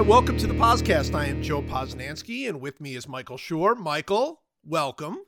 Hi, 0.00 0.06
welcome 0.06 0.38
to 0.38 0.46
the 0.46 0.54
podcast. 0.54 1.14
I 1.14 1.26
am 1.26 1.42
Joe 1.42 1.60
Posnanski, 1.60 2.48
and 2.48 2.58
with 2.58 2.80
me 2.80 2.94
is 2.94 3.06
Michael 3.06 3.36
Schur. 3.36 3.76
Michael, 3.76 4.40
welcome. 4.64 5.18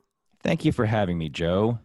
Thank 0.41 0.65
you 0.65 0.71
for 0.71 0.87
having 0.87 1.19
me, 1.19 1.29
Joe. 1.29 1.77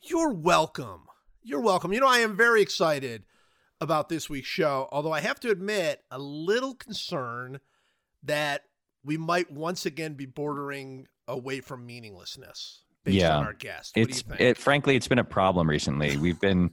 You're 0.00 0.32
welcome. 0.32 1.02
You're 1.44 1.60
welcome. 1.60 1.92
You 1.92 2.00
know, 2.00 2.08
I 2.08 2.18
am 2.18 2.36
very 2.36 2.60
excited 2.60 3.22
about 3.80 4.08
this 4.08 4.28
week's 4.28 4.48
show, 4.48 4.88
although 4.90 5.12
I 5.12 5.20
have 5.20 5.38
to 5.40 5.50
admit, 5.50 6.02
a 6.10 6.18
little 6.18 6.74
concern 6.74 7.60
that 8.24 8.62
we 9.04 9.16
might 9.16 9.52
once 9.52 9.86
again 9.86 10.14
be 10.14 10.26
bordering 10.26 11.06
away 11.28 11.60
from 11.60 11.86
meaninglessness 11.86 12.82
based 13.04 13.18
Yeah. 13.18 13.36
on 13.36 13.46
our 13.46 13.52
guest. 13.52 13.96
What 13.96 14.08
it's 14.08 14.22
do 14.22 14.30
you 14.32 14.38
think? 14.38 14.40
it 14.40 14.58
frankly 14.58 14.96
it's 14.96 15.06
been 15.06 15.20
a 15.20 15.24
problem 15.24 15.70
recently. 15.70 16.16
We've 16.16 16.40
been 16.40 16.72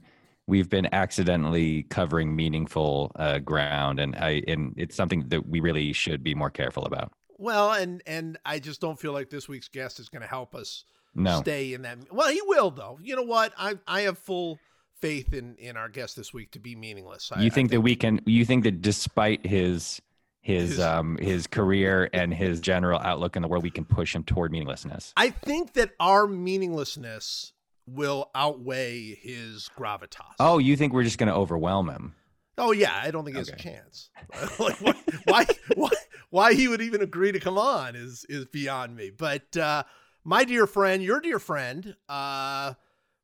we've 0.50 0.68
been 0.68 0.88
accidentally 0.92 1.84
covering 1.84 2.34
meaningful 2.36 3.12
uh, 3.16 3.38
ground 3.38 3.98
and 4.00 4.14
I 4.16 4.42
and 4.48 4.74
it's 4.76 4.96
something 4.96 5.28
that 5.28 5.46
we 5.48 5.60
really 5.60 5.92
should 5.92 6.22
be 6.22 6.34
more 6.34 6.50
careful 6.50 6.84
about. 6.84 7.12
well, 7.38 7.72
and 7.72 8.02
and 8.06 8.38
I 8.44 8.58
just 8.58 8.80
don't 8.80 8.98
feel 9.00 9.12
like 9.12 9.30
this 9.30 9.48
week's 9.48 9.68
guest 9.68 10.00
is 10.00 10.08
going 10.08 10.22
to 10.22 10.28
help 10.28 10.54
us 10.54 10.84
No. 11.14 11.40
stay 11.40 11.72
in 11.74 11.82
that. 11.82 11.98
Well, 12.12 12.28
he 12.30 12.42
will 12.44 12.70
though. 12.70 12.98
You 13.02 13.16
know 13.16 13.22
what? 13.36 13.52
I 13.56 13.78
I 13.86 14.02
have 14.02 14.18
full 14.18 14.58
faith 15.00 15.32
in 15.32 15.56
in 15.56 15.76
our 15.78 15.88
guest 15.88 16.14
this 16.16 16.34
week 16.34 16.50
to 16.52 16.58
be 16.58 16.76
meaningless. 16.76 17.30
I, 17.32 17.40
You 17.40 17.46
I 17.46 17.50
think 17.50 17.70
that 17.70 17.80
we 17.80 17.96
can 17.96 18.20
you 18.26 18.44
think 18.44 18.64
that 18.64 18.82
despite 18.82 19.46
his 19.46 20.02
His- 20.42 20.78
um 20.80 21.16
his 21.18 21.46
career 21.46 22.08
and 22.12 22.32
his 22.34 22.60
general 22.60 22.98
outlook 23.00 23.36
in 23.36 23.42
the 23.42 23.48
world 23.48 23.62
we 23.62 23.70
can 23.70 23.84
push 23.86 24.14
him 24.14 24.24
toward 24.24 24.52
meaninglessness. 24.52 25.12
I 25.16 25.30
think 25.30 25.72
that 25.74 25.90
our 26.00 26.26
meaninglessness 26.26 27.52
will 27.94 28.30
outweigh 28.34 29.14
his 29.14 29.68
gravitas. 29.76 30.34
Oh, 30.38 30.58
you 30.58 30.76
think 30.76 30.92
we're 30.92 31.04
just 31.04 31.18
going 31.18 31.28
to 31.28 31.34
overwhelm 31.34 31.88
him? 31.88 32.14
Oh 32.58 32.72
yeah, 32.72 33.00
I 33.02 33.10
don't 33.10 33.24
think 33.24 33.36
he 33.36 33.40
has 33.40 33.48
a 33.48 33.56
chance. 33.56 34.10
like, 34.58 34.80
why, 34.80 34.94
why, 35.24 35.46
why, 35.74 35.90
why 36.28 36.54
he 36.54 36.68
would 36.68 36.82
even 36.82 37.00
agree 37.00 37.32
to 37.32 37.40
come 37.40 37.56
on 37.56 37.96
is 37.96 38.26
is 38.28 38.44
beyond 38.46 38.94
me. 38.96 39.10
But 39.10 39.56
uh, 39.56 39.84
my 40.24 40.44
dear 40.44 40.66
friend, 40.66 41.02
your 41.02 41.20
dear 41.20 41.38
friend, 41.38 41.96
uh, 42.08 42.74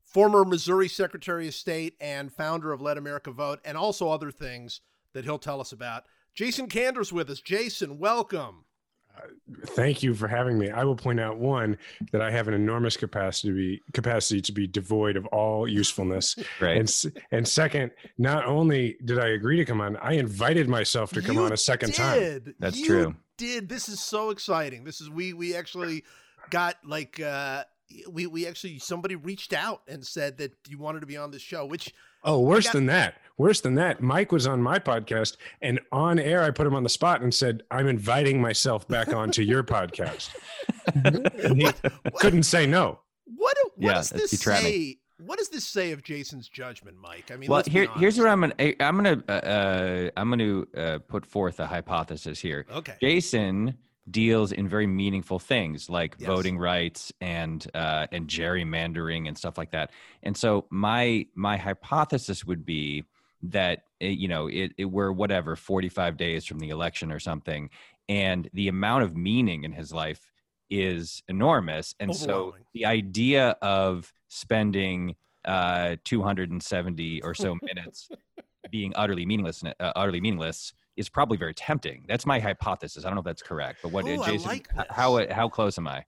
former 0.02 0.44
Missouri 0.44 0.88
Secretary 0.88 1.48
of 1.48 1.54
State 1.54 1.96
and 2.00 2.32
founder 2.32 2.72
of 2.72 2.80
Let 2.80 2.96
America 2.96 3.30
Vote, 3.30 3.60
and 3.64 3.76
also 3.76 4.08
other 4.08 4.30
things 4.30 4.80
that 5.12 5.24
he'll 5.24 5.38
tell 5.38 5.60
us 5.60 5.72
about. 5.72 6.04
Jason 6.34 6.68
Kander's 6.68 7.12
with 7.12 7.28
us. 7.28 7.40
Jason, 7.40 7.98
welcome. 7.98 8.64
Thank 9.66 10.02
you 10.02 10.14
for 10.14 10.26
having 10.28 10.58
me. 10.58 10.70
I 10.70 10.82
will 10.84 10.96
point 10.96 11.20
out 11.20 11.38
one 11.38 11.78
that 12.12 12.20
I 12.20 12.30
have 12.30 12.48
an 12.48 12.54
enormous 12.54 12.96
capacity 12.96 13.48
to 13.48 13.54
be, 13.54 13.82
capacity 13.92 14.40
to 14.42 14.52
be 14.52 14.66
devoid 14.66 15.16
of 15.16 15.24
all 15.26 15.68
usefulness, 15.68 16.36
Right. 16.60 16.76
and 16.76 16.92
and 17.30 17.46
second, 17.46 17.92
not 18.18 18.44
only 18.46 18.96
did 19.04 19.18
I 19.18 19.28
agree 19.28 19.56
to 19.56 19.64
come 19.64 19.80
on, 19.80 19.96
I 19.98 20.14
invited 20.14 20.68
myself 20.68 21.10
to 21.12 21.22
come 21.22 21.36
You 21.36 21.44
on 21.44 21.52
a 21.52 21.56
second 21.56 21.94
time. 21.94 22.54
That's 22.58 22.78
You 22.78 22.86
true. 22.86 23.14
Did 23.36 23.68
this 23.68 23.88
is 23.88 24.00
so 24.00 24.30
exciting. 24.30 24.84
This 24.84 25.00
is 25.00 25.08
we 25.10 25.32
we 25.32 25.54
actually 25.54 26.04
got 26.50 26.76
like 26.84 27.20
uh 27.20 27.64
we 28.10 28.26
we 28.26 28.46
actually 28.46 28.78
somebody 28.80 29.14
reached 29.14 29.52
out 29.52 29.82
and 29.86 30.04
said 30.04 30.38
that 30.38 30.52
you 30.68 30.78
wanted 30.78 31.00
to 31.00 31.06
be 31.06 31.16
on 31.16 31.30
this 31.30 31.42
show, 31.42 31.64
which 31.66 31.94
Oh, 32.24 32.40
worse 32.40 32.64
got- 32.64 32.72
than 32.72 32.86
that. 32.86 33.14
Worse 33.38 33.60
than 33.60 33.74
that. 33.74 34.00
Mike 34.02 34.32
was 34.32 34.46
on 34.46 34.62
my 34.62 34.78
podcast, 34.78 35.36
and 35.60 35.78
on 35.92 36.18
air, 36.18 36.42
I 36.42 36.50
put 36.50 36.66
him 36.66 36.74
on 36.74 36.82
the 36.82 36.88
spot 36.88 37.20
and 37.20 37.34
said, 37.34 37.62
"I'm 37.70 37.86
inviting 37.86 38.40
myself 38.40 38.88
back 38.88 39.12
onto 39.12 39.42
your 39.42 39.62
podcast." 39.62 40.28
and 40.94 41.60
he 41.60 41.68
couldn't 42.16 42.44
say 42.44 42.66
no. 42.66 43.00
what 43.24 43.56
what 43.76 43.88
Yeah, 43.90 43.94
does 43.94 44.10
this 44.10 44.30
he 44.30 44.36
trapped 44.38 44.64
me. 44.64 44.70
say? 44.70 44.98
What 45.18 45.38
does 45.38 45.48
this 45.48 45.66
say 45.66 45.92
of 45.92 46.02
Jason's 46.02 46.48
judgment, 46.48 46.96
Mike? 46.98 47.30
I 47.30 47.36
mean, 47.36 47.50
well 47.50 47.62
here, 47.66 47.88
here's 47.96 48.18
where 48.18 48.28
i'm 48.28 48.40
gonna 48.40 48.54
i'm 48.80 48.96
gonna 48.96 49.22
uh, 49.28 49.32
uh 49.32 50.10
i'm 50.16 50.28
gonna 50.30 50.62
uh, 50.76 50.98
put 51.08 51.24
forth 51.24 51.58
a 51.60 51.66
hypothesis 51.66 52.38
here 52.38 52.66
Okay. 52.70 52.94
jason 53.00 53.76
deals 54.10 54.52
in 54.52 54.68
very 54.68 54.86
meaningful 54.86 55.38
things 55.38 55.88
like 55.90 56.16
Yes. 56.18 56.26
voting 56.28 56.58
rights 56.58 57.12
and 57.20 57.66
uh 57.74 58.06
and 58.12 58.28
gerrymandering 58.28 59.26
and 59.26 59.36
stuff 59.38 59.56
like 59.58 59.70
that 59.72 59.90
and 60.22 60.36
so 60.36 60.66
my 60.70 61.26
my 61.34 61.56
hypothesis 61.56 62.44
would 62.44 62.64
be 62.66 63.04
that 63.42 63.82
uh, 64.02 64.06
you 64.06 64.28
know 64.28 64.46
it, 64.46 64.72
it 64.78 64.86
we're 64.86 65.12
whatever 65.12 65.56
45 65.56 66.16
days 66.16 66.44
from 66.44 66.58
the 66.58 66.70
election 66.70 67.12
or 67.12 67.18
something 67.18 67.70
and 68.08 68.48
the 68.52 68.68
amount 68.68 69.04
of 69.04 69.16
meaning 69.16 69.64
in 69.64 69.72
his 69.72 69.92
life 69.92 70.30
is 70.70 71.22
enormous 71.28 71.94
and 72.00 72.14
so 72.14 72.54
the 72.74 72.84
idea 72.86 73.56
of 73.62 74.12
spending 74.28 75.14
uh 75.44 75.96
270 76.04 77.22
or 77.22 77.34
so 77.34 77.56
minutes 77.62 78.08
being 78.70 78.92
utterly 78.96 79.24
meaningless 79.24 79.62
uh, 79.64 79.72
utterly 79.94 80.20
meaningless 80.20 80.72
is 80.96 81.10
probably 81.10 81.36
very 81.36 81.52
tempting. 81.52 82.06
That's 82.08 82.24
my 82.24 82.40
hypothesis. 82.40 83.04
I 83.04 83.08
don't 83.08 83.16
know 83.16 83.20
if 83.20 83.26
that's 83.26 83.42
correct 83.42 83.80
but 83.82 83.92
what 83.92 84.06
Ooh, 84.06 84.24
jason 84.24 84.48
like 84.48 84.68
how 84.90 85.24
how 85.30 85.48
close 85.48 85.78
am 85.78 85.86
i 85.86 86.04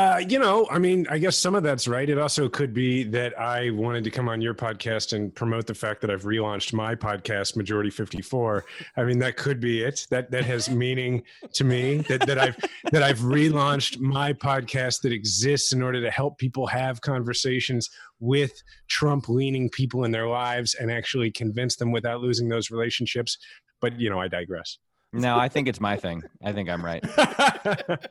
Uh, 0.00 0.16
you 0.16 0.38
know, 0.38 0.66
I 0.70 0.78
mean, 0.78 1.06
I 1.10 1.18
guess 1.18 1.36
some 1.36 1.54
of 1.54 1.62
that's 1.62 1.86
right. 1.86 2.08
It 2.08 2.16
also 2.16 2.48
could 2.48 2.72
be 2.72 3.04
that 3.04 3.38
I 3.38 3.68
wanted 3.68 4.02
to 4.04 4.10
come 4.10 4.30
on 4.30 4.40
your 4.40 4.54
podcast 4.54 5.12
and 5.12 5.34
promote 5.34 5.66
the 5.66 5.74
fact 5.74 6.00
that 6.00 6.10
I've 6.10 6.22
relaunched 6.22 6.72
my 6.72 6.94
podcast, 6.94 7.54
Majority 7.54 7.90
54. 7.90 8.64
I 8.96 9.04
mean, 9.04 9.18
that 9.18 9.36
could 9.36 9.60
be 9.60 9.82
it. 9.82 10.06
That 10.08 10.30
that 10.30 10.46
has 10.46 10.70
meaning 10.70 11.22
to 11.52 11.64
me. 11.64 11.98
That 12.08 12.26
that 12.26 12.38
I've 12.38 12.56
that 12.92 13.02
I've 13.02 13.18
relaunched 13.18 14.00
my 14.00 14.32
podcast 14.32 15.02
that 15.02 15.12
exists 15.12 15.74
in 15.74 15.82
order 15.82 16.00
to 16.00 16.10
help 16.10 16.38
people 16.38 16.66
have 16.66 17.02
conversations 17.02 17.90
with 18.20 18.62
Trump 18.88 19.28
leaning 19.28 19.68
people 19.68 20.04
in 20.04 20.12
their 20.12 20.28
lives 20.28 20.72
and 20.72 20.90
actually 20.90 21.30
convince 21.30 21.76
them 21.76 21.92
without 21.92 22.22
losing 22.22 22.48
those 22.48 22.70
relationships. 22.70 23.36
But 23.82 24.00
you 24.00 24.08
know, 24.08 24.18
I 24.18 24.28
digress. 24.28 24.78
No 25.12 25.36
i 25.38 25.48
think 25.48 25.66
it's 25.68 25.80
my 25.80 25.96
thing 25.96 26.22
i 26.44 26.52
think 26.52 26.68
i'm 26.68 26.84
right 26.84 27.04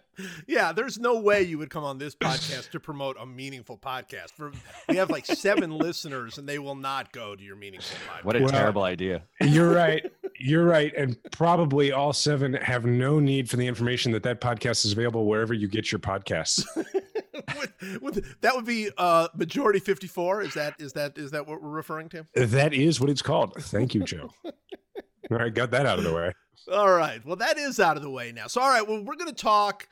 Yeah, 0.47 0.73
there's 0.73 0.99
no 0.99 1.21
way 1.21 1.43
you 1.43 1.57
would 1.59 1.69
come 1.69 1.85
on 1.85 1.97
this 1.97 2.13
podcast 2.13 2.71
to 2.71 2.79
promote 2.81 3.15
a 3.17 3.25
meaningful 3.25 3.77
podcast. 3.77 4.31
For 4.31 4.51
we 4.89 4.97
have 4.97 5.09
like 5.09 5.25
seven 5.25 5.71
listeners, 5.77 6.37
and 6.37 6.47
they 6.49 6.59
will 6.59 6.75
not 6.75 7.13
go 7.13 7.37
to 7.37 7.41
your 7.41 7.55
meaningful 7.55 7.97
podcast. 8.05 8.23
what 8.25 8.35
a 8.35 8.39
Well- 8.39 8.49
terrible 8.49 8.83
idea 8.83 9.21
You're 9.41 9.71
right. 9.73 10.11
You're 10.37 10.65
right. 10.65 10.93
And 10.97 11.15
probably 11.31 11.93
all 11.93 12.11
seven 12.11 12.53
have 12.55 12.85
no 12.85 13.21
need 13.21 13.49
for 13.49 13.55
the 13.55 13.65
information 13.65 14.11
that 14.11 14.23
that 14.23 14.41
podcast 14.41 14.83
is 14.83 14.91
available 14.91 15.25
wherever 15.25 15.53
you 15.53 15.69
get 15.69 15.89
your 15.89 15.99
podcasts. 15.99 16.65
with, 16.75 18.01
with, 18.01 18.41
that 18.41 18.53
would 18.55 18.65
be 18.65 18.89
uh 18.97 19.29
majority 19.35 19.79
54 19.79 20.41
is 20.41 20.53
that 20.55 20.73
is 20.79 20.91
that 20.93 21.17
is 21.17 21.31
that 21.31 21.47
what 21.47 21.61
we're 21.61 21.69
referring 21.69 22.09
to 22.09 22.27
that 22.35 22.73
is 22.73 22.99
what 22.99 23.09
it's 23.09 23.21
called. 23.21 23.53
Thank 23.57 23.95
you, 23.95 24.03
Joe. 24.03 24.31
All 24.43 25.37
right, 25.37 25.53
got 25.53 25.71
that 25.71 25.85
out 25.85 25.97
of 25.97 26.03
the 26.03 26.13
way. 26.13 26.33
All 26.71 26.91
right 26.91 27.25
well 27.25 27.35
that 27.35 27.57
is 27.57 27.79
out 27.79 27.97
of 27.97 28.03
the 28.03 28.09
way 28.09 28.31
now 28.31 28.47
so 28.47 28.61
all 28.61 28.69
right 28.69 28.87
well 28.87 29.03
we're 29.03 29.15
gonna 29.15 29.31
talk 29.31 29.87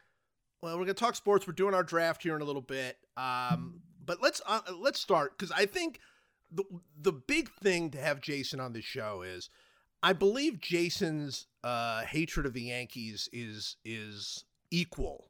well 0.61 0.77
we're 0.77 0.83
gonna 0.83 0.93
talk 0.93 1.15
sports 1.15 1.47
we're 1.47 1.53
doing 1.53 1.73
our 1.73 1.83
draft 1.83 2.23
here 2.23 2.35
in 2.35 2.41
a 2.41 2.45
little 2.45 2.61
bit 2.61 2.97
um 3.15 3.81
but 4.05 4.21
let's 4.21 4.41
uh, 4.45 4.61
let's 4.79 4.99
start 4.99 5.37
because 5.37 5.51
i 5.51 5.65
think 5.65 5.99
the 6.51 6.63
the 7.01 7.11
big 7.11 7.49
thing 7.49 7.89
to 7.89 7.97
have 7.97 8.21
jason 8.21 8.59
on 8.59 8.73
the 8.73 8.81
show 8.81 9.21
is 9.21 9.49
i 10.03 10.13
believe 10.13 10.59
jason's 10.59 11.47
uh 11.63 12.01
hatred 12.03 12.45
of 12.45 12.53
the 12.53 12.63
yankees 12.63 13.29
is 13.31 13.77
is 13.83 14.45
equal 14.71 15.29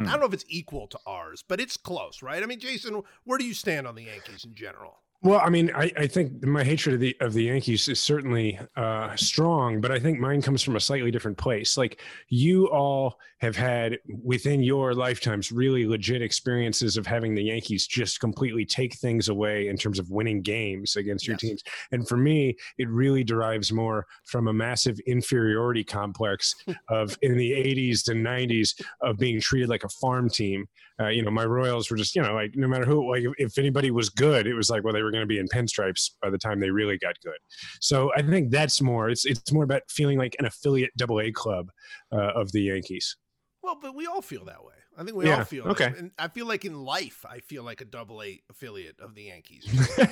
Hmm. 0.00 0.08
I 0.08 0.12
don't 0.12 0.20
know 0.20 0.26
if 0.26 0.32
it's 0.32 0.44
equal 0.48 0.86
to 0.88 0.98
ours, 1.06 1.44
but 1.46 1.60
it's 1.60 1.76
close, 1.76 2.22
right? 2.22 2.42
I 2.42 2.46
mean, 2.46 2.58
Jason, 2.58 3.02
where 3.24 3.38
do 3.38 3.44
you 3.44 3.54
stand 3.54 3.86
on 3.86 3.94
the 3.94 4.04
Yankees 4.04 4.44
in 4.44 4.54
general? 4.54 5.02
Well, 5.22 5.40
I 5.44 5.50
mean, 5.50 5.70
I, 5.74 5.92
I 5.98 6.06
think 6.06 6.42
my 6.46 6.64
hatred 6.64 6.94
of 6.94 7.00
the 7.00 7.14
of 7.20 7.34
the 7.34 7.44
Yankees 7.44 7.88
is 7.88 8.00
certainly 8.00 8.58
uh, 8.76 9.14
strong, 9.16 9.78
but 9.78 9.92
I 9.92 9.98
think 9.98 10.18
mine 10.18 10.40
comes 10.40 10.62
from 10.62 10.76
a 10.76 10.80
slightly 10.80 11.10
different 11.10 11.36
place. 11.36 11.76
Like 11.76 12.00
you 12.28 12.70
all 12.70 13.18
have 13.40 13.54
had 13.54 13.98
within 14.22 14.62
your 14.62 14.94
lifetimes 14.94 15.52
really 15.52 15.86
legit 15.86 16.22
experiences 16.22 16.96
of 16.96 17.06
having 17.06 17.34
the 17.34 17.42
Yankees 17.42 17.86
just 17.86 18.18
completely 18.20 18.64
take 18.64 18.94
things 18.94 19.28
away 19.28 19.68
in 19.68 19.76
terms 19.76 19.98
of 19.98 20.10
winning 20.10 20.40
games 20.40 20.96
against 20.96 21.26
your 21.26 21.34
Yes. 21.34 21.40
teams. 21.40 21.62
And 21.92 22.08
for 22.08 22.16
me, 22.16 22.56
it 22.78 22.88
really 22.88 23.22
derives 23.22 23.70
more 23.72 24.06
from 24.24 24.48
a 24.48 24.52
massive 24.54 24.98
inferiority 25.00 25.84
complex 25.84 26.54
of 26.88 27.18
in 27.20 27.36
the 27.36 27.50
80s 27.52 28.08
and 28.08 28.24
90s 28.24 28.80
of 29.02 29.18
being 29.18 29.38
treated 29.38 29.68
like 29.68 29.84
a 29.84 29.88
farm 29.88 30.30
team 30.30 30.66
uh, 31.00 31.08
you 31.08 31.22
know, 31.22 31.30
my 31.30 31.44
Royals 31.44 31.90
were 31.90 31.96
just, 31.96 32.14
you 32.14 32.22
know, 32.22 32.34
like 32.34 32.54
no 32.56 32.68
matter 32.68 32.84
who, 32.84 33.10
like 33.10 33.24
if 33.38 33.56
anybody 33.58 33.90
was 33.90 34.10
good, 34.10 34.46
it 34.46 34.54
was 34.54 34.68
like, 34.68 34.84
well, 34.84 34.92
they 34.92 35.02
were 35.02 35.10
going 35.10 35.22
to 35.22 35.26
be 35.26 35.38
in 35.38 35.48
pinstripes 35.48 36.10
by 36.20 36.28
the 36.30 36.38
time 36.38 36.60
they 36.60 36.70
really 36.70 36.98
got 36.98 37.14
good. 37.24 37.38
So 37.80 38.10
I 38.16 38.22
think 38.22 38.50
that's 38.50 38.82
more. 38.82 39.08
It's 39.08 39.24
it's 39.24 39.52
more 39.52 39.64
about 39.64 39.82
feeling 39.88 40.18
like 40.18 40.36
an 40.38 40.46
affiliate 40.46 40.90
Double 40.96 41.20
A 41.20 41.32
club 41.32 41.70
uh, 42.12 42.32
of 42.34 42.52
the 42.52 42.62
Yankees. 42.62 43.16
Well, 43.62 43.78
but 43.80 43.94
we 43.94 44.06
all 44.06 44.22
feel 44.22 44.44
that 44.46 44.64
way. 44.64 44.74
I 44.96 45.04
think 45.04 45.16
we 45.16 45.24
all 45.24 45.38
Yeah, 45.38 45.44
feel 45.44 45.68
okay. 45.68 45.88
that. 45.90 45.98
And 45.98 46.10
I 46.18 46.28
feel 46.28 46.46
like 46.46 46.64
in 46.64 46.74
life, 46.74 47.24
I 47.28 47.38
feel 47.38 47.62
like 47.62 47.80
a 47.80 47.84
double 47.84 48.22
A 48.22 48.40
affiliate 48.50 49.00
of 49.00 49.14
the 49.14 49.24
Yankees. 49.24 49.66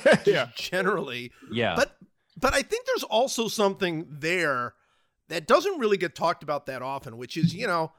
yeah. 0.25 0.49
Generally. 0.55 1.31
Yeah. 1.51 1.75
But 1.75 1.97
but 2.37 2.53
I 2.53 2.61
think 2.61 2.85
there's 2.85 3.03
also 3.03 3.47
something 3.47 4.07
there 4.09 4.73
that 5.27 5.45
doesn't 5.45 5.79
really 5.79 5.97
get 5.97 6.15
talked 6.15 6.41
about 6.41 6.65
that 6.67 6.81
often, 6.81 7.17
which 7.17 7.37
is, 7.37 7.53
you 7.53 7.67
know, 7.67 7.91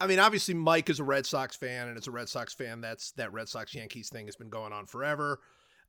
I 0.00 0.06
mean, 0.06 0.18
obviously, 0.18 0.54
Mike 0.54 0.90
is 0.90 1.00
a 1.00 1.04
Red 1.04 1.26
Sox 1.26 1.56
fan, 1.56 1.88
and 1.88 1.96
as 1.96 2.06
a 2.06 2.10
Red 2.10 2.28
Sox 2.28 2.52
fan, 2.52 2.80
that's 2.80 3.12
that 3.12 3.32
Red 3.32 3.48
Sox 3.48 3.74
Yankees 3.74 4.08
thing 4.08 4.26
has 4.26 4.36
been 4.36 4.50
going 4.50 4.72
on 4.72 4.86
forever. 4.86 5.40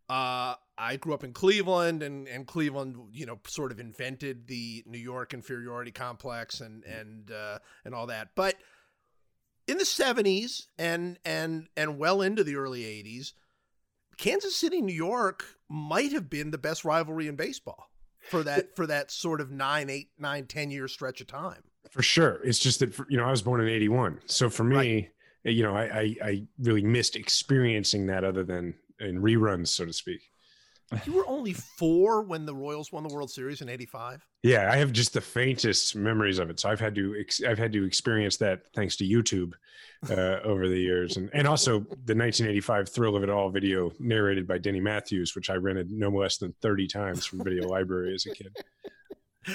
Uh, 0.09 0.55
I 0.77 0.95
grew 0.95 1.13
up 1.13 1.25
in 1.25 1.33
Cleveland, 1.33 2.01
and 2.01 2.27
and 2.27 2.47
Cleveland, 2.47 2.95
you 3.11 3.25
know, 3.25 3.39
sort 3.45 3.71
of 3.71 3.79
invented 3.79 4.47
the 4.47 4.83
New 4.85 4.99
York 4.99 5.33
inferiority 5.33 5.91
complex 5.91 6.61
and 6.61 6.83
and 6.85 7.31
uh, 7.31 7.59
and 7.83 7.93
all 7.93 8.07
that. 8.07 8.29
But 8.35 8.55
in 9.67 9.77
the 9.77 9.83
'70s 9.83 10.67
and 10.79 11.19
and 11.25 11.67
and 11.75 11.97
well 11.97 12.21
into 12.21 12.43
the 12.43 12.55
early 12.55 12.83
'80s, 12.83 13.33
Kansas 14.17 14.55
City, 14.55 14.81
New 14.81 14.95
York 14.95 15.43
might 15.67 16.13
have 16.13 16.29
been 16.29 16.51
the 16.51 16.57
best 16.57 16.85
rivalry 16.85 17.27
in 17.27 17.35
baseball 17.35 17.89
for 18.21 18.43
that 18.43 18.75
for 18.77 18.87
that 18.87 19.11
sort 19.11 19.41
of 19.41 19.51
nine, 19.51 19.89
eight, 19.89 20.11
nine, 20.17 20.45
ten 20.45 20.71
year 20.71 20.87
stretch 20.87 21.19
of 21.19 21.27
time. 21.27 21.63
For 21.91 22.01
sure. 22.01 22.39
It's 22.43 22.59
just 22.59 22.79
that, 22.79 22.93
for, 22.93 23.05
you 23.09 23.17
know, 23.17 23.25
I 23.25 23.31
was 23.31 23.41
born 23.41 23.61
in 23.61 23.67
81. 23.67 24.19
So 24.25 24.49
for 24.49 24.63
me, 24.63 24.75
right. 24.75 25.09
you 25.43 25.63
know, 25.63 25.75
I, 25.75 25.83
I, 25.83 26.15
I, 26.23 26.43
really 26.59 26.83
missed 26.83 27.15
experiencing 27.15 28.07
that 28.07 28.23
other 28.23 28.43
than 28.43 28.73
in 28.99 29.21
reruns, 29.21 29.69
so 29.69 29.85
to 29.85 29.93
speak. 29.93 30.21
You 31.05 31.13
were 31.13 31.27
only 31.27 31.51
four 31.51 32.21
when 32.21 32.45
the 32.45 32.55
Royals 32.55 32.93
won 32.93 33.03
the 33.03 33.13
World 33.13 33.29
Series 33.29 33.61
in 33.61 33.67
'85. 33.67 34.25
Yeah, 34.43 34.71
I 34.71 34.77
have 34.77 34.93
just 34.93 35.11
the 35.13 35.19
faintest 35.19 35.97
memories 35.97 36.39
of 36.39 36.49
it. 36.49 36.61
So 36.61 36.69
I've 36.69 36.79
had 36.79 36.95
to 36.95 37.25
I've 37.45 37.57
had 37.57 37.73
to 37.73 37.83
experience 37.83 38.37
that 38.37 38.61
thanks 38.73 38.95
to 38.97 39.03
YouTube 39.03 39.51
uh, 40.09 40.41
over 40.45 40.69
the 40.69 40.79
years, 40.79 41.17
and 41.17 41.29
and 41.33 41.45
also 41.45 41.79
the 41.79 42.15
1985 42.15 42.87
Thrill 42.87 43.17
of 43.17 43.23
It 43.23 43.29
All 43.29 43.49
video 43.49 43.91
narrated 43.99 44.47
by 44.47 44.59
Denny 44.59 44.79
Matthews, 44.79 45.35
which 45.35 45.49
I 45.49 45.55
rented 45.55 45.91
no 45.91 46.09
less 46.09 46.37
than 46.37 46.53
30 46.61 46.87
times 46.87 47.25
from 47.25 47.43
Video 47.43 47.67
Library 47.67 48.13
as 48.13 48.25
a 48.25 48.33
kid. 48.33 48.55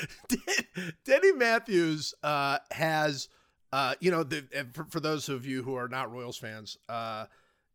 Denny 1.04 1.32
Matthews 1.32 2.14
uh, 2.22 2.58
has, 2.70 3.28
uh, 3.72 3.94
you 4.00 4.10
know, 4.10 4.22
the, 4.22 4.44
for, 4.72 4.84
for, 4.84 5.00
those 5.00 5.28
of 5.28 5.46
you 5.46 5.62
who 5.62 5.74
are 5.74 5.88
not 5.88 6.12
Royals 6.12 6.36
fans, 6.36 6.76
uh, 6.88 7.26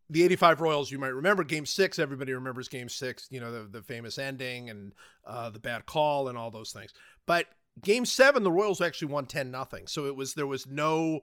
the 0.10 0.24
85 0.24 0.62
Royals, 0.62 0.92
you 0.92 1.00
might 1.00 1.14
remember 1.14 1.44
game 1.44 1.66
six. 1.66 2.00
Everybody 2.00 2.34
remembers 2.34 2.68
game 2.68 2.90
six, 2.90 3.28
you 3.30 3.40
know, 3.40 3.52
the, 3.52 3.70
the 3.70 3.82
famous 3.82 4.18
ending 4.18 4.70
and 4.70 4.94
uh, 5.26 5.50
the 5.50 5.60
bad 5.60 5.86
call 5.86 6.30
and 6.30 6.38
all 6.38 6.50
those 6.50 6.72
things. 6.72 6.94
But 7.26 7.48
game 7.82 8.06
seven, 8.06 8.44
the 8.44 8.52
Royals 8.52 8.82
actually 8.82 9.10
won 9.10 9.26
10 9.26 9.52
nothing. 9.52 9.88
So 9.88 10.06
it 10.06 10.16
was, 10.16 10.34
there 10.34 10.48
was 10.48 10.66
no 10.66 11.22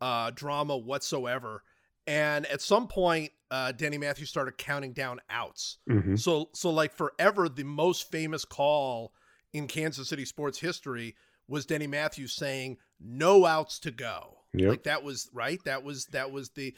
uh, 0.00 0.30
drama 0.34 0.76
whatsoever. 0.76 1.64
And 2.06 2.46
at 2.46 2.60
some 2.60 2.86
point, 2.86 3.32
uh, 3.50 3.72
Denny 3.72 3.98
Matthews 3.98 4.30
started 4.30 4.56
counting 4.58 4.92
down 4.92 5.20
outs. 5.28 5.78
Mm-hmm. 5.88 6.16
So, 6.16 6.50
so 6.54 6.70
like 6.70 6.94
forever, 6.94 7.48
the 7.48 7.64
most 7.64 8.10
famous 8.10 8.44
call 8.44 9.12
in 9.52 9.66
Kansas 9.66 10.08
City 10.08 10.24
sports 10.24 10.58
history 10.58 11.14
was 11.48 11.66
Denny 11.66 11.86
Matthews 11.86 12.34
saying 12.34 12.78
no 13.00 13.44
outs 13.44 13.78
to 13.80 13.90
go. 13.90 14.38
Yep. 14.54 14.68
Like 14.68 14.82
that 14.84 15.02
was 15.02 15.28
right. 15.32 15.60
That 15.64 15.84
was 15.84 16.06
that 16.06 16.30
was 16.30 16.50
the 16.50 16.74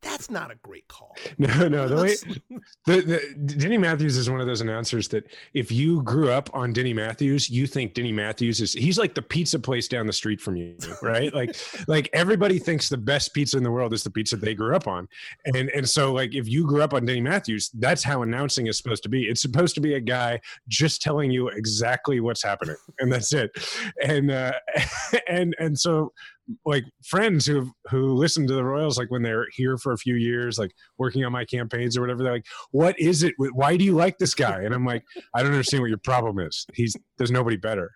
that's 0.00 0.30
not 0.30 0.50
a 0.50 0.54
great 0.56 0.86
call. 0.88 1.16
No, 1.38 1.68
no. 1.68 1.88
The 1.88 1.96
way 1.96 2.14
the, 2.86 3.00
the, 3.00 3.54
Denny 3.54 3.78
Matthews 3.78 4.16
is 4.16 4.28
one 4.28 4.40
of 4.40 4.46
those 4.46 4.60
announcers 4.60 5.08
that 5.08 5.24
if 5.54 5.70
you 5.70 6.02
grew 6.02 6.30
up 6.30 6.50
on 6.52 6.72
Denny 6.72 6.92
Matthews, 6.92 7.48
you 7.48 7.66
think 7.66 7.94
Denny 7.94 8.12
Matthews 8.12 8.60
is 8.60 8.72
he's 8.72 8.98
like 8.98 9.14
the 9.14 9.22
pizza 9.22 9.58
place 9.58 9.86
down 9.88 10.06
the 10.06 10.12
street 10.12 10.40
from 10.40 10.56
you, 10.56 10.76
right? 11.00 11.32
like 11.32 11.56
like 11.88 12.10
everybody 12.12 12.58
thinks 12.58 12.88
the 12.88 12.96
best 12.96 13.32
pizza 13.34 13.56
in 13.56 13.62
the 13.62 13.70
world 13.70 13.92
is 13.92 14.02
the 14.02 14.10
pizza 14.10 14.36
they 14.36 14.54
grew 14.54 14.74
up 14.74 14.88
on. 14.88 15.08
And 15.46 15.70
and 15.70 15.88
so 15.88 16.12
like 16.12 16.34
if 16.34 16.48
you 16.48 16.66
grew 16.66 16.82
up 16.82 16.92
on 16.92 17.04
Denny 17.04 17.20
Matthews, 17.20 17.70
that's 17.74 18.02
how 18.02 18.22
announcing 18.22 18.66
is 18.66 18.76
supposed 18.76 19.02
to 19.04 19.08
be. 19.08 19.24
It's 19.24 19.42
supposed 19.42 19.74
to 19.76 19.80
be 19.80 19.94
a 19.94 20.00
guy 20.00 20.40
just 20.68 21.02
telling 21.02 21.30
you 21.30 21.48
exactly 21.48 22.20
what's 22.20 22.42
happening 22.42 22.76
and 22.98 23.12
that's 23.12 23.32
it. 23.32 23.50
And 24.02 24.30
uh 24.30 24.52
and 25.28 25.54
and 25.58 25.78
so 25.78 26.12
like 26.64 26.84
friends 27.04 27.46
who 27.46 27.70
who 27.90 28.14
listen 28.14 28.46
to 28.46 28.54
the 28.54 28.64
Royals, 28.64 28.98
like 28.98 29.10
when 29.10 29.22
they're 29.22 29.46
here 29.52 29.76
for 29.76 29.92
a 29.92 29.98
few 29.98 30.14
years, 30.14 30.58
like 30.58 30.72
working 30.98 31.24
on 31.24 31.32
my 31.32 31.44
campaigns 31.44 31.96
or 31.96 32.00
whatever, 32.00 32.22
they're 32.22 32.32
like, 32.32 32.46
"What 32.70 32.98
is 32.98 33.22
it? 33.22 33.34
Why 33.36 33.76
do 33.76 33.84
you 33.84 33.94
like 33.94 34.18
this 34.18 34.34
guy?" 34.34 34.62
And 34.62 34.74
I'm 34.74 34.84
like, 34.84 35.04
"I 35.34 35.42
don't 35.42 35.52
understand 35.52 35.82
what 35.82 35.88
your 35.88 35.98
problem 35.98 36.38
is. 36.38 36.66
He's 36.74 36.96
there's 37.16 37.30
nobody 37.30 37.56
better." 37.56 37.90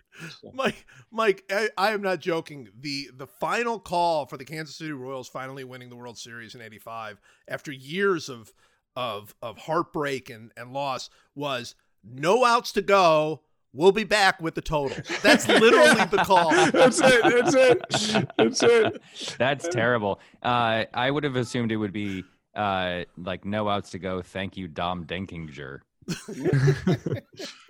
Mike, 0.52 0.86
Mike, 1.10 1.44
I, 1.50 1.70
I, 1.76 1.92
am 1.92 2.02
not 2.02 2.20
joking. 2.20 2.68
the 2.78 3.10
The 3.16 3.26
final 3.26 3.78
call 3.78 4.26
for 4.26 4.36
the 4.36 4.44
Kansas 4.44 4.76
City 4.76 4.92
Royals 4.92 5.28
finally 5.28 5.64
winning 5.64 5.88
the 5.88 5.96
World 5.96 6.18
Series 6.18 6.54
in 6.54 6.60
'85 6.60 7.20
after 7.48 7.72
years 7.72 8.28
of 8.28 8.52
of 8.94 9.34
of 9.40 9.58
heartbreak 9.58 10.28
and 10.30 10.52
and 10.56 10.72
loss 10.72 11.08
was 11.34 11.74
no 12.04 12.44
outs 12.44 12.72
to 12.72 12.82
go 12.82 13.42
We'll 13.74 13.92
be 13.92 14.04
back 14.04 14.40
with 14.40 14.54
the 14.54 14.60
total. 14.60 14.98
That's 15.22 15.48
literally 15.48 16.04
the 16.10 16.22
call. 16.24 16.50
That's 16.72 17.00
it. 17.00 17.22
That's 17.22 17.54
it. 17.54 18.30
That's 18.36 18.62
it. 18.62 19.02
That's 19.38 19.68
terrible. 19.68 20.20
Uh, 20.42 20.84
I 20.92 21.10
would 21.10 21.24
have 21.24 21.36
assumed 21.36 21.72
it 21.72 21.76
would 21.76 21.92
be 21.92 22.24
uh, 22.54 23.04
like 23.16 23.46
no 23.46 23.68
outs 23.68 23.90
to 23.90 23.98
go. 23.98 24.20
Thank 24.20 24.58
you, 24.58 24.68
Don 24.68 25.04
Denkinger. 25.04 25.80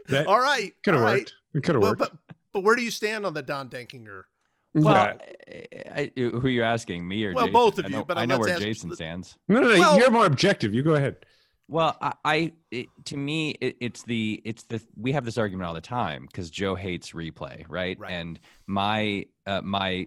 that 0.09 0.27
all 0.27 0.41
right. 0.41 0.73
Could 0.83 0.95
have 0.95 1.03
worked. 1.05 1.15
Right. 1.15 1.33
It 1.55 1.63
could 1.63 1.77
have 1.77 1.83
well, 1.83 1.93
worked. 1.93 2.01
But, 2.01 2.13
but 2.53 2.65
where 2.65 2.75
do 2.75 2.83
you 2.83 2.91
stand 2.91 3.25
on 3.25 3.35
the 3.35 3.43
Don 3.43 3.69
Denkinger? 3.69 4.25
Well, 4.75 4.95
I, 4.95 5.17
I, 5.95 6.13
who 6.17 6.47
are 6.47 6.49
you 6.49 6.63
asking, 6.63 7.07
me 7.07 7.25
or 7.27 7.35
well, 7.35 7.45
Jason? 7.45 7.53
both 7.53 7.79
of 7.79 7.91
you? 7.91 7.97
I 7.97 7.99
know, 7.99 8.05
but 8.05 8.19
I 8.19 8.25
know 8.25 8.39
where 8.39 8.51
ask, 8.51 8.63
Jason 8.63 8.95
stands. 8.95 9.37
No, 9.47 9.61
no, 9.61 9.69
no. 9.69 9.79
Well, 9.79 9.99
you're 9.99 10.11
more 10.11 10.25
objective. 10.25 10.73
You 10.73 10.83
go 10.83 10.95
ahead. 10.95 11.17
Well, 11.73 11.97
I, 12.03 12.13
I 12.23 12.53
it, 12.71 12.89
to 13.07 13.17
me, 13.17 13.53
it, 13.53 13.77
it's 13.81 14.03
the 14.03 14.43
it's 14.45 14.65
the 14.65 14.83
we 14.95 15.13
have 15.13 15.25
this 15.25 15.39
argument 15.39 15.67
all 15.67 15.73
the 15.73 15.81
time 15.81 16.27
because 16.27 16.51
Joe 16.51 16.75
hates 16.75 17.13
replay, 17.13 17.65
right? 17.67 17.99
right. 17.99 18.13
And 18.13 18.39
my 18.67 19.25
uh, 19.47 19.63
my 19.63 20.07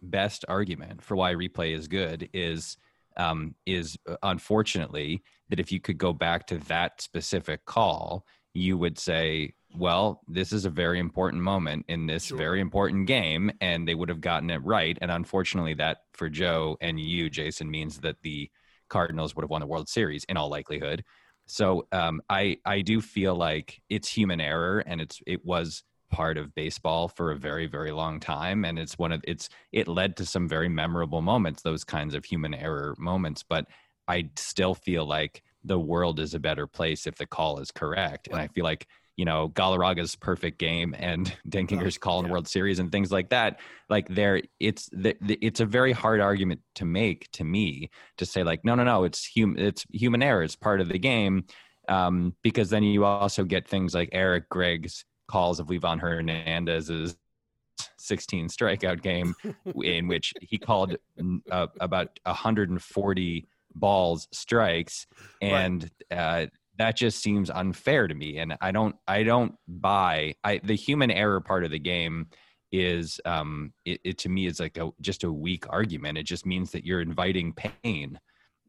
best 0.00 0.46
argument 0.48 1.02
for 1.02 1.14
why 1.14 1.34
replay 1.34 1.76
is 1.76 1.88
good 1.88 2.30
is 2.32 2.78
um, 3.18 3.54
is 3.66 3.98
uh, 4.08 4.16
unfortunately 4.22 5.22
that 5.50 5.60
if 5.60 5.72
you 5.72 5.78
could 5.78 5.98
go 5.98 6.14
back 6.14 6.46
to 6.46 6.56
that 6.68 7.02
specific 7.02 7.66
call, 7.66 8.24
you 8.54 8.78
would 8.78 8.98
say, 8.98 9.52
well, 9.76 10.22
this 10.26 10.54
is 10.54 10.64
a 10.64 10.70
very 10.70 10.98
important 10.98 11.42
moment 11.42 11.84
in 11.88 12.06
this 12.06 12.24
sure. 12.24 12.38
very 12.38 12.62
important 12.62 13.06
game, 13.06 13.52
and 13.60 13.86
they 13.86 13.94
would 13.94 14.08
have 14.08 14.22
gotten 14.22 14.48
it 14.48 14.64
right. 14.64 14.96
And 15.02 15.10
unfortunately, 15.10 15.74
that 15.74 15.98
for 16.14 16.30
Joe 16.30 16.78
and 16.80 16.98
you, 16.98 17.28
Jason, 17.28 17.70
means 17.70 17.98
that 17.98 18.22
the 18.22 18.50
Cardinals 18.92 19.34
would 19.34 19.42
have 19.42 19.50
won 19.50 19.62
the 19.62 19.66
World 19.66 19.88
Series 19.88 20.24
in 20.28 20.36
all 20.36 20.50
likelihood. 20.50 21.02
So 21.46 21.86
um, 21.92 22.20
I 22.28 22.58
I 22.64 22.82
do 22.82 23.00
feel 23.00 23.34
like 23.34 23.80
it's 23.88 24.08
human 24.08 24.40
error, 24.40 24.84
and 24.86 25.00
it's 25.00 25.20
it 25.26 25.44
was 25.44 25.82
part 26.10 26.36
of 26.36 26.54
baseball 26.54 27.08
for 27.08 27.32
a 27.32 27.36
very 27.36 27.66
very 27.66 27.90
long 27.90 28.20
time, 28.20 28.66
and 28.66 28.78
it's 28.78 28.98
one 28.98 29.10
of 29.10 29.22
it's 29.24 29.48
it 29.72 29.88
led 29.88 30.16
to 30.18 30.26
some 30.26 30.46
very 30.46 30.68
memorable 30.68 31.22
moments, 31.22 31.62
those 31.62 31.84
kinds 31.84 32.14
of 32.14 32.24
human 32.24 32.54
error 32.54 32.94
moments. 32.98 33.42
But 33.42 33.66
I 34.06 34.30
still 34.36 34.74
feel 34.74 35.06
like 35.06 35.42
the 35.64 35.78
world 35.78 36.20
is 36.20 36.34
a 36.34 36.38
better 36.38 36.66
place 36.66 37.06
if 37.06 37.16
the 37.16 37.26
call 37.26 37.58
is 37.60 37.70
correct, 37.70 38.28
and 38.28 38.38
I 38.38 38.48
feel 38.48 38.64
like 38.64 38.86
you 39.16 39.24
know 39.24 39.48
Galarraga's 39.50 40.16
perfect 40.16 40.58
game 40.58 40.94
and 40.98 41.34
Denkinger's 41.48 41.98
call 41.98 42.20
in 42.20 42.26
yeah. 42.26 42.32
World 42.32 42.48
Series 42.48 42.78
and 42.78 42.90
things 42.90 43.12
like 43.12 43.30
that. 43.30 43.60
Like 43.88 44.08
there, 44.08 44.42
it's 44.58 44.88
the, 44.92 45.16
the, 45.20 45.38
it's 45.40 45.60
a 45.60 45.66
very 45.66 45.92
hard 45.92 46.20
argument 46.20 46.60
to 46.76 46.84
make 46.84 47.30
to 47.32 47.44
me 47.44 47.90
to 48.18 48.26
say 48.26 48.42
like 48.42 48.64
no 48.64 48.74
no 48.74 48.84
no 48.84 49.04
it's 49.04 49.24
human 49.24 49.58
it's 49.58 49.84
human 49.92 50.22
error 50.22 50.42
it's 50.42 50.56
part 50.56 50.80
of 50.80 50.88
the 50.88 50.98
game 50.98 51.44
um, 51.88 52.34
because 52.42 52.70
then 52.70 52.82
you 52.82 53.04
also 53.04 53.44
get 53.44 53.68
things 53.68 53.94
like 53.94 54.08
Eric 54.12 54.48
Gregg's 54.48 55.04
calls 55.28 55.60
of 55.60 55.66
Livan 55.68 56.00
Hernandez's 56.00 57.16
16 57.98 58.48
strikeout 58.48 59.02
game 59.02 59.34
in 59.82 60.08
which 60.08 60.32
he 60.40 60.58
called 60.58 60.96
uh, 61.50 61.66
about 61.80 62.18
140 62.24 63.48
balls 63.74 64.28
strikes 64.32 65.06
and 65.40 65.90
right. 66.10 66.18
uh, 66.18 66.46
that 66.82 66.96
just 66.96 67.22
seems 67.22 67.48
unfair 67.48 68.08
to 68.08 68.14
me 68.14 68.38
and 68.38 68.56
i 68.60 68.72
don't 68.72 68.96
i 69.06 69.22
don't 69.22 69.54
buy 69.68 70.34
i 70.44 70.60
the 70.64 70.74
human 70.74 71.10
error 71.10 71.40
part 71.40 71.64
of 71.64 71.70
the 71.70 71.78
game 71.78 72.26
is 72.72 73.20
um 73.26 73.72
it, 73.84 74.00
it 74.02 74.18
to 74.18 74.28
me 74.28 74.46
is 74.46 74.58
like 74.58 74.76
a 74.78 74.90
just 75.00 75.24
a 75.24 75.32
weak 75.32 75.66
argument. 75.68 76.18
It 76.18 76.24
just 76.24 76.46
means 76.46 76.70
that 76.72 76.84
you're 76.84 77.02
inviting 77.02 77.52
pain 77.52 78.18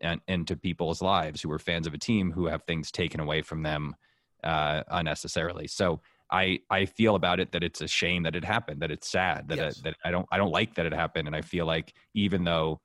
and 0.02 0.20
into 0.28 0.58
people's 0.58 1.02
lives 1.02 1.42
who 1.42 1.52
are 1.52 1.60
fans 1.60 1.88
of 1.88 1.94
a 1.94 1.98
team 1.98 2.32
who 2.32 2.46
have 2.48 2.64
things 2.64 2.92
taken 2.92 3.22
away 3.22 3.42
from 3.42 3.64
them 3.64 3.96
uh 4.44 4.84
unnecessarily. 4.92 5.68
So 5.68 6.02
I, 6.32 6.60
I 6.72 6.86
feel 6.86 7.14
about 7.14 7.40
it 7.40 7.52
that 7.52 7.64
it's 7.64 7.82
a 7.82 7.88
shame 7.88 8.24
that 8.24 8.36
it 8.36 8.44
happened, 8.44 8.82
that 8.82 8.90
it's 8.90 9.08
sad, 9.08 9.48
that 9.50 9.58
yes. 9.58 9.82
that 9.82 9.96
I 10.04 10.12
don't 10.12 10.28
I 10.32 10.38
don't 10.38 10.52
like 10.52 10.76
that 10.76 10.86
it 10.86 10.94
happened, 10.94 11.28
and 11.28 11.36
I 11.36 11.42
feel 11.42 11.66
like 11.66 11.94
even 12.14 12.44
though 12.44 12.82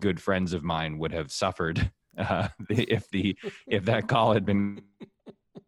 good 0.00 0.20
friends 0.20 0.52
of 0.52 0.64
mine 0.64 0.98
would 0.98 1.12
have 1.12 1.30
suffered 1.30 1.92
uh, 2.16 2.48
if 2.70 3.08
the 3.10 3.36
if 3.66 3.84
that 3.86 4.08
call 4.08 4.32
had 4.32 4.44
been 4.44 4.82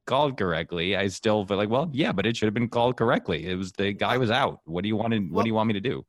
called 0.07 0.39
correctly, 0.39 0.97
I 0.97 1.09
still 1.09 1.45
feel 1.45 1.57
like, 1.57 1.69
well, 1.69 1.91
yeah, 1.93 2.13
but 2.13 2.27
it 2.27 2.37
should 2.37 2.47
have 2.47 2.55
been 2.55 2.69
called 2.69 2.97
correctly. 2.97 3.47
It 3.47 3.57
was 3.57 3.73
the 3.73 3.93
guy 3.93 4.17
was 4.17 4.31
out. 4.31 4.61
What 4.65 4.83
do 4.83 4.89
you 4.89 4.97
want 4.97 5.13
to, 5.13 5.21
What 5.21 5.43
do 5.43 5.49
you 5.49 5.55
want 5.55 5.69
me 5.69 5.75
to 5.75 5.81
do? 5.81 6.05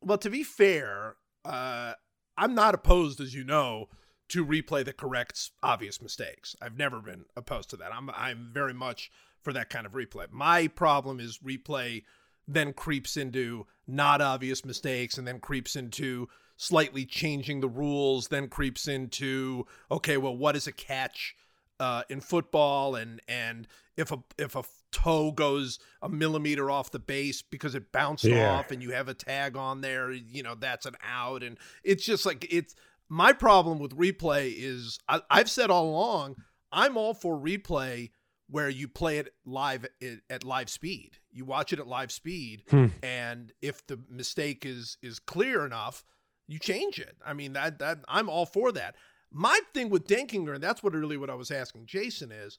Well, 0.00 0.18
to 0.18 0.30
be 0.30 0.42
fair, 0.44 1.16
uh, 1.44 1.94
I'm 2.36 2.54
not 2.54 2.74
opposed, 2.74 3.20
as 3.20 3.34
you 3.34 3.42
know, 3.42 3.86
to 4.28 4.44
replay 4.44 4.84
the 4.84 4.92
corrects 4.92 5.50
obvious 5.62 6.00
mistakes. 6.02 6.54
I've 6.60 6.76
never 6.76 7.00
been 7.00 7.24
opposed 7.36 7.70
to 7.70 7.76
that. 7.78 7.92
I'm 7.92 8.10
I'm 8.10 8.50
very 8.52 8.74
much 8.74 9.10
for 9.42 9.52
that 9.52 9.70
kind 9.70 9.86
of 9.86 9.92
replay. 9.92 10.30
My 10.30 10.68
problem 10.68 11.18
is 11.20 11.38
replay 11.38 12.02
then 12.46 12.72
creeps 12.72 13.16
into 13.16 13.66
not 13.86 14.20
obvious 14.20 14.64
mistakes 14.64 15.18
and 15.18 15.26
then 15.26 15.38
creeps 15.38 15.76
into 15.76 16.28
slightly 16.60 17.06
changing 17.06 17.60
the 17.60 17.68
rules 17.68 18.28
then 18.28 18.48
creeps 18.48 18.86
into 18.86 19.64
okay, 19.90 20.16
well, 20.18 20.36
what 20.36 20.56
is 20.56 20.66
a 20.66 20.72
catch 20.72 21.34
uh, 21.80 22.02
in 22.10 22.20
football, 22.20 22.94
and 22.96 23.22
and 23.28 23.66
if 23.96 24.10
a 24.12 24.18
if 24.36 24.54
a 24.56 24.64
toe 24.90 25.30
goes 25.30 25.78
a 26.02 26.08
millimeter 26.08 26.70
off 26.70 26.90
the 26.90 26.98
base 26.98 27.40
because 27.40 27.74
it 27.76 27.92
bounced 27.92 28.24
Yeah. 28.24 28.50
off, 28.58 28.70
and 28.72 28.82
you 28.82 28.90
have 28.90 29.08
a 29.08 29.14
tag 29.14 29.56
on 29.56 29.80
there, 29.80 30.10
you 30.12 30.42
know 30.42 30.54
that's 30.56 30.84
an 30.86 30.96
out, 31.02 31.42
and 31.44 31.56
it's 31.84 32.04
just 32.04 32.26
like 32.26 32.46
it's 32.52 32.74
my 33.08 33.32
problem 33.32 33.78
with 33.78 33.96
replay 33.96 34.52
is 34.54 34.98
I, 35.08 35.20
I've 35.30 35.48
said 35.50 35.70
all 35.70 35.88
along 35.88 36.36
I'm 36.72 36.96
all 36.98 37.14
for 37.14 37.38
replay 37.38 38.10
where 38.50 38.68
you 38.68 38.88
play 38.88 39.18
it 39.18 39.32
live 39.46 39.84
at, 39.84 40.18
at 40.28 40.42
live 40.44 40.68
speed. 40.70 41.12
You 41.30 41.44
watch 41.44 41.72
it 41.72 41.78
at 41.78 41.86
live 41.86 42.10
speed, 42.10 42.64
Hmm. 42.68 42.86
and 43.02 43.52
if 43.62 43.86
the 43.86 44.00
mistake 44.10 44.66
is 44.66 44.96
is 45.00 45.20
clear 45.20 45.64
enough, 45.64 46.04
you 46.48 46.58
change 46.58 46.98
it. 46.98 47.16
I 47.24 47.34
mean 47.34 47.52
that 47.52 47.78
that 47.78 48.00
I'm 48.08 48.28
all 48.28 48.46
for 48.46 48.72
that. 48.72 48.96
My 49.30 49.60
thing 49.74 49.90
with 49.90 50.08
Denkinger, 50.08 50.54
and 50.54 50.62
that's 50.62 50.82
what 50.82 50.94
really 50.94 51.18
what 51.18 51.30
I 51.30 51.34
was 51.34 51.50
asking 51.50 51.86
Jason 51.86 52.32
is, 52.32 52.58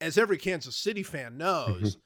as 0.00 0.16
every 0.16 0.38
Kansas 0.38 0.76
City 0.76 1.02
fan 1.02 1.32
mm-hmm. 1.32 1.38
knows, 1.38 1.98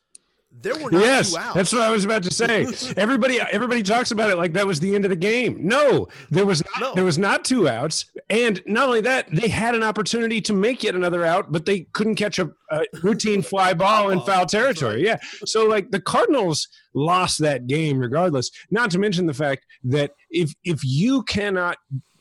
there 0.61 0.75
were 0.76 0.90
not 0.90 1.00
yes, 1.00 1.32
two 1.32 1.38
outs. 1.38 1.54
that's 1.54 1.73
what 1.73 1.82
I 1.82 1.90
was 1.90 2.04
about 2.04 2.23
to 2.25 2.30
say. 2.30 2.66
everybody, 2.97 3.40
everybody 3.40 3.82
talks 3.82 4.11
about 4.11 4.30
it 4.30 4.37
like 4.37 4.52
that 4.52 4.66
was 4.66 4.80
the 4.80 4.94
end 4.94 5.04
of 5.04 5.11
the 5.11 5.16
game. 5.16 5.56
No, 5.61 6.09
there 6.30 6.47
was 6.47 6.62
not. 6.64 6.80
No. 6.80 6.94
There 6.94 7.04
was 7.04 7.18
not 7.18 7.44
two 7.44 7.68
outs, 7.68 8.06
and 8.30 8.62
not 8.66 8.87
only 8.87 9.00
that, 9.02 9.28
they 9.30 9.49
had 9.49 9.75
an 9.75 9.82
opportunity 9.82 10.40
to 10.42 10.52
make 10.52 10.82
yet 10.82 10.94
another 10.94 11.25
out, 11.25 11.50
but 11.50 11.66
they 11.66 11.80
couldn't 11.92 12.16
catch 12.16 12.38
a, 12.38 12.50
a 12.71 12.85
routine 13.02 13.42
fly 13.42 13.75
ball 13.75 14.11
in 14.11 14.21
foul 14.21 14.47
territory. 14.47 15.04
Yeah, 15.04 15.18
so 15.44 15.66
like 15.66 15.90
the 15.90 16.00
Cardinals 16.00 16.68
lost 16.94 17.38
that 17.40 17.66
game 17.66 17.99
regardless. 17.99 18.50
Not 18.71 18.90
to 18.92 18.99
mention 18.99 19.26
the 19.26 19.35
fact 19.35 19.66
that 19.85 20.12
if 20.30 20.54
if 20.64 20.85
you 20.85 21.23
cannot 21.25 21.78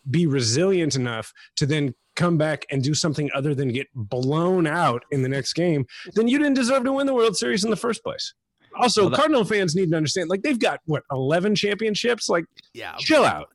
be 0.09 0.25
resilient 0.25 0.95
enough 0.95 1.31
to 1.57 1.65
then 1.65 1.93
come 2.15 2.37
back 2.37 2.65
and 2.71 2.83
do 2.83 2.93
something 2.93 3.29
other 3.33 3.55
than 3.55 3.69
get 3.71 3.87
blown 3.95 4.67
out 4.67 5.03
in 5.11 5.21
the 5.21 5.29
next 5.29 5.53
game, 5.53 5.85
then 6.15 6.27
you 6.27 6.37
didn't 6.37 6.55
deserve 6.55 6.83
to 6.83 6.91
win 6.93 7.07
the 7.07 7.13
World 7.13 7.37
Series 7.37 7.63
in 7.63 7.69
the 7.69 7.75
first 7.75 8.03
place. 8.03 8.33
Also, 8.77 9.01
Well, 9.01 9.09
that- 9.11 9.17
Cardinal 9.17 9.43
fans 9.43 9.75
need 9.75 9.91
to 9.91 9.97
understand, 9.97 10.29
like 10.29 10.41
they've 10.43 10.57
got 10.59 10.79
what 10.85 11.03
eleven 11.11 11.53
championships. 11.55 12.29
Like, 12.29 12.45
yeah, 12.73 12.95
chill 12.99 13.25
out. 13.25 13.49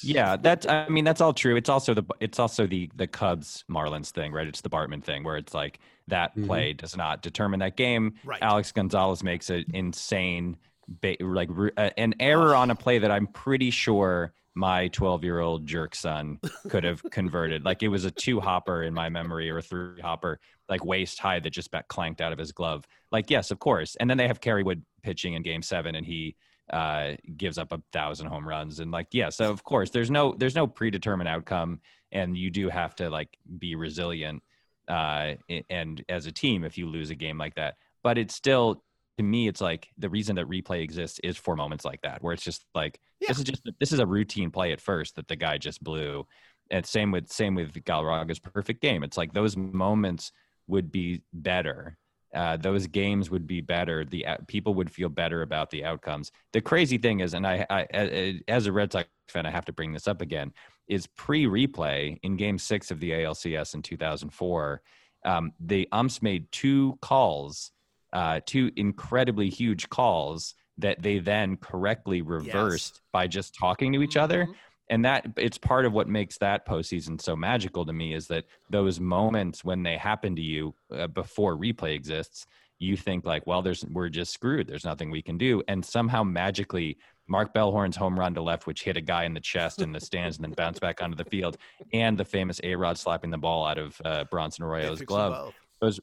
Yeah, 0.00 0.36
that's. 0.36 0.64
I 0.64 0.88
mean, 0.88 1.04
that's 1.04 1.20
all 1.20 1.32
true. 1.32 1.56
It's 1.56 1.68
also 1.68 1.92
the. 1.92 2.04
It's 2.20 2.38
also 2.38 2.68
the 2.68 2.88
the 2.94 3.08
Cubs 3.08 3.64
Marlins 3.68 4.10
thing, 4.10 4.30
right? 4.32 4.46
It's 4.46 4.60
the 4.60 4.70
Bartman 4.70 5.02
thing, 5.02 5.24
where 5.24 5.36
it's 5.36 5.54
like 5.54 5.80
that 6.06 6.36
Mhm. 6.36 6.46
play 6.46 6.72
does 6.72 6.96
not 6.96 7.20
determine 7.20 7.58
that 7.60 7.76
game. 7.76 8.14
Right. 8.24 8.40
Alex 8.42 8.70
Gonzalez 8.70 9.24
makes 9.24 9.50
an 9.50 9.64
insane, 9.74 10.56
ba- 10.88 11.16
like 11.20 11.48
uh, 11.76 11.90
an 11.96 12.14
error 12.20 12.54
on 12.54 12.70
a 12.70 12.76
play 12.76 12.98
that 13.00 13.10
I'm 13.10 13.26
pretty 13.26 13.70
sure 13.72 14.32
my 14.54 14.88
12 14.88 15.24
year 15.24 15.40
old 15.40 15.66
jerk 15.66 15.94
son 15.94 16.38
could 16.68 16.84
have 16.84 17.02
converted. 17.10 17.64
Like 17.64 17.82
it 17.82 17.88
was 17.88 18.04
a 18.04 18.10
two 18.10 18.40
hopper 18.40 18.82
in 18.82 18.92
my 18.94 19.08
memory 19.08 19.50
or 19.50 19.58
a 19.58 19.62
three 19.62 20.00
hopper, 20.00 20.40
like 20.68 20.84
waist 20.84 21.18
high 21.18 21.40
that 21.40 21.50
just 21.50 21.70
got 21.70 21.88
clanked 21.88 22.20
out 22.20 22.32
of 22.32 22.38
his 22.38 22.52
glove. 22.52 22.84
Like 23.12 23.30
yes, 23.30 23.50
of 23.50 23.58
course. 23.58 23.96
And 23.96 24.08
then 24.08 24.18
they 24.18 24.26
have 24.26 24.40
Kerry 24.40 24.62
Wood 24.62 24.84
pitching 25.02 25.34
in 25.34 25.42
Game 25.42 25.62
Seven, 25.62 25.94
and 25.94 26.06
he 26.06 26.36
uh, 26.72 27.12
gives 27.36 27.58
up 27.58 27.72
a 27.72 27.82
thousand 27.92 28.26
home 28.26 28.46
runs. 28.46 28.80
And 28.80 28.90
like 28.90 29.08
yeah, 29.12 29.28
so 29.28 29.50
of 29.50 29.62
course 29.62 29.90
there's 29.90 30.10
no 30.10 30.34
there's 30.36 30.56
no 30.56 30.66
predetermined 30.66 31.28
outcome, 31.28 31.80
and 32.12 32.36
you 32.36 32.50
do 32.50 32.68
have 32.68 32.94
to 32.96 33.10
like 33.10 33.36
be 33.58 33.74
resilient. 33.74 34.42
Uh, 34.88 35.34
and 35.68 36.04
as 36.08 36.26
a 36.26 36.32
team, 36.32 36.64
if 36.64 36.76
you 36.76 36.88
lose 36.88 37.10
a 37.10 37.14
game 37.14 37.38
like 37.38 37.54
that, 37.54 37.76
but 38.02 38.18
it's 38.18 38.34
still 38.34 38.82
to 39.20 39.22
me, 39.22 39.48
it's 39.48 39.60
like 39.60 39.88
the 39.98 40.08
reason 40.08 40.36
that 40.36 40.48
replay 40.48 40.82
exists 40.82 41.20
is 41.22 41.36
for 41.36 41.54
moments 41.54 41.84
like 41.84 42.00
that, 42.00 42.22
where 42.22 42.32
it's 42.32 42.42
just 42.42 42.64
like 42.74 42.98
this 43.20 43.36
is 43.36 43.44
just 43.44 43.68
this 43.78 43.92
is 43.92 43.98
a 43.98 44.06
routine 44.06 44.50
play 44.50 44.72
at 44.72 44.80
first 44.80 45.16
that 45.16 45.28
the 45.28 45.36
guy 45.36 45.58
just 45.58 45.84
blew, 45.84 46.26
and 46.70 46.86
same 46.86 47.10
with 47.10 47.30
same 47.30 47.54
with 47.54 47.74
Galarraga's 47.84 48.38
perfect 48.38 48.80
game. 48.80 49.02
It's 49.02 49.18
like 49.18 49.34
those 49.34 49.58
moments 49.58 50.32
would 50.68 50.90
be 50.90 51.20
better. 51.34 51.98
Uh, 52.34 52.56
those 52.56 52.86
games 52.86 53.30
would 53.30 53.46
be 53.46 53.60
better. 53.60 54.06
The 54.06 54.24
uh, 54.24 54.36
people 54.46 54.72
would 54.74 54.90
feel 54.90 55.10
better 55.10 55.42
about 55.42 55.68
the 55.68 55.84
outcomes. 55.84 56.32
The 56.54 56.62
crazy 56.62 56.96
thing 56.96 57.20
is, 57.20 57.34
and 57.34 57.46
I, 57.46 57.66
I, 57.68 57.86
I 57.92 58.40
as 58.48 58.66
a 58.66 58.72
Red 58.72 58.90
Sox 58.90 59.06
fan, 59.28 59.44
I 59.44 59.50
have 59.50 59.66
to 59.66 59.72
bring 59.72 59.92
this 59.92 60.08
up 60.08 60.22
again. 60.22 60.52
Is 60.88 61.06
pre-replay 61.08 62.18
in 62.22 62.36
Game 62.36 62.56
Six 62.56 62.90
of 62.90 63.00
the 63.00 63.10
ALCS 63.10 63.74
in 63.74 63.82
2004, 63.82 64.80
um, 65.26 65.52
the 65.60 65.86
umps 65.92 66.22
made 66.22 66.50
two 66.52 66.98
calls 67.02 67.72
uh, 68.12 68.40
two 68.46 68.70
incredibly 68.76 69.48
huge 69.48 69.88
calls 69.88 70.54
that 70.78 71.02
they 71.02 71.18
then 71.18 71.56
correctly 71.56 72.22
reversed 72.22 73.00
by 73.12 73.26
just 73.26 73.54
talking 73.54 73.92
to 73.92 74.02
each 74.02 74.16
other. 74.16 74.46
Mhm. 74.46 74.54
And 74.88 75.04
that 75.04 75.26
it's 75.36 75.58
part 75.58 75.84
of 75.84 75.92
what 75.92 76.08
makes 76.08 76.38
that 76.38 76.66
postseason 76.66 77.20
so 77.20 77.36
magical 77.36 77.86
to 77.86 77.92
me 77.92 78.12
is 78.14 78.26
that 78.28 78.46
those 78.70 78.98
moments 78.98 79.64
when 79.64 79.84
they 79.84 79.96
happen 79.96 80.34
to 80.34 80.42
you 80.42 80.74
uh, 80.92 81.06
before 81.06 81.56
replay 81.56 81.94
exists, 81.94 82.46
you 82.80 82.96
think 82.96 83.24
like, 83.24 83.46
well, 83.46 83.62
there's 83.62 83.84
we're 83.84 84.08
just 84.08 84.32
screwed. 84.32 84.66
There's 84.66 84.84
nothing 84.84 85.10
we 85.10 85.22
can 85.22 85.38
do, 85.38 85.62
and 85.68 85.84
somehow 85.84 86.22
magically. 86.24 86.96
Mark 87.28 87.54
Bellhorn's 87.54 87.94
home 87.94 88.18
run 88.18 88.34
to 88.34 88.42
left, 88.42 88.66
which 88.66 88.82
hit 88.82 88.96
a 88.96 89.00
guy 89.00 89.22
in 89.22 89.34
the 89.34 89.40
chest 89.40 89.82
in 89.82 89.92
the 89.92 90.00
stands 90.00 90.38
and 90.38 90.44
then 90.44 90.50
bounced 90.50 90.80
back 90.80 91.00
onto 91.00 91.16
the 91.16 91.24
field, 91.24 91.58
and 91.92 92.18
the 92.18 92.24
famous 92.24 92.60
A 92.64 92.74
Rod 92.74 92.98
slapping 92.98 93.30
the 93.30 93.38
ball 93.38 93.64
out 93.64 93.78
of 93.78 94.00
uh, 94.04 94.24
Bronson 94.24 94.64
Arroyo's 94.64 95.00
glove 95.02 95.52
both. 95.80 96.00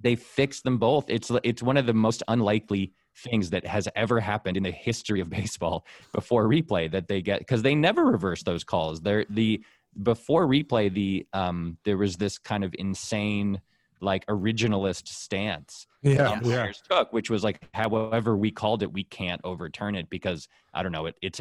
They 0.00 0.16
fixed 0.16 0.64
them 0.64 0.78
both. 0.78 1.04
It's 1.08 1.30
it's 1.44 1.62
one 1.62 1.76
of 1.76 1.86
the 1.86 1.94
most 1.94 2.22
unlikely 2.28 2.92
things 3.16 3.50
that 3.50 3.66
has 3.66 3.88
ever 3.94 4.20
happened 4.20 4.56
in 4.56 4.62
the 4.62 4.70
history 4.70 5.20
of 5.20 5.30
baseball 5.38 5.84
before 6.12 6.48
replay 6.48 6.90
that 6.90 7.08
they 7.08 7.22
get 7.22 7.40
because 7.40 7.62
they 7.62 7.74
never 7.74 8.04
reverse 8.04 8.42
those 8.42 8.64
calls. 8.64 9.00
They're 9.00 9.26
the 9.28 9.62
before 10.02 10.46
replay 10.46 10.92
the 10.92 11.26
um 11.32 11.76
there 11.84 11.98
was 11.98 12.16
this 12.16 12.38
kind 12.38 12.64
of 12.64 12.74
insane 12.78 13.60
like 14.00 14.24
originalist 14.26 15.08
stance 15.08 15.86
yeah, 16.02 16.40
yeah. 16.42 16.72
took, 16.90 17.12
which 17.12 17.28
was 17.28 17.44
like 17.44 17.68
however 17.74 18.34
we 18.36 18.50
called 18.50 18.82
it, 18.82 18.90
we 18.90 19.04
can't 19.04 19.40
overturn 19.44 19.94
it 19.94 20.08
because 20.08 20.48
I 20.72 20.82
don't 20.82 20.92
know 20.92 21.06
it 21.06 21.16
it's 21.20 21.40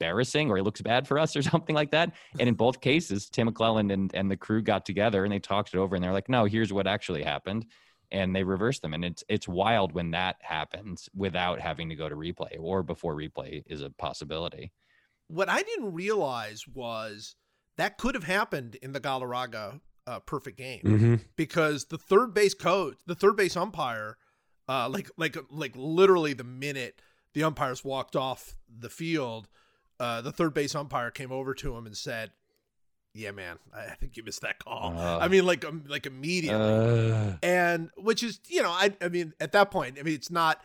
embarrassing 0.00 0.50
or 0.50 0.58
it 0.58 0.62
looks 0.62 0.80
bad 0.80 1.06
for 1.06 1.18
us 1.18 1.36
or 1.36 1.42
something 1.50 1.74
like 1.74 1.90
that. 1.90 2.12
And 2.38 2.48
in 2.48 2.54
both 2.54 2.80
cases, 2.80 3.28
Tim 3.28 3.50
McClelland 3.50 3.92
and, 3.92 4.12
and 4.14 4.30
the 4.30 4.36
crew 4.36 4.62
got 4.62 4.86
together 4.86 5.24
and 5.24 5.32
they 5.32 5.38
talked 5.38 5.74
it 5.74 5.78
over 5.78 5.94
and 5.94 6.02
they're 6.02 6.12
like, 6.12 6.28
no, 6.28 6.44
here's 6.44 6.72
what 6.72 6.86
actually 6.86 7.22
happened. 7.22 7.66
And 8.12 8.34
they 8.34 8.42
reversed 8.42 8.82
them. 8.82 8.92
And 8.92 9.04
it's 9.04 9.22
it's 9.28 9.46
wild 9.46 9.92
when 9.92 10.10
that 10.12 10.36
happens 10.40 11.08
without 11.14 11.60
having 11.60 11.88
to 11.90 11.94
go 11.94 12.08
to 12.08 12.16
replay 12.16 12.56
or 12.58 12.82
before 12.82 13.14
replay 13.14 13.62
is 13.66 13.82
a 13.82 13.90
possibility. 13.90 14.72
What 15.28 15.48
I 15.48 15.62
didn't 15.62 15.92
realize 15.92 16.66
was 16.66 17.36
that 17.76 17.98
could 17.98 18.16
have 18.16 18.24
happened 18.24 18.74
in 18.82 18.92
the 18.92 19.00
Galarraga 19.00 19.80
uh, 20.08 20.18
perfect 20.20 20.58
game 20.58 20.80
hmm 20.82 21.14
because 21.36 21.84
the 21.84 21.98
third 21.98 22.34
base 22.34 22.54
coach, 22.54 22.96
the 23.06 23.14
third 23.14 23.36
base 23.36 23.56
umpire, 23.56 24.16
uh, 24.68 24.88
like 24.88 25.08
like 25.16 25.36
like 25.48 25.74
literally 25.76 26.32
the 26.32 26.42
minute 26.42 27.00
the 27.32 27.44
umpires 27.44 27.84
walked 27.84 28.16
off 28.16 28.56
the 28.68 28.88
field, 28.88 29.48
uh, 30.00 30.20
the 30.22 30.32
third 30.32 30.54
base 30.54 30.74
umpire 30.74 31.10
came 31.10 31.30
over 31.30 31.54
to 31.54 31.76
him 31.76 31.86
and 31.86 31.96
said, 31.96 32.32
"Yeah, 33.14 33.30
man, 33.30 33.58
I 33.72 33.92
I 33.92 33.94
think 33.94 34.16
you 34.16 34.24
missed 34.24 34.40
that 34.40 34.58
call." 34.58 34.94
Uh. 34.96 35.18
I 35.18 35.28
mean, 35.28 35.46
like 35.46 35.64
um, 35.64 35.84
like 35.86 36.06
immediately 36.06 37.12
Uh, 37.12 37.32
and 37.42 37.90
which 37.96 38.22
is 38.22 38.40
you 38.48 38.62
know 38.62 38.70
I 38.70 38.94
I 39.00 39.08
mean 39.08 39.34
at 39.38 39.52
that 39.52 39.70
point 39.70 39.98
I 39.98 40.02
mean 40.02 40.14
it's 40.14 40.30
not 40.30 40.60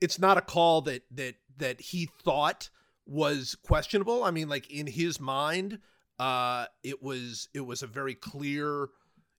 it's 0.00 0.18
not 0.18 0.38
a 0.38 0.40
call 0.40 0.82
that 0.82 1.02
that 1.10 1.34
that 1.58 1.80
he 1.80 2.08
thought 2.24 2.70
was 3.06 3.56
questionable. 3.62 4.24
I 4.24 4.30
mean 4.30 4.48
like 4.48 4.70
in 4.70 4.86
his 4.86 5.20
mind 5.20 5.80
uh 6.18 6.66
it 6.82 7.02
was 7.02 7.48
it 7.54 7.60
was 7.66 7.82
a 7.82 7.86
very 7.86 8.14
clear 8.14 8.88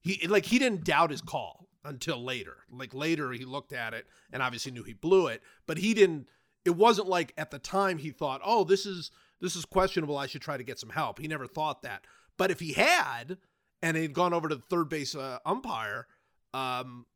he 0.00 0.26
like 0.28 0.44
he 0.46 0.58
didn't 0.58 0.84
doubt 0.84 1.10
his 1.10 1.20
call 1.22 1.68
until 1.84 2.22
later. 2.22 2.58
Like 2.70 2.92
later 2.94 3.32
he 3.32 3.44
looked 3.44 3.72
at 3.72 3.94
it 3.94 4.06
and 4.32 4.42
obviously 4.42 4.72
knew 4.72 4.82
he 4.82 4.92
blew 4.94 5.26
it, 5.28 5.42
but 5.66 5.78
he 5.78 5.94
didn't 5.94 6.28
it 6.64 6.76
wasn't 6.76 7.08
like 7.08 7.32
at 7.38 7.50
the 7.50 7.58
time 7.58 7.98
he 7.98 8.10
thought, 8.10 8.42
"Oh, 8.44 8.62
this 8.64 8.84
is 8.84 9.10
this 9.40 9.56
is 9.56 9.64
questionable. 9.64 10.16
I 10.16 10.26
should 10.26 10.42
try 10.42 10.56
to 10.56 10.64
get 10.64 10.78
some 10.78 10.90
help." 10.90 11.18
He 11.18 11.28
never 11.28 11.46
thought 11.46 11.82
that. 11.82 12.04
But 12.36 12.50
if 12.50 12.60
he 12.60 12.72
had 12.72 13.38
and 13.82 13.96
he'd 13.96 14.12
gone 14.12 14.32
over 14.32 14.48
to 14.48 14.54
the 14.54 14.62
third 14.62 14.88
base 14.88 15.14
uh, 15.14 15.38
umpire, 15.44 16.06
um, 16.54 17.06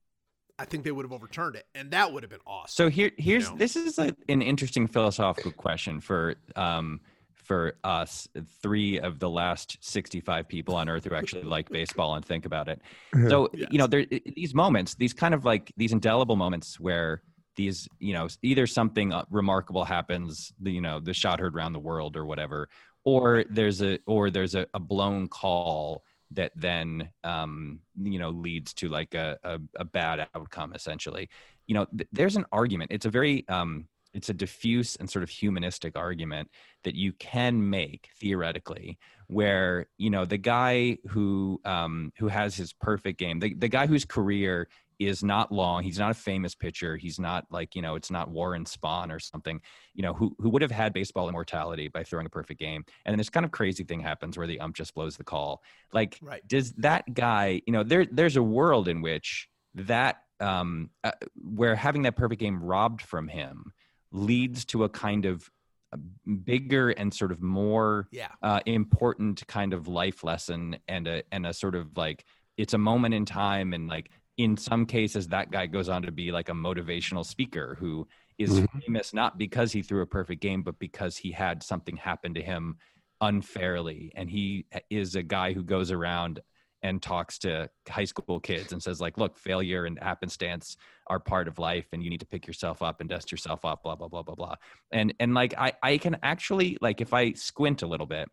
I 0.58 0.64
think 0.64 0.84
they 0.84 0.92
would 0.92 1.04
have 1.04 1.12
overturned 1.12 1.56
it, 1.56 1.66
and 1.74 1.90
that 1.92 2.12
would 2.12 2.22
have 2.22 2.30
been 2.30 2.40
awesome. 2.46 2.72
So 2.72 2.88
here, 2.90 3.10
here's 3.16 3.50
know? 3.50 3.56
this 3.56 3.76
is 3.76 3.98
a, 3.98 4.14
an 4.28 4.42
interesting 4.42 4.86
philosophical 4.86 5.52
question 5.52 6.00
for 6.00 6.36
um 6.56 7.00
for 7.34 7.74
us, 7.82 8.28
three 8.62 9.00
of 9.00 9.18
the 9.18 9.28
last 9.28 9.76
sixty-five 9.80 10.46
people 10.46 10.76
on 10.76 10.88
Earth 10.88 11.04
who 11.04 11.14
actually 11.14 11.42
like 11.42 11.68
baseball 11.70 12.14
and 12.14 12.24
think 12.24 12.46
about 12.46 12.68
it. 12.68 12.80
So 13.28 13.48
Yes. 13.52 13.68
you 13.70 13.78
know, 13.78 13.86
there 13.86 14.06
these 14.06 14.54
moments, 14.54 14.94
these 14.94 15.12
kind 15.12 15.34
of 15.34 15.44
like 15.44 15.72
these 15.76 15.92
indelible 15.92 16.36
moments 16.36 16.78
where 16.78 17.22
these 17.56 17.88
you 17.98 18.12
know 18.12 18.28
either 18.42 18.66
something 18.66 19.12
uh, 19.12 19.24
remarkable 19.30 19.84
happens, 19.84 20.52
the, 20.60 20.70
you 20.70 20.80
know, 20.80 21.00
the 21.00 21.14
shot 21.14 21.40
heard 21.40 21.54
around 21.54 21.72
the 21.72 21.78
world 21.80 22.16
or 22.16 22.24
whatever, 22.24 22.68
or 23.04 23.44
there's 23.50 23.82
a 23.82 23.98
or 24.06 24.30
there's 24.30 24.54
a, 24.54 24.66
a 24.74 24.80
blown 24.80 25.28
call 25.28 26.04
that 26.32 26.52
then 26.56 27.10
um, 27.24 27.80
you 28.00 28.18
know 28.18 28.30
leads 28.30 28.72
to 28.74 28.88
like 28.88 29.14
a, 29.14 29.38
a, 29.44 29.58
a 29.76 29.84
bad 29.84 30.26
outcome 30.34 30.72
essentially. 30.74 31.28
You 31.66 31.74
know 31.74 31.86
th- 31.96 32.08
there's 32.12 32.36
an 32.36 32.46
argument 32.52 32.90
it's 32.92 33.06
a 33.06 33.10
very 33.10 33.46
um, 33.48 33.86
it's 34.14 34.28
a 34.28 34.34
diffuse 34.34 34.96
and 34.96 35.08
sort 35.08 35.22
of 35.22 35.30
humanistic 35.30 35.96
argument 35.96 36.50
that 36.84 36.94
you 36.94 37.12
can 37.14 37.70
make 37.70 38.10
theoretically 38.20 38.98
where 39.28 39.86
you 39.98 40.10
know 40.10 40.24
the 40.24 40.38
guy 40.38 40.98
who 41.08 41.60
um 41.64 42.12
who 42.18 42.28
has 42.28 42.54
his 42.54 42.72
perfect 42.72 43.18
game 43.18 43.40
the, 43.40 43.54
the 43.54 43.68
guy 43.68 43.86
whose 43.86 44.04
career 44.04 44.68
is 44.98 45.22
not 45.22 45.50
long 45.52 45.82
he's 45.82 45.98
not 45.98 46.10
a 46.10 46.14
famous 46.14 46.54
pitcher 46.54 46.96
he's 46.96 47.18
not 47.18 47.44
like 47.50 47.74
you 47.74 47.82
know 47.82 47.94
it's 47.94 48.10
not 48.10 48.30
warren 48.30 48.64
spahn 48.64 49.10
or 49.10 49.18
something 49.18 49.60
you 49.94 50.02
know 50.02 50.12
who 50.14 50.34
who 50.38 50.48
would 50.50 50.62
have 50.62 50.70
had 50.70 50.92
baseball 50.92 51.28
immortality 51.28 51.88
by 51.88 52.02
throwing 52.02 52.26
a 52.26 52.30
perfect 52.30 52.60
game 52.60 52.84
and 53.04 53.12
then 53.12 53.18
this 53.18 53.30
kind 53.30 53.44
of 53.44 53.50
crazy 53.52 53.84
thing 53.84 54.00
happens 54.00 54.36
where 54.36 54.46
the 54.46 54.60
ump 54.60 54.74
just 54.74 54.94
blows 54.94 55.16
the 55.16 55.24
call 55.24 55.62
like 55.92 56.18
Right. 56.22 56.46
does 56.46 56.72
that 56.74 57.04
guy 57.14 57.60
you 57.66 57.72
know 57.72 57.82
there 57.82 58.06
there's 58.06 58.36
a 58.36 58.42
world 58.42 58.88
in 58.88 59.02
which 59.02 59.48
that 59.74 60.22
um 60.40 60.90
uh, 61.04 61.12
where 61.36 61.74
having 61.76 62.02
that 62.02 62.16
perfect 62.16 62.40
game 62.40 62.62
robbed 62.62 63.02
from 63.02 63.28
him 63.28 63.72
leads 64.10 64.64
to 64.66 64.84
a 64.84 64.88
kind 64.88 65.24
of 65.24 65.48
uh, 65.92 65.96
bigger 66.44 66.90
and 66.90 67.12
sort 67.12 67.32
of 67.32 67.40
more 67.42 68.08
Yeah. 68.10 68.28
uh, 68.42 68.60
important 68.66 69.46
kind 69.46 69.72
of 69.72 69.88
life 69.88 70.24
lesson 70.24 70.76
and 70.88 71.06
a 71.06 71.22
and 71.32 71.46
a 71.46 71.52
sort 71.52 71.74
of 71.74 71.96
like 71.96 72.24
it's 72.56 72.74
a 72.74 72.78
moment 72.78 73.14
in 73.14 73.24
time 73.24 73.72
and 73.72 73.88
like 73.88 74.10
in 74.42 74.56
some 74.56 74.86
cases 74.86 75.28
that 75.28 75.50
guy 75.50 75.66
goes 75.66 75.88
on 75.88 76.02
to 76.02 76.12
be 76.12 76.32
like 76.32 76.48
a 76.48 76.52
motivational 76.52 77.24
speaker 77.24 77.76
who 77.78 78.06
is 78.38 78.60
Mhm. 78.60 78.82
famous 78.82 79.14
not 79.14 79.38
because 79.38 79.72
he 79.72 79.82
threw 79.82 80.02
a 80.02 80.06
perfect 80.06 80.40
game 80.42 80.62
but 80.62 80.78
because 80.78 81.16
he 81.16 81.30
had 81.30 81.62
something 81.62 81.96
happen 81.96 82.34
to 82.34 82.42
him 82.42 82.76
unfairly. 83.20 84.12
And 84.16 84.28
he 84.28 84.66
is 84.90 85.14
a 85.14 85.22
guy 85.22 85.52
who 85.52 85.62
goes 85.62 85.90
around 85.92 86.40
and 86.82 87.00
talks 87.00 87.38
to 87.38 87.70
high 87.88 88.04
school 88.04 88.40
kids 88.40 88.72
and 88.72 88.82
says 88.82 89.00
like 89.00 89.16
look 89.16 89.38
failure 89.38 89.84
and 89.84 89.96
happenstance 90.02 90.76
are 91.06 91.20
part 91.20 91.46
of 91.46 91.60
life 91.60 91.86
and 91.92 92.02
you 92.02 92.10
need 92.10 92.18
to 92.18 92.26
pick 92.26 92.48
yourself 92.48 92.82
up 92.82 93.00
and 93.00 93.08
dust 93.08 93.30
yourself 93.30 93.64
off 93.64 93.80
blah 93.84 93.94
blah 93.94 94.08
blah 94.08 94.24
blah 94.24 94.34
blah. 94.34 94.56
And 94.90 95.14
and 95.20 95.34
like 95.34 95.54
i 95.56 95.72
i 95.82 95.98
can 95.98 96.16
actually 96.24 96.76
like 96.80 97.00
if 97.00 97.14
i 97.14 97.32
squint 97.34 97.82
a 97.82 97.86
little 97.86 98.06
bit 98.06 98.28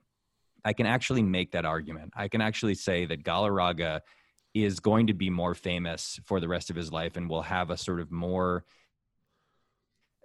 i 0.66 0.74
can 0.74 0.88
actually 0.88 1.22
make 1.22 1.52
that 1.52 1.66
argument. 1.66 2.12
I 2.16 2.28
can 2.28 2.42
actually 2.42 2.76
say 2.76 3.06
that 3.06 3.24
galarraga 3.24 4.02
is 4.54 4.80
going 4.80 5.08
to 5.08 5.14
be 5.14 5.30
more 5.30 5.54
famous 5.56 6.20
for 6.26 6.40
the 6.40 6.48
rest 6.48 6.70
of 6.70 6.76
his 6.76 6.92
life 6.92 7.16
and 7.18 7.30
will 7.30 7.42
have 7.44 7.70
a 7.70 7.78
sort 7.78 8.00
of 8.00 8.12
more 8.12 8.66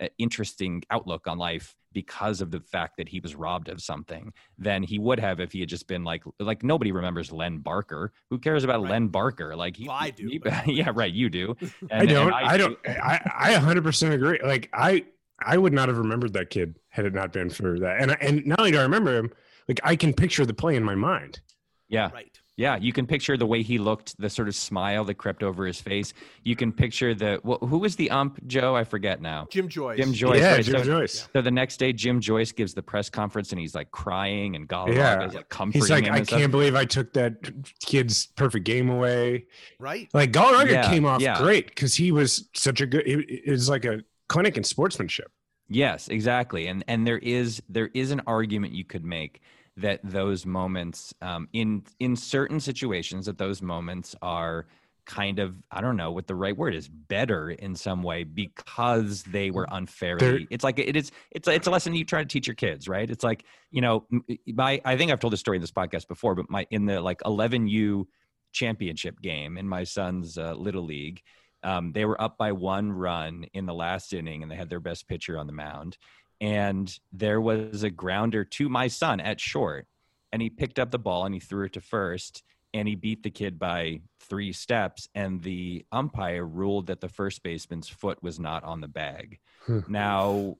uh, 0.00 0.06
interesting 0.18 0.82
outlook 0.90 1.26
on 1.28 1.38
life 1.38 1.76
because 1.92 2.40
of 2.40 2.50
the 2.50 2.58
fact 2.58 2.96
that 2.96 3.08
he 3.08 3.20
was 3.20 3.36
robbed 3.36 3.68
of 3.68 3.80
something 3.80 4.32
than 4.58 4.82
he 4.82 4.98
would 4.98 5.20
have 5.20 5.38
if 5.38 5.52
he 5.52 5.60
had 5.60 5.68
just 5.68 5.86
been 5.86 6.02
like 6.02 6.24
like 6.40 6.64
nobody 6.64 6.90
remembers 6.90 7.30
Len 7.30 7.58
Barker. 7.58 8.12
Who 8.30 8.38
cares 8.38 8.64
about 8.64 8.82
Right. 8.82 8.90
Len 8.90 9.06
Barker? 9.08 9.54
Like 9.54 9.76
he, 9.76 9.86
Well, 9.86 9.96
I 10.00 10.10
do, 10.10 10.26
he- 10.26 10.42
yeah, 10.72 10.90
right. 10.92 11.12
You 11.12 11.28
do. 11.30 11.54
I 11.62 11.66
And- 11.90 12.00
and 12.00 12.08
don't. 12.10 12.32
I, 12.32 12.56
do. 12.56 12.62
don't. 12.64 12.78
I 12.88 13.30
I 13.38 13.54
100% 13.54 14.12
agree. 14.12 14.40
Like 14.42 14.68
I 14.74 15.04
I 15.40 15.56
would 15.58 15.72
not 15.72 15.88
have 15.88 15.98
remembered 15.98 16.32
that 16.32 16.50
kid 16.50 16.76
had 16.88 17.04
it 17.04 17.14
not 17.14 17.32
been 17.32 17.50
for 17.50 17.78
that. 17.78 18.00
And 18.00 18.16
and 18.20 18.44
not 18.46 18.58
only 18.58 18.72
do 18.72 18.78
I 18.78 18.82
remember 18.82 19.16
him, 19.16 19.30
like 19.68 19.78
I 19.84 19.94
can 19.94 20.12
picture 20.12 20.44
the 20.44 20.54
play 20.54 20.74
in 20.74 20.82
my 20.82 20.96
mind. 20.96 21.40
Yeah, 21.88 22.10
Right. 22.12 22.36
Yeah. 22.56 22.76
You 22.76 22.92
can 22.92 23.06
picture 23.06 23.36
the 23.36 23.46
way 23.46 23.62
he 23.62 23.78
looked, 23.78 24.16
the 24.20 24.30
sort 24.30 24.48
of 24.48 24.54
smile 24.54 25.04
that 25.06 25.14
crept 25.14 25.42
over 25.42 25.66
his 25.66 25.80
face. 25.80 26.12
You 26.42 26.54
can 26.56 26.72
picture 26.72 27.14
the 27.14 27.40
wh- 27.44 27.66
who 27.66 27.78
was 27.78 27.96
the 27.96 28.10
ump? 28.10 28.38
Joe, 28.46 28.76
I 28.76 28.84
forget 28.84 29.20
now. 29.20 29.46
Jim 29.50 29.68
Joyce. 29.68 29.96
Jim 29.98 30.12
Joyce. 30.12 30.40
yeah, 30.40 30.54
right? 30.54 30.64
Jim 30.64 30.78
so, 30.78 30.84
Joyce. 30.84 31.28
so 31.32 31.42
the 31.42 31.50
next 31.50 31.78
day, 31.78 31.92
Jim 31.92 32.20
Joyce 32.20 32.52
gives 32.52 32.74
the 32.74 32.82
press 32.82 33.10
conference 33.10 33.50
and 33.52 33.60
he's 33.60 33.74
like 33.74 33.90
crying 33.90 34.56
and 34.56 34.68
Galarraga 34.68 34.94
Yeah. 34.94 35.26
is 35.26 35.34
like 35.34 35.48
comforting 35.48 35.80
He's 35.82 35.90
like, 35.90 36.04
him. 36.06 36.14
I 36.14 36.20
can't 36.20 36.50
believe 36.50 36.74
I 36.74 36.84
took 36.84 37.12
that 37.14 37.34
kid's 37.80 38.26
perfect 38.36 38.64
game 38.64 38.88
away. 38.88 39.46
Right. 39.78 40.08
Like 40.14 40.32
Galarraga 40.32 40.70
Yeah, 40.70 40.88
came 40.88 41.04
off 41.06 41.20
yeah. 41.20 41.38
great 41.40 41.66
because 41.68 41.94
he 41.94 42.12
was 42.12 42.48
such 42.54 42.80
a 42.80 42.86
good. 42.86 43.06
It 43.06 43.42
is 43.44 43.68
like 43.68 43.84
a 43.84 44.00
clinic 44.28 44.56
in 44.56 44.64
sportsmanship. 44.64 45.30
Yes, 45.68 46.08
exactly. 46.08 46.66
And 46.66 46.84
and 46.88 47.06
there 47.06 47.18
is 47.18 47.62
there 47.68 47.90
is 47.94 48.10
an 48.10 48.20
argument 48.26 48.74
you 48.74 48.84
could 48.84 49.04
make 49.04 49.40
that 49.76 50.00
those 50.04 50.46
moments 50.46 51.12
um, 51.20 51.48
in 51.52 51.82
in 52.00 52.16
certain 52.16 52.60
situations 52.60 53.26
that 53.26 53.38
those 53.38 53.60
moments 53.62 54.14
are 54.22 54.66
kind 55.06 55.38
of 55.38 55.54
I 55.70 55.80
don't 55.82 55.96
know 55.96 56.12
what 56.12 56.26
the 56.26 56.34
right 56.34 56.56
word 56.56 56.74
is 56.74 56.88
better 56.88 57.50
in 57.50 57.74
some 57.74 58.02
way 58.02 58.24
because 58.24 59.22
they 59.24 59.50
were 59.50 59.66
unfairly. 59.70 60.18
They're- 60.26 60.46
it's 60.50 60.64
like 60.64 60.78
it 60.78 60.96
is 60.96 61.10
it's 61.30 61.46
it's 61.48 61.66
a 61.66 61.70
lesson 61.70 61.94
you 61.94 62.04
try 62.04 62.20
to 62.22 62.28
teach 62.28 62.46
your 62.46 62.54
kids, 62.56 62.88
right? 62.88 63.10
It's 63.10 63.24
like 63.24 63.44
you 63.70 63.80
know 63.82 64.06
my 64.46 64.80
I 64.84 64.96
think 64.96 65.10
I've 65.12 65.20
told 65.20 65.32
this 65.32 65.40
story 65.40 65.56
in 65.58 65.60
this 65.60 65.72
podcast 65.72 66.08
before, 66.08 66.34
but 66.34 66.48
my 66.48 66.66
in 66.70 66.86
the 66.86 67.00
like 67.00 67.20
11U 67.20 68.06
championship 68.52 69.20
game 69.20 69.58
in 69.58 69.68
my 69.68 69.82
son's 69.84 70.38
uh, 70.38 70.54
little 70.54 70.84
league 70.84 71.20
um, 71.64 71.92
they 71.92 72.04
were 72.04 72.20
up 72.22 72.38
by 72.38 72.52
one 72.52 72.92
run 72.92 73.46
in 73.54 73.66
the 73.66 73.74
last 73.74 74.12
inning 74.12 74.42
and 74.42 74.52
they 74.52 74.54
had 74.54 74.68
their 74.70 74.78
best 74.80 75.08
pitcher 75.08 75.36
on 75.38 75.46
the 75.48 75.52
mound 75.52 75.98
and 76.40 76.98
there 77.12 77.40
was 77.40 77.82
a 77.82 77.90
grounder 77.90 78.44
to 78.44 78.68
my 78.68 78.88
son 78.88 79.20
at 79.20 79.40
short 79.40 79.86
and 80.32 80.42
he 80.42 80.50
picked 80.50 80.78
up 80.78 80.90
the 80.90 80.98
ball 80.98 81.24
and 81.24 81.34
he 81.34 81.40
threw 81.40 81.66
it 81.66 81.72
to 81.74 81.80
first 81.80 82.42
and 82.74 82.88
he 82.88 82.96
beat 82.96 83.22
the 83.22 83.30
kid 83.30 83.56
by 83.56 84.00
three 84.20 84.52
steps 84.52 85.08
and 85.14 85.40
the 85.42 85.84
umpire 85.92 86.44
ruled 86.44 86.88
that 86.88 87.00
the 87.00 87.08
first 87.08 87.42
baseman's 87.44 87.88
foot 87.88 88.20
was 88.22 88.40
not 88.40 88.64
on 88.64 88.80
the 88.80 88.88
bag. 88.88 89.38
Hmm. 89.64 89.80
now 89.88 90.56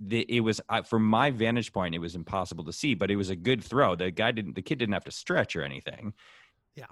the, 0.00 0.24
it 0.34 0.40
was 0.40 0.60
I 0.68 0.80
from 0.80 1.04
my 1.04 1.30
vantage 1.30 1.72
point 1.72 1.94
it 1.94 1.98
was 1.98 2.14
impossible 2.14 2.64
to 2.64 2.72
see 2.72 2.94
but 2.94 3.10
it 3.10 3.16
was 3.16 3.28
a 3.28 3.36
good 3.36 3.62
throw. 3.62 3.94
The 3.94 4.10
guy 4.10 4.30
didn't 4.32 4.54
the 4.54 4.62
kid 4.62 4.78
didn't 4.78 4.94
have 4.94 5.04
to 5.04 5.10
stretch 5.10 5.54
or 5.56 5.62
anything. 5.62 6.14
Yeah. 6.74 6.86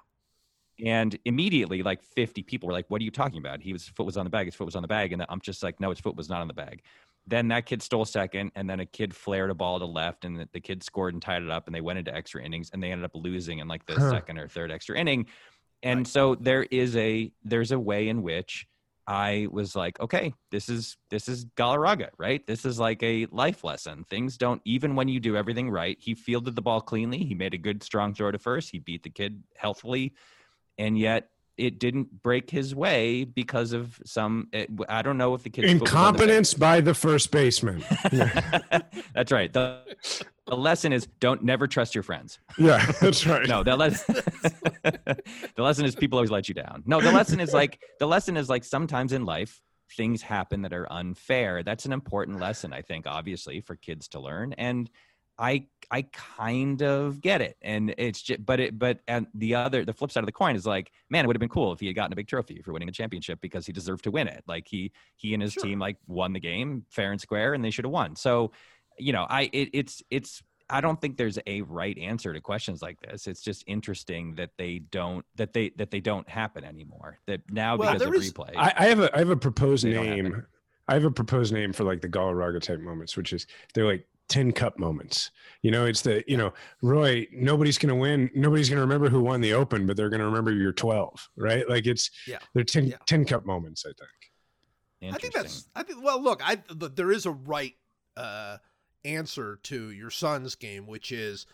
and 0.85 1.19
immediately 1.25 1.83
like 1.83 2.03
50 2.03 2.43
people 2.43 2.67
were 2.67 2.75
like 2.75 2.85
what 2.89 3.01
are 3.01 3.05
you 3.05 3.11
talking 3.11 3.39
about? 3.39 3.63
He 3.63 3.73
was 3.73 3.85
his 3.85 3.95
foot 3.95 4.05
was 4.05 4.19
on 4.19 4.25
the 4.25 4.31
bag 4.31 4.47
his 4.47 4.55
foot 4.55 4.67
was 4.67 4.77
on 4.77 4.83
the 4.83 4.89
bag 4.89 5.15
and 5.15 5.25
i'm 5.31 5.41
just 5.41 5.63
like 5.63 5.81
no 5.81 5.89
his 5.89 6.01
foot 6.01 6.17
was 6.17 6.29
not 6.29 6.43
on 6.43 6.49
the 6.49 6.55
bag 6.55 6.83
then 7.27 7.49
that 7.49 7.67
kid 7.67 7.83
stole 7.83 8.05
second 8.05 8.53
and 8.55 8.69
then 8.71 8.81
a 8.81 8.87
kid 8.87 9.15
flared 9.15 9.51
a 9.51 9.55
ball 9.55 9.79
to 9.79 9.87
left 9.87 10.25
and 10.25 10.39
the, 10.39 10.49
the 10.53 10.61
kid 10.61 10.83
scored 10.83 11.13
and 11.15 11.23
tied 11.23 11.43
it 11.43 11.51
up 11.51 11.67
and 11.67 11.75
they 11.75 11.81
went 11.81 11.99
into 11.99 12.15
extra 12.15 12.43
innings 12.43 12.71
and 12.73 12.83
they 12.83 12.93
ended 12.93 13.05
up 13.05 13.13
losing 13.15 13.59
in 13.59 13.69
like 13.69 13.85
the 13.87 13.95
Huh. 13.99 14.11
second 14.11 14.39
or 14.39 14.49
third 14.49 14.71
extra 14.71 14.99
inning 14.99 15.27
and 15.83 15.99
Right. 16.01 16.07
so 16.07 16.35
there 16.37 16.65
is 16.65 16.97
a 16.97 17.31
there's 17.45 17.73
a 17.73 17.79
way 17.79 18.09
in 18.09 18.23
which 18.23 18.67
I 19.09 19.47
was 19.53 19.77
like, 19.77 20.01
okay, 20.01 20.35
this 20.51 20.69
is 20.69 20.97
this 21.11 21.29
is 21.29 21.45
Galarraga, 21.57 22.09
right? 22.19 22.45
This 22.45 22.65
is 22.65 22.81
like 22.81 23.03
a 23.05 23.27
life 23.27 23.63
lesson. 23.63 24.05
Things 24.05 24.37
don't 24.37 24.61
even 24.65 24.97
when 24.97 25.07
you 25.07 25.21
do 25.21 25.37
everything 25.37 25.71
right. 25.71 25.97
He 26.01 26.15
fielded 26.15 26.57
the 26.57 26.63
ball 26.63 26.81
cleanly. 26.81 27.19
He 27.19 27.35
made 27.35 27.55
a 27.55 27.59
good 27.59 27.85
strong 27.85 28.15
throw 28.15 28.33
to 28.33 28.39
first. 28.39 28.71
He 28.71 28.81
beat 28.81 29.05
the 29.05 29.11
kid 29.11 29.45
healthily, 29.57 30.15
and 30.77 30.99
yet 30.99 31.29
it 31.59 31.79
didn't 31.79 32.23
break 32.23 32.51
his 32.51 32.75
way 32.75 33.25
because 33.25 33.73
of 33.73 34.01
some. 34.05 34.49
Eh, 34.53 34.63
it, 34.63 34.71
I 34.89 35.03
don't 35.03 35.19
know 35.19 35.35
if 35.35 35.43
the 35.43 35.51
kid 35.51 35.65
Incompetence 35.65 36.55
by 36.55 36.81
the 36.81 36.95
first 36.95 37.31
baseman. 37.31 37.85
That's 39.15 39.33
right. 39.33 39.53
The, 39.53 39.81
the 40.47 40.57
lesson 40.57 40.93
is 40.93 41.07
don't 41.21 41.43
never 41.43 41.67
trust 41.67 41.95
your 41.95 42.05
friends. 42.05 42.39
Yeah, 42.57 42.85
that's 43.01 43.27
right. 43.27 43.49
No, 43.49 43.65
the 43.65 43.77
lesson 43.77 44.15
the 44.85 45.63
lesson 45.63 45.85
is 45.85 45.97
people 45.97 46.19
always 46.19 46.31
let 46.31 46.49
you 46.49 46.55
down. 46.55 46.85
No, 46.87 47.01
the 47.01 47.11
lesson 47.11 47.41
is 47.41 47.53
like 47.53 47.81
the 47.99 48.07
lesson 48.07 48.37
is 48.37 48.49
like 48.49 48.63
sometimes 48.63 49.13
in 49.13 49.25
life 49.25 49.61
things 49.97 50.23
happen 50.23 50.63
that 50.63 50.73
are 50.73 50.91
unfair. 50.93 51.63
That's 51.63 51.85
an 51.85 51.93
important 51.93 52.41
lesson, 52.41 52.73
I 52.73 52.83
think, 52.83 53.07
obviously, 53.07 53.61
for 53.61 53.77
kids 53.77 54.09
to 54.09 54.21
learn. 54.21 54.53
And 54.55 54.91
I 55.39 55.67
I 55.91 56.03
kind 56.13 56.83
of 56.83 57.21
get 57.21 57.41
it. 57.41 57.57
And 57.63 57.95
it's 57.99 58.23
just 58.23 58.45
but 58.45 58.59
it 58.61 58.79
but 58.79 59.01
and 59.07 59.27
the 59.35 59.55
other 59.55 59.85
the 59.85 59.93
flip 59.93 60.11
side 60.11 60.21
of 60.21 60.27
the 60.27 60.33
coin 60.33 60.57
is 60.57 60.67
like, 60.67 60.91
man, 61.11 61.25
it 61.25 61.29
would 61.29 61.37
have 61.37 61.41
been 61.41 61.49
cool 61.49 61.73
if 61.73 61.81
he 61.81 61.87
had 61.87 61.95
gotten 61.97 62.13
a 62.13 62.17
big 62.17 62.27
trophy 62.29 62.61
for 62.63 62.73
winning 62.73 62.89
a 62.89 62.93
championship 62.93 63.41
because 63.41 63.67
he 63.67 63.73
deserved 63.73 64.05
to 64.05 64.11
win 64.11 64.29
it. 64.29 64.43
Like 64.49 64.67
he 64.67 64.93
he 65.17 65.35
and 65.35 65.43
his 65.43 65.53
Sure. 65.53 65.63
team 65.65 65.79
like 65.79 65.97
won 66.07 66.33
the 66.33 66.41
game 66.41 66.85
fair 66.91 67.13
and 67.13 67.21
square 67.21 67.55
and 67.55 67.65
they 67.65 67.71
should 67.71 67.85
have 67.85 67.93
won. 67.93 68.17
So, 68.17 68.53
you 68.99 69.13
know, 69.13 69.27
I 69.29 69.51
it, 69.53 69.71
it's 69.73 70.03
it's 70.11 70.43
I 70.69 70.81
don't 70.81 71.01
think 71.01 71.17
there's 71.17 71.39
a 71.47 71.63
right 71.63 71.97
answer 71.97 72.33
to 72.33 72.41
questions 72.41 72.83
like 72.83 72.99
this. 73.01 73.29
It's 73.29 73.41
just 73.43 73.63
interesting 73.69 74.35
that 74.35 74.51
they 74.59 74.81
don't 74.91 75.25
that 75.37 75.53
they 75.53 75.69
that 75.77 75.93
they 75.93 76.01
don't 76.01 76.29
happen 76.29 76.65
anymore. 76.65 77.21
That 77.29 77.43
now 77.53 77.77
Well, 77.77 77.93
because 77.93 78.07
of 78.07 78.13
there 78.13 78.21
is- 78.21 78.33
replay. 78.33 78.53
I, 78.57 78.73
I 78.77 78.85
have 78.87 78.99
a 79.01 79.15
I 79.15 79.19
have 79.21 79.31
a 79.31 79.37
proposed 79.37 79.85
They 79.85 79.93
don't 79.93 80.07
name. 80.07 80.47
Happen. 80.87 80.93
I 80.93 80.95
have 80.95 81.05
a 81.05 81.15
proposed 81.15 81.53
name 81.53 81.73
for 81.73 81.85
like 81.85 82.01
the 82.01 82.09
Galarraga 82.09 82.61
type 82.61 82.81
moments, 82.81 83.17
which 83.17 83.33
is 83.33 83.47
they're 83.75 83.87
like 83.87 84.07
tin 84.29 84.53
cup 84.53 84.79
moments. 84.79 85.31
You 85.63 85.71
know, 85.71 85.87
it's 85.87 86.03
the 86.03 86.25
you 86.27 86.37
know 86.37 86.53
Roy. 86.83 87.27
Nobody's 87.33 87.79
gonna 87.79 87.95
win. 87.97 88.31
Nobody's 88.35 88.69
gonna 88.69 88.81
remember 88.81 89.09
who 89.09 89.21
won 89.21 89.41
the 89.41 89.53
Open, 89.55 89.87
but 89.87 89.97
they're 89.97 90.11
gonna 90.11 90.27
remember 90.27 90.53
your 90.53 90.73
twelve, 90.73 91.29
right? 91.37 91.69
Like 91.69 91.87
it's 91.87 92.11
Yeah. 92.27 92.39
they're 92.55 92.65
tin 92.65 92.87
Yeah. 92.87 92.97
tin 93.07 93.25
cup 93.25 93.45
moments. 93.47 93.85
I 93.87 93.91
think. 93.91 95.15
I 95.15 95.19
think 95.19 95.35
that's. 95.35 95.69
I 95.77 95.83
think. 95.83 96.03
Well, 96.03 96.21
look, 96.23 96.41
I 96.47 96.57
th- 96.57 96.93
there 96.97 97.13
is 97.13 97.27
a 97.27 97.31
right 97.31 97.75
uh, 98.17 98.57
answer 99.05 99.61
to 99.65 99.91
your 99.91 100.11
son's 100.11 100.55
game, 100.55 100.87
which 100.87 101.13
is 101.13 101.47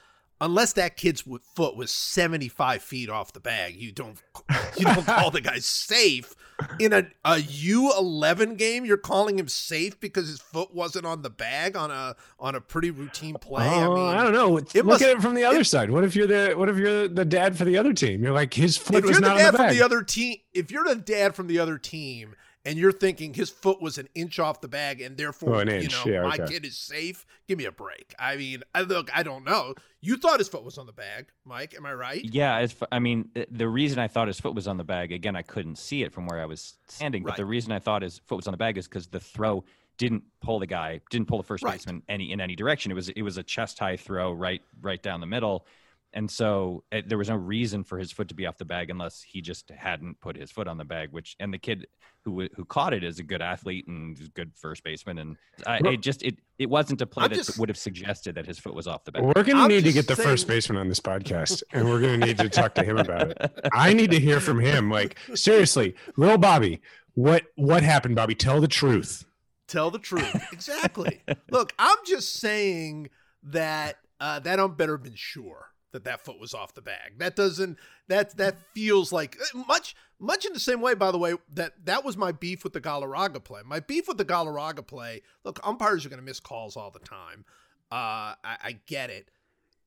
unless 0.42 0.74
that 0.74 0.96
kid's 0.96 1.24
foot 1.54 1.76
was 1.76 1.90
seventy 1.90 2.48
five 2.48 2.82
feet 2.82 3.08
off 3.08 3.32
the 3.32 3.40
bag, 3.40 3.76
you 3.76 3.92
don't 3.92 4.20
you 4.76 4.84
don't 4.84 5.06
call 5.06 5.30
the 5.30 5.40
guy 5.40 5.58
safe. 5.58 6.34
In 6.78 6.92
a 6.92 7.06
a 7.24 7.38
U 7.38 7.92
eleven 7.96 8.56
game, 8.56 8.84
you're 8.84 8.96
calling 8.96 9.38
him 9.38 9.48
safe 9.48 9.98
because 9.98 10.28
his 10.28 10.40
foot 10.40 10.74
wasn't 10.74 11.06
on 11.06 11.22
the 11.22 11.30
bag 11.30 11.76
on 11.76 11.90
a 11.90 12.14
on 12.38 12.54
a 12.54 12.60
pretty 12.60 12.90
routine 12.90 13.36
play. 13.36 13.66
oh, 13.66 13.92
I 13.92 13.94
mean, 13.94 14.18
I 14.18 14.22
don't 14.22 14.32
know. 14.32 14.50
Look 14.50 14.84
must- 14.84 15.02
at 15.02 15.16
it 15.16 15.22
from 15.22 15.34
the 15.34 15.44
other 15.44 15.64
side. 15.64 15.90
What 15.90 16.04
if 16.04 16.14
you're 16.14 16.26
the 16.26 16.54
What 16.54 16.68
if 16.68 16.76
you're 16.76 17.08
the 17.08 17.24
dad 17.24 17.56
for 17.56 17.64
the 17.64 17.78
other 17.78 17.92
team? 17.92 18.22
You're 18.22 18.32
like 18.32 18.52
his 18.52 18.76
foot 18.76 19.04
was 19.04 19.12
you're 19.12 19.20
the 19.20 19.28
not 19.28 19.40
on 19.40 19.52
the 19.52 19.58
from 19.58 19.70
the 19.70 19.82
other 19.82 20.02
team, 20.02 20.36
if 20.52 20.70
you're 20.70 20.84
the 20.84 20.96
dad 20.96 21.34
from 21.34 21.46
the 21.46 21.58
other 21.58 21.78
team 21.78 22.34
and 22.64 22.78
you're 22.78 22.92
thinking 22.92 23.34
his 23.34 23.50
foot 23.50 23.80
was 23.82 23.98
an 23.98 24.08
inch 24.14 24.38
off 24.38 24.60
the 24.60 24.68
bag, 24.68 25.00
and 25.00 25.16
therefore, 25.16 25.56
Oh, 25.56 25.58
an 25.58 25.68
you 25.68 25.74
inch. 25.74 25.92
know, 26.06 26.12
Yeah, 26.12 26.22
my 26.22 26.34
okay. 26.34 26.46
kid 26.54 26.64
is 26.64 26.76
safe. 26.76 27.26
Give 27.48 27.58
me 27.58 27.64
a 27.64 27.72
break. 27.72 28.14
I 28.18 28.36
mean, 28.36 28.62
I 28.74 28.82
look, 28.82 29.10
I 29.16 29.22
don't 29.22 29.44
know. 29.44 29.74
You 30.00 30.16
thought 30.16 30.38
his 30.38 30.48
foot 30.48 30.64
was 30.64 30.78
on 30.78 30.86
the 30.86 30.92
bag, 30.92 31.26
Mike? 31.44 31.74
Am 31.76 31.86
I 31.86 31.94
right? 31.94 32.24
Yeah, 32.24 32.56
as 32.58 32.72
f- 32.72 32.88
I 32.92 32.98
mean, 32.98 33.28
eh, 33.36 33.44
the 33.50 33.68
reason 33.68 33.98
I 33.98 34.08
thought 34.08 34.26
his 34.28 34.38
foot 34.40 34.54
was 34.54 34.66
on 34.68 34.76
the 34.76 34.84
bag 34.84 35.12
again, 35.12 35.36
I 35.36 35.42
couldn't 35.42 35.76
see 35.76 36.02
it 36.02 36.12
from 36.12 36.26
where 36.26 36.40
I 36.40 36.46
was 36.46 36.74
standing. 36.88 37.22
right. 37.24 37.32
But 37.32 37.36
the 37.36 37.44
reason 37.46 37.72
I 37.72 37.78
thought 37.78 38.02
his 38.02 38.18
foot 38.26 38.36
was 38.36 38.46
on 38.46 38.52
the 38.52 38.58
bag 38.58 38.78
is 38.78 38.86
because 38.88 39.06
the 39.06 39.20
throw 39.20 39.64
didn't 39.98 40.24
pull 40.40 40.58
the 40.58 40.66
guy, 40.66 41.00
didn't 41.10 41.28
pull 41.28 41.38
the 41.38 41.44
first 41.44 41.62
Right. 41.62 41.72
baseman 41.74 42.02
any 42.08 42.32
in 42.32 42.40
any 42.40 42.56
direction. 42.56 42.90
It 42.90 42.94
was 42.94 43.08
it 43.10 43.22
was 43.22 43.36
a 43.36 43.42
chest 43.42 43.78
high 43.78 43.96
throw 43.96 44.32
right 44.32 44.62
right 44.80 45.00
down 45.02 45.20
the 45.20 45.26
middle, 45.26 45.66
and 46.14 46.30
so 46.30 46.84
it, 46.92 47.08
there 47.08 47.18
was 47.18 47.28
no 47.28 47.36
reason 47.36 47.84
for 47.84 47.98
his 47.98 48.12
foot 48.12 48.28
to 48.28 48.34
be 48.34 48.46
off 48.46 48.58
the 48.58 48.64
bag 48.64 48.90
unless 48.90 49.22
he 49.22 49.40
just 49.40 49.70
hadn't 49.70 50.20
put 50.20 50.36
his 50.36 50.50
foot 50.50 50.68
on 50.68 50.76
the 50.76 50.84
bag. 50.84 51.10
Which 51.10 51.36
and 51.40 51.52
the 51.52 51.58
kid 51.58 51.86
who 52.24 52.48
who 52.54 52.64
caught 52.64 52.92
it 52.92 53.02
is 53.02 53.18
a 53.18 53.22
good 53.22 53.42
athlete 53.42 53.86
and 53.86 54.16
good 54.34 54.52
first 54.54 54.84
baseman, 54.84 55.18
and 55.18 55.36
I, 55.66 55.80
it 55.84 56.00
just 56.02 56.22
it 56.22 56.36
it 56.58 56.68
wasn't 56.68 57.00
a 57.00 57.06
play 57.06 57.24
I'm 57.24 57.30
that 57.30 57.36
just- 57.36 57.58
would 57.58 57.68
have 57.68 57.78
suggested 57.78 58.34
that 58.34 58.46
his 58.46 58.58
foot 58.58 58.74
was 58.74 58.86
off 58.86 59.04
the 59.04 59.12
bag. 59.12 59.22
We're 59.22 59.32
going 59.32 59.56
to 59.56 59.62
I'm 59.62 59.68
need 59.68 59.84
to 59.84 59.92
get 59.92 60.06
the 60.06 60.16
first 60.16 60.46
baseman 60.46 60.78
on 60.78 60.88
this 60.88 61.00
podcast, 61.00 61.62
and 61.72 61.88
we're 61.88 62.00
going 62.00 62.20
to 62.20 62.26
need 62.26 62.38
to 62.38 62.48
talk 62.48 62.74
to 62.74 62.84
him 62.84 62.98
about 62.98 63.30
it. 63.30 63.70
I 63.72 63.92
need 63.92 64.10
to 64.10 64.20
hear 64.20 64.40
from 64.40 64.60
him. 64.60 64.90
Like 64.90 65.18
seriously, 65.34 65.94
little 66.16 66.38
Bobby, 66.38 66.80
what 67.14 67.44
what 67.56 67.82
happened, 67.82 68.16
Bobby? 68.16 68.34
Tell 68.34 68.60
the 68.60 68.68
truth. 68.68 69.24
Tell 69.66 69.90
the 69.90 69.98
truth. 69.98 70.36
exactly. 70.52 71.22
Look, 71.50 71.72
I'm 71.78 71.96
just 72.06 72.34
saying 72.34 73.08
that 73.44 73.96
uh, 74.20 74.38
that 74.40 74.60
ump 74.60 74.76
better 74.76 74.92
have 74.92 75.02
been 75.02 75.14
sure 75.16 75.71
that 75.92 76.04
that 76.04 76.24
foot 76.24 76.40
was 76.40 76.54
off 76.54 76.74
the 76.74 76.82
bag. 76.82 77.18
That 77.18 77.36
doesn't. 77.36 77.78
That 78.08 78.36
that 78.36 78.56
feels 78.74 79.12
like 79.12 79.36
uh, 79.40 79.58
much 79.68 79.94
much 80.18 80.44
in 80.44 80.52
the 80.52 80.60
same 80.60 80.80
way. 80.80 80.94
By 80.94 81.10
the 81.10 81.18
way, 81.18 81.34
that 81.54 81.84
that 81.84 82.04
was 82.04 82.16
my 82.16 82.32
beef 82.32 82.64
with 82.64 82.72
the 82.72 82.80
Galarraga 82.80 83.42
play. 83.42 83.62
My 83.64 83.80
beef 83.80 84.08
with 84.08 84.18
the 84.18 84.24
Galarraga 84.24 84.86
play. 84.86 85.22
Look, 85.44 85.60
umpires 85.62 86.04
are 86.04 86.08
going 86.08 86.20
to 86.20 86.24
miss 86.24 86.40
calls 86.40 86.76
all 86.76 86.90
the 86.90 86.98
time. 86.98 87.44
Uh, 87.90 88.34
I, 88.42 88.56
I 88.62 88.78
get 88.86 89.10
it. 89.10 89.30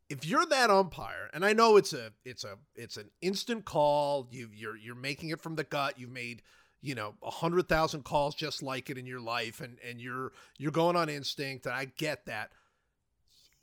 If 0.10 0.26
you're 0.26 0.46
that 0.46 0.70
umpire, 0.70 1.30
and 1.34 1.44
I 1.44 1.54
know 1.54 1.78
it's 1.78 1.94
a 1.94 2.12
it's 2.24 2.44
a 2.44 2.58
it's 2.76 2.98
an 2.98 3.10
instant 3.22 3.66
call. 3.66 4.28
You 4.32 4.50
you're 4.54 4.78
you're 4.78 4.96
making 4.96 5.30
it 5.30 5.42
from 5.42 5.56
the 5.56 5.64
gut. 5.64 6.00
You've 6.00 6.12
made 6.12 6.44
you 6.82 6.94
know 6.94 7.16
a 7.24 7.32
hundred 7.32 7.68
thousand 7.68 8.04
calls 8.04 8.36
just 8.36 8.62
like 8.62 8.92
it 8.92 8.98
in 8.98 9.08
your 9.08 9.20
life 9.20 9.60
and 9.60 9.80
and 9.84 10.00
you're 10.00 10.32
you're 10.60 10.72
going 10.72 10.96
on 10.96 11.10
instinct 11.10 11.66
and 11.66 11.74
i 11.74 11.86
get 11.98 12.26
that 12.28 12.52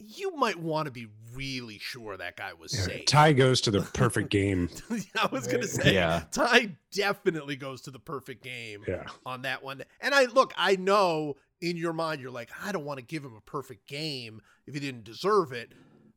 you 0.04 0.34
might 0.36 0.58
want 0.58 0.86
to 0.86 0.90
be 0.92 1.06
really 1.34 1.78
sure 1.78 2.16
that 2.16 2.36
guy 2.36 2.52
was 2.52 2.72
Yeah, 2.74 2.84
safe 2.84 3.06
Ty 3.06 3.32
goes 3.32 3.60
to 3.62 3.70
the 3.70 3.80
perfect 3.82 4.28
game. 4.40 4.68
i 5.20 5.26
was 5.30 5.46
gonna 5.46 5.66
say 5.66 5.94
Yeah. 5.94 6.24
ty 6.30 6.76
definitely 6.92 7.56
goes 7.56 7.80
to 7.82 7.90
the 7.90 7.98
perfect 7.98 8.42
game 8.42 8.84
Yeah. 8.86 9.04
on 9.24 9.42
that 9.42 9.62
one 9.62 9.82
and 10.00 10.14
i 10.14 10.24
look 10.26 10.52
i 10.56 10.76
know 10.76 11.36
in 11.60 11.76
your 11.76 11.92
mind 11.92 12.20
you're 12.20 12.30
like 12.30 12.50
i 12.62 12.72
don't 12.72 12.84
want 12.84 12.98
to 12.98 13.04
give 13.04 13.24
him 13.24 13.34
a 13.36 13.40
perfect 13.40 13.88
game 13.88 14.40
if 14.66 14.74
he 14.74 14.80
didn't 14.80 15.04
deserve 15.04 15.52
it 15.52 15.72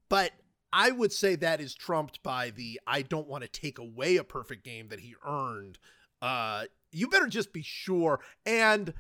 but 0.10 0.32
i 0.74 0.92
would 0.92 1.14
say 1.14 1.36
that 1.36 1.62
is 1.62 1.74
trumped 1.76 2.22
by 2.24 2.50
the 2.50 2.80
i 2.88 3.02
don't 3.02 3.28
want 3.28 3.44
to 3.44 3.50
take 3.50 3.78
away 3.80 4.18
a 4.18 4.24
perfect 4.24 4.64
game 4.64 4.88
that 4.90 5.00
he 5.00 5.16
earned 5.26 5.78
uh 6.22 6.66
you 6.92 7.08
better 7.08 7.28
just 7.28 7.54
be 7.54 7.62
sure 7.62 8.20
and 8.46 8.94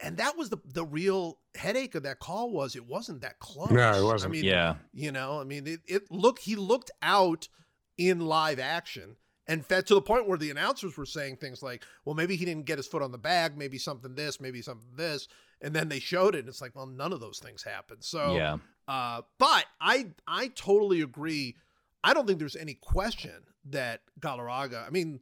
and 0.00 0.16
that 0.18 0.36
was 0.36 0.50
the 0.50 0.58
the 0.64 0.84
real 0.84 1.38
headache 1.54 1.94
of 1.94 2.04
that 2.04 2.18
call 2.20 2.50
was 2.50 2.76
it 2.76 2.86
wasn't 2.86 3.20
that 3.22 3.38
close 3.40 3.70
No, 3.70 3.92
it 3.92 4.04
wasn't. 4.04 4.30
i 4.30 4.32
mean 4.32 4.44
yeah, 4.44 4.76
you 4.92 5.10
know, 5.12 5.40
I 5.40 5.44
mean, 5.44 5.66
it, 5.66 5.80
it 5.86 6.10
looked 6.10 6.42
he 6.42 6.56
looked 6.56 6.90
out 7.02 7.48
in 7.96 8.20
live 8.20 8.58
action 8.60 9.16
and 9.48 9.64
fed 9.64 9.86
to 9.86 9.94
the 9.94 10.02
point 10.02 10.28
where 10.28 10.38
the 10.38 10.50
announcers 10.50 10.96
were 10.96 11.06
saying 11.06 11.36
things 11.36 11.62
like, 11.62 11.82
"Well, 12.04 12.14
maybe 12.14 12.36
he 12.36 12.44
didn't 12.44 12.66
get 12.66 12.78
his 12.78 12.86
foot 12.86 13.02
on 13.02 13.12
the 13.12 13.18
bag, 13.18 13.56
maybe 13.56 13.78
something 13.78 14.14
this, 14.14 14.40
maybe 14.40 14.62
something 14.62 14.90
this," 14.94 15.26
and 15.60 15.74
then 15.74 15.88
they 15.88 15.98
showed 15.98 16.34
it, 16.34 16.40
and 16.40 16.48
it's 16.48 16.60
like, 16.60 16.76
well, 16.76 16.86
none 16.86 17.12
of 17.12 17.20
those 17.20 17.38
things 17.40 17.62
happened. 17.62 18.04
So, 18.04 18.36
yeah. 18.36 18.58
uh, 18.86 19.22
but 19.38 19.64
I 19.80 20.10
I 20.26 20.48
totally 20.48 21.00
agree. 21.00 21.56
I 22.04 22.14
don't 22.14 22.26
think 22.26 22.38
there's 22.38 22.56
any 22.56 22.74
question 22.74 23.32
that 23.70 24.02
Galarraga. 24.20 24.86
I 24.86 24.90
mean, 24.90 25.20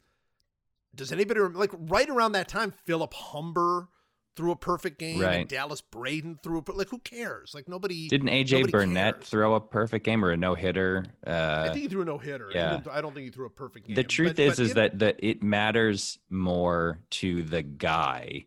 does 0.95 1.13
anybody 1.13 1.41
rem- 1.41 1.55
like 1.55 1.71
right 1.73 2.09
around 2.11 2.33
that 2.33 2.49
time? 2.49 2.73
Philip 2.85 3.15
Humber 3.15 3.89
threw 4.37 4.53
a 4.53 4.57
perfect 4.57 4.99
game, 4.99 5.23
and 5.23 5.49
Dallas 5.49 5.81
Braden 5.81 6.39
threw 6.43 6.59
a 6.59 6.63
per- 6.63 6.75
like. 6.75 6.89
Who 6.91 6.99
cares? 6.99 7.53
Like 7.55 7.69
nobody. 7.69 8.09
Didn't 8.09 8.29
AJ 8.29 8.53
nobody 8.59 8.71
Burnett 8.73 9.15
cares. 9.17 9.29
throw 9.29 9.55
a 9.55 9.61
perfect 9.61 10.05
game 10.05 10.25
or 10.25 10.31
a 10.31 10.37
no 10.37 10.55
hitter? 10.55 11.07
I 11.27 11.31
Uh, 11.31 11.65
think 11.73 11.77
he 11.83 11.89
threw 11.89 12.03
a 12.03 12.05
no 12.05 12.19
hitter. 12.19 12.51
yeah. 12.55 12.81
I 12.91 13.01
don't 13.01 13.15
think 13.15 13.25
he 13.25 13.31
threw 13.31 13.47
a 13.47 13.51
perfect 13.51 13.87
game. 13.87 13.97
the 13.97 14.05
truth 14.05 14.37
But- 14.37 14.43
is, 14.45 14.57
but 14.57 14.63
is 14.63 14.71
it- 14.71 14.75
that 14.75 14.99
that 15.01 15.17
it 15.21 15.43
matters 15.43 16.19
more 16.31 17.01
to 17.11 17.43
the 17.43 17.63
guy 17.63 18.47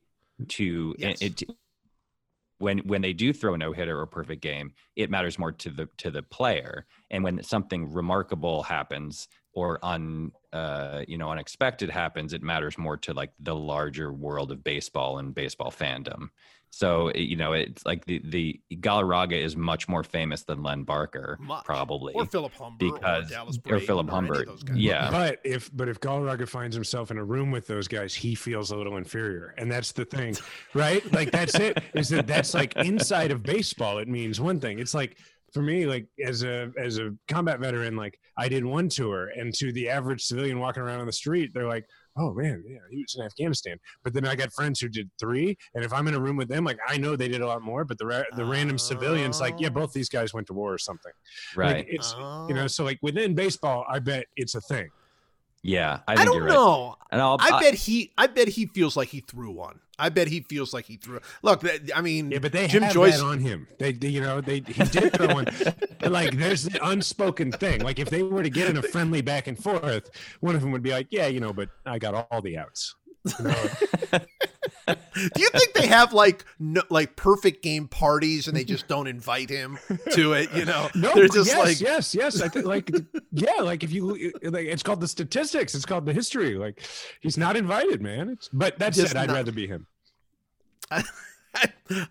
to 0.49 0.95
Yes. 0.97 1.21
it. 1.21 1.43
When 2.59 2.79
when 2.79 3.01
they 3.01 3.13
do 3.13 3.31
throw 3.31 3.53
a 3.53 3.57
no 3.57 3.71
hitter 3.71 3.97
or 3.99 4.05
perfect 4.05 4.41
game, 4.41 4.73
it 4.97 5.09
matters 5.09 5.39
more 5.39 5.53
to 5.53 5.69
the 5.69 5.87
to 5.97 6.11
the 6.11 6.21
player. 6.21 6.85
And 7.09 7.23
when 7.23 7.41
something 7.41 7.93
remarkable 7.93 8.63
happens 8.63 9.29
or 9.53 9.79
un 9.83 10.31
uh, 10.53 11.03
you 11.07 11.17
know 11.17 11.29
unexpected 11.31 11.89
happens, 11.89 12.33
it 12.33 12.41
matters 12.43 12.77
more 12.77 12.97
to 12.97 13.13
like 13.13 13.31
the 13.39 13.55
larger 13.55 14.11
world 14.13 14.51
of 14.51 14.63
baseball 14.63 15.17
and 15.19 15.33
baseball 15.35 15.71
fandom. 15.71 16.29
So 16.71 17.11
you 17.15 17.35
know, 17.35 17.53
it's 17.53 17.83
like 17.83 18.05
the 18.05 18.21
the 18.23 18.61
Galarraga 18.71 19.33
is 19.33 19.55
much 19.57 19.87
more 19.89 20.03
famous 20.03 20.43
than 20.43 20.61
Len 20.61 20.83
Barker, 20.83 21.37
Much. 21.41 21.65
probably. 21.65 22.13
or 22.13 22.27
Philip 22.27 22.53
Humber 22.53 22.77
because- 22.79 23.25
or 23.25 23.29
Dallas 23.33 23.59
or 23.67 23.79
Philip 23.79 24.05
any 24.05 24.13
Humber, 24.15 24.39
of 24.41 24.45
those 24.45 24.63
guys. 24.63 24.77
yeah. 24.77 25.09
But 25.09 25.39
if 25.43 25.75
but 25.75 25.89
if 25.89 25.99
Galarraga 25.99 26.47
finds 26.47 26.75
himself 26.75 27.09
in 27.09 27.17
a 27.17 27.23
room 27.23 27.49
with 27.49 27.65
those 27.65 27.87
guys, 27.87 28.13
he 28.13 28.35
feels 28.35 28.69
a 28.69 28.75
little 28.77 28.97
inferior, 28.97 29.55
and 29.57 29.71
that's 29.71 29.93
the 29.93 30.05
thing, 30.05 30.35
right? 30.75 31.03
Like 31.11 31.31
that's 31.31 31.55
it. 31.55 31.81
Is 31.95 32.09
that 32.09 32.27
that's 32.27 32.53
like 32.53 32.75
inside 32.75 33.31
of 33.31 33.41
baseball? 33.41 33.97
It 33.97 34.07
means 34.07 34.39
one 34.39 34.59
thing. 34.59 34.77
It's 34.77 34.93
like 34.93 35.17
for 35.53 35.61
me, 35.61 35.85
like 35.85 36.07
as 36.23 36.43
a 36.43 36.71
as 36.77 36.97
a 36.97 37.11
combat 37.27 37.59
veteran, 37.59 37.95
like 37.95 38.19
I 38.37 38.47
did 38.49 38.63
one 38.65 38.89
tour, 38.89 39.29
and 39.35 39.53
to 39.55 39.71
the 39.71 39.89
average 39.89 40.21
civilian 40.23 40.59
walking 40.59 40.83
around 40.83 40.99
on 41.01 41.05
the 41.05 41.11
street, 41.11 41.51
they're 41.53 41.67
like, 41.67 41.85
"Oh 42.17 42.33
man, 42.33 42.63
yeah, 42.67 42.77
he 42.89 43.01
was 43.01 43.15
in 43.17 43.25
Afghanistan." 43.25 43.77
But 44.03 44.13
then 44.13 44.25
I 44.25 44.35
got 44.35 44.51
friends 44.53 44.79
who 44.79 44.87
did 44.89 45.09
three, 45.19 45.57
and 45.75 45.83
if 45.83 45.91
I'm 45.93 46.07
in 46.07 46.13
a 46.13 46.19
room 46.19 46.37
with 46.37 46.47
them, 46.49 46.63
like 46.63 46.77
I 46.87 46.97
know 46.97 47.15
they 47.15 47.27
did 47.27 47.41
a 47.41 47.47
lot 47.47 47.61
more, 47.61 47.83
but 47.85 47.97
the 47.97 48.05
ra- 48.05 48.23
the 48.35 48.45
random 48.45 48.77
civilians, 48.77 49.41
like, 49.41 49.55
yeah, 49.59 49.67
Oh. 49.67 49.71
both 49.71 49.93
these 49.93 50.09
guys 50.09 50.33
went 50.33 50.47
to 50.47 50.53
war 50.53 50.73
or 50.73 50.77
something. 50.77 51.11
right? 51.55 51.77
Like, 51.77 51.87
it's 51.89 52.13
Oh. 52.17 52.47
you 52.47 52.53
know, 52.55 52.63
oh. 52.63 52.67
so 52.67 52.83
like 52.83 52.99
within 53.01 53.35
baseball, 53.35 53.85
I 53.89 53.99
bet 53.99 54.25
it's 54.35 54.55
a 54.55 54.61
thing. 54.61 54.89
Yeah, 55.63 55.99
I 56.07 56.13
I, 56.13 56.15
think 56.15 56.27
don't 56.27 56.35
you're 56.37 56.45
right. 56.45 56.53
know. 56.53 56.95
And 57.11 57.21
I'll, 57.21 57.37
I 57.39 57.59
bet 57.59 57.73
he. 57.73 58.11
I 58.17 58.27
bet 58.27 58.47
he 58.49 58.65
feels 58.67 58.95
like 58.95 59.09
he 59.09 59.19
threw 59.21 59.51
one. 59.51 59.79
I 59.97 60.07
bet 60.09 60.27
he 60.29 60.39
feels 60.41 60.73
like 60.73 60.85
he 60.85 60.95
threw. 60.95 61.19
Look, 61.43 61.65
I 61.93 61.99
mean, 62.01 62.31
Yeah, 62.31 62.39
but 62.39 62.53
they 62.53 62.67
Jim 62.67 62.83
had 62.83 62.93
Joyce. 62.93 63.17
that 63.19 63.25
on 63.25 63.39
him. 63.39 63.67
They, 63.79 63.91
they 63.91 64.07
you 64.07 64.21
know, 64.21 64.39
they 64.39 64.61
he 64.65 64.83
did 64.85 65.13
throw 65.13 65.33
one. 65.33 65.47
Like, 66.01 66.37
there's 66.37 66.63
the 66.63 66.79
unspoken 66.87 67.51
thing. 67.51 67.81
Like, 67.81 67.99
if 67.99 68.09
they 68.09 68.23
were 68.23 68.41
to 68.41 68.49
get 68.49 68.69
in 68.69 68.77
a 68.77 68.81
friendly 68.81 69.21
back 69.21 69.47
and 69.47 69.61
forth, 69.61 70.09
one 70.39 70.55
of 70.55 70.61
them 70.61 70.71
would 70.71 70.81
be 70.81 70.91
like, 70.91 71.07
"Yeah, 71.11 71.27
you 71.27 71.41
know, 71.41 71.51
but 71.51 71.67
I 71.85 71.99
got 71.99 72.27
all 72.31 72.41
the 72.41 72.57
outs." 72.57 72.95
You 73.37 73.45
know? 73.45 73.65
Do 75.13 75.41
you 75.41 75.49
think 75.49 75.73
they 75.73 75.87
have 75.87 76.13
like 76.13 76.45
no, 76.59 76.81
like 76.89 77.15
perfect 77.15 77.63
game 77.63 77.87
parties 77.87 78.47
and 78.47 78.55
they 78.55 78.63
just 78.63 78.87
don't 78.87 79.07
invite 79.07 79.49
him 79.49 79.79
to 80.11 80.33
it? 80.33 80.53
You 80.53 80.65
know, 80.65 80.89
no, 80.95 81.13
they're 81.13 81.27
just 81.27 81.47
yes, 81.49 81.57
like 81.57 81.81
yes, 81.81 82.15
yes. 82.15 82.41
I 82.41 82.47
think 82.47 82.65
like, 82.65 82.91
yeah, 83.31 83.61
like 83.61 83.83
if 83.83 83.91
you, 83.91 84.31
like, 84.43 84.65
it's 84.65 84.83
called 84.83 85.01
the 85.01 85.07
statistics. 85.07 85.75
It's 85.75 85.85
called 85.85 86.05
the 86.05 86.13
history. 86.13 86.55
Like, 86.55 86.81
he's 87.21 87.37
not 87.37 87.55
invited, 87.55 88.01
man. 88.01 88.29
It's, 88.29 88.49
but 88.51 88.79
that 88.79 88.93
Just 88.93 89.13
said, 89.13 89.17
I'd 89.17 89.31
rather 89.31 89.51
be 89.51 89.67
him. 89.67 89.87
I, 90.91 91.03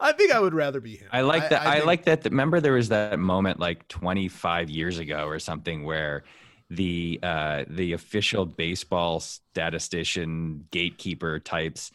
I 0.01 0.13
think 0.13 0.33
I 0.33 0.41
would 0.41 0.55
rather 0.55 0.81
be 0.81 0.97
him. 0.97 1.09
I 1.13 1.21
like 1.21 1.49
that. 1.51 1.67
I, 1.67 1.75
think- 1.75 1.87
like 1.87 2.05
that. 2.05 2.25
Remember, 2.25 2.61
there 2.61 2.73
was 2.73 2.89
that 2.89 3.19
moment 3.19 3.61
like 3.61 3.87
25 3.89 4.71
years 4.71 4.99
ago 4.99 5.27
or 5.27 5.39
something 5.39 5.85
where 5.85 6.25
the 6.71 7.19
uh, 7.23 7.65
the 7.69 7.93
official 7.93 8.45
baseball 8.45 9.21
statistician 9.21 10.67
gatekeeper 10.71 11.39
types 11.39 11.93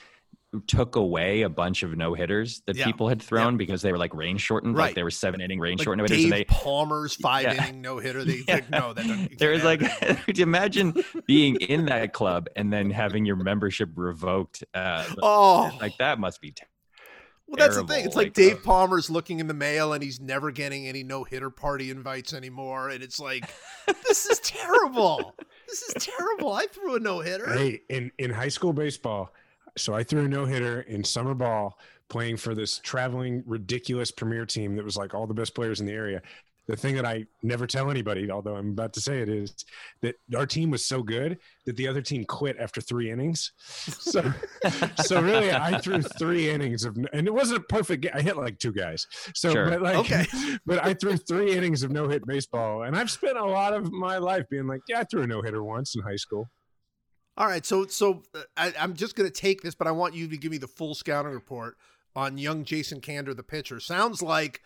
took 0.68 0.96
away 0.96 1.42
a 1.42 1.50
bunch 1.50 1.84
of 1.84 1.98
no 1.98 2.14
hitters 2.14 2.62
that 2.68 2.76
Yeah. 2.76 2.86
people 2.86 3.10
had 3.10 3.22
thrown 3.22 3.58
because 3.58 3.82
they 3.82 3.92
were 3.92 3.98
like 3.98 4.14
rain 4.14 4.38
shortened, 4.38 4.76
Right. 4.78 4.86
like 4.88 4.96
they 4.96 5.04
were 5.04 5.12
seven 5.12 5.42
inning 5.42 5.60
rain 5.60 5.78
like 5.78 5.84
shortened 5.86 6.00
no 6.00 6.04
hitters, 6.04 6.18
Dave 6.18 6.26
and 6.26 6.34
they 6.34 6.44
Palmer's 6.46 7.16
five 7.16 7.44
Yeah. 7.44 7.68
inning 7.68 7.82
no 7.82 7.98
hitter. 7.98 8.24
They 8.24 8.44
Yeah. 8.48 8.54
like, 8.56 8.70
no, 8.70 8.94
that 8.94 9.08
doesn't. 9.08 9.32
you 9.32 9.38
there 9.38 9.52
was 9.52 9.64
like 9.64 9.82
imagine 10.40 10.94
being 11.26 11.56
in 11.56 11.86
that 11.86 12.14
club 12.14 12.48
and 12.56 12.72
then 12.72 12.90
having 12.92 13.26
your 13.26 13.36
membership 13.36 13.90
revoked. 13.96 14.64
Uh, 14.74 15.06
Oh, 15.22 15.72
like 15.82 15.98
that 15.98 16.20
must 16.20 16.40
be 16.42 16.52
ter- 16.52 16.66
well, 17.48 17.58
that's 17.58 17.76
the 17.76 17.86
thing. 17.86 18.06
It's 18.06 18.16
like, 18.16 18.28
like, 18.28 18.34
Dave 18.34 18.58
uh, 18.58 18.62
Palmer's 18.64 19.10
looking 19.10 19.40
in 19.40 19.48
the 19.48 19.54
mail 19.54 19.94
and 19.94 20.02
he's 20.02 20.20
never 20.20 20.50
getting 20.50 20.88
any 20.88 21.04
no 21.04 21.24
hitter 21.24 21.50
party 21.50 21.92
invites 21.92 22.34
anymore. 22.34 22.90
And 22.90 23.04
it's 23.04 23.20
like, 23.20 23.48
this 24.08 24.26
is 24.26 24.40
terrible. 24.40 25.36
This 25.68 25.82
is 25.84 25.94
terrible. 26.04 26.54
I 26.54 26.68
threw 26.68 26.96
a 26.96 27.00
no 27.00 27.20
hitter. 27.20 27.52
Hey, 27.54 27.82
in 27.90 28.12
in 28.18 28.32
high 28.32 28.48
school 28.48 28.74
baseball, 28.74 29.34
so 29.78 29.94
I 29.94 30.04
threw 30.04 30.26
a 30.26 30.28
no 30.28 30.46
hitter 30.46 30.82
in 30.82 31.04
summer 31.04 31.34
ball, 31.34 31.78
playing 32.10 32.38
for 32.38 32.54
this 32.54 32.80
traveling 32.80 33.44
ridiculous 33.46 34.12
premier 34.12 34.46
team 34.46 34.76
that 34.76 34.86
was 34.86 34.98
like 34.98 35.14
all 35.14 35.26
the 35.28 35.34
best 35.34 35.56
players 35.56 35.80
in 35.80 35.86
the 35.88 35.94
area. 35.94 36.22
the 36.68 36.78
thing 36.78 36.96
that 36.96 37.06
I 37.06 37.26
never 37.42 37.68
tell 37.68 37.92
anybody, 37.92 38.32
although 38.32 38.56
I'm 38.56 38.70
about 38.70 38.94
to 38.94 39.02
say 39.02 39.20
it, 39.22 39.28
is 39.28 39.54
that 40.02 40.16
our 40.34 40.46
team 40.46 40.72
was 40.72 40.86
so 40.86 41.04
good 41.04 41.38
that 41.66 41.76
the 41.76 41.88
other 41.90 42.02
team 42.02 42.24
quit 42.24 42.56
after 42.58 42.80
three 42.82 43.12
innings. 43.12 43.52
So, 44.14 44.32
so 45.04 45.22
really, 45.22 45.52
I 45.52 45.78
threw 45.80 46.02
three 46.02 46.50
innings 46.50 46.86
of, 46.86 46.96
and 47.12 47.28
it 47.28 47.34
wasn't 47.34 47.60
a 47.62 47.64
perfect. 47.64 48.04
Game. 48.04 48.12
I 48.16 48.22
hit 48.22 48.38
like 48.38 48.60
two 48.60 48.72
guys. 48.72 49.08
So, 49.36 49.52
Sure. 49.52 49.70
but 49.70 49.82
like, 49.82 49.98
Okay. 49.98 50.26
but 50.66 50.86
I 50.86 50.94
threw 50.94 51.18
three 51.18 51.54
innings 51.58 51.84
of 51.84 51.92
no 51.92 52.08
hit 52.08 52.26
baseball, 52.26 52.84
and 52.84 52.96
I've 52.96 53.12
spent 53.12 53.38
a 53.38 53.46
lot 53.46 53.74
of 53.74 53.92
my 53.92 54.18
life 54.20 54.46
being 54.50 54.68
like, 54.68 54.82
yeah, 54.88 55.00
I 55.00 55.04
threw 55.04 55.24
a 55.24 55.28
no 55.28 55.42
hitter 55.42 55.64
once 55.64 55.96
in 55.96 56.02
high 56.02 56.16
school. 56.18 56.48
All 57.36 57.48
right, 57.48 57.66
so 57.66 57.88
so 57.88 58.22
uh, 58.36 58.42
I, 58.56 58.74
I'm 58.80 58.94
just 58.94 59.16
going 59.16 59.30
to 59.30 59.34
take 59.34 59.62
this, 59.62 59.74
but 59.74 59.88
I 59.88 59.92
want 59.92 60.14
you 60.14 60.28
to 60.28 60.38
give 60.38 60.52
me 60.52 60.60
the 60.60 60.68
full 60.68 60.94
scouting 60.94 61.32
report 61.32 61.78
on 62.16 62.38
young 62.38 62.64
Jason 62.64 63.02
Kander, 63.02 63.36
the 63.36 63.44
pitcher. 63.44 63.80
Sounds 63.80 64.22
like 64.22 64.62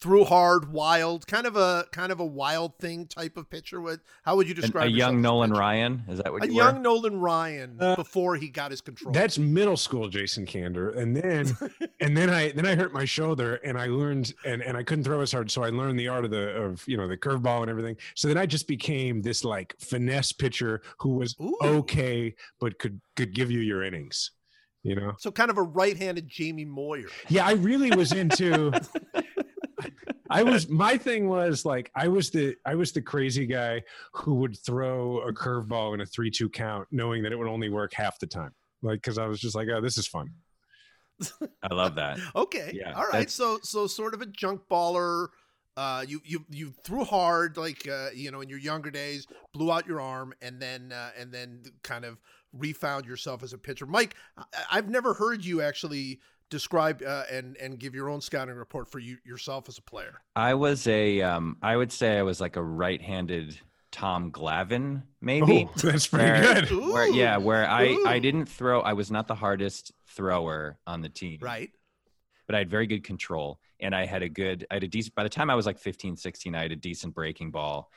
threw 0.00 0.24
hard, 0.24 0.72
wild, 0.72 1.26
kind 1.26 1.46
of 1.46 1.56
a 1.56 1.86
kind 1.92 2.12
of 2.12 2.20
a 2.20 2.24
wild 2.24 2.78
thing 2.78 3.06
type 3.06 3.36
of 3.36 3.50
pitcher. 3.50 3.80
What? 3.80 4.00
How 4.22 4.36
would 4.36 4.48
you 4.48 4.54
An- 4.54 4.60
describe 4.60 4.86
a 4.86 4.90
yourself 4.90 5.12
young 5.12 5.22
Nolan 5.22 5.50
pitcher? 5.50 5.60
Ryan. 5.60 6.04
Is 6.08 6.18
that 6.18 6.32
what 6.32 6.44
you 6.44 6.50
A 6.50 6.52
you 6.52 6.56
young 6.56 6.74
were? 6.76 6.80
Nolan 6.80 7.20
Ryan 7.20 7.76
Uh, 7.80 7.96
before 7.96 8.36
he 8.36 8.48
got 8.48 8.70
his 8.70 8.80
control. 8.80 9.12
That's 9.12 9.38
middle 9.38 9.76
school 9.76 10.08
Jason 10.08 10.46
Kander. 10.46 10.96
And 10.96 11.16
then 11.16 11.56
and 12.00 12.16
then 12.16 12.30
I 12.30 12.52
then 12.52 12.66
I 12.66 12.74
hurt 12.74 12.92
my 12.92 13.04
shoulder 13.04 13.56
and 13.64 13.76
I 13.78 13.86
learned 13.86 14.32
and, 14.44 14.62
and 14.62 14.76
I 14.76 14.82
couldn't 14.82 15.04
throw 15.04 15.20
as 15.20 15.32
hard. 15.32 15.50
So 15.50 15.62
I 15.64 15.70
learned 15.70 15.98
the 15.98 16.08
art 16.08 16.24
of 16.24 16.30
the 16.30 16.50
of 16.56 16.86
you 16.86 16.96
know 16.96 17.08
the 17.08 17.16
curveball 17.16 17.62
and 17.62 17.70
everything. 17.70 17.96
So 18.14 18.28
then 18.28 18.38
I 18.38 18.46
just 18.46 18.68
became 18.68 19.22
this 19.22 19.44
like 19.44 19.74
finesse 19.80 20.32
pitcher 20.32 20.82
who 20.98 21.14
was 21.14 21.34
Ooh. 21.40 21.56
okay, 21.62 22.34
but 22.60 22.78
could 22.78 23.00
could 23.16 23.34
give 23.34 23.50
you 23.50 23.60
your 23.60 23.82
innings. 23.82 24.30
You 24.84 24.94
know? 24.94 25.14
so 25.18 25.30
kind 25.32 25.50
of 25.50 25.58
a 25.58 25.62
right-handed 25.62 26.28
Jamie 26.28 26.64
Moyer. 26.64 27.08
Yeah, 27.28 27.44
I 27.46 27.52
really 27.54 27.90
was 27.94 28.12
into 28.12 28.70
I 30.30 30.42
was 30.42 30.68
my 30.68 30.96
thing 30.98 31.28
was 31.28 31.64
like 31.64 31.90
I 31.94 32.08
was 32.08 32.30
the 32.30 32.54
I 32.66 32.74
was 32.74 32.92
the 32.92 33.02
crazy 33.02 33.46
guy 33.46 33.82
who 34.12 34.34
would 34.36 34.58
throw 34.58 35.20
a 35.20 35.32
curveball 35.32 35.94
in 35.94 36.00
a 36.00 36.06
three 36.06 36.30
two 36.30 36.48
count, 36.48 36.88
knowing 36.90 37.22
that 37.22 37.32
it 37.32 37.36
would 37.36 37.48
only 37.48 37.68
work 37.70 37.92
half 37.94 38.18
the 38.18 38.26
time. 38.26 38.52
Like 38.82 39.00
because 39.02 39.18
I 39.18 39.26
was 39.26 39.40
just 39.40 39.54
like, 39.54 39.68
oh, 39.68 39.80
this 39.80 39.98
is 39.98 40.06
fun. 40.06 40.30
I 41.62 41.74
love 41.74 41.96
that. 41.96 42.18
Okay. 42.36 42.72
Yeah, 42.74 42.92
All 42.92 43.02
right. 43.04 43.12
that's- 43.12 43.32
So 43.34 43.58
so 43.62 43.86
sort 43.86 44.14
of 44.14 44.22
a 44.22 44.26
junk 44.26 44.62
baller. 44.70 45.28
Uh, 45.76 46.04
you 46.08 46.20
you 46.24 46.44
you 46.50 46.74
threw 46.84 47.04
hard 47.04 47.56
like 47.56 47.86
uh, 47.88 48.08
you 48.12 48.32
know 48.32 48.40
in 48.40 48.48
your 48.48 48.58
younger 48.58 48.90
days, 48.90 49.26
blew 49.54 49.70
out 49.70 49.86
your 49.86 50.00
arm, 50.00 50.32
and 50.42 50.60
then 50.60 50.92
uh, 50.92 51.10
and 51.16 51.32
then 51.32 51.62
kind 51.84 52.04
of 52.04 52.18
refound 52.52 53.06
yourself 53.06 53.44
as 53.44 53.52
a 53.52 53.58
pitcher. 53.58 53.86
Mike, 53.86 54.16
I, 54.36 54.42
I've 54.72 54.88
never 54.88 55.14
heard 55.14 55.44
you 55.44 55.62
actually 55.62 56.18
describe 56.50 57.02
uh, 57.06 57.24
and 57.30 57.56
and 57.58 57.78
give 57.78 57.94
your 57.94 58.08
own 58.08 58.20
scouting 58.20 58.54
report 58.54 58.88
for 58.88 58.98
you 58.98 59.18
yourself 59.24 59.68
as 59.68 59.78
a 59.78 59.82
player. 59.82 60.14
I 60.36 60.54
was 60.54 60.86
a, 60.86 61.20
um, 61.22 61.56
I 61.62 61.76
would 61.76 61.92
say 61.92 62.18
I 62.18 62.22
was 62.22 62.40
like 62.40 62.56
a 62.56 62.62
right-handed 62.62 63.58
Tom 63.90 64.30
Glavine, 64.30 65.02
maybe. 65.20 65.68
Oh, 65.68 65.72
that's 65.80 66.06
pretty 66.06 66.24
Where- 66.24 66.54
good. 66.62 66.70
Where, 66.92 67.08
yeah, 67.08 67.36
where 67.38 67.68
I, 67.68 68.02
I 68.06 68.18
didn't 68.18 68.46
throw. 68.46 68.80
I 68.80 68.92
was 68.92 69.10
not 69.10 69.26
the 69.28 69.34
hardest 69.34 69.92
thrower 70.06 70.78
on 70.86 71.00
the 71.00 71.08
team, 71.08 71.38
Right. 71.40 71.70
but 72.46 72.54
I 72.54 72.58
had 72.58 72.68
very 72.70 72.86
good 72.86 73.02
control, 73.04 73.60
and 73.80 73.94
I 73.94 74.04
had 74.06 74.22
a 74.22 74.28
good. 74.28 74.66
I 74.70 74.74
had 74.74 74.84
a 74.84 74.88
decent. 74.88 75.14
By 75.14 75.22
the 75.22 75.28
time 75.30 75.48
I 75.50 75.54
was 75.54 75.66
like 75.66 75.78
15, 75.78 76.16
16, 76.16 76.54
I 76.54 76.62
had 76.62 76.72
a 76.72 76.76
decent 76.76 77.14
breaking 77.14 77.50
ball, 77.50 77.90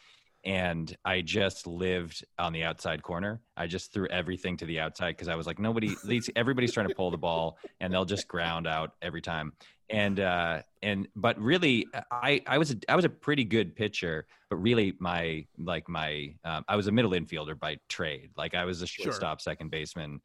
and 0.43 0.95
I 1.05 1.21
just 1.21 1.67
lived 1.67 2.25
on 2.39 2.51
the 2.53 2.63
outside 2.63 3.03
corner. 3.03 3.41
I 3.55 3.67
just 3.67 3.93
threw 3.93 4.07
everything 4.07 4.57
to 4.57 4.65
the 4.65 4.79
outside 4.79 5.11
because 5.11 5.27
I 5.27 5.35
was 5.35 5.45
like, 5.45 5.59
nobody, 5.59 5.95
these, 6.05 6.29
everybody's 6.35 6.73
trying 6.73 6.87
to 6.87 6.95
pull 6.95 7.11
the 7.11 7.17
ball, 7.17 7.57
and 7.79 7.93
they'll 7.93 8.05
just 8.05 8.27
ground 8.27 8.65
out 8.65 8.93
every 9.01 9.21
time. 9.21 9.53
And 9.89 10.19
uh, 10.21 10.61
and 10.81 11.09
but 11.17 11.37
really, 11.37 11.85
I 12.11 12.41
I 12.47 12.57
was 12.57 12.71
a, 12.71 12.77
I 12.87 12.95
was 12.95 13.03
a 13.03 13.09
pretty 13.09 13.43
good 13.43 13.75
pitcher, 13.75 14.25
but 14.49 14.55
really 14.55 14.93
my 14.99 15.45
like 15.57 15.89
my 15.89 16.33
um, 16.45 16.63
I 16.67 16.77
was 16.77 16.87
a 16.87 16.91
middle 16.93 17.11
infielder 17.11 17.59
by 17.59 17.77
trade. 17.89 18.29
Like 18.37 18.55
I 18.55 18.63
was 18.63 18.81
a 18.81 18.87
Sure. 18.87 19.03
shortstop, 19.05 19.41
second 19.41 19.69
baseman, 19.69 20.21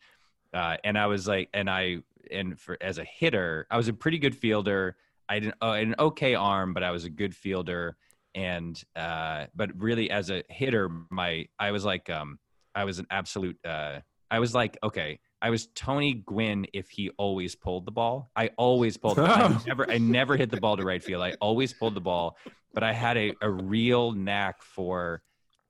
uh, 0.55 0.77
and 0.85 0.97
I 0.97 1.07
was 1.07 1.27
like, 1.27 1.49
and 1.53 1.69
I 1.69 1.99
and 2.31 2.59
for 2.59 2.79
as 2.81 2.99
a 2.99 3.05
hitter, 3.05 3.67
I 3.69 3.77
was 3.77 3.89
a 3.89 3.93
pretty 3.93 4.19
good 4.19 4.37
fielder. 4.37 4.97
I 5.29 5.41
didn't 5.41 5.57
uh, 5.61 5.73
an 5.73 5.97
okay 5.99 6.37
arm, 6.37 6.73
but 6.73 6.85
I 6.85 6.93
was 6.93 7.05
a 7.05 7.11
good 7.11 7.35
fielder. 7.35 7.97
And 8.37 8.81
uh, 8.95 9.47
but 9.57 9.71
really, 9.77 10.11
as 10.11 10.31
a 10.31 10.45
hitter, 10.49 10.89
my 11.11 11.49
I 11.59 11.73
was 11.73 11.85
like 11.85 12.09
um 12.09 12.39
I 12.75 12.85
was 12.85 13.01
an 13.01 13.07
absolute 13.11 13.59
uh 13.65 14.01
I 14.31 14.39
was 14.39 14.55
like 14.55 14.79
okay 14.85 15.19
I 15.41 15.51
was 15.51 15.69
Tony 15.75 16.15
Gwynn 16.15 16.67
if 16.73 16.91
he 16.91 17.11
always 17.11 17.55
pulled 17.55 17.87
the 17.87 17.93
ball. 17.93 18.31
I 18.35 18.51
always 18.57 18.97
pulled. 18.97 19.17
The 19.17 19.23
ball. 19.23 19.31
I 19.31 19.61
never 19.67 19.91
I 19.91 19.99
never 19.99 20.37
hit 20.37 20.51
the 20.51 20.61
ball 20.61 20.77
to 20.77 20.85
right 20.85 21.03
field. 21.03 21.23
I 21.23 21.35
always 21.41 21.73
pulled 21.73 21.95
the 21.95 22.01
ball, 22.01 22.37
but 22.73 22.83
I 22.83 22.93
had 22.93 23.17
a 23.17 23.33
a 23.43 23.51
real 23.51 24.13
knack 24.13 24.63
for 24.63 25.23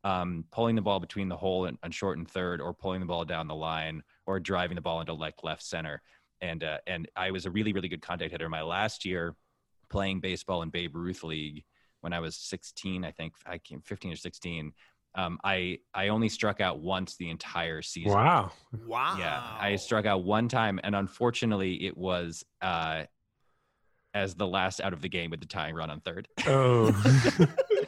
um, 0.05 0.45
pulling 0.53 0.77
the 0.77 0.83
ball 0.83 1.01
between 1.01 1.29
the 1.29 1.37
hole 1.37 1.65
and, 1.65 1.79
and 1.83 1.93
short 1.93 2.17
and 2.17 2.31
third, 2.31 2.61
or 2.61 2.73
pulling 2.73 3.01
the 3.01 3.07
ball 3.07 3.25
down 3.25 3.49
the 3.49 3.55
line, 3.55 4.03
or 4.25 4.39
driving 4.39 4.77
the 4.77 4.81
ball 4.81 5.01
into 5.01 5.15
like 5.15 5.43
left 5.43 5.63
center. 5.63 6.01
And 6.41 6.63
uh, 6.63 6.79
and 6.87 7.09
I 7.17 7.33
was 7.33 7.45
a 7.47 7.51
really 7.51 7.73
really 7.73 7.89
good 7.89 8.03
contact 8.03 8.31
hitter. 8.31 8.49
My 8.49 8.63
last 8.63 9.05
year 9.05 9.35
playing 9.91 10.21
baseball 10.21 10.63
in 10.63 10.71
Babe 10.71 10.95
Ruth 10.95 11.25
League 11.25 11.65
when 12.07 12.13
I 12.13 12.21
was 12.21 12.37
16, 12.37 13.05
I 13.05 13.11
think 13.11 13.33
I 13.45 13.59
came 13.59 13.81
15 13.81 14.13
or 14.13 14.17
16. 14.17 14.73
Um, 15.17 15.41
I 15.43 15.79
I 15.93 16.07
only 16.09 16.29
struck 16.29 16.61
out 16.61 16.79
once 16.79 17.17
the 17.17 17.31
entire 17.31 17.83
season. 17.83 18.13
Wow. 18.13 18.53
Wow. 18.87 19.17
Yeah, 19.19 19.43
I 19.59 19.75
struck 19.75 20.07
out 20.07 20.23
one 20.23 20.47
time, 20.47 20.79
and 20.85 20.95
unfortunately, 20.95 21.85
it 21.85 21.97
was 21.97 22.45
uh, 22.63 23.07
as 24.15 24.37
the 24.37 24.47
last 24.47 24.81
out 24.81 24.93
of 24.93 25.03
the 25.03 25.09
game 25.09 25.33
with 25.33 25.41
the 25.41 25.47
tying 25.47 25.75
run 25.75 25.91
on 25.91 26.01
third. 26.01 26.29
Oh. 26.47 26.95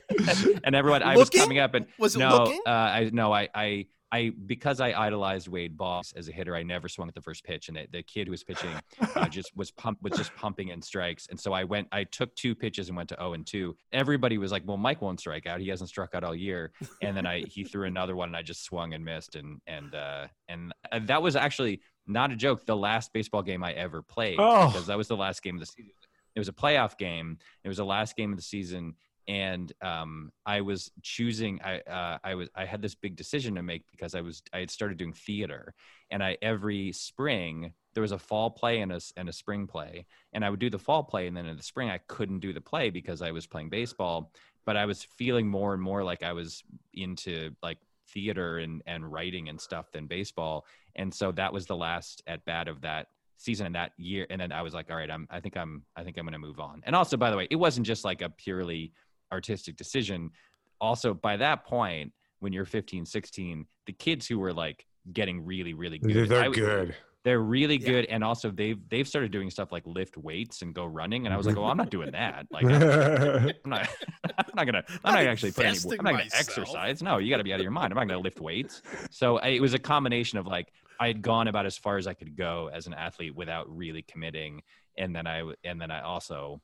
and 0.64 0.74
everyone, 0.74 1.04
I 1.04 1.16
was 1.16 1.30
coming 1.30 1.60
up, 1.60 1.74
and 1.74 1.86
Was 1.96 2.16
it 2.16 2.18
no, 2.18 2.38
looking? 2.38 2.60
Uh, 2.66 2.70
I 2.70 3.10
no, 3.12 3.32
I, 3.32 3.48
I, 3.54 3.86
I, 4.10 4.32
because 4.46 4.80
I 4.80 4.92
idolized 4.92 5.48
Wade 5.48 5.76
Boggs 5.76 6.12
as 6.16 6.28
a 6.28 6.32
hitter, 6.32 6.56
I 6.56 6.62
never 6.62 6.88
swung 6.88 7.08
at 7.08 7.14
the 7.14 7.20
first 7.20 7.44
pitch, 7.44 7.68
and 7.68 7.76
the, 7.76 7.86
the 7.92 8.02
kid 8.02 8.26
who 8.26 8.30
was 8.30 8.42
pitching 8.42 8.70
uh, 9.14 9.28
just 9.28 9.54
was 9.56 9.70
pump 9.70 9.98
was 10.02 10.14
just 10.16 10.34
pumping 10.34 10.68
in 10.68 10.80
strikes, 10.80 11.26
and 11.28 11.38
so 11.38 11.52
I 11.52 11.64
went, 11.64 11.88
I 11.92 12.04
took 12.04 12.34
two 12.34 12.54
pitches 12.54 12.88
and 12.88 12.96
went 12.96 13.10
to 13.10 13.16
zero 13.16 13.34
and 13.34 13.46
two. 13.46 13.76
Everybody 13.92 14.38
was 14.38 14.50
like, 14.50 14.62
"Well, 14.66 14.78
Mike 14.78 15.02
won't 15.02 15.20
strike 15.20 15.46
out; 15.46 15.60
he 15.60 15.68
hasn't 15.68 15.90
struck 15.90 16.14
out 16.14 16.24
all 16.24 16.34
year." 16.34 16.72
And 17.02 17.16
then 17.16 17.26
I 17.26 17.40
he 17.42 17.64
threw 17.64 17.84
another 17.86 18.16
one, 18.16 18.30
and 18.30 18.36
I 18.36 18.42
just 18.42 18.64
swung 18.64 18.94
and 18.94 19.04
missed, 19.04 19.34
and 19.36 19.60
and 19.66 19.94
uh, 19.94 20.26
and 20.48 20.72
uh, 20.90 21.00
that 21.04 21.20
was 21.22 21.36
actually 21.36 21.80
not 22.06 22.32
a 22.32 22.36
joke. 22.36 22.64
The 22.64 22.76
last 22.76 23.12
baseball 23.12 23.42
game 23.42 23.62
I 23.62 23.72
ever 23.72 24.00
played 24.00 24.36
Oh. 24.40 24.68
because 24.68 24.86
that 24.86 24.96
was 24.96 25.08
the 25.08 25.16
last 25.16 25.42
game 25.42 25.56
of 25.56 25.60
the 25.60 25.66
season. 25.66 25.92
It 26.34 26.38
was 26.38 26.48
a 26.48 26.52
playoff 26.52 26.96
game. 26.96 27.36
It 27.64 27.68
was 27.68 27.76
the 27.78 27.84
last 27.84 28.16
game 28.16 28.30
of 28.32 28.36
the 28.38 28.42
season, 28.42 28.94
and 29.28 29.70
um, 29.82 30.32
I 30.46 30.62
was 30.62 30.90
choosing. 31.02 31.60
I 31.62 31.80
uh, 31.80 32.18
I 32.24 32.34
was 32.34 32.48
I 32.56 32.64
had 32.64 32.80
this 32.80 32.94
big 32.94 33.14
decision 33.14 33.54
to 33.56 33.62
make 33.62 33.84
because 33.90 34.14
I 34.14 34.22
was 34.22 34.42
I 34.54 34.60
had 34.60 34.70
started 34.70 34.96
doing 34.96 35.12
theater, 35.12 35.74
and 36.10 36.24
I 36.24 36.38
every 36.40 36.92
spring 36.92 37.74
there 37.94 38.00
was 38.00 38.12
a 38.12 38.18
fall 38.18 38.50
play 38.50 38.80
and 38.80 38.90
a 38.90 39.00
and 39.16 39.28
a 39.28 39.32
spring 39.32 39.66
play, 39.66 40.06
and 40.32 40.44
I 40.44 40.50
would 40.50 40.60
do 40.60 40.70
the 40.70 40.78
fall 40.78 41.04
play, 41.04 41.26
and 41.26 41.36
then 41.36 41.46
in 41.46 41.56
the 41.56 41.62
spring 41.62 41.90
I 41.90 41.98
couldn't 42.08 42.40
do 42.40 42.54
the 42.54 42.60
play 42.60 42.88
because 42.88 43.20
I 43.20 43.30
was 43.30 43.46
playing 43.46 43.68
baseball. 43.68 44.32
But 44.64 44.76
I 44.76 44.86
was 44.86 45.04
feeling 45.16 45.46
more 45.46 45.74
and 45.74 45.82
more 45.82 46.02
like 46.02 46.22
I 46.22 46.32
was 46.32 46.62
into 46.94 47.50
like 47.62 47.78
theater 48.08 48.58
and 48.58 48.82
and 48.86 49.12
writing 49.12 49.50
and 49.50 49.60
stuff 49.60 49.92
than 49.92 50.06
baseball, 50.06 50.64
and 50.96 51.12
so 51.12 51.32
that 51.32 51.52
was 51.52 51.66
the 51.66 51.76
last 51.76 52.22
at 52.26 52.44
bat 52.46 52.66
of 52.66 52.80
that 52.80 53.08
season 53.40 53.66
and 53.66 53.74
that 53.76 53.92
year 53.96 54.26
and 54.30 54.40
then 54.40 54.50
i 54.50 54.60
was 54.60 54.74
like 54.74 54.90
all 54.90 54.96
right 54.96 55.12
i'm 55.12 55.24
i 55.30 55.38
think 55.38 55.56
i'm 55.56 55.84
i 55.94 56.02
think 56.02 56.18
i'm 56.18 56.24
going 56.24 56.32
to 56.32 56.40
move 56.40 56.58
on 56.58 56.82
and 56.86 56.96
also 56.96 57.16
by 57.16 57.30
the 57.30 57.36
way 57.36 57.46
it 57.52 57.56
wasn't 57.56 57.86
just 57.86 58.04
like 58.04 58.20
a 58.20 58.28
purely 58.28 58.92
artistic 59.32 59.76
decision 59.76 60.30
also 60.80 61.12
by 61.14 61.36
that 61.36 61.64
point 61.66 62.12
when 62.40 62.52
you're 62.52 62.64
15 62.64 63.04
16 63.04 63.66
the 63.86 63.92
kids 63.92 64.26
who 64.26 64.38
were 64.38 64.52
like 64.52 64.86
getting 65.12 65.44
really 65.44 65.74
really 65.74 65.98
good 65.98 66.28
they're 66.28 66.44
I- 66.44 66.48
good. 66.50 66.94
they're 67.24 67.40
really 67.40 67.76
Yeah. 67.76 67.88
good 67.88 68.04
and 68.06 68.22
also 68.22 68.50
they've 68.50 68.78
they've 68.88 69.06
started 69.08 69.32
doing 69.32 69.50
stuff 69.50 69.72
like 69.72 69.82
lift 69.86 70.16
weights 70.16 70.62
and 70.62 70.74
go 70.74 70.84
running 70.86 71.26
and 71.26 71.34
i 71.34 71.36
was 71.36 71.46
like 71.46 71.56
oh 71.56 71.64
i'm 71.64 71.76
not 71.76 71.90
doing 71.90 72.12
that 72.12 72.46
like 72.50 72.64
i'm 72.66 72.72
I'm 73.64 73.70
not 73.70 73.88
i'm 74.38 74.44
not 74.54 74.64
gonna 74.66 74.84
i'm 74.88 75.12
Not 75.12 75.14
not 75.14 75.26
actually 75.26 75.52
put 75.52 75.66
any 75.66 75.76
i'm 75.78 75.88
not 75.88 75.96
gonna 76.12 76.12
myself. 76.24 76.40
exercise 76.40 77.02
no 77.02 77.18
you 77.18 77.30
got 77.30 77.38
to 77.38 77.44
be 77.44 77.52
out 77.52 77.60
of 77.60 77.64
your 77.64 77.72
mind 77.72 77.92
i'm 77.92 77.96
not 77.98 78.06
gonna 78.08 78.20
lift 78.20 78.40
weights 78.40 78.82
so 79.10 79.38
I, 79.38 79.48
it 79.48 79.60
was 79.60 79.74
a 79.74 79.78
combination 79.78 80.38
of 80.38 80.46
like 80.46 80.72
i 81.00 81.06
had 81.08 81.20
gone 81.22 81.48
about 81.48 81.66
as 81.66 81.76
far 81.76 81.96
as 81.98 82.06
i 82.06 82.14
could 82.14 82.36
go 82.36 82.70
as 82.72 82.86
an 82.86 82.94
athlete 82.94 83.34
without 83.34 83.68
really 83.74 84.02
committing 84.02 84.62
and 84.96 85.14
then 85.14 85.26
i 85.26 85.42
and 85.64 85.80
then 85.80 85.90
i 85.90 86.00
also 86.02 86.60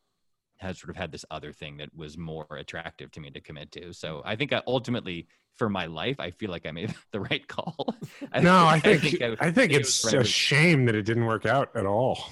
had 0.59 0.77
sort 0.77 0.91
of 0.91 0.97
had 0.97 1.13
this 1.13 1.25
other 1.31 1.53
thing 1.53 1.77
that 1.79 1.95
was 1.95 2.17
more 2.17 2.47
attractive 2.51 3.11
to 3.13 3.21
me 3.21 3.31
to 3.31 3.41
commit 3.41 3.73
to 3.73 3.93
so 3.93 4.23
i 4.25 4.37
think 4.37 4.53
I 4.53 4.63
ultimately 4.67 5.27
for 5.55 5.69
my 5.69 5.87
life 5.87 6.19
i 6.21 6.31
feel 6.31 6.51
like 6.51 6.67
i 6.67 6.71
made 6.71 6.95
the 7.13 7.21
right 7.21 7.47
call 7.47 7.95
no, 8.43 8.67
I 8.67 8.81
think 8.81 9.23
I 9.41 9.51
think, 9.51 9.73
it 9.73 9.83
it's 9.83 10.05
was 10.05 10.15
a 10.15 10.25
shame 10.25 10.87
that 10.87 10.95
it 10.95 11.03
didn't 11.03 11.27
work 11.27 11.47
out 11.47 11.75
at 11.75 11.87
all. 11.87 12.25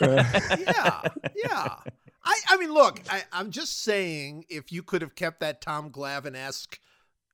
Uh, 0.00 0.24
yeah, 0.58 1.02
yeah. 1.36 1.76
I, 2.24 2.40
I 2.48 2.56
mean, 2.58 2.72
look, 2.72 3.00
I, 3.08 3.22
I'm 3.32 3.50
just 3.50 3.82
saying, 3.82 4.44
if 4.48 4.72
you 4.72 4.82
could 4.82 5.02
have 5.02 5.14
kept 5.14 5.40
that 5.40 5.60
Tom 5.60 5.90
Glavine 5.90 6.36
esque, 6.36 6.78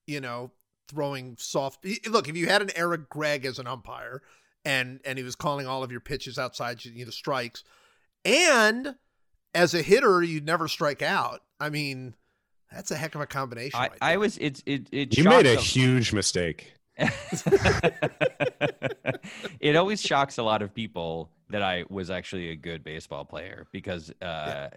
you 0.06 0.20
know, 0.20 0.52
throwing 0.88 1.36
soft. 1.38 1.84
Look, 2.08 2.28
if 2.28 2.36
you 2.36 2.46
had 2.46 2.62
an 2.62 2.70
Eric 2.76 3.08
Gregg 3.08 3.44
as 3.44 3.58
an 3.58 3.66
umpire, 3.66 4.22
and 4.64 5.00
and 5.04 5.18
he 5.18 5.24
was 5.24 5.34
calling 5.36 5.66
all 5.66 5.82
of 5.82 5.90
your 5.90 6.00
pitches 6.00 6.38
outside 6.38 6.84
you 6.84 7.04
know 7.04 7.10
strikes, 7.10 7.64
and 8.24 8.94
as 9.56 9.74
a 9.74 9.82
hitter, 9.82 10.22
you'd 10.22 10.46
never 10.46 10.68
strike 10.68 11.02
out. 11.02 11.40
I 11.58 11.70
mean, 11.70 12.14
That's 12.72 12.90
a 12.90 12.96
heck 12.96 13.14
of 13.14 13.20
a 13.20 13.26
combination. 13.26 13.78
I, 13.78 13.88
right 13.88 13.98
I 14.02 14.16
was 14.18 14.38
it's 14.38 14.62
it 14.66 14.88
it 14.92 15.16
You 15.16 15.24
made 15.24 15.46
a 15.46 15.54
shocks 15.54 15.74
huge 15.74 16.12
mistake. 16.12 16.74
it 19.60 19.76
always 19.76 20.00
shocks 20.00 20.38
a 20.38 20.42
lot 20.42 20.62
of 20.62 20.74
people 20.74 21.30
that 21.50 21.62
I 21.62 21.84
was 21.88 22.10
actually 22.10 22.50
a 22.50 22.56
good 22.56 22.82
baseball 22.82 23.24
player 23.24 23.66
because 23.72 24.10
uh, 24.22 24.68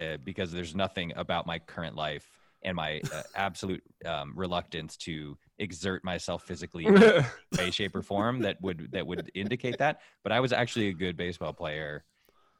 uh, 0.00 0.16
because 0.24 0.50
there's 0.52 0.74
nothing 0.74 1.12
about 1.16 1.46
my 1.46 1.58
current 1.58 1.94
life 1.94 2.28
and 2.62 2.76
my 2.76 3.00
uh, 3.14 3.22
absolute 3.34 3.82
um, 4.04 4.32
reluctance 4.34 4.96
to 4.96 5.36
exert 5.58 6.02
myself 6.04 6.42
physically 6.44 6.86
in 6.86 6.96
any 7.02 7.24
way, 7.58 7.70
shape, 7.70 7.94
or 7.94 8.02
form 8.02 8.40
that 8.40 8.60
would 8.62 8.88
that 8.92 9.06
would 9.06 9.30
indicate 9.34 9.78
that. 9.78 10.00
But 10.22 10.32
I 10.32 10.40
was 10.40 10.52
actually 10.52 10.88
a 10.88 10.94
good 10.94 11.16
baseball 11.16 11.52
player. 11.52 12.04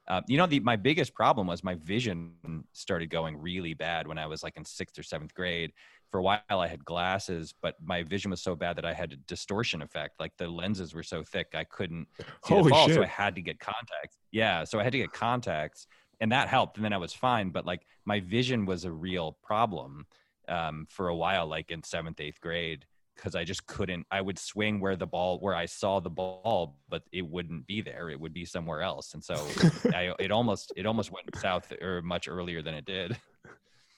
Uh, 0.06 0.20
you 0.28 0.36
know, 0.36 0.46
the 0.46 0.60
my 0.60 0.76
biggest 0.76 1.14
problem 1.14 1.46
was 1.46 1.64
my 1.64 1.74
vision 1.76 2.32
started 2.72 3.08
going 3.08 3.36
really 3.36 3.74
bad 3.74 4.06
when 4.06 4.18
I 4.18 4.26
was 4.26 4.42
like 4.42 4.56
in 4.56 4.64
sixth 4.64 4.98
or 4.98 5.02
seventh 5.02 5.34
grade. 5.34 5.72
For 6.10 6.18
a 6.18 6.22
while, 6.22 6.40
I 6.50 6.68
had 6.68 6.84
glasses, 6.84 7.54
but 7.60 7.74
my 7.82 8.02
vision 8.02 8.30
was 8.30 8.40
so 8.40 8.54
bad 8.54 8.76
that 8.76 8.84
I 8.84 8.92
had 8.92 9.12
a 9.12 9.16
distortion 9.16 9.82
effect. 9.82 10.20
Like 10.20 10.32
the 10.36 10.46
lenses 10.46 10.94
were 10.94 11.02
so 11.02 11.24
thick, 11.24 11.48
I 11.54 11.64
couldn't 11.64 12.06
see 12.18 12.24
the 12.48 12.54
Holy 12.54 12.70
ball, 12.70 12.88
so 12.88 13.02
I 13.02 13.06
had 13.06 13.34
to 13.34 13.42
get 13.42 13.58
contacts. 13.58 14.18
Yeah, 14.30 14.64
so 14.64 14.78
I 14.78 14.84
had 14.84 14.92
to 14.92 14.98
get 14.98 15.12
contacts, 15.12 15.86
and 16.20 16.30
that 16.32 16.48
helped. 16.48 16.76
And 16.76 16.84
then 16.84 16.92
I 16.92 16.98
was 16.98 17.14
fine. 17.14 17.50
But 17.50 17.64
like 17.64 17.86
my 18.04 18.20
vision 18.20 18.66
was 18.66 18.84
a 18.84 18.92
real 18.92 19.38
problem 19.42 20.06
um, 20.48 20.86
for 20.90 21.08
a 21.08 21.16
while, 21.16 21.46
like 21.46 21.70
in 21.70 21.82
seventh, 21.82 22.20
eighth 22.20 22.40
grade, 22.40 22.84
because 23.14 23.34
I 23.34 23.44
just 23.44 23.66
couldn't. 23.66 24.06
I 24.10 24.20
would 24.20 24.38
swing 24.38 24.80
where 24.80 24.96
the 24.96 25.06
ball, 25.06 25.38
where 25.40 25.54
I 25.54 25.66
saw 25.66 26.00
the 26.00 26.10
ball, 26.10 26.78
but 26.88 27.02
it 27.12 27.26
wouldn't 27.26 27.66
be 27.66 27.80
there. 27.80 28.10
It 28.10 28.20
would 28.20 28.34
be 28.34 28.44
somewhere 28.44 28.82
else, 28.82 29.14
and 29.14 29.22
so 29.22 29.34
I, 29.94 30.14
it 30.18 30.30
almost, 30.30 30.72
it 30.76 30.86
almost 30.86 31.10
went 31.10 31.34
south 31.36 31.72
or 31.80 32.02
much 32.02 32.28
earlier 32.28 32.62
than 32.62 32.74
it 32.74 32.84
did. 32.84 33.16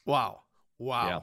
wow, 0.07 0.41
wow. 0.79 1.09
Yeah. 1.09 1.21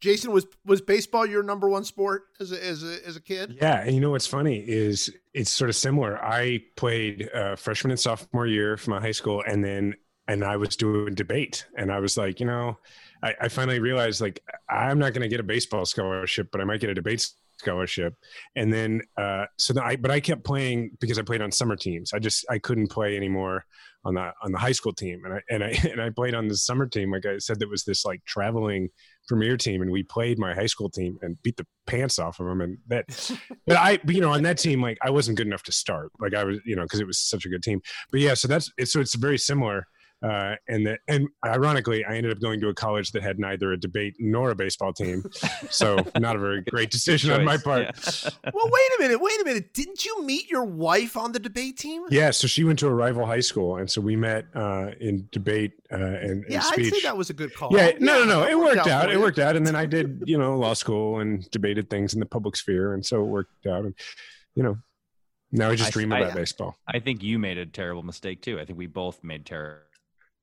Jason 0.00 0.32
was 0.32 0.46
was 0.66 0.82
baseball 0.82 1.24
your 1.24 1.42
number 1.42 1.66
one 1.66 1.82
sport 1.82 2.24
as 2.38 2.52
a 2.52 2.62
as 2.62 2.84
a 2.84 3.06
as 3.06 3.16
a 3.16 3.20
kid? 3.20 3.56
Yeah, 3.60 3.80
and 3.80 3.94
you 3.94 4.02
know 4.02 4.10
what's 4.10 4.26
funny 4.26 4.58
is 4.58 5.10
it's 5.32 5.50
sort 5.50 5.70
of 5.70 5.76
similar. 5.76 6.22
I 6.22 6.62
played 6.76 7.30
uh, 7.34 7.56
freshman 7.56 7.90
and 7.90 7.98
sophomore 7.98 8.46
year 8.46 8.76
for 8.76 8.90
my 8.90 9.00
high 9.00 9.12
school, 9.12 9.42
and 9.46 9.64
then 9.64 9.94
and 10.28 10.44
I 10.44 10.56
was 10.58 10.76
doing 10.76 11.14
debate, 11.14 11.64
and 11.76 11.90
I 11.90 12.00
was 12.00 12.18
like, 12.18 12.38
you 12.38 12.44
know, 12.44 12.78
I, 13.24 13.34
I 13.42 13.48
finally 13.48 13.80
realized 13.80 14.20
like 14.20 14.40
I'm 14.68 14.98
not 14.98 15.12
going 15.12 15.22
to 15.22 15.28
get 15.28 15.40
a 15.40 15.44
baseball 15.44 15.86
scholarship, 15.86 16.48
but 16.52 16.60
I 16.60 16.64
might 16.64 16.80
get 16.80 16.90
a 16.90 16.94
debate 16.94 17.26
scholarship, 17.58 18.14
and 18.54 18.72
then 18.72 19.00
uh, 19.16 19.46
so 19.58 19.72
then 19.72 19.82
I 19.82 19.96
but 19.96 20.10
I 20.10 20.20
kept 20.20 20.44
playing 20.44 20.90
because 21.00 21.18
I 21.18 21.22
played 21.22 21.40
on 21.40 21.50
summer 21.50 21.76
teams. 21.76 22.12
I 22.12 22.18
just 22.18 22.44
I 22.50 22.58
couldn't 22.58 22.88
play 22.88 23.16
anymore 23.16 23.64
on 24.04 24.14
the 24.14 24.30
on 24.42 24.52
the 24.52 24.58
high 24.58 24.72
school 24.72 24.92
team, 24.92 25.22
and 25.24 25.34
I 25.34 25.40
and 25.50 25.64
I 25.64 25.68
and 25.90 26.00
I 26.00 26.10
played 26.10 26.34
on 26.34 26.48
the 26.48 26.56
summer 26.56 26.86
team. 26.86 27.10
Like 27.10 27.26
I 27.26 27.38
said, 27.38 27.58
that 27.60 27.70
was 27.70 27.84
this 27.84 28.04
like 28.04 28.24
traveling 28.26 28.90
premier 29.26 29.56
team 29.56 29.80
and 29.80 29.90
we 29.90 30.02
played 30.02 30.38
my 30.38 30.54
high 30.54 30.66
school 30.66 30.90
team 30.90 31.18
and 31.22 31.40
beat 31.42 31.56
the 31.56 31.66
pants 31.86 32.18
off 32.18 32.40
of 32.40 32.46
them 32.46 32.60
and 32.60 32.76
that 32.86 33.04
but 33.66 33.74
i 33.76 33.98
you 34.06 34.20
know 34.20 34.30
on 34.30 34.42
that 34.42 34.58
team 34.58 34.82
like 34.82 34.98
i 35.02 35.08
wasn't 35.08 35.34
good 35.34 35.46
enough 35.46 35.62
to 35.62 35.72
start. 35.72 36.10
Like 36.20 36.34
i 36.34 36.44
was 36.44 36.58
you 36.64 36.76
know 36.76 36.82
because 36.82 37.00
it 37.00 37.06
was 37.06 37.18
such 37.18 37.46
a 37.46 37.48
good 37.48 37.62
team. 37.62 37.80
But 38.10 38.20
yeah 38.20 38.34
so 38.34 38.48
that's 38.48 38.70
it's 38.76 38.92
so 38.92 39.00
it's 39.00 39.14
very 39.14 39.38
similar 39.38 39.86
uh, 40.22 40.54
and 40.68 40.86
that 40.86 41.00
and 41.08 41.28
ironically 41.44 42.04
i 42.04 42.14
ended 42.14 42.32
up 42.32 42.40
going 42.40 42.60
to 42.60 42.68
a 42.68 42.74
college 42.74 43.10
that 43.12 43.22
had 43.22 43.38
neither 43.38 43.72
a 43.72 43.76
debate 43.76 44.14
nor 44.18 44.50
a 44.50 44.54
baseball 44.54 44.92
team 44.92 45.22
so 45.70 45.96
not 46.18 46.36
a 46.36 46.38
very 46.38 46.62
great 46.62 46.90
decision 46.90 47.30
on 47.30 47.44
my 47.44 47.56
part 47.56 47.82
yeah. 47.82 48.30
Well, 48.54 48.66
wait 48.70 48.98
a 48.98 49.02
minute, 49.02 49.20
wait 49.20 49.40
a 49.40 49.44
minute. 49.44 49.74
Didn't 49.74 50.04
you 50.04 50.22
meet 50.22 50.48
your 50.48 50.64
wife 50.64 51.16
on 51.16 51.32
the 51.32 51.38
debate 51.38 51.78
team? 51.78 52.04
yeah 52.10 52.30
so 52.30 52.46
she 52.46 52.64
went 52.64 52.78
to 52.78 52.86
a 52.86 52.94
rival 52.94 53.26
high 53.26 53.40
school 53.40 53.76
and 53.76 53.90
so 53.90 54.00
we 54.00 54.16
met 54.16 54.46
uh, 54.54 54.90
in 55.00 55.28
debate 55.32 55.72
uh, 55.92 55.96
and, 55.96 56.44
Yeah, 56.48 56.62
and 56.72 56.82
I'd 56.84 56.92
say 56.92 57.00
that 57.02 57.16
was 57.16 57.30
a 57.30 57.34
good 57.34 57.54
call. 57.54 57.70
Yeah, 57.72 57.92
no, 58.00 58.24
no, 58.24 58.24
no. 58.24 58.46
It 58.46 58.58
worked 58.58 58.88
out. 58.88 59.12
It 59.12 59.20
worked 59.20 59.38
out. 59.38 59.54
And 59.54 59.64
then 59.66 59.76
I 59.76 59.86
did, 59.86 60.22
you 60.26 60.36
know, 60.38 60.58
law 60.58 60.74
school 60.74 61.20
and 61.20 61.48
debated 61.50 61.88
things 61.88 62.14
in 62.14 62.20
the 62.20 62.26
public 62.26 62.56
sphere, 62.56 62.94
and 62.94 63.04
so 63.04 63.20
it 63.20 63.26
worked 63.26 63.66
out. 63.66 63.84
And 63.84 63.94
you 64.56 64.62
know, 64.64 64.78
now 65.52 65.70
I 65.70 65.76
just 65.76 65.88
I- 65.88 65.92
dream 65.92 66.12
I- 66.12 66.20
about 66.20 66.34
baseball. 66.34 66.76
I 66.88 66.98
think 66.98 67.22
you 67.22 67.38
made 67.38 67.58
a 67.58 67.66
terrible 67.66 68.02
mistake 68.02 68.42
too. 68.42 68.58
I 68.58 68.64
think 68.64 68.78
we 68.78 68.86
both 68.86 69.22
made 69.22 69.46
terrible 69.46 69.82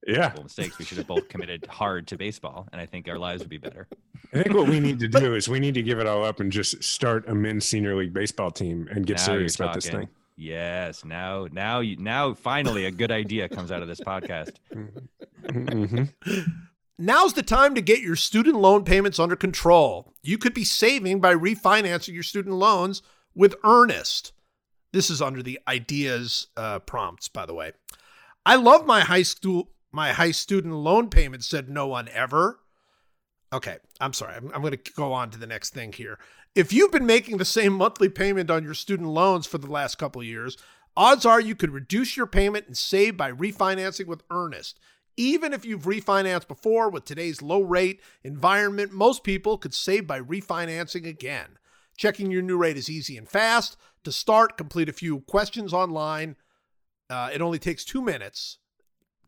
Yeah, 0.07 0.33
mistakes. 0.41 0.79
We 0.79 0.85
should 0.85 0.97
have 0.97 1.07
both 1.07 1.29
committed 1.29 1.65
hard 1.67 2.07
to 2.07 2.17
baseball, 2.17 2.67
and 2.71 2.81
I 2.81 2.85
think 2.85 3.07
our 3.07 3.19
lives 3.19 3.41
would 3.41 3.49
be 3.49 3.57
better. 3.57 3.87
I 4.33 4.43
think 4.43 4.55
what 4.55 4.67
we 4.67 4.79
need 4.79 4.99
to 4.99 5.07
do 5.19 5.35
is 5.35 5.47
we 5.47 5.59
need 5.59 5.75
to 5.75 5.83
give 5.83 5.99
it 5.99 6.07
all 6.07 6.23
up 6.23 6.39
and 6.39 6.51
just 6.51 6.83
start 6.83 7.27
a 7.27 7.35
men's 7.35 7.65
senior 7.65 7.95
league 7.95 8.13
baseball 8.13 8.51
team 8.51 8.87
and 8.91 9.05
get 9.05 9.17
Now 9.17 9.23
serious 9.23 9.55
about 9.55 9.75
this 9.75 9.87
thing. 9.87 10.09
Yes, 10.35 11.05
now, 11.05 11.47
now, 11.51 11.81
you, 11.81 11.97
now, 11.97 12.33
finally, 12.33 12.85
a 12.85 12.91
good 12.91 13.11
idea 13.11 13.47
comes 13.47 13.71
out 13.71 13.81
of 13.81 13.87
this 13.87 13.99
podcast. 13.99 14.53
hmm 15.51 16.03
Now's 16.97 17.33
the 17.33 17.41
time 17.41 17.73
to 17.73 17.81
get 17.81 18.01
your 18.01 18.15
student 18.15 18.57
loan 18.57 18.83
payments 18.83 19.17
under 19.17 19.35
control. 19.35 20.13
You 20.21 20.37
could 20.37 20.53
be 20.53 20.63
saving 20.63 21.19
by 21.19 21.33
refinancing 21.33 22.13
your 22.13 22.21
student 22.21 22.55
loans 22.55 23.01
with 23.33 23.55
Earnest. 23.63 24.33
This 24.93 25.09
is 25.09 25.19
under 25.19 25.41
the 25.41 25.59
ideas 25.67 26.47
uh, 26.55 26.77
prompts, 26.79 27.27
by 27.27 27.47
the 27.47 27.55
way. 27.55 27.71
I 28.45 28.55
love 28.55 28.85
my 28.85 29.01
high 29.01 29.23
school, 29.23 29.69
my 29.91 30.13
high 30.13 30.31
student 30.31 30.73
loan 30.73 31.09
payment 31.09 31.43
Said 31.43 31.69
no 31.69 31.87
one 31.87 32.09
ever. 32.09 32.59
Okay, 33.53 33.77
I'm 33.99 34.13
sorry. 34.13 34.35
I'm, 34.35 34.51
I'm 34.53 34.61
going 34.61 34.77
to 34.77 34.93
go 34.93 35.11
on 35.11 35.29
to 35.31 35.37
the 35.37 35.47
next 35.47 35.73
thing 35.73 35.91
here. 35.91 36.17
If 36.55 36.71
you've 36.71 36.91
been 36.91 37.05
making 37.05 37.37
the 37.37 37.45
same 37.45 37.73
monthly 37.73 38.09
payment 38.09 38.49
on 38.49 38.63
your 38.63 38.73
student 38.73 39.09
loans 39.09 39.45
for 39.45 39.57
the 39.57 39.71
last 39.71 39.97
couple 39.97 40.23
years, 40.23 40.57
odds 40.95 41.25
are 41.25 41.39
you 41.39 41.55
could 41.55 41.71
reduce 41.71 42.15
your 42.15 42.27
payment 42.27 42.67
and 42.67 42.77
save 42.77 43.17
by 43.17 43.31
refinancing 43.31 44.07
with 44.07 44.23
Earnest. 44.29 44.79
Even 45.17 45.53
if 45.53 45.65
you've 45.65 45.83
refinanced 45.83 46.47
before 46.47 46.89
with 46.89 47.03
today's 47.03 47.41
low 47.41 47.61
rate 47.61 48.01
environment, 48.23 48.93
most 48.93 49.23
people 49.23 49.57
could 49.57 49.73
save 49.73 50.07
by 50.07 50.19
refinancing 50.19 51.05
again. 51.05 51.57
Checking 51.97 52.31
your 52.31 52.41
new 52.41 52.57
rate 52.57 52.77
is 52.77 52.89
easy 52.89 53.17
and 53.17 53.27
fast. 53.27 53.75
To 54.05 54.11
start, 54.11 54.57
complete 54.57 54.89
a 54.89 54.93
few 54.93 55.19
questions 55.21 55.73
online. 55.73 56.37
Uh, 57.09 57.29
it 57.33 57.41
only 57.41 57.59
takes 57.59 57.83
two 57.83 58.01
minutes. 58.01 58.57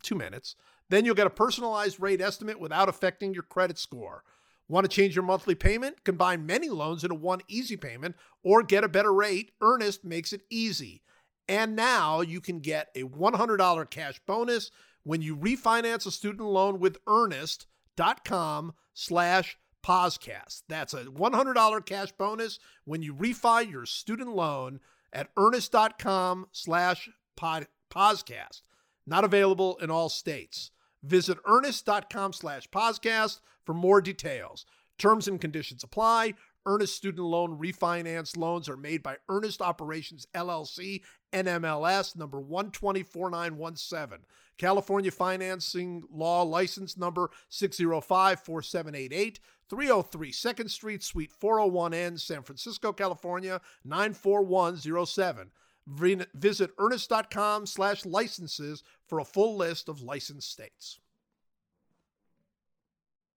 Two 0.04 0.16
minutes. 0.16 0.56
Then 0.90 1.06
you'll 1.06 1.16
get 1.16 1.28
a 1.28 1.32
personalized 1.32 2.00
rate 2.00 2.22
estimate 2.22 2.60
without 2.60 2.90
affecting 2.90 3.34
your 3.34 3.44
credit 3.44 3.80
score. 3.80 4.24
Want 4.68 4.90
to 4.90 4.96
change 4.96 5.16
your 5.16 5.24
monthly 5.24 5.56
payment? 5.56 6.04
Combine 6.04 6.46
many 6.46 6.70
loans 6.70 7.04
into 7.04 7.16
one 7.16 7.42
easy 7.48 7.76
payment 7.76 8.16
or 8.44 8.64
get 8.64 8.84
a 8.84 8.90
better 8.90 9.14
rate? 9.14 9.52
Earnest 9.62 10.06
makes 10.06 10.34
it 10.34 10.42
easy. 10.50 11.02
And 11.48 11.76
now 11.76 12.22
you 12.22 12.40
can 12.40 12.60
get 12.60 12.90
a 12.96 13.04
$100 13.04 13.90
cash 13.90 14.22
bonus 14.26 14.72
when 15.04 15.22
you 15.22 15.36
refinance 15.36 16.06
a 16.06 16.12
student 16.12 16.48
loan 16.48 16.80
with 16.80 16.98
earnest.com 17.08 18.74
slash 18.94 19.58
Poscast. 19.86 20.64
That's 20.70 20.94
a 20.94 21.04
$100 21.04 21.86
cash 21.86 22.12
bonus 22.14 22.60
when 22.86 23.02
you 23.02 23.14
refi 23.14 23.70
your 23.70 23.86
student 23.86 24.34
loan 24.34 24.80
at 25.12 25.30
earnest.com 25.36 26.48
slash 26.52 27.10
pod- 27.36 27.68
Poscast. 27.94 28.62
Not 29.06 29.24
available 29.24 29.78
in 29.78 29.90
all 29.92 30.10
states. 30.10 30.72
Visit 31.04 31.38
earnest.com 31.46 32.34
slash 32.34 32.70
Poscast 32.70 33.42
for 33.66 33.74
more 33.74 34.02
details. 34.02 34.66
Terms 34.98 35.28
and 35.28 35.40
conditions 35.42 35.84
apply. 35.84 36.36
Earnest 36.66 36.96
student 36.96 37.28
loan 37.28 37.60
refinance 37.60 38.38
loans 38.38 38.70
are 38.70 38.78
made 38.78 39.04
by 39.04 39.18
Earnest 39.28 39.62
Operations 39.62 40.28
LLC, 40.34 41.02
NMLS 41.34 42.16
number 42.16 42.40
124917. 42.40 44.20
California 44.58 45.12
Financing 45.12 46.04
Law 46.10 46.44
License 46.44 46.96
number 46.96 47.32
6054788, 47.52 49.40
303 49.70 50.32
2nd 50.32 50.70
Street, 50.70 51.04
Suite 51.04 51.32
401N, 51.42 52.18
San 52.18 52.44
Francisco, 52.44 52.94
California 52.94 53.60
94107. 53.84 55.52
Visit 55.88 56.72
earnest.com 56.78 57.66
slash 57.66 58.06
licenses 58.06 58.84
for 59.08 59.20
a 59.20 59.26
full 59.26 59.58
list 59.58 59.90
of 59.90 60.02
licensed 60.02 60.50
states. 60.50 61.00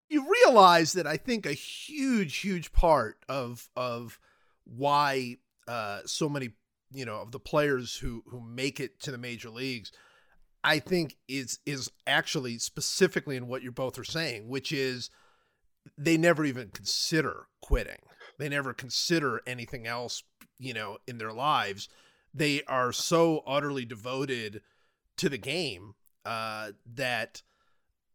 You 0.08 0.26
realize 0.44 0.92
that 0.92 1.06
I 1.06 1.16
think 1.16 1.44
a 1.46 1.52
huge, 1.52 2.36
huge 2.36 2.72
part 2.72 3.18
of 3.28 3.68
of 3.74 4.20
why 4.64 5.38
uh, 5.66 6.00
so 6.06 6.28
many, 6.28 6.50
you 6.92 7.04
know, 7.04 7.16
of 7.16 7.32
the 7.32 7.40
players 7.40 7.96
who 7.96 8.22
who 8.28 8.40
make 8.40 8.78
it 8.78 9.00
to 9.00 9.10
the 9.10 9.18
major 9.18 9.50
leagues, 9.50 9.90
I 10.62 10.78
think 10.78 11.16
is 11.26 11.58
is 11.66 11.90
actually 12.06 12.58
specifically 12.58 13.36
in 13.36 13.48
what 13.48 13.62
you 13.62 13.72
both 13.72 13.98
are 13.98 14.04
saying, 14.04 14.48
which 14.48 14.70
is 14.70 15.10
they 15.98 16.16
never 16.16 16.44
even 16.44 16.70
consider 16.70 17.48
quitting. 17.60 18.00
They 18.38 18.48
never 18.48 18.72
consider 18.72 19.40
anything 19.46 19.86
else, 19.86 20.22
you 20.58 20.74
know, 20.74 20.98
in 21.06 21.18
their 21.18 21.32
lives. 21.32 21.88
They 22.36 22.62
are 22.64 22.92
so 22.92 23.42
utterly 23.46 23.84
devoted 23.84 24.60
to 25.16 25.28
the 25.28 25.38
game 25.38 25.94
uh, 26.24 26.72
that 26.94 27.42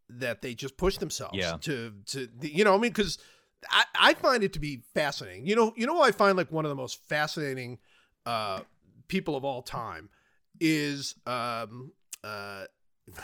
that 0.10 0.42
they 0.42 0.54
just 0.54 0.78
push 0.78 0.98
themselves 0.98 1.38
Yeah. 1.38 1.58
to 1.62 1.94
to 2.08 2.28
you 2.42 2.64
know 2.64 2.74
I 2.76 2.78
mean 2.78 2.92
because 2.92 3.18
I, 3.70 3.84
I 3.96 4.14
find 4.14 4.44
it 4.44 4.54
to 4.54 4.60
be 4.60 4.84
fascinating. 4.94 5.48
You 5.48 5.56
know 5.56 5.74
you 5.76 5.88
know 5.88 6.02
I 6.02 6.12
find 6.12 6.38
like 6.38 6.52
one 6.52 6.66
of 6.66 6.70
the 6.70 6.76
most 6.76 7.04
fascinating 7.08 7.80
uh, 8.26 8.60
people 9.08 9.36
of 9.36 9.44
all 9.44 9.62
time 9.62 10.10
is 10.60 11.16
um, 11.26 11.92
uh, 12.24 12.66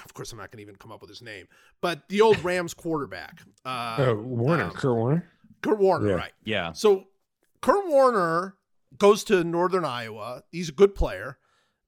of 0.04 0.14
course, 0.14 0.32
I'm 0.32 0.40
not 0.40 0.50
going 0.52 0.58
to 0.58 0.64
even 0.64 0.76
come 0.76 0.92
up 0.92 1.02
with 1.02 1.10
his 1.10 1.22
name, 1.22 1.48
but 1.82 2.10
the 2.10 2.22
old 2.22 2.40
Rams 2.44 2.74
quarterback, 2.74 3.42
uh, 3.64 3.96
Oh, 4.00 4.16
Warner, 4.16 4.64
um, 4.66 4.72
Kurt 4.72 4.96
Warner. 4.96 5.32
Kurt 5.62 5.78
Warner, 5.80 6.10
Yeah. 6.10 6.16
right? 6.16 6.34
Yeah. 6.44 6.72
So 6.74 7.06
Kurt 7.62 7.88
Warner 7.88 8.56
goes 8.98 9.24
to 9.26 9.44
Northern 9.44 9.86
Iowa. 9.86 10.44
He's 10.52 10.70
a 10.70 10.74
good 10.74 10.96
player, 10.96 11.38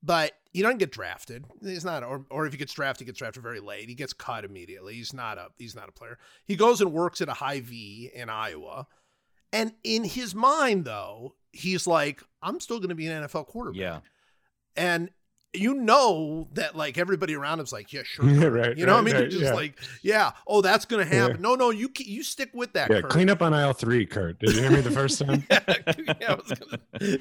but 0.01 0.33
he 0.51 0.61
doesn't 0.61 0.79
get 0.79 0.91
drafted. 0.91 1.45
He's 1.63 1.85
not, 1.85 2.03
or, 2.03 2.25
or 2.29 2.45
if 2.45 2.53
he 2.53 2.57
gets 2.57 2.73
drafted, 2.73 3.05
he 3.05 3.05
gets 3.05 3.19
drafted 3.19 3.43
very 3.43 3.59
late. 3.59 3.87
He 3.87 3.95
gets 3.95 4.13
cut 4.13 4.45
immediately. 4.45 4.95
He's 4.95 5.13
not 5.13 5.37
a 5.37 5.49
he's 5.57 5.75
not 5.75 5.89
a 5.89 5.91
player. 5.91 6.17
He 6.45 6.55
goes 6.55 6.81
and 6.81 6.91
works 6.91 7.21
at 7.21 7.29
a 7.29 7.33
Hy-Vee 7.33 8.11
in 8.13 8.29
Iowa, 8.29 8.87
and 9.53 9.73
in 9.83 10.03
his 10.03 10.33
mind, 10.33 10.85
though, 10.85 11.35
he's 11.51 11.87
like, 11.87 12.23
I'm 12.41 12.59
still 12.59 12.79
going 12.79 12.89
to 12.89 12.95
be 12.95 13.07
an 13.07 13.23
NFL 13.23 13.47
quarterback. 13.47 13.79
Yeah. 13.79 13.99
and 14.75 15.09
you 15.53 15.73
know 15.73 16.47
that 16.53 16.75
like 16.75 16.97
everybody 16.97 17.35
around 17.35 17.57
him's 17.57 17.73
like, 17.73 17.91
yeah, 17.91 18.03
sure. 18.03 18.25
Yeah, 18.25 18.39
Kurt." 18.41 18.53
right, 18.53 18.77
You 18.77 18.85
know 18.85 18.93
what 18.93 18.99
I 18.99 19.01
right, 19.01 19.05
mean? 19.05 19.15
They're 19.15 19.29
just 19.29 19.43
yeah. 19.43 19.53
like, 19.53 19.79
yeah, 20.03 20.31
oh, 20.45 20.61
that's 20.61 20.85
gonna 20.85 21.05
happen. 21.05 21.37
Yeah. 21.37 21.41
No, 21.41 21.55
no, 21.55 21.71
you 21.71 21.89
you 21.97 22.23
stick 22.23 22.51
with 22.53 22.73
that. 22.73 22.89
Yeah, 22.91 23.01
Kurt. 23.01 23.09
clean 23.11 23.29
up 23.29 23.41
on 23.41 23.53
aisle 23.53 23.73
three, 23.73 24.05
Kurt. 24.05 24.39
Did 24.39 24.53
you 24.55 24.61
hear 24.61 24.71
me 24.71 24.81
the 24.81 24.91
first 24.91 25.19
time? 25.25 25.43
yeah, 25.49 26.37
gonna, 26.37 27.17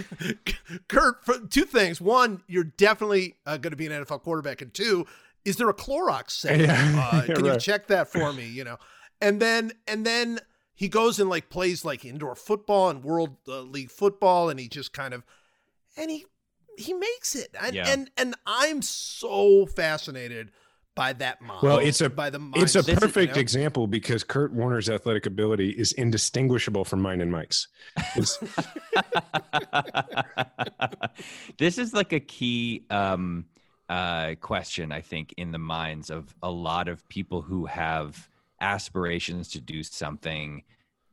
Kurt, 0.89 1.24
for 1.24 1.39
two 1.49 1.64
things. 1.64 2.01
One, 2.01 2.43
you're 2.47 2.64
definitely 2.64 3.37
uh, 3.47 3.57
going 3.57 3.70
to 3.70 3.76
be 3.76 3.87
an 3.87 3.93
NFL 3.93 4.22
quarterback, 4.22 4.61
and 4.62 4.72
two, 4.72 5.07
is 5.45 5.57
there 5.57 5.68
a 5.68 5.74
Clorox 5.74 6.33
set? 6.33 6.59
Uh, 6.99 7.22
can 7.22 7.45
you 7.45 7.57
check 7.59 7.87
that 7.87 8.09
for 8.09 8.33
me? 8.33 8.47
You 8.47 8.64
know, 8.64 8.76
and 9.20 9.41
then 9.41 9.72
and 9.87 10.05
then 10.05 10.41
he 10.74 10.89
goes 10.89 11.18
and 11.18 11.31
like 11.31 11.49
plays 11.49 11.85
like 11.85 12.05
indoor 12.05 12.35
football 12.35 12.91
and 12.91 13.03
World 13.03 13.37
uh, 13.49 13.61
League 13.62 13.91
football, 13.91 14.51
and 14.51 14.61
he 14.61 14.68
just 14.68 14.93
kind 14.93 15.14
of 15.14 15.24
and 15.97 16.11
he 16.11 16.26
he 16.79 16.95
makes 16.95 17.35
it, 17.35 17.55
and 17.61 17.74
Yeah. 17.74 17.89
and, 17.89 18.11
and 18.16 18.35
I'm 18.47 18.81
so 18.83 19.66
fascinated 19.66 20.51
by 20.95 21.12
that 21.12 21.41
mind. 21.41 21.62
Well, 21.62 21.79
it's 21.79 22.01
a- 22.01 22.11
by 22.11 22.29
the 22.31 22.41
It's 22.57 22.74
a 22.74 22.81
mindset, 22.83 22.89
you 22.89 22.97
perfect 22.97 23.35
know? 23.37 23.41
example 23.41 23.87
because 23.87 24.24
Kurt 24.24 24.53
Warner's 24.53 24.89
athletic 24.91 25.26
ability 25.26 25.70
is 25.70 25.93
indistinguishable 25.93 26.85
from 26.85 27.01
mine 27.03 27.20
and 27.20 27.31
Mike's. 27.31 27.68
This 31.59 31.79
is 31.79 31.93
like 31.93 32.12
a 32.12 32.20
key 32.20 32.85
um, 32.91 33.47
uh, 33.89 34.35
question, 34.41 34.93
I 34.93 35.01
think, 35.01 35.35
in 35.37 35.51
the 35.53 35.59
minds 35.59 36.11
of 36.11 36.35
a 36.43 36.51
lot 36.51 36.89
of 36.89 37.09
people 37.09 37.43
who 37.43 37.66
have 37.66 38.29
aspirations 38.61 39.49
to 39.51 39.61
do 39.61 39.83
something 39.83 40.62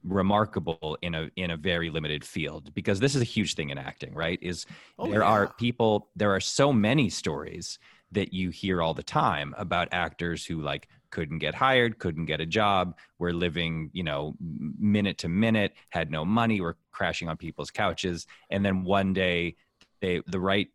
remarkable 0.07 0.97
in 1.01 1.15
a 1.15 1.29
in 1.35 1.51
a 1.51 1.57
very 1.57 1.89
limited 1.89 2.23
field 2.23 2.73
because 2.73 2.99
this 2.99 3.15
is 3.15 3.21
a 3.21 3.25
huge 3.25 3.55
thing 3.55 3.69
in 3.69 3.77
acting 3.77 4.13
right? 4.13 4.39
Is 4.41 4.65
Oh, 4.99 5.09
there 5.09 5.23
are 5.23 5.53
people 5.57 6.09
there 6.15 6.33
are 6.33 6.39
so 6.39 6.71
many 6.71 7.09
stories 7.09 7.79
that 8.11 8.33
you 8.33 8.49
hear 8.49 8.81
all 8.81 8.93
the 8.93 9.03
time 9.03 9.53
about 9.57 9.89
actors 9.91 10.45
who 10.45 10.61
like 10.61 10.87
couldn't 11.09 11.39
get 11.39 11.55
hired 11.55 11.97
couldn't 11.97 12.25
get 12.25 12.39
a 12.39 12.45
job 12.45 12.97
were 13.19 13.33
living 13.33 13.89
you 13.93 14.03
know 14.03 14.35
minute 14.39 15.17
to 15.17 15.29
minute 15.29 15.73
had 15.89 16.11
no 16.11 16.23
money 16.23 16.61
were 16.61 16.77
crashing 16.91 17.29
on 17.29 17.37
people's 17.37 17.71
couches 17.71 18.27
and 18.49 18.63
then 18.63 18.83
one 18.83 19.13
day 19.13 19.55
they 20.01 20.21
the 20.27 20.39
right 20.39 20.67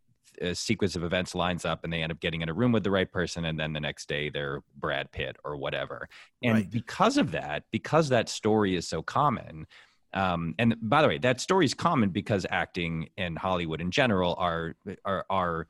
uh, 0.43 0.55
sequence 0.55 0.97
of 0.97 1.05
events 1.05 1.35
lines 1.35 1.65
up 1.65 1.85
and 1.85 1.93
they 1.93 2.03
end 2.03 2.13
up 2.13 2.21
getting 2.21 2.41
in 2.43 2.49
a 2.49 2.55
room 2.55 2.73
with 2.73 2.85
the 2.85 2.91
right 2.91 3.11
person 3.11 3.45
and 3.45 3.59
then 3.59 3.73
the 3.73 3.81
next 3.81 4.09
day 4.09 4.31
they're 4.31 4.63
brad 4.77 5.11
pitt 5.13 5.37
or 5.45 5.57
whatever 5.57 6.09
and 6.43 6.55
Right. 6.55 6.71
because 6.71 7.17
of 7.17 7.33
that 7.33 7.65
because 7.71 8.09
that 8.09 8.29
story 8.29 8.75
is 8.77 8.89
so 8.89 9.03
common 9.03 9.67
um, 10.13 10.55
and 10.59 10.75
by 10.83 11.03
the 11.03 11.09
way 11.09 11.19
that 11.19 11.41
story 11.41 11.65
is 11.65 11.75
common 11.75 12.11
because 12.11 12.47
acting 12.51 13.09
and 13.17 13.39
hollywood 13.39 13.81
in 13.81 13.91
general 13.91 14.35
are 14.39 14.75
are 15.05 15.25
are 15.31 15.67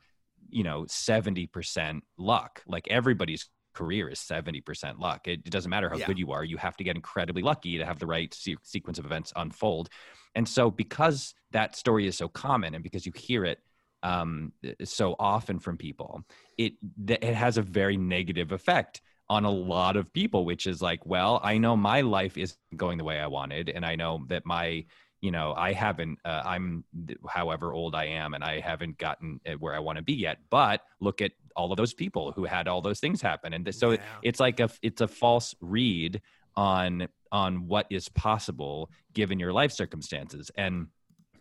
you 0.49 0.63
know 0.63 0.83
70% 0.83 2.01
luck 2.17 2.61
like 2.67 2.87
everybody's 2.89 3.49
career 3.73 4.09
is 4.09 4.19
70% 4.19 4.99
luck 4.99 5.27
it, 5.27 5.39
it 5.45 5.49
doesn't 5.49 5.69
matter 5.69 5.89
how 5.89 5.95
Yeah. 5.97 6.05
good 6.07 6.19
you 6.19 6.31
are 6.31 6.43
you 6.43 6.57
have 6.57 6.75
to 6.77 6.83
get 6.83 6.95
incredibly 6.95 7.41
lucky 7.41 7.77
to 7.77 7.85
have 7.85 7.99
the 7.99 8.05
right 8.07 8.33
se- 8.33 8.57
sequence 8.63 8.99
of 8.99 9.05
events 9.05 9.31
unfold 9.35 9.89
and 10.35 10.47
so 10.47 10.69
because 10.69 11.33
that 11.51 11.75
story 11.75 12.05
is 12.07 12.17
so 12.17 12.27
common 12.27 12.73
and 12.73 12.83
because 12.83 13.05
you 13.05 13.13
hear 13.15 13.45
it 13.45 13.59
um, 14.03 14.51
so 14.83 15.15
often 15.19 15.59
from 15.59 15.77
people 15.77 16.23
it 16.57 16.73
it 17.07 17.23
has 17.35 17.57
a 17.57 17.61
very 17.61 17.97
negative 17.97 18.51
effect 18.51 19.01
on 19.29 19.45
a 19.45 19.49
lot 19.51 19.95
of 19.95 20.11
people 20.11 20.43
which 20.45 20.67
is 20.67 20.81
like 20.81 21.05
well 21.05 21.39
i 21.43 21.57
know 21.57 21.75
my 21.77 22.01
life 22.01 22.37
isn't 22.37 22.57
going 22.75 22.97
the 22.97 23.03
way 23.03 23.19
i 23.19 23.27
wanted 23.27 23.69
and 23.69 23.85
i 23.85 23.95
know 23.95 24.23
that 24.27 24.45
my 24.45 24.83
you 25.21 25.31
know 25.31 25.53
i 25.55 25.71
haven't 25.71 26.17
uh, 26.25 26.41
i'm 26.45 26.83
however 27.29 27.73
old 27.73 27.93
i 27.95 28.05
am 28.05 28.33
and 28.33 28.43
i 28.43 28.59
haven't 28.59 28.97
gotten 28.97 29.39
where 29.59 29.73
i 29.75 29.79
want 29.79 29.97
to 29.97 30.03
be 30.03 30.13
yet 30.13 30.39
but 30.49 30.81
look 30.99 31.21
at 31.21 31.31
all 31.55 31.71
of 31.71 31.77
those 31.77 31.93
people 31.93 32.31
who 32.31 32.43
had 32.43 32.67
all 32.67 32.81
those 32.81 32.99
things 32.99 33.21
happen 33.21 33.53
and 33.53 33.73
so 33.75 33.91
Yeah. 33.91 33.97
it's 34.23 34.39
like 34.39 34.59
a 34.59 34.69
it's 34.81 35.01
a 35.01 35.07
false 35.07 35.53
read 35.61 36.21
on 36.55 37.07
on 37.31 37.67
what 37.67 37.85
is 37.89 38.09
possible 38.09 38.89
given 39.13 39.39
your 39.39 39.53
life 39.53 39.71
circumstances 39.71 40.51
and 40.57 40.87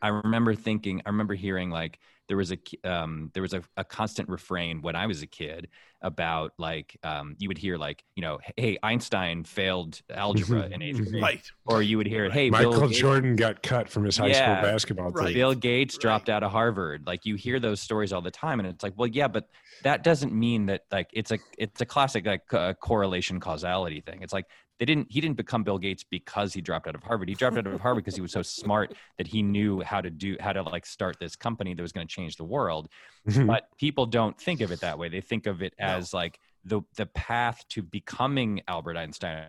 i 0.02 0.08
remember 0.08 0.54
thinking 0.54 1.00
i 1.06 1.08
remember 1.08 1.34
hearing 1.34 1.70
like 1.70 1.98
there 2.30 2.36
was 2.36 2.52
a 2.52 2.58
um, 2.88 3.30
there 3.34 3.42
was 3.42 3.52
a, 3.54 3.62
a 3.76 3.82
constant 3.82 4.28
refrain 4.28 4.80
when 4.82 4.94
i 4.94 5.04
was 5.06 5.20
a 5.20 5.26
kid 5.26 5.66
about 6.00 6.52
like 6.58 6.96
um, 7.02 7.34
you 7.38 7.48
would 7.48 7.58
hear 7.58 7.76
like 7.76 8.04
you 8.14 8.22
know 8.22 8.38
hey 8.56 8.78
einstein 8.84 9.42
failed 9.42 10.00
algebra 10.14 10.68
in 10.70 10.80
eighth 10.80 11.10
grade 11.10 11.22
right. 11.22 11.50
or 11.66 11.82
you 11.82 11.96
would 11.98 12.06
hear 12.06 12.30
hey 12.30 12.48
Bill 12.48 12.70
Michael 12.70 12.86
Gates- 12.86 13.00
Jordan 13.00 13.34
got 13.36 13.62
cut 13.64 13.88
from 13.90 14.04
his 14.04 14.16
high 14.16 14.28
Yeah, 14.28 14.60
school 14.60 14.70
basketball 14.70 15.10
right. 15.10 15.26
team. 15.26 15.34
Bill 15.34 15.54
Gates 15.54 15.96
Right. 15.96 16.00
dropped 16.02 16.28
out 16.30 16.42
of 16.44 16.52
Harvard. 16.52 17.06
Like 17.06 17.26
you 17.26 17.34
hear 17.34 17.58
those 17.58 17.80
stories 17.80 18.12
all 18.12 18.22
the 18.22 18.30
time, 18.30 18.60
and 18.60 18.68
it's 18.68 18.82
like, 18.84 18.94
well, 18.96 19.08
yeah, 19.08 19.28
but 19.28 19.48
that 19.82 20.04
doesn't 20.04 20.32
mean 20.32 20.66
that 20.66 20.82
like 20.92 21.08
it's 21.12 21.32
a 21.32 21.38
it's 21.58 21.80
a 21.80 21.84
classic 21.86 22.24
like 22.26 22.54
uh, 22.54 22.72
correlation 22.74 23.40
causality 23.40 24.00
thing. 24.00 24.22
It's 24.22 24.32
like 24.32 24.46
they 24.80 24.86
didn't 24.86 25.08
he 25.10 25.20
didn't 25.20 25.36
become 25.36 25.62
Bill 25.62 25.78
Gates 25.78 26.02
because 26.02 26.54
he 26.54 26.62
dropped 26.62 26.88
out 26.88 26.94
of 26.94 27.02
Harvard. 27.02 27.28
He 27.28 27.34
dropped 27.34 27.58
out 27.58 27.66
of 27.66 27.80
Harvard 27.82 28.02
because 28.02 28.16
he 28.16 28.22
was 28.22 28.32
so 28.32 28.40
smart 28.40 28.94
that 29.18 29.26
he 29.26 29.42
knew 29.42 29.82
how 29.82 30.00
to 30.00 30.08
do 30.08 30.36
how 30.40 30.54
to 30.54 30.62
like 30.62 30.86
start 30.86 31.18
this 31.20 31.36
company 31.36 31.74
that 31.74 31.82
was 31.82 31.92
going 31.92 32.08
to 32.08 32.12
change 32.12 32.36
the 32.36 32.44
world. 32.44 32.88
Mm-hmm. 33.28 33.46
But 33.46 33.68
people 33.76 34.06
don't 34.06 34.40
think 34.40 34.62
of 34.62 34.72
it 34.72 34.80
that 34.80 34.98
way. 34.98 35.10
They 35.10 35.20
think 35.20 35.46
of 35.46 35.62
it 35.62 35.74
as 35.78 36.14
like 36.14 36.40
the 36.64 36.80
the 36.96 37.04
path 37.04 37.62
to 37.68 37.82
becoming 37.82 38.62
Albert 38.66 38.96
Einstein 38.96 39.44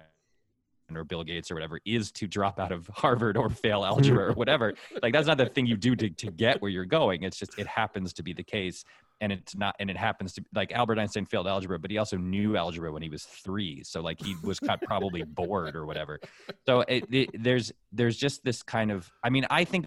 or 0.94 1.06
Bill 1.06 1.24
Gates 1.24 1.50
or 1.50 1.54
whatever 1.54 1.80
is 1.86 2.12
to 2.12 2.28
drop 2.28 2.60
out 2.60 2.74
of 2.74 2.88
Harvard 2.94 3.38
or 3.38 3.50
fail 3.50 3.86
algebra 3.86 4.32
or 4.32 4.34
whatever. 4.34 4.74
Like 5.02 5.14
that's 5.14 5.28
not 5.28 5.38
the 5.38 5.46
thing 5.46 5.66
you 5.66 5.78
do 5.78 5.96
to, 5.96 6.10
to 6.10 6.30
get 6.30 6.62
where 6.62 6.70
you're 6.70 6.84
going. 6.84 7.24
It's 7.24 7.38
just 7.38 7.58
it 7.58 7.68
happens 7.68 8.12
to 8.14 8.24
be 8.24 8.34
the 8.34 8.44
case. 8.44 8.84
And 9.22 9.32
it's 9.32 9.56
not 9.56 9.76
and 9.80 9.90
it 9.90 9.98
happens 9.98 10.34
to 10.34 10.44
like 10.54 10.72
Albert 10.72 11.00
Einstein 11.00 11.26
failed 11.26 11.48
algebra, 11.48 11.80
but 11.80 11.92
he 11.92 11.98
also 11.98 12.18
knew 12.18 12.58
algebra 12.58 12.92
when 12.92 13.02
he 13.02 13.10
was 13.10 13.24
three. 13.24 13.84
So 13.84 14.02
like 14.02 14.20
he 14.20 14.36
was 14.44 14.60
probably 14.60 15.24
bored 15.28 15.76
or 15.76 15.86
whatever. 15.86 16.20
So 16.66 16.82
it, 16.82 17.06
it, 17.12 17.30
there's 17.42 17.72
there's 17.92 18.18
just 18.18 18.44
this 18.44 18.64
kind 18.64 18.92
of 18.92 19.10
I 19.24 19.30
mean, 19.30 19.46
I 19.50 19.64
think 19.64 19.86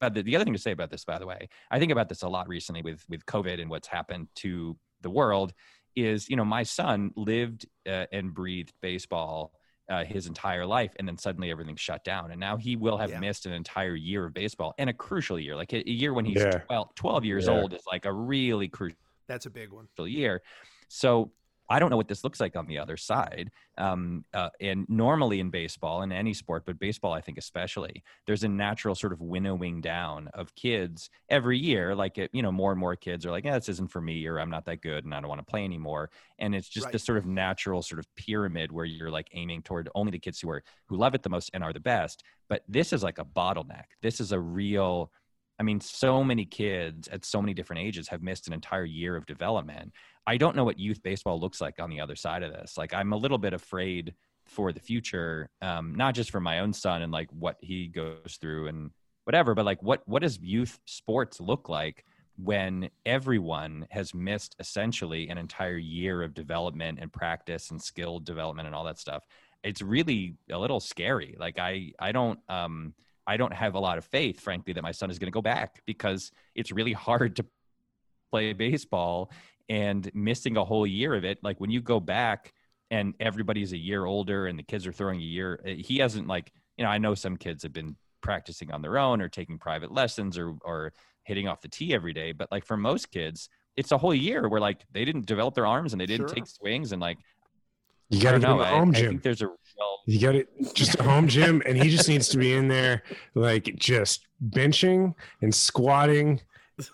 about 0.00 0.14
the, 0.14 0.22
the 0.22 0.36
other 0.36 0.44
thing 0.44 0.52
to 0.52 0.58
say 0.58 0.72
about 0.72 0.90
this, 0.90 1.04
by 1.04 1.18
the 1.18 1.26
way, 1.26 1.48
I 1.70 1.78
think 1.78 1.92
about 1.92 2.08
this 2.08 2.22
a 2.22 2.28
lot 2.28 2.48
recently 2.48 2.82
with 2.82 3.04
with 3.08 3.24
COVID 3.26 3.60
and 3.60 3.70
what's 3.70 3.88
happened 3.88 4.28
to 4.36 4.76
the 5.00 5.10
world. 5.10 5.52
Is 5.94 6.28
you 6.28 6.36
know 6.36 6.44
my 6.44 6.62
son 6.62 7.12
lived 7.16 7.64
uh, 7.88 8.06
and 8.12 8.34
breathed 8.34 8.72
baseball 8.82 9.52
uh, 9.88 10.04
his 10.04 10.26
entire 10.26 10.66
life, 10.66 10.92
and 10.98 11.06
then 11.06 11.16
suddenly 11.16 11.50
everything 11.50 11.76
shut 11.76 12.02
down, 12.04 12.30
and 12.30 12.40
now 12.40 12.56
he 12.56 12.76
will 12.76 12.96
have 12.98 13.10
Yeah. 13.10 13.20
missed 13.20 13.46
an 13.46 13.52
entire 13.52 13.94
year 13.94 14.26
of 14.26 14.34
baseball 14.34 14.74
and 14.78 14.90
a 14.90 14.92
crucial 14.92 15.38
year, 15.38 15.54
like 15.56 15.72
a, 15.72 15.88
a 15.88 15.92
year 15.92 16.12
when 16.12 16.24
he's 16.24 16.40
Yeah. 16.42 16.58
12, 16.66 16.94
12 16.94 17.24
years 17.24 17.46
Yeah. 17.46 17.52
old 17.54 17.72
is 17.72 17.82
like 17.86 18.04
a 18.04 18.12
really 18.12 18.68
crucial 18.68 18.98
That's 19.28 19.46
a 19.46 19.50
big 19.50 19.72
one. 19.72 19.88
year. 19.98 20.42
So 20.88 21.32
I 21.68 21.78
don't 21.78 21.90
know 21.90 21.96
what 21.96 22.08
this 22.08 22.24
looks 22.24 22.40
like 22.40 22.56
on 22.56 22.66
the 22.66 22.78
other 22.78 22.96
side. 22.96 23.50
Um, 23.78 24.24
uh, 24.32 24.50
and 24.60 24.86
normally 24.88 25.40
in 25.40 25.50
baseball, 25.50 26.02
in 26.02 26.12
any 26.12 26.32
sport, 26.34 26.64
but 26.66 26.78
baseball, 26.78 27.12
I 27.12 27.20
think 27.20 27.38
especially, 27.38 28.02
there's 28.26 28.44
a 28.44 28.48
natural 28.48 28.94
sort 28.94 29.12
of 29.12 29.20
winnowing 29.20 29.80
down 29.80 30.28
of 30.34 30.54
kids 30.54 31.10
every 31.28 31.58
year. 31.58 31.94
Like, 31.94 32.18
it, 32.18 32.30
you 32.32 32.42
know, 32.42 32.52
more 32.52 32.70
and 32.72 32.80
more 32.80 32.96
kids 32.96 33.26
are 33.26 33.30
like, 33.30 33.44
yeah, 33.44 33.58
this 33.58 33.68
isn't 33.68 33.90
for 33.90 34.00
me, 34.00 34.26
or 34.26 34.38
I'm 34.38 34.50
not 34.50 34.64
that 34.66 34.80
good 34.80 35.04
and 35.04 35.14
I 35.14 35.20
don't 35.20 35.28
want 35.28 35.40
to 35.40 35.50
play 35.50 35.64
anymore. 35.64 36.10
And 36.38 36.54
it's 36.54 36.68
just 36.68 36.86
Right. 36.86 36.92
this 36.92 37.04
sort 37.04 37.18
of 37.18 37.26
natural 37.26 37.82
sort 37.82 37.98
of 37.98 38.06
pyramid 38.16 38.70
where 38.72 38.84
you're 38.84 39.10
like 39.10 39.28
aiming 39.32 39.62
toward 39.62 39.88
only 39.94 40.12
the 40.12 40.18
kids 40.18 40.40
who 40.40 40.50
are, 40.50 40.62
who 40.86 40.96
love 40.96 41.14
it 41.14 41.22
the 41.22 41.28
most 41.30 41.50
and 41.52 41.64
are 41.64 41.72
the 41.72 41.80
best. 41.80 42.22
But 42.48 42.62
this 42.68 42.92
is 42.92 43.02
like 43.02 43.18
a 43.18 43.24
bottleneck. 43.24 43.84
This 44.02 44.20
is 44.20 44.32
a 44.32 44.40
real, 44.40 45.12
I 45.58 45.62
mean, 45.62 45.80
so 45.80 46.22
many 46.22 46.44
kids 46.44 47.08
at 47.08 47.24
so 47.24 47.40
many 47.40 47.54
different 47.54 47.82
ages 47.82 48.08
have 48.08 48.22
missed 48.22 48.46
an 48.46 48.52
entire 48.52 48.84
year 48.84 49.16
of 49.16 49.26
development. 49.26 49.92
I 50.26 50.36
don't 50.36 50.56
know 50.56 50.64
what 50.64 50.78
youth 50.78 51.02
baseball 51.02 51.40
looks 51.40 51.60
like 51.60 51.80
on 51.80 51.88
the 51.88 52.00
other 52.00 52.16
side 52.16 52.42
of 52.42 52.52
this. 52.52 52.76
Like, 52.76 52.92
I'm 52.92 53.12
a 53.12 53.16
little 53.16 53.38
bit 53.38 53.54
afraid 53.54 54.14
for 54.46 54.72
the 54.72 54.80
future, 54.80 55.50
um, 55.62 55.94
not 55.94 56.14
just 56.14 56.30
for 56.30 56.40
my 56.40 56.60
own 56.60 56.72
son 56.72 57.02
and 57.02 57.12
like 57.12 57.28
what 57.32 57.56
he 57.60 57.88
goes 57.88 58.38
through 58.40 58.68
and 58.68 58.90
whatever, 59.24 59.54
but 59.54 59.64
like 59.64 59.82
what 59.82 60.02
what 60.06 60.22
does 60.22 60.38
youth 60.38 60.78
sports 60.84 61.40
look 61.40 61.68
like 61.68 62.04
when 62.36 62.88
everyone 63.06 63.86
has 63.90 64.14
missed 64.14 64.54
essentially 64.60 65.28
an 65.28 65.38
entire 65.38 65.78
year 65.78 66.22
of 66.22 66.34
development 66.34 66.98
and 67.00 67.12
practice 67.12 67.70
and 67.70 67.82
skill 67.82 68.20
development 68.20 68.66
and 68.66 68.74
all 68.74 68.84
that 68.84 68.98
stuff? 68.98 69.24
It's 69.64 69.82
really 69.82 70.36
a 70.50 70.58
little 70.58 70.80
scary. 70.80 71.34
Like, 71.38 71.58
I 71.58 71.92
I 71.98 72.12
don't 72.12 72.38
um 72.48 72.94
I 73.26 73.36
don't 73.36 73.52
have 73.52 73.74
a 73.74 73.80
lot 73.80 73.98
of 73.98 74.04
faith, 74.04 74.40
frankly, 74.40 74.72
that 74.74 74.82
my 74.82 74.92
son 74.92 75.10
is 75.10 75.18
going 75.18 75.26
to 75.28 75.32
go 75.34 75.42
back 75.42 75.82
because 75.86 76.30
it's 76.54 76.70
really 76.72 76.92
hard 76.92 77.36
to 77.36 77.46
play 78.30 78.52
baseball 78.52 79.30
and 79.68 80.10
missing 80.14 80.56
a 80.56 80.64
whole 80.64 80.86
year 80.86 81.14
of 81.14 81.24
it. 81.24 81.38
Like 81.42 81.60
when 81.60 81.70
you 81.70 81.80
go 81.80 81.98
back 82.00 82.52
and 82.90 83.14
everybody's 83.18 83.72
a 83.72 83.76
year 83.78 84.04
older 84.04 84.46
and 84.46 84.58
the 84.58 84.62
kids 84.62 84.86
are 84.86 84.92
throwing 84.92 85.20
a 85.20 85.24
year, 85.24 85.60
eh, 85.64 85.74
he 85.74 85.98
hasn't 85.98 86.28
like 86.28 86.52
you 86.76 86.84
know 86.84 86.90
I 86.90 86.98
know 86.98 87.14
some 87.14 87.36
kids 87.36 87.62
have 87.64 87.72
been 87.72 87.96
practicing 88.22 88.70
on 88.72 88.82
their 88.82 88.98
own 88.98 89.20
or 89.20 89.28
taking 89.28 89.58
private 89.58 89.90
lessons 89.92 90.38
or 90.38 90.54
or 90.62 90.92
hitting 91.24 91.48
off 91.48 91.60
the 91.60 91.68
tee 91.68 91.92
every 91.94 92.12
day, 92.12 92.30
but 92.30 92.50
like 92.52 92.64
for 92.64 92.76
most 92.76 93.10
kids, 93.10 93.48
it's 93.76 93.90
a 93.90 93.98
whole 93.98 94.14
year 94.14 94.48
where 94.48 94.60
like 94.60 94.84
they 94.92 95.04
didn't 95.04 95.26
develop 95.26 95.54
their 95.56 95.66
arms 95.66 95.92
and 95.92 96.00
they 96.00 96.06
didn't 96.06 96.28
Sure. 96.28 96.34
take 96.36 96.46
swings 96.46 96.92
and 96.92 97.02
like 97.02 97.18
You 98.10 98.20
got 98.22 98.32
to 98.32 98.38
go 98.38 98.56
know. 98.56 98.58
to 98.58 98.64
I, 98.64 98.70
home 98.70 98.90
I 98.90 99.00
gym. 99.00 99.08
think 99.08 99.22
there's 99.22 99.42
a 99.42 99.48
real 99.78 99.98
You 100.06 100.20
got 100.20 100.34
it, 100.34 100.48
just 100.74 100.98
a 100.98 101.02
home 101.10 101.28
gym, 101.28 101.62
and 101.66 101.76
he 101.76 101.90
just 101.90 102.08
needs 102.08 102.28
to 102.30 102.38
be 102.38 102.54
in 102.54 102.68
there, 102.68 103.02
like 103.34 103.74
just 103.76 104.26
benching 104.50 105.14
and 105.42 105.54
squatting 105.54 106.40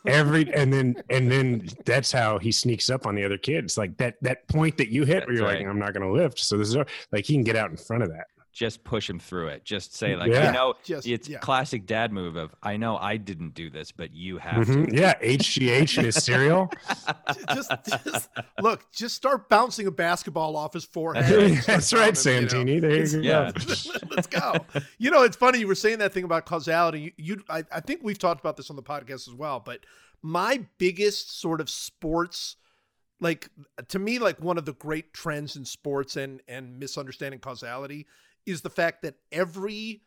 every, 0.06 0.52
and 0.54 0.72
then 0.72 1.02
and 1.10 1.30
then 1.30 1.68
that's 1.84 2.12
how 2.12 2.38
he 2.38 2.52
sneaks 2.52 2.90
up 2.90 3.06
on 3.06 3.14
the 3.14 3.24
other 3.24 3.38
kids. 3.38 3.76
Like 3.76 3.96
that 3.98 4.16
that 4.22 4.46
point 4.48 4.76
that 4.78 4.88
you 4.88 5.04
hit, 5.04 5.26
where 5.26 5.36
you're 5.36 5.44
right. 5.44 5.58
like, 5.58 5.66
I'm 5.66 5.78
not 5.78 5.94
going 5.94 6.06
to 6.06 6.12
lift. 6.12 6.38
So 6.38 6.56
this 6.56 6.68
is 6.68 6.76
like 7.10 7.24
he 7.24 7.34
can 7.34 7.44
get 7.44 7.56
out 7.56 7.70
in 7.70 7.76
front 7.76 8.02
of 8.02 8.10
that. 8.10 8.26
Just 8.52 8.84
push 8.84 9.08
him 9.08 9.18
through 9.18 9.48
it. 9.48 9.64
Just 9.64 9.96
say 9.96 10.14
like, 10.14 10.30
Yeah. 10.30 10.50
I 10.50 10.52
know 10.52 10.74
Just 10.84 11.06
it's 11.06 11.28
yeah. 11.28 11.38
classic 11.38 11.86
dad 11.86 12.12
move 12.12 12.36
of 12.36 12.54
I 12.62 12.76
know 12.76 12.96
I 12.98 13.16
didn't 13.16 13.54
do 13.54 13.70
this, 13.70 13.90
but 13.92 14.12
you 14.14 14.36
have 14.38 14.66
to. 14.66 14.72
Mhm. 14.72 14.92
Yeah, 14.98 15.14
HGH 15.20 15.98
in 15.98 16.04
his 16.04 16.22
cereal. 16.22 16.70
just, 17.54 17.70
just 17.88 18.28
look, 18.60 18.90
just 18.92 19.14
start 19.16 19.48
bouncing 19.48 19.86
a 19.86 19.90
basketball 19.90 20.56
off 20.56 20.74
his 20.74 20.84
forehead. 20.84 21.62
that's 21.66 21.92
right, 21.92 22.14
telling 22.14 22.48
him, 22.48 22.68
you 22.68 22.80
know, 22.80 22.80
Santini. 22.80 22.80
There 22.80 22.90
it's- 22.90 23.14
you 23.14 23.22
go. 23.22 23.28
Yeah. 23.28 23.52
Let's 24.10 24.26
go. 24.26 24.54
You 24.98 25.10
know, 25.10 25.22
it's 25.22 25.36
funny 25.36 25.58
you 25.60 25.66
were 25.66 25.74
saying 25.74 25.98
that 26.00 26.12
thing 26.12 26.24
about 26.24 26.44
causality. 26.44 27.00
You, 27.00 27.12
you 27.36 27.44
I, 27.48 27.64
I 27.72 27.80
think 27.80 28.00
we've 28.02 28.18
talked 28.18 28.40
about 28.40 28.56
this 28.58 28.68
on 28.70 28.76
the 28.76 28.82
podcast 28.82 29.28
as 29.28 29.34
well. 29.34 29.60
But 29.60 29.80
my 30.20 30.66
biggest 30.78 31.40
sort 31.40 31.60
of 31.62 31.70
sports, 31.70 32.56
like 33.18 33.48
to 33.88 33.98
me, 33.98 34.18
like 34.18 34.40
one 34.42 34.58
of 34.58 34.66
the 34.66 34.74
great 34.74 35.14
trends 35.14 35.56
in 35.56 35.64
sports 35.64 36.16
and 36.16 36.42
and 36.46 36.78
misunderstanding 36.78 37.40
causality 37.40 38.06
is 38.46 38.62
the 38.62 38.70
fact 38.70 39.02
that 39.02 39.14
every 39.30 40.02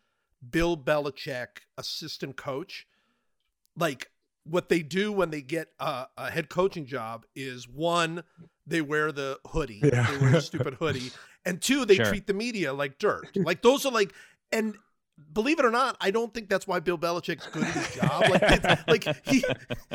Bill 0.49 0.77
Belichick 0.77 1.47
assistant 1.77 2.35
coach, 2.35 2.87
like 3.77 4.09
what 4.43 4.69
they 4.69 4.81
do 4.81 5.11
when 5.11 5.31
they 5.31 5.41
get 5.41 5.69
a, 5.79 6.05
a 6.17 6.29
head 6.29 6.49
coaching 6.49 6.85
job 6.85 7.25
is 7.35 7.67
one, 7.67 8.23
they 8.67 8.81
wear 8.81 9.11
the 9.11 9.39
hoodie, 9.47 9.81
Yeah. 9.83 10.05
they 10.11 10.17
wear 10.17 10.31
the 10.31 10.41
stupid 10.41 10.73
hoodie, 10.79 11.11
and 11.45 11.61
two, 11.61 11.85
they 11.85 11.95
Sure. 11.95 12.05
treat 12.05 12.27
the 12.27 12.33
media 12.33 12.73
like 12.73 12.97
dirt. 12.99 13.35
Like 13.35 13.61
those 13.61 13.85
are 13.85 13.91
like, 13.91 14.13
and 14.51 14.75
believe 15.33 15.57
it 15.59 15.65
or 15.65 15.71
not, 15.71 15.97
I 16.01 16.11
don't 16.11 16.33
think 16.33 16.49
that's 16.49 16.67
why 16.67 16.79
Bill 16.79 16.97
Belichick's 16.97 17.47
good 17.47 17.63
at 17.63 17.73
his 17.73 17.95
job. 17.95 18.29
Like, 18.29 18.41
it's, 18.43 18.87
like 18.87 19.25
he 19.27 19.43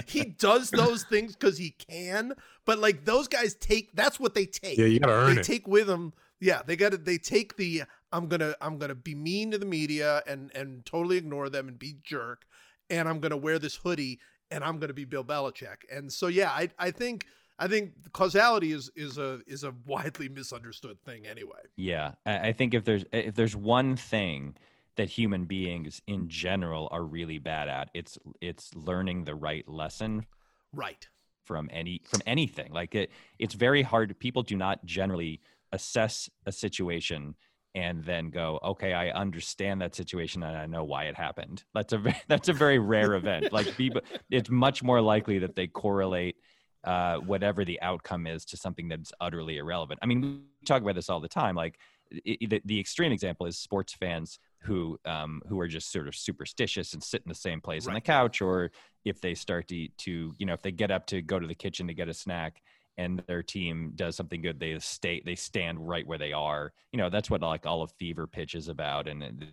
he 0.06 0.24
does 0.24 0.70
those 0.70 1.04
things 1.04 1.36
because 1.36 1.58
he 1.58 1.70
can, 1.70 2.32
but 2.64 2.78
like 2.78 3.04
those 3.04 3.28
guys 3.28 3.54
take 3.54 3.92
that's 3.94 4.18
what 4.18 4.34
they 4.34 4.46
take. 4.46 4.78
Yeah, 4.78 4.86
you 4.86 4.98
got 4.98 5.06
to 5.08 5.12
earn 5.12 5.34
they 5.36 5.40
it. 5.42 5.44
take 5.44 5.68
with 5.68 5.86
them. 5.86 6.12
Yeah, 6.40 6.62
they 6.66 6.76
got 6.76 6.92
to. 6.92 6.98
They 6.98 7.18
take 7.18 7.56
the 7.56 7.82
I'm 8.12 8.26
gonna 8.26 8.54
I'm 8.60 8.78
gonna 8.78 8.94
be 8.94 9.14
mean 9.14 9.50
to 9.50 9.58
the 9.58 9.66
media 9.66 10.22
and 10.26 10.50
and 10.54 10.84
totally 10.86 11.16
ignore 11.18 11.48
them 11.48 11.68
and 11.68 11.78
be 11.78 11.96
jerk, 12.02 12.46
and 12.88 13.08
I'm 13.08 13.20
gonna 13.20 13.36
wear 13.36 13.58
this 13.58 13.76
hoodie 13.76 14.20
and 14.50 14.64
I'm 14.64 14.78
gonna 14.78 14.94
be 14.94 15.04
Bill 15.04 15.24
Belichick. 15.24 15.78
And 15.92 16.12
so 16.12 16.26
yeah, 16.28 16.50
I 16.50 16.70
I 16.78 16.90
think 16.90 17.26
I 17.58 17.68
think 17.68 17.92
causality 18.12 18.72
is 18.72 18.90
is 18.96 19.18
a 19.18 19.40
is 19.46 19.64
a 19.64 19.74
widely 19.86 20.28
misunderstood 20.28 21.00
thing 21.02 21.26
anyway. 21.26 21.60
Yeah, 21.76 22.12
I 22.24 22.48
I 22.48 22.52
think 22.52 22.72
if 22.74 22.84
there's 22.84 23.04
if 23.12 23.34
there's 23.34 23.54
one 23.54 23.96
thing 23.96 24.56
that 24.96 25.08
human 25.10 25.44
beings 25.44 26.02
in 26.06 26.28
general 26.28 26.88
are 26.90 27.04
really 27.04 27.38
bad 27.38 27.68
at, 27.68 27.90
it's 27.94 28.18
it's 28.40 28.74
learning 28.74 29.24
the 29.24 29.34
right 29.34 29.68
lesson 29.68 30.26
Right. 30.72 31.06
from 31.44 31.68
any 31.72 32.00
from 32.04 32.22
anything. 32.26 32.72
Like 32.72 32.94
it, 32.94 33.10
it's 33.38 33.54
very 33.54 33.82
hard. 33.82 34.18
People 34.18 34.42
do 34.42 34.56
not 34.56 34.84
generally 34.84 35.40
assess 35.72 36.28
a 36.46 36.52
situation 36.52 37.34
and 37.74 38.02
then 38.04 38.30
go, 38.30 38.58
okay, 38.64 38.92
I 38.92 39.10
understand 39.10 39.80
that 39.80 39.94
situation 39.94 40.42
and 40.42 40.56
I 40.56 40.66
know 40.66 40.82
why 40.84 41.04
it 41.04 41.16
happened. 41.16 41.62
That's 41.74 41.92
a 41.92 42.02
that's 42.28 42.48
a 42.48 42.52
very 42.52 42.78
rare 42.78 43.14
event. 43.14 43.52
Like 43.52 43.76
people, 43.76 44.00
it's 44.30 44.50
much 44.50 44.82
more 44.82 45.00
likely 45.00 45.38
that 45.40 45.54
they 45.54 45.66
correlate 45.68 46.36
uh, 46.84 47.18
whatever 47.18 47.64
the 47.64 47.80
outcome 47.82 48.26
is 48.26 48.44
to 48.46 48.56
something 48.56 48.88
that's 48.88 49.12
utterly 49.20 49.58
irrelevant. 49.58 50.00
I 50.02 50.06
mean, 50.06 50.20
we 50.22 50.66
talk 50.66 50.82
about 50.82 50.94
this 50.94 51.10
all 51.10 51.20
the 51.20 51.28
time. 51.28 51.54
Like 51.54 51.78
i 52.12 52.36
i- 52.42 52.46
the, 52.46 52.60
the 52.64 52.80
extreme 52.80 53.12
example 53.12 53.46
is 53.46 53.56
sports 53.58 53.92
fans 53.92 54.38
who 54.62 54.98
um, 55.04 55.40
who 55.48 55.60
are 55.60 55.68
just 55.68 55.92
sort 55.92 56.08
of 56.08 56.14
superstitious 56.16 56.92
and 56.94 57.02
sit 57.02 57.22
in 57.24 57.28
the 57.28 57.34
same 57.34 57.60
place 57.60 57.86
on 57.86 57.94
the 57.94 58.00
couch, 58.00 58.42
or 58.42 58.70
if 59.04 59.20
they 59.20 59.34
start 59.34 59.68
to 59.68 59.88
to 59.98 60.34
you 60.38 60.46
know 60.46 60.54
if 60.54 60.62
they 60.62 60.72
get 60.72 60.90
up 60.90 61.06
to 61.06 61.22
go 61.22 61.38
to 61.38 61.46
the 61.46 61.54
kitchen 61.54 61.86
to 61.86 61.94
get 61.94 62.08
a 62.08 62.14
snack 62.14 62.60
and 63.00 63.22
their 63.26 63.42
team 63.42 63.92
does 63.96 64.14
something 64.14 64.42
good, 64.42 64.60
they 64.60 64.78
stay 64.78 65.22
they 65.24 65.34
stand 65.34 65.88
right 65.88 66.06
where 66.06 66.18
they 66.18 66.32
are. 66.32 66.72
You 66.92 66.98
know 66.98 67.08
that's 67.08 67.30
what 67.30 67.40
like 67.40 67.66
all 67.66 67.82
of 67.82 67.90
fever 67.92 68.26
pitch 68.26 68.54
is 68.54 68.68
about, 68.68 69.08
and 69.08 69.46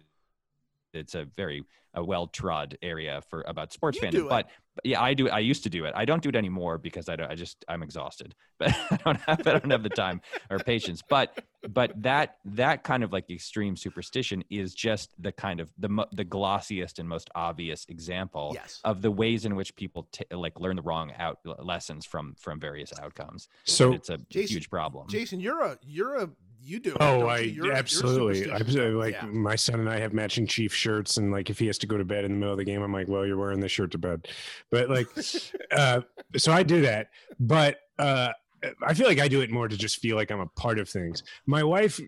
it's 0.97 1.15
a 1.15 1.25
very 1.25 1.63
a 1.93 2.03
well 2.03 2.27
trod 2.27 2.77
area 2.83 3.21
for 3.29 3.43
about 3.47 3.73
sports 3.73 3.97
You 3.99 4.07
fandom. 4.07 4.29
But, 4.29 4.49
but 4.75 4.85
yeah, 4.85 5.01
I 5.01 5.15
do. 5.15 5.29
I 5.29 5.39
used 5.39 5.63
to 5.63 5.69
do 5.69 5.85
it. 5.85 5.93
I 5.95 6.05
don't 6.05 6.21
do 6.21 6.29
it 6.29 6.35
anymore 6.35 6.77
because 6.77 7.09
I 7.09 7.15
don't. 7.15 7.31
I 7.31 7.33
just 7.35 7.63
I'm 7.67 7.81
exhausted. 7.81 8.35
But 8.59 8.75
I 8.91 8.97
don't 9.05 9.19
have 9.21 9.39
I 9.47 9.51
don't 9.59 9.71
have 9.71 9.83
the 9.83 9.89
time 9.89 10.19
or 10.49 10.57
patience. 10.59 11.01
But 11.07 11.43
but 11.69 11.91
that 12.01 12.37
that 12.45 12.83
kind 12.83 13.03
of 13.03 13.13
like 13.13 13.29
extreme 13.31 13.75
superstition 13.75 14.43
is 14.49 14.73
just 14.75 15.09
the 15.21 15.31
kind 15.31 15.59
of 15.59 15.71
the 15.77 16.05
the 16.11 16.25
glossiest 16.25 16.99
and 16.99 17.07
most 17.07 17.29
obvious 17.35 17.85
example 17.89 18.51
Yes. 18.53 18.79
of 18.83 19.01
the 19.01 19.09
ways 19.11 19.45
in 19.45 19.55
which 19.55 19.75
people 19.75 20.07
t- 20.11 20.25
like 20.31 20.59
learn 20.59 20.75
the 20.75 20.81
wrong 20.83 21.11
out 21.17 21.39
lessons 21.63 22.05
from 22.05 22.35
from 22.39 22.59
various 22.59 22.91
outcomes. 22.99 23.47
So 23.65 23.85
And 23.87 23.95
it's 23.95 24.09
a 24.09 24.17
Jason- 24.29 24.55
huge 24.55 24.69
problem. 24.69 25.07
Jason, 25.07 25.39
you're 25.39 25.61
a 25.63 25.77
you're 25.83 26.15
a 26.15 26.29
you 26.67 26.79
do. 26.79 26.95
Oh, 26.99 27.27
I 27.27 27.39
you? 27.39 27.65
You're 27.65 27.73
absolutely. 27.73 28.51
I'm 28.51 28.95
like 28.97 29.13
Yeah. 29.15 29.25
my 29.25 29.55
son 29.55 29.79
and 29.79 29.89
I 29.89 29.99
have 29.99 30.13
matching 30.13 30.45
chief 30.45 30.73
shirts, 30.73 31.17
and 31.17 31.31
like 31.31 31.49
if 31.49 31.59
he 31.59 31.67
has 31.67 31.77
to 31.79 31.87
go 31.87 31.97
to 31.97 32.05
bed 32.05 32.25
in 32.25 32.31
the 32.31 32.37
middle 32.37 32.53
of 32.53 32.57
the 32.57 32.65
game, 32.65 32.81
I'm 32.81 32.93
like, 32.93 33.07
well, 33.07 33.25
you're 33.25 33.37
wearing 33.37 33.59
this 33.59 33.71
shirt 33.71 33.91
to 33.91 33.97
bed. 33.97 34.27
But 34.71 34.89
like, 34.89 35.07
uh, 35.71 36.01
so 36.35 36.51
I 36.51 36.63
do 36.63 36.81
that. 36.81 37.07
But 37.39 37.77
uh, 37.97 38.31
I 38.85 38.93
feel 38.93 39.07
like 39.07 39.19
I 39.19 39.27
do 39.27 39.41
it 39.41 39.49
more 39.51 39.67
to 39.67 39.77
just 39.77 39.97
feel 39.99 40.15
like 40.15 40.31
I'm 40.31 40.39
a 40.39 40.47
part 40.47 40.79
of 40.79 40.89
things. 40.89 41.23
My 41.45 41.63
wife 41.63 41.99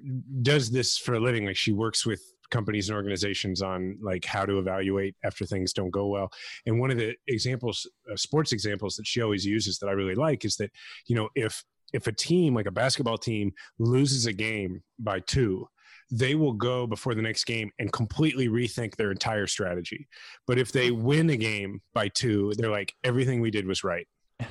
does 0.42 0.70
this 0.70 0.98
for 0.98 1.14
a 1.14 1.20
living. 1.20 1.46
Like 1.46 1.56
she 1.58 1.72
works 1.72 2.06
with 2.06 2.22
companies 2.52 2.90
and 2.90 2.96
organizations 2.96 3.62
on 3.62 3.96
like 4.02 4.26
how 4.26 4.44
to 4.44 4.58
evaluate 4.58 5.16
after 5.24 5.46
things 5.46 5.72
don't 5.72 5.92
go 5.92 6.08
well. 6.08 6.32
And 6.66 6.80
one 6.80 6.90
of 6.90 6.98
the 6.98 7.16
examples, 7.28 7.88
uh, 8.12 8.16
sports 8.16 8.52
examples 8.52 8.96
that 8.96 9.06
she 9.06 9.22
always 9.22 9.46
uses 9.46 9.78
that 9.80 9.88
I 9.88 9.92
really 9.92 10.16
like 10.16 10.44
is 10.46 10.56
that 10.58 10.72
you 11.06 11.16
know 11.16 11.30
if 11.36 11.64
if 11.94 12.08
a 12.08 12.12
team 12.12 12.54
like 12.54 12.66
a 12.66 12.72
basketball 12.72 13.18
team 13.18 13.52
loses 13.78 14.26
a 14.26 14.34
game 14.34 14.82
by 15.00 15.20
two 15.20 15.68
they 16.12 16.36
will 16.36 16.54
go 16.54 16.88
before 16.88 17.14
the 17.14 17.22
next 17.22 17.46
game 17.46 17.72
and 17.80 17.92
completely 17.92 18.48
rethink 18.48 18.96
their 18.96 19.12
entire 19.12 19.48
strategy. 19.48 20.08
But 20.48 20.58
if 20.58 20.72
they 20.72 20.90
mm-hmm. 20.90 21.04
win 21.04 21.30
a 21.30 21.38
game 21.38 21.82
by 21.94 22.08
two 22.10 22.54
they're 22.58 22.72
like 22.72 22.94
everything 23.04 23.42
we 23.42 23.52
did 23.52 23.68
was 23.68 23.84
right. 23.84 24.08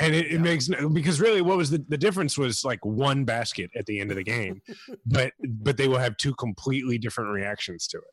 And 0.00 0.14
it, 0.14 0.32
it 0.32 0.40
makes 0.40 0.68
because 0.68 1.20
really 1.20 1.42
what 1.42 1.58
was 1.58 1.70
the, 1.70 1.84
the 1.88 1.98
difference 1.98 2.38
was 2.38 2.64
like 2.64 2.84
one 2.84 3.24
basket 3.24 3.70
at 3.76 3.84
the 3.86 4.00
end 4.00 4.10
of 4.10 4.16
the 4.16 4.24
game 4.24 4.62
but 5.06 5.32
but 5.42 5.76
they 5.76 5.86
will 5.86 5.98
have 5.98 6.16
two 6.16 6.34
completely 6.34 6.98
different 6.98 7.30
reactions 7.30 7.86
to 7.88 7.98
it. 7.98 8.04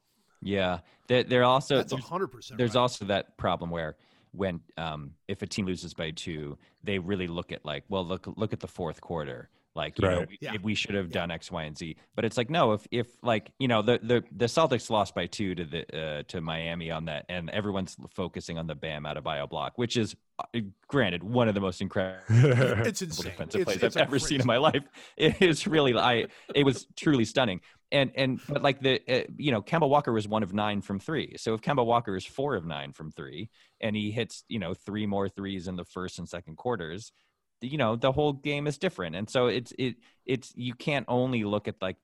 Yeah, 0.41 0.79
they're, 1.07 1.23
they're 1.23 1.43
also 1.45 1.77
That's 1.77 1.91
there's- 1.91 2.05
hundred 2.05 2.27
percent. 2.27 2.57
there's 2.57 2.75
also 2.75 3.05
that 3.05 3.37
problem 3.37 3.71
where 3.71 3.95
when 4.31 4.59
um 4.77 5.11
if 5.27 5.41
a 5.41 5.47
team 5.47 5.65
loses 5.65 5.93
by 5.93 6.11
two 6.11 6.57
they 6.83 6.99
really 6.99 7.27
look 7.27 7.51
at 7.51 7.65
like 7.65 7.83
well 7.89 8.05
look 8.05 8.27
look 8.35 8.53
at 8.53 8.59
the 8.59 8.67
fourth 8.67 9.01
quarter 9.01 9.49
like 9.83 9.97
you 9.99 10.07
know 10.09 10.25
we, 10.29 10.37
Yeah. 10.41 10.53
we 10.61 10.75
should 10.75 10.95
have 10.95 11.09
done 11.19 11.29
x 11.31 11.49
y 11.51 11.63
and 11.63 11.77
z 11.77 11.95
but 12.15 12.23
it's 12.25 12.37
like 12.37 12.49
no 12.49 12.73
if 12.73 12.83
if 12.91 13.07
like 13.23 13.45
you 13.59 13.67
know 13.71 13.81
the 13.81 13.95
the 14.03 14.23
the 14.41 14.45
celtics 14.45 14.89
lost 14.89 15.15
by 15.15 15.25
two 15.37 15.55
to 15.59 15.63
the 15.73 15.81
uh, 16.01 16.23
to 16.31 16.41
miami 16.41 16.91
on 16.91 17.05
that 17.05 17.25
and 17.29 17.49
everyone's 17.49 17.95
focusing 18.21 18.57
on 18.57 18.67
the 18.67 18.75
Bam 18.75 19.03
Adebayo 19.03 19.49
block 19.49 19.73
which 19.77 19.95
is 19.97 20.15
uh, 20.39 20.59
granted 20.87 21.23
one 21.23 21.47
of 21.47 21.55
the 21.55 21.61
most 21.61 21.81
incredible 21.81 22.23
it's 22.89 23.01
insane. 23.01 23.31
defensive 23.31 23.61
It's- 23.61 23.65
plays 23.77 23.83
it's 23.83 23.95
I've 23.97 24.07
ever 24.07 24.19
seen 24.19 24.41
in 24.41 24.47
my 24.47 24.57
life. 24.57 24.83
It 25.17 25.41
is 25.41 25.65
really 25.67 25.93
I 25.97 26.27
it 26.53 26.63
was 26.65 26.85
truly 26.95 27.25
stunning. 27.25 27.61
And 27.91 28.11
and 28.15 28.39
but 28.47 28.61
like 28.61 28.79
the 28.81 29.01
uh, 29.13 29.23
you 29.37 29.51
know 29.51 29.61
Kemba 29.63 29.87
Walker 29.89 30.11
was 30.13 30.27
one 30.27 30.43
of 30.43 30.53
nine 30.53 30.79
from 30.81 30.99
three. 30.99 31.33
So 31.37 31.55
if 31.55 31.61
Kemba 31.61 31.83
Walker 31.83 32.15
is 32.15 32.23
four 32.37 32.51
of 32.55 32.63
nine 32.65 32.93
from 32.93 33.11
three, 33.11 33.49
and 33.81 33.95
he 33.95 34.11
hits 34.11 34.43
you 34.47 34.59
know 34.59 34.75
three 34.75 35.07
more 35.07 35.27
threes 35.27 35.67
in 35.67 35.75
the 35.75 35.85
first 35.85 36.19
and 36.19 36.29
second 36.29 36.55
quarters, 36.57 37.11
you 37.61 37.77
know 37.77 37.95
the 37.95 38.11
whole 38.11 38.33
game 38.33 38.67
is 38.67 38.77
different. 38.77 39.15
And 39.15 39.29
so 39.29 39.47
it's 39.47 39.73
it 39.77 39.95
it's 40.25 40.53
you 40.55 40.73
can't 40.73 41.05
only 41.07 41.43
look 41.43 41.67
at 41.67 41.75
like 41.81 41.97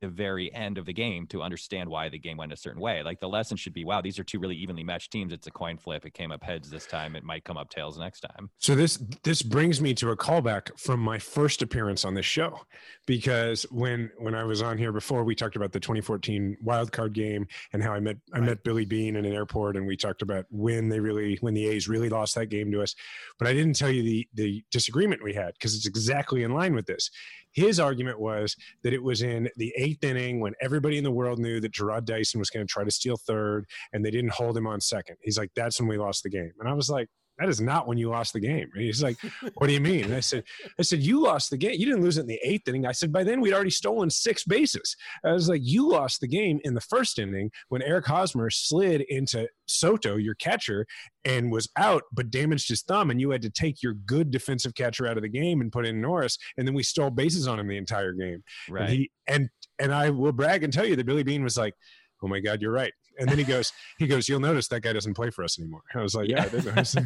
the 0.00 0.08
very 0.08 0.52
end 0.54 0.78
of 0.78 0.86
the 0.86 0.92
game 0.92 1.26
to 1.28 1.42
understand 1.42 1.88
why 1.88 2.08
the 2.08 2.18
game 2.18 2.36
went 2.36 2.52
a 2.52 2.56
certain 2.56 2.80
way. 2.80 3.02
Like 3.02 3.20
the 3.20 3.28
lesson 3.28 3.56
should 3.56 3.74
be, 3.74 3.84
wow, 3.84 4.00
these 4.00 4.18
are 4.18 4.24
two 4.24 4.38
really 4.38 4.56
evenly 4.56 4.82
matched 4.82 5.12
teams. 5.12 5.32
It's 5.32 5.46
a 5.46 5.50
coin 5.50 5.76
flip. 5.76 6.06
It 6.06 6.14
came 6.14 6.32
up 6.32 6.42
heads 6.42 6.70
this 6.70 6.86
time. 6.86 7.16
It 7.16 7.24
might 7.24 7.44
come 7.44 7.56
up 7.56 7.70
tails 7.70 7.98
next 7.98 8.20
time. 8.20 8.50
So 8.58 8.74
this 8.74 9.02
this 9.22 9.42
brings 9.42 9.80
me 9.80 9.94
to 9.94 10.10
a 10.10 10.16
callback 10.16 10.78
from 10.78 11.00
my 11.00 11.18
first 11.18 11.62
appearance 11.62 12.04
on 12.04 12.14
this 12.14 12.26
show, 12.26 12.60
because 13.06 13.64
when 13.70 14.10
when 14.18 14.34
I 14.34 14.44
was 14.44 14.62
on 14.62 14.78
here 14.78 14.92
before, 14.92 15.24
we 15.24 15.34
talked 15.34 15.56
about 15.56 15.72
the 15.72 15.80
2014 15.80 16.56
wild 16.62 16.92
card 16.92 17.12
game 17.12 17.46
and 17.72 17.82
how 17.82 17.92
I 17.92 18.00
met 18.00 18.16
I 18.32 18.40
met 18.40 18.64
Billy 18.64 18.84
Beane 18.84 19.16
in 19.16 19.24
an 19.24 19.32
airport, 19.32 19.76
and 19.76 19.86
we 19.86 19.96
talked 19.96 20.22
about 20.22 20.46
when 20.50 20.88
they 20.88 21.00
really 21.00 21.36
when 21.40 21.54
the 21.54 21.66
A's 21.68 21.88
really 21.88 22.08
lost 22.08 22.34
that 22.36 22.46
game 22.46 22.70
to 22.72 22.82
us. 22.82 22.94
But 23.38 23.48
I 23.48 23.52
didn't 23.52 23.76
tell 23.76 23.90
you 23.90 24.02
the 24.02 24.28
the 24.34 24.64
disagreement 24.70 25.22
we 25.22 25.34
had 25.34 25.54
because 25.54 25.74
it's 25.74 25.86
exactly 25.86 26.42
in 26.42 26.52
line 26.52 26.74
with 26.74 26.86
this. 26.86 27.10
His 27.52 27.80
argument 27.80 28.20
was 28.20 28.56
that 28.82 28.92
it 28.92 29.02
was 29.02 29.22
in 29.22 29.48
the 29.56 29.72
eighth 29.76 30.04
inning 30.04 30.40
when 30.40 30.54
everybody 30.60 30.98
in 30.98 31.04
the 31.04 31.10
world 31.10 31.38
knew 31.38 31.60
that 31.60 31.72
Jarrod 31.72 32.04
Dyson 32.04 32.38
was 32.38 32.50
going 32.50 32.66
to 32.66 32.70
try 32.70 32.84
to 32.84 32.90
steal 32.90 33.16
third, 33.16 33.66
and 33.92 34.04
they 34.04 34.10
didn't 34.10 34.32
hold 34.32 34.56
him 34.56 34.66
on 34.66 34.80
second. 34.80 35.16
He's 35.22 35.38
like, 35.38 35.50
"That's 35.54 35.80
when 35.80 35.88
we 35.88 35.98
lost 35.98 36.22
the 36.22 36.30
game," 36.30 36.52
and 36.58 36.68
I 36.68 36.74
was 36.74 36.88
like 36.90 37.08
that 37.40 37.48
is 37.48 37.60
not 37.60 37.88
when 37.88 37.96
you 37.96 38.10
lost 38.10 38.34
the 38.34 38.40
game. 38.40 38.68
And 38.74 38.82
he's 38.82 39.02
like, 39.02 39.16
what 39.54 39.66
do 39.66 39.72
you 39.72 39.80
mean? 39.80 40.04
And 40.04 40.14
I 40.14 40.20
said, 40.20 40.44
I 40.78 40.82
said, 40.82 41.00
you 41.00 41.22
lost 41.22 41.48
the 41.50 41.56
game. 41.56 41.72
You 41.72 41.86
didn't 41.86 42.02
lose 42.02 42.18
it 42.18 42.22
in 42.22 42.26
the 42.26 42.38
eighth 42.44 42.68
inning. 42.68 42.86
I 42.86 42.92
said, 42.92 43.12
by 43.12 43.24
then 43.24 43.40
we'd 43.40 43.54
already 43.54 43.70
stolen 43.70 44.10
six 44.10 44.44
bases. 44.44 44.94
I 45.24 45.32
was 45.32 45.48
like, 45.48 45.62
you 45.64 45.88
lost 45.88 46.20
the 46.20 46.28
game 46.28 46.60
in 46.64 46.74
the 46.74 46.80
first 46.82 47.18
inning 47.18 47.50
when 47.68 47.82
Eric 47.82 48.06
Hosmer 48.06 48.50
slid 48.50 49.00
into 49.02 49.48
Soto, 49.66 50.16
your 50.16 50.34
catcher, 50.34 50.86
and 51.24 51.50
was 51.50 51.68
out, 51.76 52.02
but 52.12 52.30
damaged 52.30 52.68
his 52.68 52.82
thumb. 52.82 53.10
And 53.10 53.20
you 53.20 53.30
had 53.30 53.42
to 53.42 53.50
take 53.50 53.82
your 53.82 53.94
good 53.94 54.30
defensive 54.30 54.74
catcher 54.74 55.06
out 55.06 55.16
of 55.16 55.22
the 55.22 55.28
game 55.28 55.62
and 55.62 55.72
put 55.72 55.86
in 55.86 56.00
Norris. 56.00 56.36
And 56.58 56.68
then 56.68 56.74
we 56.74 56.82
stole 56.82 57.10
bases 57.10 57.48
on 57.48 57.58
him 57.58 57.68
the 57.68 57.76
entire 57.78 58.12
game. 58.12 58.42
Right. 58.68 58.82
And 58.82 58.92
he, 58.92 59.10
and, 59.26 59.48
and 59.78 59.94
I 59.94 60.10
will 60.10 60.32
brag 60.32 60.62
and 60.62 60.72
tell 60.72 60.86
you 60.86 60.96
that 60.96 61.06
Billy 61.06 61.22
Beane 61.22 61.42
was 61.42 61.56
like, 61.56 61.74
oh 62.22 62.28
my 62.28 62.40
God, 62.40 62.60
you're 62.60 62.70
right. 62.70 62.92
And 63.20 63.28
then 63.28 63.38
he 63.38 63.44
goes, 63.44 63.72
he 63.98 64.06
goes, 64.06 64.28
you'll 64.28 64.40
notice 64.40 64.66
that 64.68 64.80
guy 64.80 64.92
doesn't 64.92 65.14
play 65.14 65.30
for 65.30 65.44
us 65.44 65.58
anymore. 65.58 65.82
I 65.94 66.02
was 66.02 66.14
like, 66.14 66.28
yeah, 66.28 66.48
notice. 66.52 66.96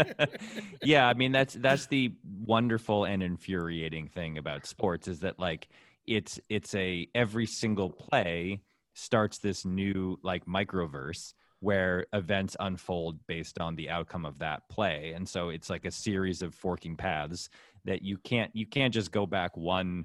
yeah, 0.82 1.06
I 1.06 1.14
mean 1.14 1.32
that's 1.32 1.54
that's 1.54 1.86
the 1.86 2.12
wonderful 2.44 3.04
and 3.04 3.22
infuriating 3.22 4.08
thing 4.08 4.38
about 4.38 4.66
sports 4.66 5.06
is 5.06 5.20
that 5.20 5.38
like 5.38 5.68
it's 6.06 6.40
it's 6.48 6.74
a 6.74 7.08
every 7.14 7.46
single 7.46 7.90
play 7.90 8.62
starts 8.94 9.38
this 9.38 9.64
new 9.64 10.18
like 10.22 10.46
microverse 10.46 11.34
where 11.60 12.06
events 12.12 12.56
unfold 12.60 13.18
based 13.26 13.58
on 13.58 13.74
the 13.74 13.88
outcome 13.88 14.24
of 14.26 14.38
that 14.38 14.68
play 14.68 15.12
and 15.16 15.28
so 15.28 15.48
it's 15.48 15.70
like 15.70 15.84
a 15.84 15.90
series 15.90 16.42
of 16.42 16.54
forking 16.54 16.96
paths 16.96 17.48
that 17.84 18.02
you 18.02 18.18
can't 18.18 18.50
you 18.54 18.66
can't 18.66 18.92
just 18.94 19.10
go 19.10 19.26
back 19.26 19.56
one 19.56 20.04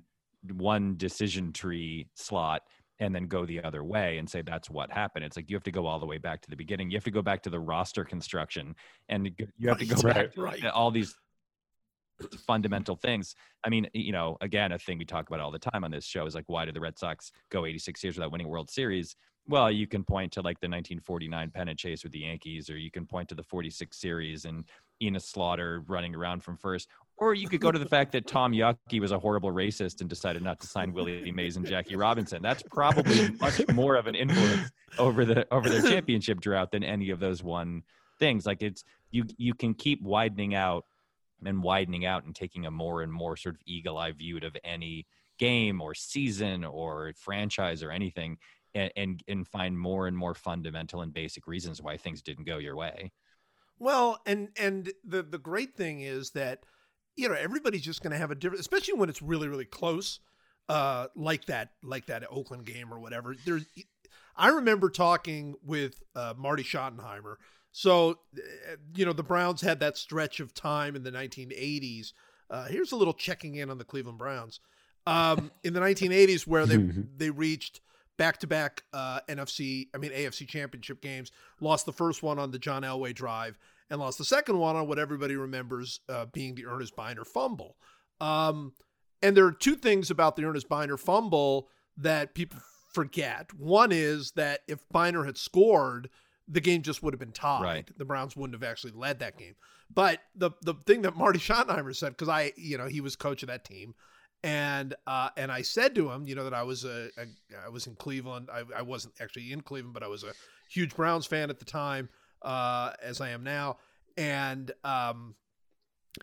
one 0.54 0.96
decision 0.98 1.52
tree 1.52 2.08
slot 2.16 2.62
and 3.00 3.16
then 3.16 3.28
go 3.28 3.46
the 3.46 3.64
other 3.64 3.84
way 3.84 4.18
and 4.18 4.30
say 4.30 4.42
that's 4.42 4.70
what 4.70 4.92
happened. 4.92 5.26
It's 5.26 5.38
like 5.38 5.50
you 5.50 5.56
have 5.56 5.64
to 5.64 5.72
go 5.72 5.86
all 5.86 6.00
the 6.00 6.06
way 6.06 6.18
back 6.18 6.42
to 6.42 6.50
the 6.50 6.56
beginning. 6.56 6.92
You 6.92 6.98
have 6.98 7.04
to 7.06 7.12
go 7.12 7.22
back 7.22 7.42
to 7.44 7.50
the 7.50 7.60
roster 7.60 8.04
construction, 8.04 8.76
and 9.08 9.32
you 9.58 9.68
have 9.70 9.78
to 9.80 9.86
go 9.86 9.96
Right, 10.02 10.16
back 10.16 10.34
to 10.34 10.42
right. 10.42 10.66
all 10.66 10.92
these 10.92 11.16
fundamental 12.46 12.96
things. 12.96 13.36
I 13.64 13.70
mean, 13.70 13.88
you 13.94 14.12
know, 14.12 14.38
again, 14.42 14.74
a 14.74 14.80
thing 14.80 14.98
we 14.98 15.06
talk 15.06 15.28
about 15.28 15.40
all 15.40 15.52
the 15.52 15.60
time 15.60 15.84
on 15.84 15.92
this 15.92 16.06
show 16.06 16.26
is 16.26 16.36
like, 16.36 16.46
why 16.48 16.66
did 16.66 16.76
the 16.76 16.82
Red 16.82 17.00
Sox 17.00 17.32
go 17.50 17.66
86 17.66 18.04
years 18.04 18.16
without 18.18 18.32
winning 18.32 18.48
a 18.48 18.50
World 18.50 18.70
Series? 18.70 19.16
Well, 19.48 19.72
you 19.72 19.88
can 19.88 20.04
point 20.04 20.32
to 20.34 20.42
like 20.42 20.60
the 20.60 20.68
1949 20.68 21.52
pennant 21.52 21.80
chase 21.80 22.04
with 22.04 22.12
the 22.12 22.20
Yankees, 22.20 22.70
or 22.70 22.78
you 22.78 22.92
can 22.92 23.06
point 23.06 23.30
to 23.30 23.36
the 23.36 23.44
46 23.44 23.98
series 23.98 24.46
and 24.46 24.66
Enos 25.02 25.26
Slaughter 25.26 25.84
running 25.88 26.14
around 26.14 26.44
from 26.44 26.58
first, 26.58 26.90
or 27.20 27.34
you 27.34 27.50
could 27.50 27.62
go 27.62 27.72
to 27.72 27.80
the 27.80 27.86
fact 27.86 28.12
that 28.14 28.28
Tom 28.28 28.54
Yawkey 28.54 29.00
was 29.00 29.12
a 29.12 29.20
horrible 29.20 29.52
racist 29.52 30.02
and 30.02 30.10
decided 30.10 30.42
not 30.42 30.60
to 30.62 30.68
sign 30.68 30.94
Willie 30.94 31.32
Mays 31.32 31.58
and 31.58 31.66
Jackie 31.66 31.96
Robinson. 31.96 32.42
That's 32.42 32.64
probably 32.64 33.30
much 33.42 33.62
more 33.74 33.96
of 33.96 34.08
an 34.08 34.16
influence 34.16 34.72
over 34.98 35.26
the 35.26 35.46
over 35.54 35.70
their 35.70 35.82
championship 35.82 36.40
drought 36.40 36.72
than 36.72 36.84
any 36.84 37.10
of 37.10 37.20
those 37.20 37.44
one 37.44 37.84
things. 38.20 38.46
Like 38.46 38.62
it's 38.62 38.84
you 39.12 39.26
you 39.38 39.54
can 39.54 39.74
keep 39.74 40.02
widening 40.02 40.56
out 40.56 40.86
and 41.46 41.62
widening 41.62 42.06
out 42.06 42.24
and 42.24 42.36
taking 42.36 42.66
a 42.66 42.72
more 42.72 43.02
and 43.02 43.12
more 43.12 43.36
sort 43.36 43.56
of 43.56 43.62
eagle 43.66 43.98
eye 43.98 44.12
view 44.12 44.38
of 44.38 44.56
any 44.64 45.06
game 45.38 45.82
or 45.82 45.94
season 45.94 46.64
or 46.66 47.14
franchise 47.16 47.82
or 47.82 47.92
anything 47.92 48.38
and, 48.74 48.92
and 48.96 49.24
and 49.28 49.48
find 49.48 49.78
more 49.78 50.08
and 50.08 50.18
more 50.18 50.34
fundamental 50.34 51.02
and 51.02 51.14
basic 51.14 51.48
reasons 51.48 51.82
why 51.82 51.98
things 51.98 52.22
didn't 52.22 52.46
go 52.46 52.58
your 52.58 52.76
way. 52.76 53.12
Well, 53.78 54.20
and 54.26 54.50
and 54.58 54.92
the 55.04 55.24
the 55.24 55.38
great 55.38 55.76
thing 55.76 56.02
is 56.02 56.32
that 56.32 56.64
you 57.20 57.30
know 57.30 57.36
everybody's 57.36 57.84
just 57.84 58.02
going 58.02 58.12
to 58.12 58.18
have 58.18 58.32
a 58.32 58.36
different, 58.36 58.62
especially 58.62 58.96
when 58.96 59.10
it's 59.10 59.22
really 59.22 59.48
really 59.48 59.66
close, 59.66 60.20
uh, 60.68 61.08
like 61.16 61.46
that 61.46 61.72
like 61.84 62.08
that 62.08 62.24
Oakland 62.30 62.66
game 62.66 62.94
or 62.94 63.00
whatever. 63.00 63.36
There's, 63.46 63.66
I 64.36 64.50
remember 64.50 64.90
talking 64.90 65.56
with 65.64 66.02
uh, 66.16 66.34
Marty 66.38 66.64
Schottenheimer. 66.64 67.36
So, 67.72 68.20
uh, 68.36 68.76
you 68.96 69.06
know, 69.06 69.14
the 69.14 69.24
Browns 69.24 69.62
had 69.62 69.80
that 69.82 69.96
stretch 69.98 70.40
of 70.40 70.54
time 70.54 70.96
in 70.96 71.04
the 71.04 71.12
1980s. 71.12 72.14
Uh, 72.50 72.66
here's 72.66 72.92
a 72.92 72.96
little 72.96 73.14
checking 73.14 73.56
in 73.56 73.70
on 73.70 73.78
the 73.78 73.84
Cleveland 73.84 74.18
Browns 74.18 74.60
um, 75.06 75.52
in 75.64 75.74
the 75.74 75.80
1980s 75.80 76.48
where 76.48 76.66
they 76.66 76.78
they 77.18 77.30
reached 77.30 77.82
back-to-back 78.18 78.84
uh, 78.92 79.22
NFC, 79.30 79.88
I 79.94 79.98
mean 79.98 80.12
AFC 80.12 80.48
Championship 80.48 81.02
games. 81.02 81.32
Lost 81.62 81.86
the 81.86 81.94
first 81.94 82.22
one 82.22 82.38
on 82.38 82.52
the 82.52 82.60
John 82.60 82.84
Elway 82.84 83.14
drive, 83.14 83.58
and 83.90 84.00
lost 84.00 84.18
the 84.18 84.26
second 84.26 84.58
one 84.60 84.76
on 84.76 84.88
what 84.88 85.00
everybody 85.00 85.36
remembers 85.36 86.00
uh, 86.10 86.26
being 86.34 86.56
the 86.56 86.66
Earnest 86.66 86.96
Byner 86.96 87.26
fumble. 87.26 87.76
Um, 88.22 88.74
and 89.22 89.36
there 89.36 89.46
are 89.46 89.52
two 89.52 89.76
things 89.76 90.12
about 90.12 90.36
the 90.36 90.46
Earnest 90.46 90.70
Byner 90.70 90.98
fumble 90.98 91.70
that 91.98 92.34
people 92.34 92.60
forget. 92.94 93.54
One 93.54 93.92
is 93.92 94.32
that 94.32 94.62
if 94.68 94.80
Byner 94.90 95.26
had 95.26 95.38
scored, 95.38 96.10
the 96.48 96.62
game 96.62 96.82
just 96.82 97.04
would 97.04 97.14
have 97.14 97.20
been 97.20 97.32
tied. 97.32 97.64
Right. 97.64 97.98
The 97.98 98.06
Browns 98.06 98.36
wouldn't 98.36 98.60
have 98.60 98.70
actually 98.70 98.94
led 98.94 99.20
that 99.20 99.38
game. 99.38 99.56
But 99.94 100.20
the 100.36 100.52
the 100.62 100.76
thing 100.86 101.04
that 101.04 101.16
Marty 101.16 101.40
Schottenheimer 101.40 101.96
said, 101.96 102.10
because 102.10 102.30
I, 102.30 102.54
you 102.58 102.78
know, 102.78 102.88
he 102.88 103.02
was 103.02 103.16
coach 103.16 103.44
of 103.44 103.48
that 103.48 103.66
team, 103.66 103.94
and 104.44 104.96
uh, 105.08 105.30
and 105.38 105.52
I 105.52 105.62
said 105.62 105.96
to 105.96 106.10
him, 106.12 106.26
you 106.28 106.36
know, 106.36 106.44
that 106.44 106.54
I 106.54 106.64
was 106.64 106.86
a, 106.86 107.10
a 107.18 107.26
I 107.66 107.70
was 107.70 107.88
in 107.88 107.96
Cleveland. 107.96 108.50
I, 108.52 108.64
I 108.76 108.82
wasn't 108.82 109.16
actually 109.20 109.52
in 109.52 109.62
Cleveland, 109.62 109.94
but 109.94 110.04
I 110.04 110.08
was 110.08 110.24
a 110.24 110.34
huge 110.70 110.96
Browns 110.96 111.26
fan 111.26 111.50
at 111.50 111.60
the 111.60 111.66
time, 111.66 112.10
uh, 112.42 112.92
as 113.02 113.22
I 113.22 113.30
am 113.30 113.44
now. 113.44 113.78
And 114.18 114.72
um, 114.84 115.36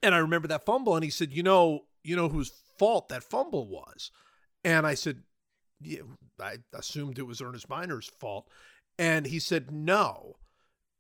and 0.03 0.15
I 0.15 0.19
remember 0.19 0.49
that 0.49 0.67
fumble, 0.67 0.95
and 0.95 1.05
he 1.05 1.11
said, 1.11 1.33
you 1.33 1.43
know, 1.43 1.85
you 2.05 2.17
know 2.17 2.29
whose 2.29 2.53
fault 2.79 3.09
that 3.09 3.25
fumble 3.25 3.69
was, 3.69 4.11
and 4.65 4.87
I 4.87 4.95
said, 4.95 5.23
yeah, 5.81 6.01
I 6.41 6.59
assumed 6.75 7.19
it 7.19 7.27
was 7.27 7.41
Earnest 7.41 7.69
Byner's 7.69 8.09
fault, 8.09 8.49
and 8.99 9.27
he 9.27 9.39
said, 9.39 9.71
no, 9.71 10.35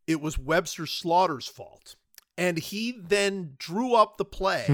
it 0.07 0.21
was 0.21 0.39
Webster 0.39 0.87
Slaughter's 0.87 1.49
fault, 1.49 1.97
and 2.39 2.59
he 2.59 2.93
then 2.99 3.57
drew 3.59 3.95
up 3.95 4.17
the 4.17 4.25
play 4.25 4.65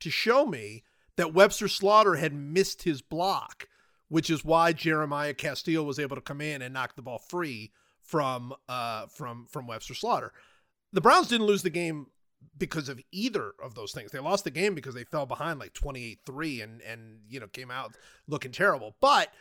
to 0.00 0.10
show 0.10 0.46
me 0.46 0.84
that 1.16 1.34
Webster 1.34 1.66
Slaughter 1.66 2.16
had 2.16 2.32
missed 2.32 2.82
his 2.84 3.02
block, 3.02 3.66
which 4.08 4.30
is 4.30 4.44
why 4.44 4.72
Jeremiah 4.72 5.34
Castille 5.34 5.84
was 5.84 5.98
able 5.98 6.14
to 6.14 6.22
come 6.22 6.40
in 6.40 6.62
and 6.62 6.74
knock 6.74 6.94
the 6.94 7.02
ball 7.02 7.18
free 7.18 7.72
from 8.06 8.54
uh 8.68 9.06
from 9.06 9.46
from 9.46 9.66
Webster 9.66 9.94
Slaughter. 9.94 10.32
The 10.92 11.00
Browns 11.00 11.28
didn't 11.28 11.46
lose 11.46 11.62
the 11.62 11.70
game 11.70 12.06
because 12.56 12.88
of 12.88 13.00
either 13.12 13.52
of 13.62 13.74
those 13.74 13.92
things. 13.92 14.12
They 14.12 14.18
lost 14.18 14.44
the 14.44 14.50
game 14.50 14.74
because 14.74 14.94
they 14.94 15.04
fell 15.04 15.26
behind 15.26 15.58
like 15.58 15.74
28-3 15.74 16.62
and 16.62 16.80
and 16.82 17.20
you 17.28 17.40
know 17.40 17.48
came 17.48 17.70
out 17.70 17.96
looking 18.26 18.52
terrible. 18.52 18.96
But 19.00 19.32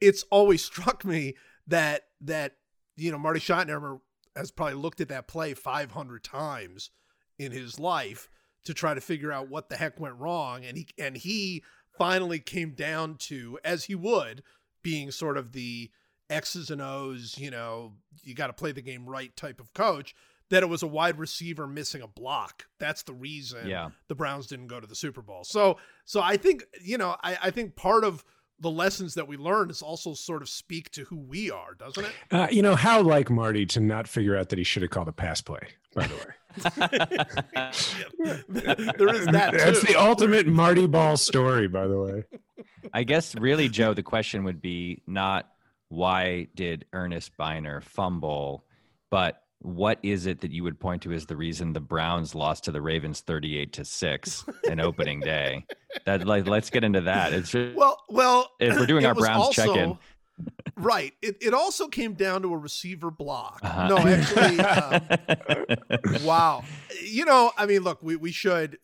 it's 0.00 0.24
always 0.30 0.64
struck 0.64 1.04
me 1.04 1.36
that 1.66 2.04
that 2.22 2.56
you 2.96 3.12
know 3.12 3.18
Marty 3.18 3.40
Schottenheimer 3.40 4.00
has 4.34 4.50
probably 4.50 4.74
looked 4.74 5.00
at 5.00 5.08
that 5.08 5.28
play 5.28 5.54
500 5.54 6.24
times 6.24 6.90
in 7.38 7.52
his 7.52 7.78
life 7.78 8.28
to 8.64 8.74
try 8.74 8.94
to 8.94 9.00
figure 9.00 9.30
out 9.30 9.48
what 9.48 9.68
the 9.68 9.76
heck 9.76 10.00
went 10.00 10.16
wrong 10.16 10.64
and 10.64 10.76
he 10.76 10.88
and 10.98 11.18
he 11.18 11.62
finally 11.98 12.40
came 12.40 12.70
down 12.70 13.16
to 13.16 13.58
as 13.64 13.84
he 13.84 13.94
would 13.94 14.42
being 14.82 15.10
sort 15.10 15.36
of 15.36 15.52
the 15.52 15.90
x's 16.30 16.70
and 16.70 16.80
o's 16.82 17.36
you 17.38 17.50
know 17.50 17.92
you 18.22 18.34
got 18.34 18.46
to 18.48 18.52
play 18.52 18.72
the 18.72 18.82
game 18.82 19.06
right 19.06 19.36
type 19.36 19.60
of 19.60 19.72
coach 19.74 20.14
that 20.50 20.62
it 20.62 20.68
was 20.68 20.82
a 20.82 20.86
wide 20.86 21.18
receiver 21.18 21.66
missing 21.66 22.00
a 22.02 22.06
block 22.06 22.64
that's 22.78 23.02
the 23.02 23.12
reason 23.12 23.66
Yeah. 23.66 23.90
the 24.08 24.14
browns 24.14 24.46
didn't 24.46 24.68
go 24.68 24.80
to 24.80 24.86
the 24.86 24.94
super 24.94 25.22
bowl 25.22 25.44
so 25.44 25.78
so 26.04 26.20
i 26.20 26.36
think 26.36 26.64
you 26.82 26.96
know 26.98 27.16
i, 27.22 27.36
I 27.42 27.50
think 27.50 27.76
part 27.76 28.04
of 28.04 28.24
the 28.60 28.70
lessons 28.70 29.14
that 29.14 29.26
we 29.26 29.36
learn 29.36 29.68
is 29.68 29.82
also 29.82 30.14
sort 30.14 30.40
of 30.40 30.48
speak 30.48 30.90
to 30.92 31.04
who 31.04 31.16
we 31.18 31.50
are 31.50 31.74
doesn't 31.74 32.04
it 32.04 32.12
Uh, 32.30 32.46
you 32.52 32.62
know, 32.62 32.76
how 32.76 33.02
like 33.02 33.28
Marty 33.28 33.66
to 33.66 33.80
not 33.80 34.06
figure 34.06 34.36
out 34.36 34.48
that 34.50 34.58
he 34.58 34.64
should 34.64 34.80
have 34.82 34.92
called 34.92 35.08
a 35.08 35.12
pass 35.12 35.40
play, 35.40 35.58
by 35.92 36.06
the 36.06 36.14
way. 36.14 36.32
there 38.48 39.08
is 39.14 39.26
that 39.26 39.52
That's 39.52 39.82
the 39.82 39.96
ultimate 39.98 40.46
Marty 40.46 40.86
Ball 40.86 41.16
story, 41.16 41.66
by 41.66 41.88
the 41.88 41.98
way. 41.98 42.24
I 42.92 43.02
guess 43.02 43.34
really, 43.34 43.68
Joe, 43.68 43.92
the 43.92 44.02
question 44.04 44.44
would 44.44 44.62
be 44.62 45.02
not 45.06 45.48
why 45.94 46.48
did 46.54 46.84
Earnest 46.92 47.36
Byner 47.36 47.80
fumble, 47.80 48.64
but 49.10 49.40
what 49.60 49.98
is 50.02 50.26
it 50.26 50.40
that 50.42 50.50
you 50.50 50.62
would 50.64 50.78
point 50.78 51.02
to 51.02 51.12
as 51.12 51.24
the 51.26 51.36
reason 51.36 51.72
the 51.72 51.80
Browns 51.80 52.34
lost 52.34 52.64
to 52.64 52.72
the 52.72 52.82
Ravens 52.82 53.20
38 53.20 53.72
to 53.74 53.84
6 53.84 54.44
in 54.64 54.80
opening 54.80 55.20
day? 55.20 55.64
That 56.04 56.26
like 56.26 56.46
let's 56.46 56.68
get 56.68 56.84
into 56.84 57.00
that. 57.02 57.32
It's 57.32 57.50
just, 57.50 57.74
Well, 57.74 57.98
well, 58.10 58.50
if 58.60 58.76
we're 58.78 58.86
doing 58.86 59.06
our 59.06 59.14
Browns 59.14 59.44
also- 59.44 59.74
check-in. 59.74 59.98
Right. 60.76 61.12
It, 61.22 61.36
it 61.40 61.54
also 61.54 61.86
came 61.86 62.14
down 62.14 62.42
to 62.42 62.52
a 62.52 62.56
receiver 62.56 63.08
block. 63.12 63.60
Uh-huh. 63.62 63.86
No, 63.86 63.98
actually, 63.98 64.58
um, 64.58 66.24
wow. 66.24 66.64
You 67.00 67.24
know, 67.24 67.52
I 67.56 67.66
mean, 67.66 67.82
look, 67.82 68.02
we, 68.02 68.16
we 68.16 68.32
should, 68.32 68.78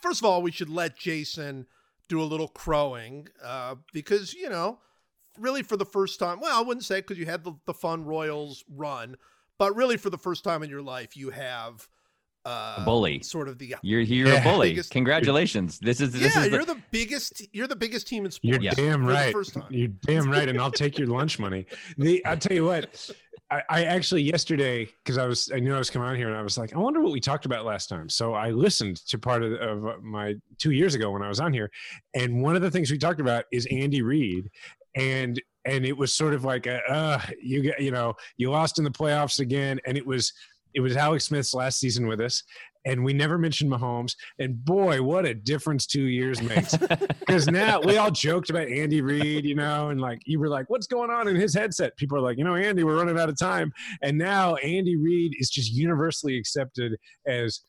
first 0.00 0.20
of 0.20 0.24
all, 0.24 0.40
we 0.40 0.50
should 0.50 0.70
let 0.70 0.96
Jason 0.96 1.66
do 2.08 2.20
a 2.22 2.24
little 2.24 2.48
crowing 2.48 3.28
uh, 3.44 3.74
because, 3.92 4.32
you 4.32 4.48
know, 4.48 4.78
really 5.38 5.62
for 5.62 5.76
the 5.76 5.84
first 5.86 6.18
time, 6.18 6.40
well, 6.40 6.56
I 6.58 6.62
wouldn't 6.62 6.84
say 6.84 6.96
because 7.00 7.18
you 7.18 7.26
had 7.26 7.44
the, 7.44 7.52
the 7.66 7.74
fun 7.74 8.04
Royals 8.04 8.64
run, 8.68 9.16
but 9.58 9.74
really 9.76 9.96
for 9.96 10.10
the 10.10 10.18
first 10.18 10.44
time 10.44 10.62
in 10.62 10.70
your 10.70 10.82
life, 10.82 11.16
you 11.16 11.30
have 11.30 11.88
uh, 12.44 12.76
A 12.78 12.84
bully. 12.84 13.22
sort 13.22 13.48
of 13.48 13.58
the. 13.58 13.76
You're 13.82 14.00
you're 14.00 14.26
Yeah. 14.28 14.40
a 14.40 14.42
bully. 14.42 14.70
Biggest- 14.70 14.90
Congratulations. 14.90 15.78
This 15.78 16.00
is 16.00 16.12
this 16.12 16.22
yeah, 16.34 16.42
is 16.42 16.50
the, 16.50 16.56
you're 16.56 16.64
the 16.64 16.82
biggest. 16.90 17.46
You're 17.52 17.68
the 17.68 17.76
biggest 17.76 18.08
team 18.08 18.24
in 18.24 18.32
sports. 18.32 18.42
You're 18.62 18.72
sports. 18.72 18.78
Yeah. 18.78 18.90
damn 18.90 19.06
right. 19.06 19.32
first 19.32 19.54
time. 19.54 19.66
You're 19.70 19.88
damn 19.88 20.28
right, 20.28 20.48
and 20.48 20.60
I'll 20.60 20.72
take 20.72 20.98
your 20.98 21.06
lunch 21.08 21.38
money. 21.38 21.66
The 21.98 22.24
I'll 22.26 22.36
tell 22.36 22.56
you 22.56 22.64
what. 22.64 23.10
I, 23.50 23.62
I 23.68 23.84
actually 23.84 24.22
yesterday 24.22 24.88
because 25.04 25.18
I 25.18 25.26
was 25.26 25.52
I 25.54 25.60
knew 25.60 25.74
I 25.74 25.78
was 25.78 25.90
coming 25.90 26.08
on 26.08 26.16
here 26.16 26.26
and 26.28 26.36
I 26.36 26.42
was 26.42 26.56
like 26.58 26.74
I 26.74 26.78
wonder 26.78 27.00
what 27.02 27.12
we 27.12 27.20
talked 27.20 27.44
about 27.44 27.64
last 27.66 27.86
time. 27.88 28.08
So 28.08 28.32
I 28.32 28.50
listened 28.50 28.96
to 29.08 29.18
part 29.18 29.42
of, 29.44 29.52
of 29.52 30.02
my 30.02 30.34
two 30.58 30.70
years 30.72 30.94
ago 30.94 31.10
when 31.10 31.22
I 31.22 31.28
was 31.28 31.38
on 31.38 31.52
here, 31.52 31.70
and 32.14 32.42
one 32.42 32.56
of 32.56 32.62
the 32.62 32.70
things 32.70 32.90
we 32.90 32.96
talked 32.98 33.20
about 33.20 33.44
is 33.52 33.66
Andy 33.70 34.00
Reid, 34.02 34.48
and 34.96 35.40
and 35.64 35.84
it 35.84 35.96
was 35.96 36.12
sort 36.12 36.34
of 36.34 36.44
like 36.44 36.66
a, 36.66 36.80
uh 36.90 37.20
you 37.40 37.62
get 37.62 37.80
you 37.80 37.90
know 37.90 38.14
you 38.36 38.50
lost 38.50 38.78
in 38.78 38.84
the 38.84 38.90
playoffs 38.90 39.40
again, 39.40 39.80
and 39.86 39.96
it 39.96 40.06
was 40.06 40.32
it 40.74 40.80
was 40.80 40.96
Alex 40.96 41.26
Smith's 41.26 41.54
last 41.54 41.78
season 41.78 42.06
with 42.06 42.20
us, 42.20 42.42
and 42.84 43.04
we 43.04 43.12
never 43.12 43.38
mentioned 43.38 43.70
Mahomes, 43.70 44.14
and 44.38 44.64
boy 44.64 45.02
what 45.02 45.24
a 45.24 45.34
difference 45.34 45.86
two 45.86 46.04
years 46.04 46.42
makes 46.42 46.76
because 47.20 47.46
now 47.46 47.80
we 47.80 47.96
all 47.96 48.10
joked 48.10 48.50
about 48.50 48.68
Andy 48.68 49.00
Reid, 49.00 49.44
you 49.44 49.54
know, 49.54 49.90
and 49.90 50.00
like 50.00 50.20
you 50.26 50.40
were 50.40 50.48
like, 50.48 50.68
"What's 50.68 50.86
going 50.86 51.10
on 51.10 51.28
in 51.28 51.36
his 51.36 51.54
headset?" 51.54 51.96
People 51.96 52.18
are 52.18 52.22
like, 52.22 52.38
"You 52.38 52.44
know, 52.44 52.56
Andy, 52.56 52.84
we're 52.84 52.96
running 52.96 53.18
out 53.18 53.28
of 53.28 53.38
time," 53.38 53.72
and 54.02 54.18
now 54.18 54.56
Andy 54.56 54.96
Reid 54.96 55.34
is 55.38 55.50
just 55.50 55.72
universally 55.72 56.36
accepted 56.36 56.96
as 57.26 57.60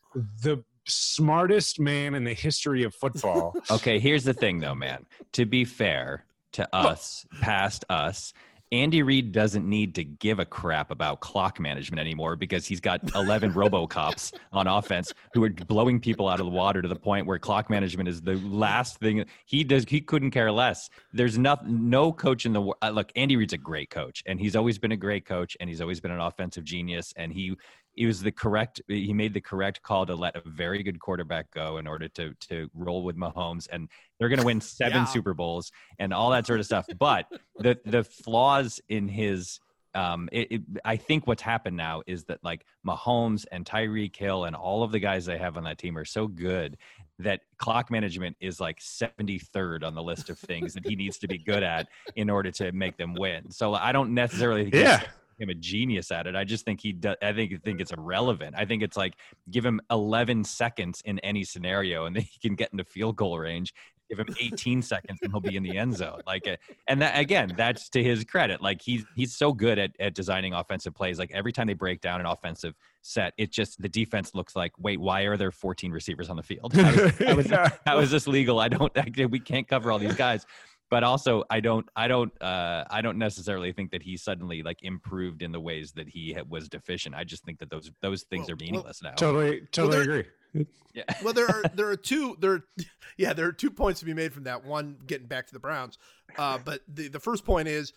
the 0.42 0.64
smartest 0.88 1.80
man 1.80 2.14
in 2.16 2.24
the 2.24 2.34
history 2.34 2.84
of 2.84 2.94
football. 2.96 3.56
Okay, 3.72 4.00
here's 4.00 4.24
the 4.24 4.34
thing 4.34 4.60
though, 4.60 4.76
man. 4.76 5.06
To 5.34 5.46
be 5.46 5.64
fair 5.66 6.26
to 6.54 6.76
us, 6.76 7.26
past 7.42 7.86
us, 7.90 8.34
Andy 8.74 9.04
Reid 9.04 9.32
doesn't 9.32 9.70
need 9.70 9.94
to 9.96 10.04
give 10.04 10.40
a 10.40 10.46
crap 10.46 10.90
about 10.90 11.20
clock 11.20 11.60
management 11.60 12.00
anymore 12.00 12.36
because 12.36 12.66
he's 12.66 12.80
got 12.80 13.02
11 13.16 13.54
RoboCops 13.54 14.34
on 14.52 14.66
offense 14.66 15.14
who 15.34 15.44
are 15.44 15.50
blowing 15.52 16.00
people 16.00 16.28
out 16.28 16.40
of 16.40 16.48
the 16.48 16.52
water 16.52 16.82
to 16.82 16.88
the 16.88 16.96
point 16.96 17.28
where 17.28 17.38
clock 17.38 17.70
management 17.70 18.10
is 18.10 18.20
the 18.24 18.38
last 18.38 18.98
thing 18.98 19.24
he 19.46 19.64
does. 19.64 19.86
He 19.88 20.02
couldn't 20.02 20.32
care 20.32 20.52
less. 20.52 20.90
There's 21.14 21.38
no, 21.38 21.56
no 21.68 22.12
coach 22.12 22.48
in 22.48 22.54
the 22.54 22.62
world. 22.62 22.78
Uh, 22.82 22.90
look, 22.90 23.12
Andy 23.16 23.36
Reid's 23.36 23.54
a 23.54 23.60
great 23.60 23.92
coach 23.92 24.24
and 24.26 24.40
he's 24.40 24.56
always 24.56 24.80
been 24.80 24.92
a 24.92 24.98
great 24.98 25.26
coach 25.26 25.56
and 25.60 25.70
he's 25.70 25.80
always 25.80 26.00
been 26.00 26.12
an 26.12 26.20
offensive 26.20 26.64
genius 26.64 27.14
and 27.16 27.32
he 27.32 27.56
he 27.94 28.06
was 28.06 28.22
the 28.22 28.32
correct 28.32 28.82
he 28.88 29.14
made 29.14 29.34
the 29.34 29.42
correct 29.42 29.82
call 29.82 30.06
to 30.06 30.16
let 30.16 30.36
a 30.36 30.42
very 30.46 30.82
good 30.84 31.00
quarterback 31.00 31.50
go 31.52 31.78
in 31.78 31.88
order 31.88 32.08
to 32.10 32.34
to 32.40 32.70
roll 32.74 33.04
with 33.04 33.16
Mahomes 33.18 33.68
and 33.72 33.88
they're 34.20 34.30
going 34.30 34.40
to 34.40 34.46
win 34.46 34.62
seven 34.80 35.00
Yeah. 35.00 35.06
Super 35.06 35.34
Bowls 35.34 35.72
and 36.00 36.14
all 36.14 36.30
that 36.32 36.46
sort 36.48 36.60
of 36.60 36.66
stuff 36.66 36.86
but 36.98 37.28
the 37.60 37.78
the 37.86 38.04
flaws 38.04 38.82
in 38.90 39.08
his 39.08 39.60
um 39.96 40.28
it, 40.32 40.52
it, 40.52 40.62
I 40.84 40.96
think 40.98 41.28
what's 41.28 41.44
happened 41.44 41.78
now 41.78 42.02
is 42.08 42.24
that 42.26 42.44
like 42.44 42.66
Mahomes 42.86 43.46
and 43.52 43.64
Tyreek 43.66 44.16
Hill 44.16 44.46
and 44.46 44.56
all 44.56 44.82
of 44.84 44.92
the 44.92 45.00
guys 45.00 45.26
they 45.26 45.38
have 45.38 45.56
on 45.56 45.64
that 45.66 45.78
team 45.78 45.98
are 45.98 46.06
so 46.06 46.28
good 46.28 46.78
that 47.20 47.42
clock 47.60 47.92
management 47.92 48.36
is 48.40 48.60
like 48.60 48.80
73rd 48.80 49.84
on 49.84 49.94
the 49.94 50.02
list 50.02 50.32
of 50.32 50.40
things 50.40 50.74
that 50.74 50.86
he 50.86 50.96
needs 50.96 51.20
to 51.20 51.28
be 51.28 51.38
good 51.38 51.62
at 51.62 51.88
in 52.16 52.28
order 52.28 52.50
to 52.50 52.72
make 52.72 52.98
them 52.98 53.14
win. 53.14 53.52
So 53.52 53.76
I 53.76 53.92
don't 53.92 54.16
necessarily 54.16 54.64
think 54.64 54.74
Yeah. 54.84 55.04
Him 55.38 55.50
a 55.50 55.54
genius 55.54 56.12
at 56.12 56.28
it. 56.28 56.36
I 56.36 56.44
just 56.44 56.66
think 56.66 56.82
he 56.82 56.94
does. 56.94 57.16
I 57.22 57.34
think 57.34 57.64
think 57.64 57.82
it's 57.82 57.92
irrelevant. 57.92 58.56
I 58.58 58.66
think 58.66 58.84
it's 58.84 58.98
like 58.98 59.16
give 59.52 59.66
him 59.66 59.82
11 59.92 60.44
seconds 60.44 61.02
in 61.06 61.20
any 61.20 61.44
scenario, 61.44 62.06
and 62.06 62.16
then 62.16 62.24
he 62.24 62.40
can 62.40 62.56
get 62.56 62.72
into 62.72 62.84
field 62.84 63.16
goal 63.16 63.38
range. 63.40 63.74
Give 64.10 64.20
him 64.20 64.36
18 64.40 64.82
seconds, 64.82 65.20
and 65.24 65.32
he'll 65.32 65.40
be 65.40 65.56
in 65.56 65.64
the 65.64 65.78
end 65.78 65.96
zone. 65.96 66.20
Like, 66.28 66.48
uh, 66.48 66.58
and 66.88 67.02
that 67.02 67.18
again, 67.18 67.54
that's 67.58 67.90
to 67.90 68.04
his 68.04 68.24
credit. 68.26 68.62
Like 68.62 68.82
he's 68.82 69.06
he's 69.16 69.36
so 69.36 69.54
good 69.54 69.80
at 69.80 69.92
at 70.00 70.14
designing 70.14 70.54
offensive 70.54 70.94
plays. 70.94 71.18
Like 71.18 71.32
every 71.32 71.52
time 71.52 71.68
they 71.68 71.74
break 71.74 72.02
down 72.02 72.20
an 72.20 72.26
offensive 72.26 72.76
set, 73.02 73.34
it 73.38 73.52
just 73.52 73.82
the 73.82 73.90
defense 73.90 74.36
looks 74.36 74.56
like, 74.56 74.74
wait, 74.78 75.00
why 75.00 75.22
are 75.22 75.38
there 75.38 75.52
14 75.52 75.92
receivers 75.92 76.30
on 76.30 76.36
the 76.36 76.44
field? 76.44 76.74
How 76.74 76.90
is, 76.90 77.18
how 77.18 77.40
is, 77.40 77.72
how 77.86 78.00
is 78.00 78.12
this 78.12 78.28
legal? 78.28 78.60
I 78.60 78.68
don't. 78.68 78.92
I, 78.98 79.26
we 79.26 79.40
can't 79.40 79.68
cover 79.68 79.92
all 79.92 80.00
these 80.00 80.16
guys 80.16 80.46
but 80.94 81.04
also 81.04 81.44
i 81.50 81.60
don't 81.60 81.88
i 81.96 82.08
don't 82.08 82.32
uh 82.40 82.84
i 82.92 83.02
don't 83.02 83.18
necessarily 83.18 83.72
think 83.74 83.90
that 83.90 84.04
he 84.04 84.16
suddenly 84.16 84.62
like 84.62 84.78
improved 84.84 85.42
in 85.42 85.52
the 85.52 85.60
ways 85.60 85.92
that 85.94 86.08
he 86.08 86.34
ha- 86.34 86.44
was 86.48 86.70
deficient 86.70 87.16
i 87.16 87.24
just 87.24 87.44
think 87.46 87.58
that 87.58 87.70
those 87.72 87.90
those 88.02 88.22
things 88.24 88.44
Well- 88.48 88.52
are 88.54 88.58
well, 88.60 88.66
meaningless 88.68 89.02
now 89.02 89.12
totally, 89.14 89.62
totally 89.72 90.06
there- 90.06 90.20
agree. 90.54 90.68
yeah 90.94 91.04
well, 91.24 91.34
there 91.34 91.48
are 91.48 91.64
there 91.74 91.88
are 91.90 91.96
two 91.98 92.38
there, 92.40 92.52
are, 92.52 92.64
yeah, 93.18 93.34
there 93.34 93.48
are 93.48 93.52
two 93.52 93.72
points 93.72 94.02
to 94.02 94.06
be 94.06 94.14
made 94.14 94.32
from 94.34 94.44
that. 94.44 94.64
One, 94.64 94.98
getting 95.08 95.26
back 95.26 95.48
to 95.48 95.54
the 95.54 95.60
Browns, 95.60 95.98
uh, 96.38 96.60
but 96.64 96.82
the 96.88 97.08
the 97.08 97.20
first 97.20 97.44
point 97.44 97.68
is 97.68 97.92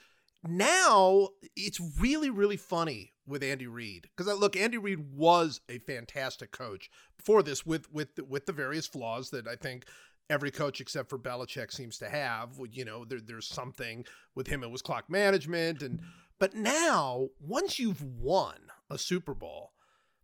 now 0.49 1.29
it's 1.55 1.81
really 2.01 2.31
really 2.31 2.57
funny 2.57 3.13
with 3.27 3.43
Andy 3.43 3.67
Reid 3.67 4.09
because 4.17 4.33
look, 4.39 4.57
Andy 4.57 4.79
Reid 4.79 5.01
was 5.15 5.61
a 5.69 5.79
fantastic 5.81 6.51
coach 6.51 6.89
before 7.19 7.43
this 7.43 7.67
with 7.67 7.93
with 7.93 8.09
with 8.27 8.47
the 8.47 8.53
various 8.55 8.87
flaws 8.87 9.29
that 9.31 9.47
I 9.47 9.57
think 9.57 9.85
every 10.29 10.51
coach 10.51 10.81
except 10.81 11.09
for 11.09 11.19
Belichick 11.19 11.73
seems 11.73 11.99
to 11.99 12.09
have. 12.09 12.59
You 12.71 12.85
know, 12.85 13.05
there, 13.05 13.21
there's 13.21 13.47
something 13.47 14.05
with 14.35 14.47
him. 14.47 14.63
It 14.63 14.71
was 14.71 14.83
clock 14.83 15.09
management, 15.09 15.83
and 15.83 16.01
but 16.39 16.55
now 16.55 17.29
once 17.41 17.79
you've 17.79 18.03
won 18.03 18.57
a 18.91 18.99
Super 18.99 19.35
Bowl, 19.35 19.73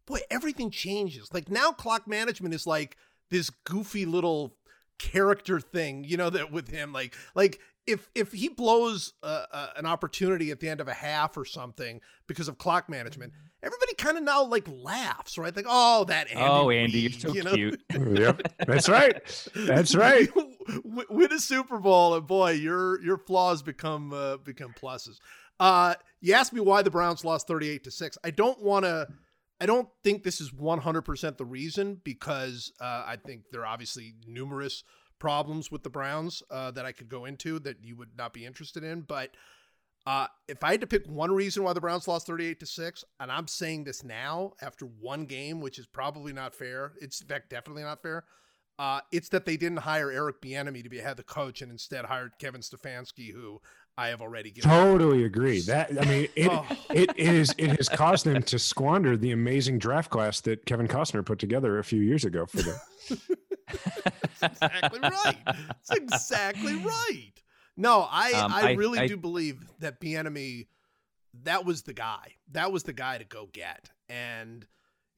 boy, 0.07 0.21
everything 0.31 0.71
changes. 0.71 1.33
Like 1.33 1.51
now, 1.51 1.73
clock 1.73 2.07
management 2.07 2.55
is 2.55 2.67
like 2.67 2.97
this 3.31 3.51
goofy 3.51 4.05
little 4.05 4.57
character 4.99 5.61
thing, 5.61 6.05
you 6.05 6.17
know, 6.17 6.31
that 6.31 6.53
with 6.53 6.69
him, 6.69 6.93
like 6.93 7.15
like 7.35 7.61
if 7.87 8.11
if 8.15 8.33
he 8.33 8.49
blows 8.49 9.15
uh, 9.23 9.47
uh, 9.51 9.69
an 9.77 9.87
opportunity 9.87 10.51
at 10.51 10.61
the 10.61 10.69
end 10.69 10.81
of 10.81 10.89
a 10.89 10.95
half 10.95 11.37
or 11.37 11.45
something 11.45 12.01
because 12.27 12.49
of 12.49 12.59
clock 12.59 12.89
management, 12.89 13.33
everybody 13.63 13.95
kind 13.95 14.17
of 14.19 14.25
now 14.25 14.45
like 14.45 14.67
laughs, 14.69 15.39
right? 15.39 15.55
Like, 15.55 15.67
oh, 15.69 16.05
that 16.05 16.31
Andy 16.31 16.43
oh 16.43 16.71
andy 16.71 16.99
you're 16.99 17.11
Reid, 17.11 17.21
so 17.21 17.33
you 17.33 17.43
know? 17.43 17.55
cute 17.55 17.83
yep, 18.19 18.43
that's 18.67 18.89
right. 18.89 19.51
That's 19.55 19.95
right. 19.95 20.29
W- 20.35 21.07
Win 21.11 21.33
a 21.33 21.39
Super 21.39 21.79
Bowl, 21.79 22.15
and 22.15 22.27
boy, 22.27 22.53
your 22.53 23.03
your 23.03 23.19
flaws 23.19 23.63
become 23.63 24.13
uh, 24.13 24.39
become 24.39 24.75
pluses. 24.81 25.17
Uh, 25.61 25.95
you 26.21 26.35
asked 26.35 26.53
me 26.53 26.61
why 26.61 26.83
the 26.83 26.91
Browns 26.91 27.25
lost 27.25 27.47
thirty 27.47 27.69
eight 27.69 27.85
to 27.85 27.91
six. 27.91 28.19
I 28.25 28.31
don't 28.31 28.61
want 28.63 28.85
to. 28.85 29.09
I 29.61 29.67
don't 29.67 29.89
think 30.03 30.25
this 30.25 30.41
is 30.41 30.53
one 30.53 30.81
hundred 30.81 31.03
percent 31.03 31.39
the 31.39 31.45
reason 31.45 32.01
because 32.03 32.73
uh, 32.81 33.05
I 33.07 33.17
think 33.25 33.45
there 33.53 33.63
are 33.63 33.67
obviously 33.67 34.15
numerous 34.27 34.83
problems 35.19 35.71
with 35.71 35.85
the 35.85 35.91
Browns 35.91 36.43
uh, 36.51 36.73
that 36.73 36.85
I 36.85 36.91
could 36.91 37.09
go 37.09 37.27
into 37.27 37.61
that 37.61 37.77
you 37.85 37.95
would 37.97 38.19
not 38.19 38.33
be 38.33 38.45
interested 38.45 38.83
in. 38.83 39.03
But 39.03 39.31
uh, 40.07 40.27
if 40.49 40.63
I 40.65 40.73
had 40.73 40.81
to 40.81 40.87
pick 40.87 41.07
one 41.07 41.33
reason 41.33 41.63
why 41.63 41.73
the 41.73 41.81
Browns 41.81 42.09
lost 42.09 42.27
38 42.27 42.61
to 42.61 42.67
6, 42.67 43.05
and 43.21 43.31
I'm 43.31 43.47
saying 43.47 43.85
this 43.85 44.03
now 44.03 44.53
after 44.61 44.87
one 44.87 45.27
game, 45.27 45.61
which 45.61 45.79
is 45.79 45.87
probably 45.87 46.33
not 46.33 46.55
fair, 46.55 46.93
it's 47.01 47.21
in 47.21 47.29
fact 47.29 47.51
definitely 47.51 47.83
not 47.85 48.03
fair. 48.03 48.25
Uh, 48.79 49.01
it's 49.13 49.29
that 49.29 49.45
they 49.45 49.57
didn't 49.57 49.79
hire 49.79 50.11
Eric 50.11 50.41
Bieniemy 50.41 50.83
to 50.83 50.89
be 50.89 50.99
head 50.99 51.17
the 51.17 51.23
coach 51.23 51.63
and 51.63 51.71
instead 51.71 52.05
hired 52.07 52.33
Kevin 52.39 52.63
Stefanski, 52.63 53.33
who 53.33 53.61
I 53.97 54.09
have 54.09 54.23
already 54.23 54.51
given. 54.51 54.71
Totally 54.71 55.25
agree. 55.25 55.61
That 55.61 55.91
I 56.01 56.05
mean, 56.07 56.27
it, 56.35 56.51
Oh. 56.51 56.67
it 56.91 57.11
it 57.11 57.29
is 57.29 57.55
it 57.59 57.77
has 57.77 57.89
caused 57.91 58.25
them 58.25 58.43
to 58.45 58.59
squander 58.59 59.17
the 59.17 59.31
amazing 59.31 59.79
draft 59.79 60.11
class 60.11 60.41
that 60.41 60.65
Kevin 60.65 60.89
Costner 60.89 61.25
put 61.25 61.39
together 61.39 61.79
a 61.79 61.85
few 61.85 62.01
years 62.01 62.25
ago 62.25 62.47
for 62.47 62.63
them. 62.63 62.79
That's 64.41 64.61
exactly 64.63 65.01
right. 65.01 65.37
That's 65.45 65.91
exactly 65.91 66.75
right. 66.77 67.33
No, 67.77 68.07
I 68.11 68.33
Um, 68.33 68.53
I, 68.53 68.61
I- 68.69 68.73
really 68.73 68.99
I- 69.01 69.07
do 69.07 69.17
believe 69.17 69.59
that 69.81 70.01
Bieniemy, 70.01 70.67
that 71.45 71.65
was 71.65 71.83
the 71.83 71.95
guy. 71.95 72.35
That 72.53 72.71
was 72.73 72.83
the 72.83 72.93
guy 72.93 73.19
to 73.19 73.25
go 73.25 73.49
get, 73.53 73.91
and 74.09 74.67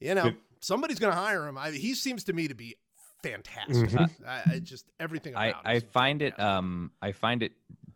you 0.01 0.15
know 0.15 0.33
somebody's 0.61 0.99
going 0.99 1.13
to 1.13 1.19
hire 1.19 1.47
him. 1.49 1.59
I, 1.59 1.71
he 1.73 1.95
seems 1.95 2.25
to 2.25 2.33
me 2.33 2.47
to 2.49 2.55
be 2.55 2.77
fantastic. 3.23 3.91
Mhm. 3.91 4.11
I, 4.27 4.43
I 4.55 4.59
just 4.61 4.87
everything 5.01 5.35
I, 5.35 5.47
about. 5.49 5.67
I 5.67 5.81
find 5.81 6.23
it 6.23 6.39
um 6.39 6.93
I 7.03 7.13
find 7.13 7.43
it 7.43 7.53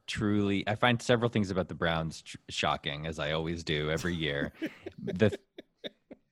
truly 0.06 0.66
I 0.66 0.74
find 0.74 1.00
several 1.00 1.28
things 1.30 1.50
about 1.50 1.68
the 1.68 1.74
Browns 1.74 2.22
tr- 2.22 2.36
shocking 2.48 3.06
as 3.06 3.18
I 3.18 3.32
always 3.32 3.62
do 3.62 3.90
every 3.90 4.14
year. 4.16 4.52
the 5.02 5.30
th- 5.30 5.40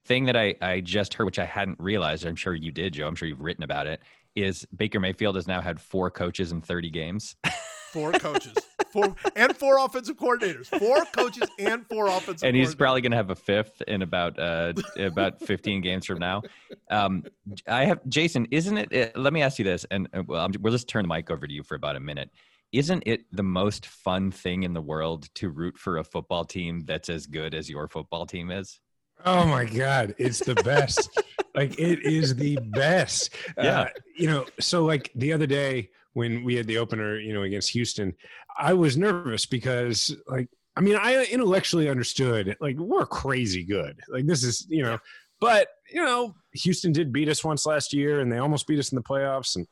thing 0.06 0.24
that 0.24 0.36
I 0.36 0.54
I 0.62 0.80
just 0.80 1.14
heard 1.14 1.26
which 1.26 1.38
I 1.38 1.44
hadn't 1.44 1.78
realized 1.78 2.24
I'm 2.26 2.36
sure 2.36 2.54
you 2.54 2.72
did 2.72 2.94
Joe 2.94 3.06
I'm 3.06 3.14
sure 3.16 3.28
you've 3.28 3.40
written 3.42 3.62
about 3.64 3.86
it 3.86 4.00
is 4.34 4.66
Baker 4.74 4.98
Mayfield 4.98 5.36
has 5.36 5.46
now 5.46 5.60
had 5.60 5.80
four 5.80 6.10
coaches 6.10 6.50
in 6.52 6.60
30 6.62 6.90
games. 6.90 7.36
four 7.92 8.12
coaches. 8.12 8.54
four 8.92 9.14
and 9.34 9.56
four 9.56 9.78
offensive 9.78 10.16
coordinators, 10.16 10.66
four 10.66 11.04
coaches 11.06 11.48
and 11.58 11.86
four 11.86 12.06
offensive. 12.06 12.46
and 12.46 12.56
he's 12.56 12.74
probably 12.74 13.00
going 13.00 13.10
to 13.10 13.16
have 13.16 13.30
a 13.30 13.34
fifth 13.34 13.82
in 13.88 14.02
about 14.02 14.38
uh 14.38 14.72
about 14.98 15.40
15 15.40 15.80
games 15.82 16.06
from 16.06 16.18
now 16.18 16.42
um 16.90 17.24
i 17.68 17.84
have 17.84 18.00
jason 18.08 18.46
isn't 18.50 18.78
it 18.78 18.94
uh, 19.16 19.20
let 19.20 19.32
me 19.32 19.42
ask 19.42 19.58
you 19.58 19.64
this 19.64 19.84
and 19.90 20.08
uh, 20.14 20.22
well 20.26 20.44
I'm, 20.44 20.52
we'll 20.60 20.72
just 20.72 20.88
turn 20.88 21.02
the 21.02 21.08
mic 21.08 21.30
over 21.30 21.46
to 21.46 21.52
you 21.52 21.62
for 21.62 21.74
about 21.74 21.96
a 21.96 22.00
minute 22.00 22.30
isn't 22.72 23.02
it 23.06 23.22
the 23.32 23.42
most 23.42 23.86
fun 23.86 24.30
thing 24.30 24.62
in 24.62 24.72
the 24.72 24.80
world 24.80 25.28
to 25.34 25.50
root 25.50 25.76
for 25.76 25.98
a 25.98 26.04
football 26.04 26.44
team 26.44 26.80
that's 26.86 27.08
as 27.08 27.26
good 27.26 27.54
as 27.54 27.68
your 27.68 27.88
football 27.88 28.24
team 28.24 28.50
is 28.50 28.80
Oh 29.24 29.46
my 29.46 29.64
God, 29.64 30.14
it's 30.18 30.40
the 30.40 30.54
best. 30.56 31.08
like 31.54 31.78
it 31.80 32.04
is 32.04 32.36
the 32.36 32.58
best. 32.72 33.34
Yeah. 33.56 33.80
Uh, 33.80 33.86
you 34.14 34.26
know, 34.28 34.44
so 34.60 34.84
like 34.84 35.10
the 35.14 35.32
other 35.32 35.46
day 35.46 35.88
when 36.16 36.44
we 36.44 36.54
had 36.54 36.66
the 36.66 36.78
opener, 36.78 37.20
you 37.20 37.34
know, 37.34 37.42
against 37.42 37.68
Houston, 37.72 38.14
I 38.58 38.72
was 38.72 38.96
nervous 38.96 39.44
because 39.44 40.16
like 40.26 40.48
I 40.74 40.80
mean, 40.80 40.96
I 40.96 41.24
intellectually 41.26 41.90
understood 41.90 42.56
like 42.58 42.78
we're 42.78 43.04
crazy 43.04 43.64
good. 43.64 44.00
Like 44.08 44.24
this 44.24 44.42
is, 44.42 44.66
you 44.70 44.82
know, 44.82 44.98
but 45.42 45.68
you 45.92 46.02
know, 46.02 46.34
Houston 46.54 46.92
did 46.92 47.12
beat 47.12 47.28
us 47.28 47.44
once 47.44 47.66
last 47.66 47.92
year 47.92 48.20
and 48.20 48.32
they 48.32 48.38
almost 48.38 48.66
beat 48.66 48.78
us 48.78 48.92
in 48.92 48.96
the 48.96 49.02
playoffs 49.02 49.56
and 49.56 49.66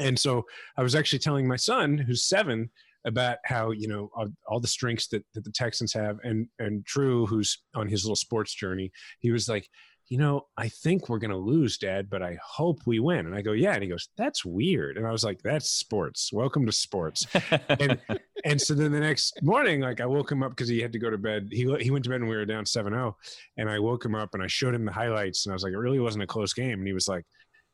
and 0.00 0.18
so 0.18 0.44
I 0.76 0.82
was 0.82 0.96
actually 0.96 1.20
telling 1.20 1.46
my 1.46 1.56
son 1.56 1.98
who's 1.98 2.24
7 2.24 2.68
about 3.04 3.38
how 3.44 3.70
you 3.70 3.86
know 3.86 4.10
all, 4.16 4.28
all 4.48 4.58
the 4.58 4.66
strengths 4.66 5.06
that, 5.08 5.24
that 5.34 5.44
the 5.44 5.52
Texans 5.52 5.92
have, 5.92 6.18
and 6.24 6.48
and 6.58 6.84
True, 6.84 7.26
who's 7.26 7.62
on 7.76 7.88
his 7.88 8.04
little 8.04 8.16
sports 8.16 8.52
journey, 8.54 8.90
he 9.20 9.30
was 9.30 9.48
like, 9.48 9.68
you 10.10 10.18
know, 10.18 10.48
I 10.56 10.68
think 10.68 11.08
we're 11.08 11.20
gonna 11.20 11.38
lose, 11.38 11.78
Dad, 11.78 12.10
but 12.10 12.20
I 12.20 12.36
hope 12.44 12.80
we 12.84 12.98
win. 12.98 13.26
And 13.26 13.34
I 13.34 13.42
go, 13.42 13.52
yeah. 13.52 13.74
And 13.74 13.82
he 13.82 13.88
goes, 13.88 14.08
that's 14.16 14.44
weird. 14.44 14.96
And 14.98 15.06
I 15.06 15.12
was 15.12 15.22
like, 15.22 15.40
that's 15.40 15.70
sports. 15.70 16.32
Welcome 16.32 16.66
to 16.66 16.72
sports. 16.72 17.28
and 17.68 17.96
and 18.44 18.60
so 18.60 18.74
then 18.74 18.90
the 18.90 18.98
next 18.98 19.40
morning, 19.40 19.80
like 19.80 20.00
I 20.00 20.06
woke 20.06 20.32
him 20.32 20.42
up 20.42 20.50
because 20.50 20.68
he 20.68 20.80
had 20.80 20.92
to 20.92 20.98
go 20.98 21.10
to 21.10 21.16
bed. 21.16 21.48
He 21.52 21.72
he 21.80 21.92
went 21.92 22.02
to 22.04 22.10
bed 22.10 22.22
and 22.22 22.28
we 22.28 22.34
were 22.34 22.44
down 22.44 22.64
7-0. 22.64 23.14
And 23.56 23.70
I 23.70 23.78
woke 23.78 24.04
him 24.04 24.16
up 24.16 24.34
and 24.34 24.42
I 24.42 24.48
showed 24.48 24.74
him 24.74 24.84
the 24.84 24.92
highlights 24.92 25.46
and 25.46 25.52
I 25.52 25.54
was 25.54 25.62
like, 25.62 25.72
it 25.72 25.78
really 25.78 26.00
wasn't 26.00 26.24
a 26.24 26.26
close 26.26 26.52
game. 26.52 26.80
And 26.80 26.86
he 26.88 26.92
was 26.92 27.06
like, 27.06 27.24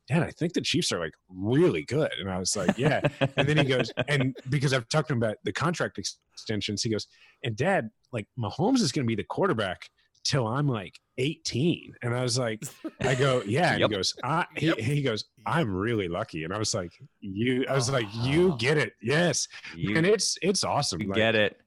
Dad, 0.07 0.23
I 0.23 0.31
think 0.31 0.53
the 0.53 0.61
Chiefs 0.61 0.93
are 0.93 1.01
like 1.01 1.15
really 1.31 1.85
good. 1.85 2.13
And 2.21 2.31
I 2.31 2.39
was 2.39 2.55
like, 2.55 2.77
yeah. 2.77 3.01
And 3.39 3.49
then 3.49 3.57
he 3.57 3.65
goes, 3.65 3.91
and 4.09 4.37
because 4.51 4.75
I've 4.75 4.89
talked 4.89 5.09
to 5.09 5.15
him 5.15 5.23
about 5.23 5.37
the 5.45 5.53
contract 5.53 5.99
extensions, 5.99 6.83
he 6.83 6.91
goes, 6.91 7.07
and 7.43 7.57
Dad, 7.57 7.89
like 8.13 8.29
Mahomes 8.39 8.83
is 8.83 8.93
going 8.93 9.07
to 9.07 9.09
be 9.09 9.17
the 9.17 9.25
quarterback 9.25 9.89
till 10.29 10.47
I'm 10.47 10.67
like 10.69 10.99
18. 11.19 11.95
And 12.03 12.15
I 12.15 12.23
was 12.23 12.39
like, 12.39 12.63
I 13.01 13.15
go, 13.15 13.43
yeah. 13.47 13.73
And 13.73 13.81
Yep. 13.81 13.91
he 13.91 13.97
goes, 13.97 14.15
I, 14.25 14.47
he, 14.57 14.67
Yep. 14.67 14.79
he 14.79 15.03
goes, 15.03 15.25
I'm 15.47 15.75
really 15.75 16.09
lucky. 16.09 16.45
And 16.45 16.53
I 16.53 16.59
was 16.59 16.75
like, 16.75 16.93
you, 17.21 17.65
I 17.69 17.75
was 17.75 17.91
like, 17.91 18.07
you 18.13 18.57
get 18.59 18.77
it. 18.79 18.95
Yes. 19.03 19.49
you, 19.75 19.97
and 19.97 20.05
it's, 20.07 20.37
it's 20.43 20.65
awesome. 20.65 21.01
you 21.01 21.09
Like, 21.09 21.17
get 21.17 21.35
it 21.35 21.61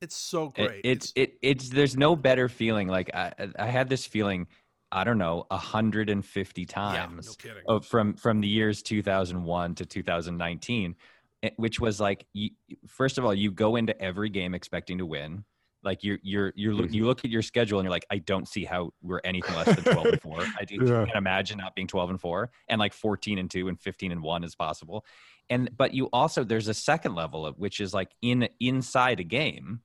It's 0.00 0.16
so 0.16 0.52
It- 0.56 0.66
great. 0.66 0.80
it's 0.84 1.12
it 1.14 1.38
it's 1.42 1.68
there's 1.68 1.96
no 1.96 2.16
better 2.16 2.48
feeling 2.48 2.88
like 2.88 3.08
i 3.14 3.32
i 3.58 3.66
had 3.66 3.88
this 3.88 4.04
feeling 4.04 4.48
i 4.90 5.04
don't 5.04 5.18
know 5.18 5.46
150 5.48 6.60
yeah, 6.60 6.66
times 6.66 7.26
no 7.28 7.34
kidding. 7.38 7.62
of 7.68 7.86
from 7.86 8.14
from 8.14 8.40
the 8.40 8.48
years 8.48 8.82
2001 8.82 9.74
to 9.76 9.86
2019 9.86 10.96
eh, 11.44 11.50
which 11.56 11.78
was 11.78 12.00
like 12.00 12.26
you, 12.32 12.50
first 12.88 13.16
of 13.18 13.24
all 13.24 13.32
you 13.34 13.50
go 13.52 13.76
into 13.76 13.94
every 14.02 14.28
game 14.28 14.54
expecting 14.54 14.98
to 14.98 15.06
win 15.06 15.44
like 15.84 16.02
you're 16.04 16.18
you're 16.22 16.52
you're 16.56 16.74
look- 16.74 16.90
Mhm. 16.90 16.94
you 16.94 17.06
look 17.06 17.24
at 17.24 17.30
your 17.30 17.42
schedule 17.42 17.78
and 17.78 17.84
you're 17.84 17.90
like 17.92 18.06
i 18.10 18.18
don't 18.18 18.46
see 18.48 18.64
how 18.64 18.92
we're 19.02 19.20
anything 19.24 19.54
less 19.56 19.66
than 19.74 19.84
12 19.94 20.06
and 20.06 20.20
4 20.22 20.38
i 20.60 20.64
do, 20.64 20.76
Yeah. 20.76 21.04
can't 21.06 21.16
imagine 21.16 21.58
not 21.58 21.74
being 21.74 21.86
12 21.88 22.10
and 22.10 22.20
4 22.20 22.50
and 22.68 22.78
like 22.78 22.92
14 22.92 23.38
and 23.38 23.50
2 23.50 23.68
and 23.68 23.80
15 23.80 24.12
and 24.12 24.22
1 24.22 24.44
is 24.44 24.54
possible 24.54 25.04
and 25.50 25.76
but 25.76 25.92
you 25.94 26.06
also 26.12 26.44
there's 26.44 26.68
a 26.68 26.74
second 26.74 27.14
level 27.14 27.44
of 27.46 27.58
which 27.58 27.80
is 27.80 27.92
like 27.92 28.10
in 28.22 28.48
inside 28.60 29.18
a 29.20 29.24
game 29.24 29.80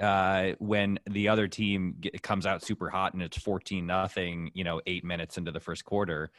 uh, 0.00 0.52
when 0.58 0.98
the 1.08 1.28
other 1.28 1.46
team 1.46 1.94
get, 2.00 2.20
comes 2.22 2.44
out 2.44 2.60
super 2.62 2.90
hot 2.90 3.14
and 3.14 3.22
it's 3.22 3.36
14 3.38 3.86
nothing, 3.86 4.50
you 4.52 4.64
know, 4.64 4.80
eight 4.86 5.04
minutes 5.04 5.38
into 5.38 5.52
the 5.52 5.60
first 5.60 5.84
quarter, 5.84 6.32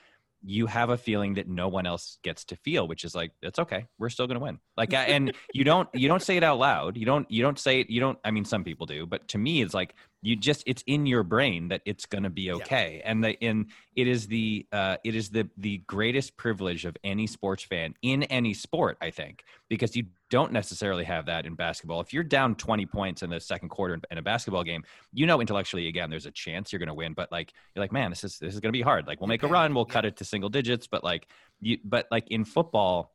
you 0.45 0.67
have 0.67 0.89
a 0.89 0.97
feeling 0.97 1.35
that 1.35 1.47
no 1.47 1.67
one 1.67 1.85
else 1.85 2.17
gets 2.23 2.43
to 2.45 2.55
feel, 2.57 2.87
which 2.87 3.03
is 3.05 3.15
like, 3.15 3.31
it's 3.41 3.59
okay. 3.59 3.85
We're 3.97 4.09
still 4.09 4.27
going 4.27 4.39
to 4.39 4.43
win. 4.43 4.59
Like, 4.75 4.93
and 4.93 5.33
you 5.53 5.63
don't, 5.63 5.87
you 5.93 6.07
don't 6.07 6.21
say 6.21 6.37
it 6.37 6.43
out 6.43 6.59
loud. 6.59 6.97
You 6.97 7.05
don't, 7.05 7.29
you 7.31 7.41
don't 7.41 7.57
say 7.57 7.79
it. 7.79 7.89
You 7.89 7.99
don't, 7.99 8.19
I 8.25 8.31
mean, 8.31 8.45
some 8.45 8.63
people 8.63 8.85
do, 8.85 9.05
but 9.05 9.27
to 9.29 9.37
me, 9.37 9.61
it's 9.61 9.73
like, 9.73 9.95
you 10.23 10.35
just, 10.35 10.63
it's 10.65 10.83
in 10.87 11.05
your 11.05 11.21
brain 11.21 11.67
that 11.67 11.81
it's 11.85 12.05
going 12.05 12.23
to 12.23 12.29
be 12.29 12.51
okay. 12.53 13.01
And 13.05 13.23
the, 13.23 13.39
in, 13.39 13.67
it 13.95 14.07
is 14.07 14.25
the, 14.25 14.65
uh, 14.71 14.97
it 15.03 15.15
is 15.15 15.29
the, 15.29 15.47
the 15.57 15.79
greatest 15.85 16.37
privilege 16.37 16.85
of 16.85 16.95
any 17.03 17.27
sports 17.27 17.63
fan 17.63 17.93
in 18.01 18.23
any 18.23 18.53
sport, 18.53 18.97
I 19.01 19.11
think, 19.11 19.43
because 19.69 19.95
you 19.95 20.05
don't 20.33 20.51
necessarily 20.51 21.03
have 21.03 21.27
that 21.27 21.45
in 21.45 21.53
basketball. 21.53 22.01
If 22.01 22.11
you're 22.11 22.23
down 22.23 22.55
20 22.55 22.87
points 22.87 23.21
in 23.21 23.29
the 23.29 23.39
second 23.39 23.69
quarter 23.69 23.99
in- 24.09 24.17
a 24.17 24.21
basketball 24.21 24.63
game, 24.63 24.83
you 25.11 25.27
know 25.27 25.39
intellectually 25.39 25.87
again 25.87 26.09
there's 26.09 26.25
a 26.25 26.31
chance 26.31 26.71
you're 26.71 26.79
going 26.79 26.87
to 26.87 26.93
win, 26.95 27.13
but 27.13 27.31
like 27.31 27.53
you're 27.75 27.83
like, 27.83 27.91
man, 27.91 28.09
this 28.09 28.23
is 28.23 28.39
this 28.39 28.55
is 28.55 28.59
going 28.59 28.71
to 28.73 28.77
be 28.77 28.81
hard. 28.81 29.05
Like 29.05 29.21
we'll 29.21 29.27
make 29.27 29.43
a 29.43 29.47
run, 29.47 29.75
we'll 29.75 29.85
cut 29.85 30.05
it 30.05 30.17
to 30.17 30.25
single 30.25 30.49
digits, 30.49 30.87
but 30.87 31.03
like 31.03 31.27
you 31.61 31.77
but 31.83 32.07
like 32.09 32.29
in 32.31 32.45
football, 32.45 33.13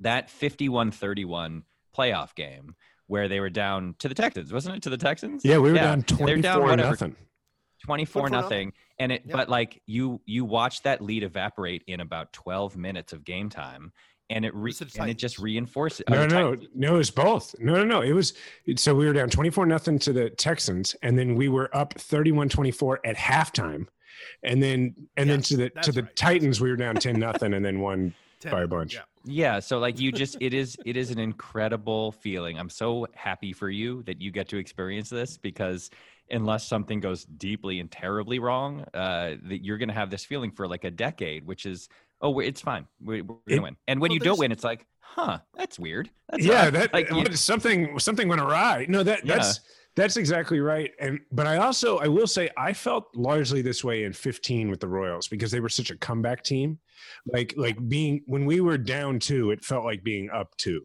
that 0.00 0.28
51-31 0.28 1.62
playoff 1.96 2.34
game 2.34 2.74
where 3.08 3.26
they 3.28 3.40
were 3.40 3.50
down 3.50 3.94
to 3.98 4.08
the 4.08 4.14
Texans, 4.14 4.52
wasn't 4.52 4.76
it 4.76 4.82
to 4.84 4.90
the 4.90 4.96
Texans? 4.96 5.44
Yeah. 5.44 5.58
We 5.58 5.70
were 5.70 5.76
Yeah, 5.76 5.84
down 5.96 6.02
24 6.04 6.42
down 6.42 6.62
whatever. 6.62 6.90
nothing. 6.90 7.16
24 7.84 8.28
nothing 8.30 8.72
and 8.98 9.12
it 9.12 9.22
Yep. 9.24 9.36
but 9.36 9.48
like 9.48 9.80
you 9.86 10.20
you 10.26 10.44
watch 10.44 10.82
that 10.82 11.00
lead 11.00 11.22
evaporate 11.22 11.84
in 11.86 12.00
about 12.00 12.32
12 12.32 12.76
minutes 12.76 13.12
of 13.12 13.24
game 13.24 13.48
time 13.48 13.92
and 14.30 14.44
it 14.44 14.52
re- 14.54 14.72
it 14.72 14.96
and 14.98 15.08
it 15.08 15.14
just 15.16 15.36
Titans? 15.36 15.38
reinforces 15.44 16.02
No, 16.10 16.16
oh, 16.22 16.26
no, 16.26 16.50
Titans. 16.56 16.70
no. 16.74 16.94
It 16.94 16.98
was 16.98 17.10
both. 17.10 17.54
No, 17.60 17.74
no, 17.74 17.84
no. 17.84 18.00
It 18.02 18.12
was 18.12 18.34
so 18.76 18.94
we 18.94 19.06
were 19.06 19.12
down 19.12 19.30
24 19.30 19.64
nothing 19.66 19.98
to 20.00 20.12
the 20.12 20.28
Texans, 20.30 20.94
and 21.02 21.16
then 21.18 21.34
we 21.36 21.48
were 21.48 21.74
up 21.74 21.94
31 21.94 22.48
24 22.48 23.00
at 23.06 23.16
halftime. 23.16 23.86
And 24.42 24.60
then 24.62 24.94
and 25.16 25.30
then 25.30 25.40
to 25.42 25.56
the 25.56 25.70
to 25.82 25.92
the 25.92 26.02
right. 26.02 26.16
Titans, 26.16 26.60
we 26.60 26.68
were 26.70 26.76
down 26.76 26.96
10 26.96 27.18
nothing 27.18 27.54
and 27.54 27.64
then 27.64 27.78
won 27.80 28.12
Ten. 28.40 28.52
by 28.52 28.62
a 28.62 28.66
bunch. 28.68 28.94
Yeah. 28.94 29.00
Yeah, 29.24 29.58
so 29.60 29.78
like 29.78 29.98
you 30.00 30.10
just 30.12 30.36
it 30.40 30.54
is 30.54 30.76
it 30.86 30.96
is 30.96 31.10
an 31.10 31.18
incredible 31.18 32.12
feeling. 32.12 32.58
I'm 32.58 32.70
so 32.70 33.06
happy 33.14 33.52
for 33.52 33.68
you 33.68 34.02
that 34.04 34.20
you 34.22 34.30
get 34.30 34.48
to 34.50 34.56
experience 34.56 35.10
this 35.10 35.36
because 35.36 35.90
unless 36.30 36.66
something 36.66 37.00
goes 37.00 37.24
deeply 37.24 37.80
and 37.80 37.90
terribly 37.90 38.38
wrong, 38.38 38.84
uh 38.94 39.34
that 39.48 39.64
you're 39.64 39.76
going 39.78 39.88
to 39.88 39.94
have 39.94 40.08
this 40.10 40.24
feeling 40.24 40.50
for 40.50 40.66
like 40.68 40.84
a 40.84 40.90
decade, 40.90 41.44
which 41.46 41.66
is 41.66 41.88
oh, 42.20 42.38
it's 42.40 42.60
fine. 42.60 42.86
We, 43.02 43.22
we're 43.22 43.34
going 43.46 43.58
It- 43.58 43.62
win. 43.62 43.76
And 43.86 44.00
when 44.00 44.10
Well, 44.10 44.14
you 44.14 44.20
don't 44.20 44.26
there's- 44.30 44.38
win, 44.38 44.52
it's 44.52 44.64
like, 44.64 44.86
"Huh, 45.00 45.38
that's 45.56 45.78
weird." 45.78 46.10
That's 46.30 46.44
yeah, 46.44 46.66
odd." 46.68 46.74
that 46.74 46.92
like 46.94 47.10
you- 47.10 47.32
something 47.36 47.98
something 47.98 48.28
went 48.28 48.40
awry. 48.40 48.86
No, 48.88 49.02
that 49.02 49.24
Yeah. 49.26 49.36
that's 49.36 49.60
that's 49.98 50.16
exactly 50.16 50.60
right. 50.60 50.92
And 51.00 51.18
but 51.32 51.48
I 51.48 51.56
also 51.56 51.98
I 51.98 52.06
will 52.06 52.28
say 52.28 52.48
I 52.56 52.72
felt 52.72 53.06
largely 53.16 53.62
this 53.62 53.82
way 53.82 54.04
in 54.04 54.12
15 54.12 54.70
with 54.70 54.78
the 54.78 54.86
Royals 54.86 55.26
because 55.26 55.50
they 55.50 55.58
were 55.58 55.68
such 55.68 55.90
a 55.90 55.96
comeback 55.96 56.44
team. 56.44 56.78
Like 57.26 57.54
like 57.56 57.76
being 57.88 58.22
when 58.26 58.46
we 58.46 58.60
were 58.60 58.78
down 58.78 59.18
two, 59.18 59.50
it 59.50 59.64
felt 59.64 59.84
like 59.84 60.04
being 60.04 60.30
up 60.30 60.56
two. 60.56 60.82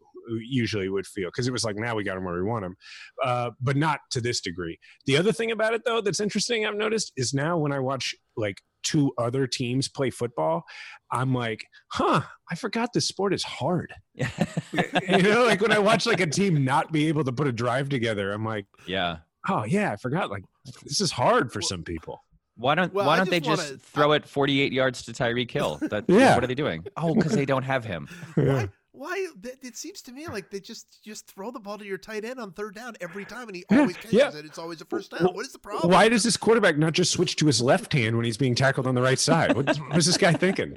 Usually 0.48 0.88
would 0.88 1.06
feel 1.06 1.28
because 1.28 1.46
it 1.46 1.52
was 1.52 1.64
like 1.64 1.76
now 1.76 1.94
we 1.94 2.02
got 2.02 2.14
them 2.14 2.24
where 2.24 2.34
we 2.34 2.42
want 2.42 2.64
them, 2.64 2.76
uh, 3.22 3.50
but 3.60 3.76
not 3.76 4.00
to 4.12 4.20
this 4.20 4.40
degree. 4.40 4.78
The 5.06 5.16
other 5.16 5.32
thing 5.32 5.52
about 5.52 5.74
it 5.74 5.82
though 5.84 6.00
that's 6.00 6.20
interesting 6.20 6.66
I've 6.66 6.74
noticed 6.74 7.12
is 7.16 7.34
now 7.34 7.58
when 7.58 7.72
I 7.72 7.78
watch 7.78 8.14
like 8.36 8.62
two 8.84 9.12
other 9.18 9.46
teams 9.46 9.88
play 9.88 10.10
football, 10.10 10.64
I'm 11.10 11.34
like, 11.34 11.64
huh, 11.88 12.20
I 12.50 12.54
forgot 12.54 12.92
this 12.92 13.08
sport 13.08 13.34
is 13.34 13.42
hard 13.42 13.92
you 14.14 15.22
know, 15.22 15.44
like 15.44 15.60
when 15.60 15.72
I 15.72 15.78
watch 15.78 16.06
like 16.06 16.20
a 16.20 16.26
team 16.26 16.64
not 16.64 16.92
be 16.92 17.08
able 17.08 17.24
to 17.24 17.32
put 17.32 17.46
a 17.48 17.52
drive 17.52 17.88
together, 17.88 18.32
I'm 18.32 18.44
like, 18.44 18.66
yeah. 18.86 19.18
oh 19.48 19.64
yeah, 19.64 19.92
I 19.92 19.96
forgot. 19.96 20.30
Like 20.30 20.44
this 20.84 21.00
is 21.00 21.10
hard 21.10 21.52
for 21.52 21.60
some 21.60 21.82
people. 21.82 22.22
Why 22.56 22.76
don't 22.76 22.94
Well, 22.94 23.06
Why 23.06 23.16
don't 23.16 23.28
they 23.30 23.40
just 23.40 23.56
just 23.60 23.70
wanna- 23.72 23.78
throw 23.80 24.12
it 24.12 24.24
48 24.26 24.72
yards 24.72 25.02
to 25.06 25.12
Tyreek 25.12 25.50
Hill? 25.50 25.78
That, 25.82 26.04
Yeah. 26.08 26.34
What 26.36 26.44
are 26.44 26.46
they 26.46 26.54
doing? 26.54 26.84
Oh, 26.96 27.14
because 27.14 27.32
they 27.32 27.44
don't 27.44 27.64
have 27.64 27.84
him. 27.84 28.08
Why? 28.36 28.68
Why? 28.96 29.26
It 29.60 29.76
seems 29.76 30.02
to 30.02 30.12
me 30.12 30.28
like 30.28 30.50
they 30.50 30.60
just 30.60 31.02
just 31.02 31.26
throw 31.26 31.50
the 31.50 31.58
ball 31.58 31.78
to 31.78 31.84
your 31.84 31.98
tight 31.98 32.24
end 32.24 32.38
on 32.38 32.52
third 32.52 32.76
down 32.76 32.94
every 33.00 33.24
time, 33.24 33.48
and 33.48 33.56
he 33.56 33.64
always 33.68 33.96
catches 33.96 34.12
yeah. 34.12 34.28
it. 34.28 34.44
It's 34.44 34.56
always 34.56 34.80
a 34.80 34.84
first 34.84 35.10
down. 35.10 35.24
Well, 35.24 35.34
What 35.34 35.46
is 35.46 35.52
the 35.52 35.58
problem? 35.58 35.90
Why 35.90 36.08
does 36.08 36.22
this 36.22 36.36
quarterback 36.36 36.78
not 36.78 36.92
just 36.92 37.10
switch 37.10 37.34
to 37.36 37.46
his 37.46 37.60
left 37.60 37.92
hand 37.92 38.14
when 38.14 38.24
he's 38.24 38.36
being 38.36 38.54
tackled 38.54 38.86
on 38.86 38.94
the 38.94 39.02
right 39.02 39.18
side? 39.18 39.56
What, 39.56 39.76
what 39.76 39.96
is 39.96 40.06
this 40.06 40.16
guy 40.16 40.32
thinking? 40.32 40.76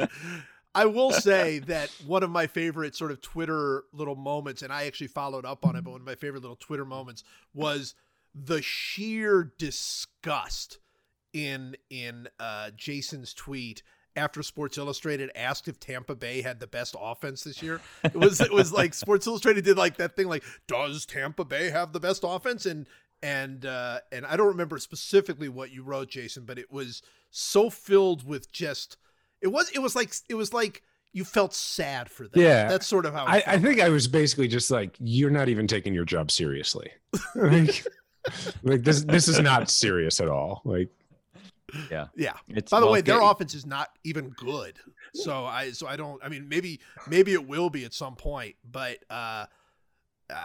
I 0.74 0.86
will 0.86 1.12
say 1.12 1.58
that 1.58 1.90
one 2.06 2.22
of 2.22 2.30
my 2.30 2.46
favorite 2.46 2.96
sort 2.96 3.10
of 3.10 3.20
Twitter 3.20 3.84
little 3.92 4.16
moments, 4.16 4.62
and 4.62 4.72
I 4.72 4.86
actually 4.86 5.08
followed 5.08 5.44
up 5.44 5.66
on 5.66 5.76
it, 5.76 5.84
but 5.84 5.90
one 5.90 6.00
of 6.00 6.06
my 6.06 6.14
favorite 6.14 6.40
little 6.40 6.56
Twitter 6.56 6.86
moments 6.86 7.22
was 7.52 7.94
the 8.34 8.62
sheer 8.62 9.52
disgust 9.58 10.78
in 11.34 11.76
in 11.90 12.28
uh, 12.40 12.70
Jason's 12.74 13.34
tweet 13.34 13.82
after 14.16 14.42
Sports 14.42 14.78
Illustrated 14.78 15.30
asked 15.34 15.68
if 15.68 15.80
Tampa 15.80 16.14
Bay 16.14 16.42
had 16.42 16.60
the 16.60 16.66
best 16.66 16.94
offense 16.98 17.44
this 17.44 17.62
year. 17.62 17.80
It 18.04 18.16
was 18.16 18.40
it 18.40 18.52
was 18.52 18.72
like 18.72 18.94
Sports 18.94 19.26
Illustrated 19.26 19.64
did 19.64 19.76
like 19.76 19.96
that 19.96 20.16
thing 20.16 20.28
like 20.28 20.44
does 20.66 21.06
Tampa 21.06 21.44
Bay 21.44 21.70
have 21.70 21.92
the 21.92 22.00
best 22.00 22.22
offense 22.26 22.66
and 22.66 22.86
and 23.22 23.64
uh 23.64 24.00
and 24.10 24.26
I 24.26 24.36
don't 24.36 24.48
remember 24.48 24.78
specifically 24.78 25.48
what 25.48 25.70
you 25.70 25.82
wrote 25.82 26.08
Jason, 26.08 26.44
but 26.44 26.58
it 26.58 26.70
was 26.70 27.02
so 27.30 27.70
filled 27.70 28.26
with 28.26 28.52
just 28.52 28.96
it 29.40 29.48
was 29.48 29.70
it 29.70 29.80
was 29.80 29.96
like 29.96 30.14
it 30.28 30.34
was 30.34 30.52
like 30.52 30.82
you 31.12 31.24
felt 31.24 31.54
sad 31.54 32.08
for 32.10 32.26
them. 32.26 32.42
Yeah. 32.42 32.68
that's 32.68 32.86
sort 32.86 33.06
of 33.06 33.12
how 33.12 33.26
I, 33.26 33.42
I 33.46 33.58
think 33.58 33.80
I 33.80 33.90
was 33.90 34.08
basically 34.08 34.48
just 34.48 34.70
like, 34.70 34.96
you're 34.98 35.30
not 35.30 35.48
even 35.48 35.66
taking 35.66 35.92
your 35.92 36.04
job 36.04 36.30
seriously. 36.30 36.90
like, 37.34 37.84
like 38.62 38.82
this 38.82 39.04
this 39.04 39.28
is 39.28 39.38
not 39.38 39.68
serious 39.68 40.20
at 40.20 40.28
all. 40.28 40.62
Like 40.64 40.88
Yeah. 41.90 42.06
yeah. 42.16 42.34
It's 42.48 42.70
By 42.70 42.80
the 42.80 42.86
well, 42.86 42.94
way, 42.94 43.00
their 43.00 43.18
good- 43.18 43.30
offense 43.30 43.54
is 43.54 43.66
not 43.66 43.90
even 44.04 44.30
good. 44.30 44.78
So 45.14 45.44
I 45.44 45.72
so 45.72 45.86
I 45.86 45.96
don't 45.96 46.22
I 46.24 46.28
mean 46.28 46.48
maybe 46.48 46.80
maybe 47.08 47.32
it 47.32 47.46
will 47.46 47.70
be 47.70 47.84
at 47.84 47.92
some 47.94 48.16
point, 48.16 48.56
but 48.70 48.98
uh 49.10 49.46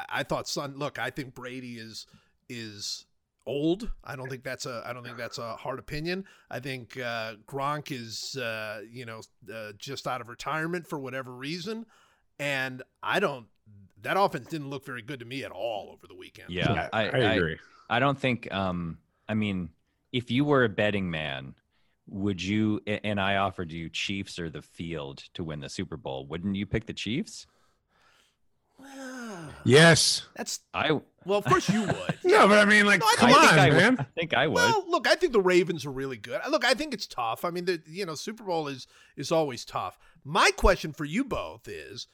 I 0.09 0.23
thought 0.23 0.47
son 0.47 0.75
look, 0.77 0.99
I 0.99 1.09
think 1.09 1.33
Brady 1.33 1.75
is 1.77 2.05
is 2.49 3.05
old. 3.45 3.89
I 4.03 4.15
don't 4.15 4.29
think 4.29 4.43
that's 4.43 4.65
a 4.65 4.83
I 4.85 4.93
don't 4.93 5.03
think 5.03 5.17
that's 5.17 5.37
a 5.37 5.55
hard 5.55 5.79
opinion. 5.79 6.25
I 6.51 6.59
think 6.59 6.97
uh 6.97 7.35
Gronk 7.47 7.91
is 7.91 8.35
uh 8.35 8.81
you 8.89 9.05
know 9.05 9.21
uh, 9.53 9.71
just 9.77 10.07
out 10.07 10.21
of 10.21 10.27
retirement 10.29 10.87
for 10.87 10.99
whatever 10.99 11.31
reason 11.31 11.85
and 12.39 12.83
I 13.01 13.19
don't 13.19 13.47
that 14.01 14.17
offense 14.17 14.47
didn't 14.47 14.69
look 14.69 14.85
very 14.85 15.01
good 15.01 15.19
to 15.19 15.25
me 15.25 15.43
at 15.43 15.51
all 15.51 15.89
over 15.91 16.07
the 16.07 16.15
weekend. 16.15 16.49
Yeah, 16.49 16.87
I, 16.93 17.03
I, 17.03 17.33
agree. 17.33 17.57
I 17.89 17.99
don't 17.99 18.17
think. 18.17 18.51
Um, 18.53 18.99
I 19.27 19.33
mean, 19.33 19.69
if 20.17 20.31
you 20.31 20.43
were 20.43 20.63
a 20.63 20.69
betting 20.69 21.11
man, 21.11 21.53
would 22.07 22.41
you? 22.41 22.81
And 22.87 23.21
I 23.21 23.35
offered 23.35 23.71
you 23.71 23.87
Chiefs 23.87 24.39
or 24.39 24.49
the 24.49 24.63
field 24.63 25.23
to 25.35 25.43
win 25.43 25.59
the 25.59 25.69
Super 25.69 25.95
Bowl. 25.95 26.25
Wouldn't 26.25 26.55
you 26.55 26.65
pick 26.65 26.87
the 26.87 26.93
Chiefs? 26.93 27.45
Well, 28.79 29.49
yes. 29.63 30.27
That's 30.35 30.59
I. 30.73 30.91
well, 31.25 31.37
of 31.39 31.45
course 31.45 31.69
you 31.69 31.81
would. 31.81 32.17
No, 32.23 32.47
but 32.47 32.59
I 32.59 32.65
mean, 32.65 32.85
like, 32.85 32.99
No, 32.99 33.07
I 33.07 33.15
come 33.15 33.31
on, 33.31 33.47
think 33.47 33.53
I 33.59 33.69
man. 33.69 33.91
Would, 33.93 33.99
I 34.01 34.07
think 34.15 34.33
I 34.33 34.47
would. 34.47 34.55
Well, 34.55 34.85
look, 34.89 35.07
I 35.07 35.15
think 35.15 35.33
the 35.33 35.41
Ravens 35.41 35.85
are 35.85 35.91
really 35.91 36.17
good. 36.17 36.41
Look, 36.49 36.65
I 36.65 36.73
think 36.73 36.93
it's 36.93 37.07
tough. 37.07 37.45
I 37.45 37.51
mean, 37.51 37.65
the 37.65 37.81
you 37.87 38.05
know 38.05 38.15
Super 38.15 38.43
Bowl 38.43 38.67
is 38.67 38.87
is 39.15 39.31
always 39.31 39.63
tough. 39.65 39.97
My 40.23 40.49
question 40.57 40.93
for 40.93 41.05
you 41.05 41.23
both 41.23 41.67
is: 41.67 42.07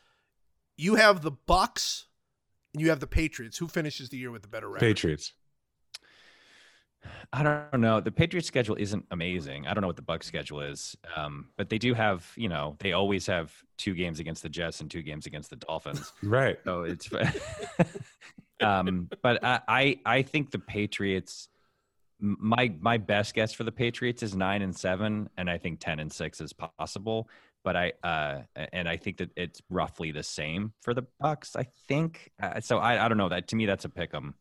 you 0.77 0.95
have 0.95 1.21
the 1.21 1.31
Bucks 1.31 2.05
and 2.73 2.81
you 2.81 2.89
have 2.89 2.99
the 2.99 3.07
Patriots. 3.07 3.57
Who 3.57 3.67
finishes 3.67 4.09
the 4.09 4.17
year 4.17 4.31
with 4.31 4.41
the 4.41 4.47
better 4.49 4.67
record? 4.67 4.81
Patriots. 4.85 5.33
I 7.31 7.43
don't 7.43 7.81
know. 7.81 7.99
The 7.99 8.11
Patriots 8.11 8.47
schedule 8.47 8.75
isn't 8.75 9.05
amazing. 9.11 9.67
I 9.67 9.73
don't 9.73 9.81
know 9.81 9.87
what 9.87 9.95
the 9.95 10.03
Bucs 10.03 10.23
schedule 10.23 10.61
is, 10.61 10.95
um, 11.15 11.47
but 11.57 11.69
they 11.69 11.77
do 11.77 11.93
have. 11.93 12.31
You 12.35 12.49
know, 12.49 12.75
they 12.79 12.93
always 12.93 13.25
have 13.27 13.51
two 13.77 13.93
games 13.93 14.19
against 14.19 14.43
the 14.43 14.49
Jets 14.49 14.81
and 14.81 14.89
two 14.89 15.01
games 15.01 15.25
against 15.25 15.49
the 15.49 15.55
Dolphins. 15.55 16.11
Right. 16.23 16.57
So 16.63 16.83
it's. 16.83 17.09
um, 18.61 19.09
but 19.21 19.43
I, 19.43 19.61
I 19.67 19.99
I 20.05 20.21
think 20.21 20.51
the 20.51 20.59
Patriots. 20.59 21.49
My 22.19 22.71
my 22.79 22.97
best 22.97 23.33
guess 23.33 23.51
for 23.51 23.63
the 23.63 23.71
Patriots 23.71 24.23
is 24.23 24.35
nine 24.35 24.61
and 24.61 24.75
seven, 24.75 25.29
and 25.37 25.49
I 25.49 25.57
think 25.57 25.79
ten 25.79 25.99
and 25.99 26.11
six 26.11 26.39
is 26.39 26.53
possible. 26.53 27.29
But 27.63 27.75
I 27.75 27.93
uh, 28.03 28.41
and 28.71 28.87
I 28.87 28.97
think 28.97 29.17
that 29.17 29.31
it's 29.35 29.61
roughly 29.69 30.11
the 30.11 30.23
same 30.23 30.73
for 30.81 30.93
the 30.93 31.03
Bucs. 31.21 31.55
I 31.55 31.63
think 31.87 32.31
uh, 32.41 32.61
so. 32.61 32.77
I 32.77 33.03
I 33.03 33.07
don't 33.07 33.17
know 33.17 33.29
that 33.29 33.47
to 33.49 33.55
me 33.55 33.65
that's 33.65 33.85
a 33.85 33.89
pick 33.89 34.13
'em. 34.13 34.35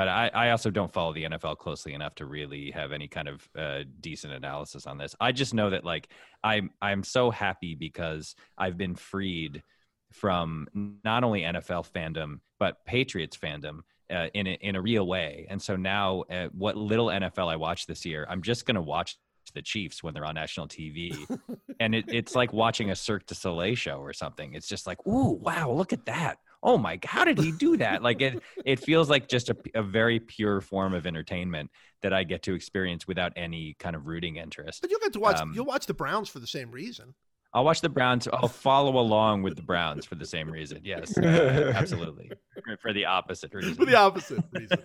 But 0.00 0.08
I, 0.08 0.30
I 0.32 0.50
also 0.52 0.70
don't 0.70 0.90
follow 0.90 1.12
the 1.12 1.24
NFL 1.24 1.58
closely 1.58 1.92
enough 1.92 2.14
to 2.14 2.24
really 2.24 2.70
have 2.70 2.90
any 2.90 3.06
kind 3.06 3.28
of 3.28 3.46
uh, 3.54 3.80
decent 4.00 4.32
analysis 4.32 4.86
on 4.86 4.96
this. 4.96 5.14
I 5.20 5.30
just 5.30 5.52
know 5.52 5.68
that 5.68 5.84
like 5.84 6.08
I'm 6.42 6.70
I'm 6.80 7.02
so 7.02 7.30
happy 7.30 7.74
because 7.74 8.34
I've 8.56 8.78
been 8.78 8.94
freed 8.94 9.62
from 10.10 10.68
not 11.04 11.22
only 11.22 11.42
NFL 11.42 11.86
fandom 11.92 12.40
but 12.58 12.82
Patriots 12.86 13.36
fandom 13.36 13.80
uh, 14.10 14.28
in 14.32 14.46
a, 14.46 14.52
in 14.62 14.76
a 14.76 14.80
real 14.80 15.06
way. 15.06 15.46
And 15.50 15.60
so 15.60 15.76
now, 15.76 16.22
uh, 16.30 16.48
what 16.52 16.78
little 16.78 17.08
NFL 17.08 17.52
I 17.52 17.56
watch 17.56 17.86
this 17.86 18.06
year, 18.06 18.26
I'm 18.30 18.40
just 18.40 18.64
going 18.64 18.76
to 18.76 18.80
watch 18.80 19.18
the 19.52 19.60
Chiefs 19.60 20.02
when 20.02 20.14
they're 20.14 20.24
on 20.24 20.36
national 20.36 20.66
TV, 20.66 21.14
and 21.80 21.94
it, 21.94 22.06
it's 22.08 22.34
like 22.34 22.54
watching 22.54 22.90
a 22.90 22.96
Cirque 22.96 23.26
du 23.26 23.34
Soleil 23.34 23.74
show 23.74 23.98
or 23.98 24.14
something. 24.14 24.54
It's 24.54 24.66
just 24.66 24.86
like, 24.86 25.06
ooh, 25.06 25.32
wow, 25.32 25.70
look 25.70 25.92
at 25.92 26.06
that. 26.06 26.38
Oh 26.62 26.76
my, 26.76 26.98
how 27.04 27.24
did 27.24 27.38
he 27.38 27.52
do 27.52 27.76
that? 27.78 28.02
Like 28.02 28.20
it, 28.20 28.42
it 28.64 28.80
feels 28.80 29.08
like 29.08 29.28
just 29.28 29.48
a, 29.50 29.56
a 29.74 29.82
very 29.82 30.20
pure 30.20 30.60
form 30.60 30.94
of 30.94 31.06
entertainment 31.06 31.70
that 32.02 32.12
I 32.12 32.24
get 32.24 32.42
to 32.44 32.54
experience 32.54 33.06
without 33.06 33.32
any 33.36 33.74
kind 33.78 33.96
of 33.96 34.06
rooting 34.06 34.36
interest. 34.36 34.82
But 34.82 34.90
you'll 34.90 35.00
get 35.00 35.12
to 35.14 35.20
watch. 35.20 35.40
Um, 35.40 35.52
you'll 35.54 35.66
watch 35.66 35.86
the 35.86 35.94
Browns 35.94 36.28
for 36.28 36.38
the 36.38 36.46
same 36.46 36.70
reason. 36.70 37.14
I'll 37.52 37.64
watch 37.64 37.80
the 37.80 37.88
Browns. 37.88 38.28
I'll 38.32 38.46
follow 38.46 38.96
along 38.98 39.42
with 39.42 39.56
the 39.56 39.62
Browns 39.62 40.06
for 40.06 40.14
the 40.14 40.24
same 40.24 40.48
reason. 40.50 40.82
Yes, 40.84 41.18
uh, 41.18 41.72
absolutely. 41.76 42.30
For- 42.64 42.76
For 42.80 42.92
the 42.92 43.06
opposite 43.06 43.52
reason. 43.52 43.74
For 43.74 43.86
the 43.86 43.96
opposite 43.96 44.44
reason. 44.52 44.78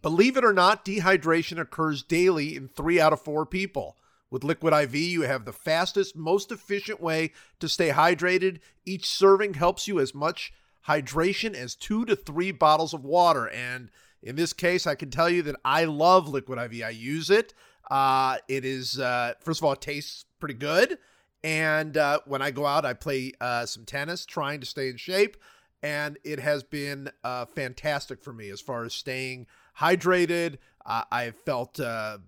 Believe 0.00 0.36
it 0.38 0.44
or 0.44 0.54
not, 0.54 0.84
dehydration 0.84 1.60
occurs 1.60 2.02
daily 2.02 2.56
in 2.56 2.68
three 2.68 2.98
out 3.00 3.12
of 3.12 3.20
four 3.20 3.44
people. 3.44 3.96
With 4.30 4.42
Liquid 4.42 4.72
IV, 4.72 4.94
you 4.94 5.22
have 5.22 5.44
the 5.44 5.52
fastest, 5.52 6.16
most 6.16 6.50
efficient 6.50 7.00
way 7.02 7.32
to 7.60 7.68
stay 7.68 7.90
hydrated. 7.90 8.60
Each 8.86 9.06
serving 9.06 9.54
helps 9.54 9.86
you 9.86 10.00
as 10.00 10.14
much 10.14 10.52
hydration 10.88 11.54
as 11.54 11.74
two 11.74 12.04
to 12.06 12.16
three 12.16 12.52
bottles 12.52 12.94
of 12.94 13.04
water. 13.04 13.48
And 13.48 13.90
in 14.22 14.36
this 14.36 14.52
case, 14.52 14.86
I 14.86 14.94
can 14.94 15.10
tell 15.10 15.28
you 15.28 15.42
that 15.42 15.56
I 15.64 15.84
love 15.84 16.28
Liquid 16.28 16.58
IV. 16.58 16.84
I 16.84 16.90
use 16.90 17.30
it. 17.30 17.54
Uh, 17.90 18.38
it 18.48 18.64
is, 18.64 18.98
uh, 18.98 19.34
first 19.40 19.60
of 19.60 19.64
all, 19.64 19.72
it 19.72 19.80
tastes 19.80 20.24
pretty 20.40 20.54
good. 20.54 20.98
And 21.44 21.96
uh, 21.96 22.20
when 22.26 22.40
I 22.40 22.52
go 22.52 22.64
out, 22.64 22.84
I 22.84 22.94
play 22.94 23.32
uh, 23.40 23.66
some 23.66 23.84
tennis, 23.84 24.24
trying 24.24 24.60
to 24.60 24.66
stay 24.66 24.88
in 24.88 24.96
shape. 24.96 25.36
And 25.82 26.18
it 26.22 26.38
has 26.38 26.62
been 26.62 27.10
uh, 27.24 27.46
fantastic 27.46 28.22
for 28.22 28.32
me 28.32 28.48
as 28.50 28.60
far 28.60 28.84
as 28.84 28.94
staying 28.94 29.46
hydrated. 29.80 30.58
Uh, 30.86 31.02
I've 31.10 31.36
felt 31.36 31.80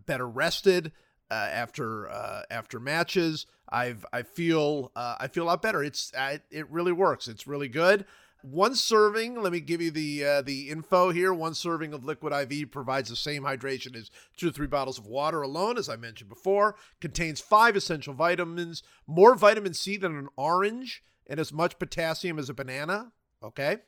better 0.07 0.29
rested 0.29 0.93
after 1.31 2.09
after 2.51 2.81
matches. 2.81 3.47
I've 3.69 4.05
I 4.13 4.23
feel 4.23 4.91
I 4.97 5.29
feel 5.29 5.45
a 5.45 5.47
lot 5.47 5.63
better. 5.63 5.85
It's 5.85 6.13
I, 6.19 6.41
it 6.51 6.69
really 6.69 6.93
works. 6.93 7.29
It's 7.29 7.47
really 7.47 7.69
good. 7.69 8.05
One 8.45 8.75
serving. 8.75 9.41
Let 9.41 9.53
me 9.53 9.61
give 9.61 9.81
you 9.81 9.91
the 9.91 10.23
uh, 10.23 10.43
the 10.43 10.69
info 10.69 11.11
here. 11.11 11.33
One 11.33 11.55
serving 11.55 11.95
of 11.95 12.05
Liquid 12.05 12.35
IV 12.53 12.71
provides 12.71 13.09
the 13.09 13.17
same 13.17 13.43
hydration 13.43 13.97
as 13.97 14.11
two 14.37 14.49
to 14.49 14.53
three 14.53 14.67
bottles 14.67 14.99
of 14.99 15.07
water 15.07 15.41
alone, 15.41 15.79
as 15.79 15.89
I 15.89 15.97
mentioned 15.97 16.29
before. 16.29 16.77
Contains 17.01 17.41
five 17.41 17.75
essential 17.75 18.13
vitamins, 18.13 18.83
more 19.07 19.35
vitamin 19.35 19.73
C 19.73 19.97
than 19.97 20.19
an 20.19 20.29
orange, 20.37 21.03
and 21.27 21.41
as 21.41 21.55
much 21.55 21.79
potassium 21.79 22.39
as 22.39 22.51
a 22.51 22.55
banana. 22.55 23.13
Okay. 23.43 23.79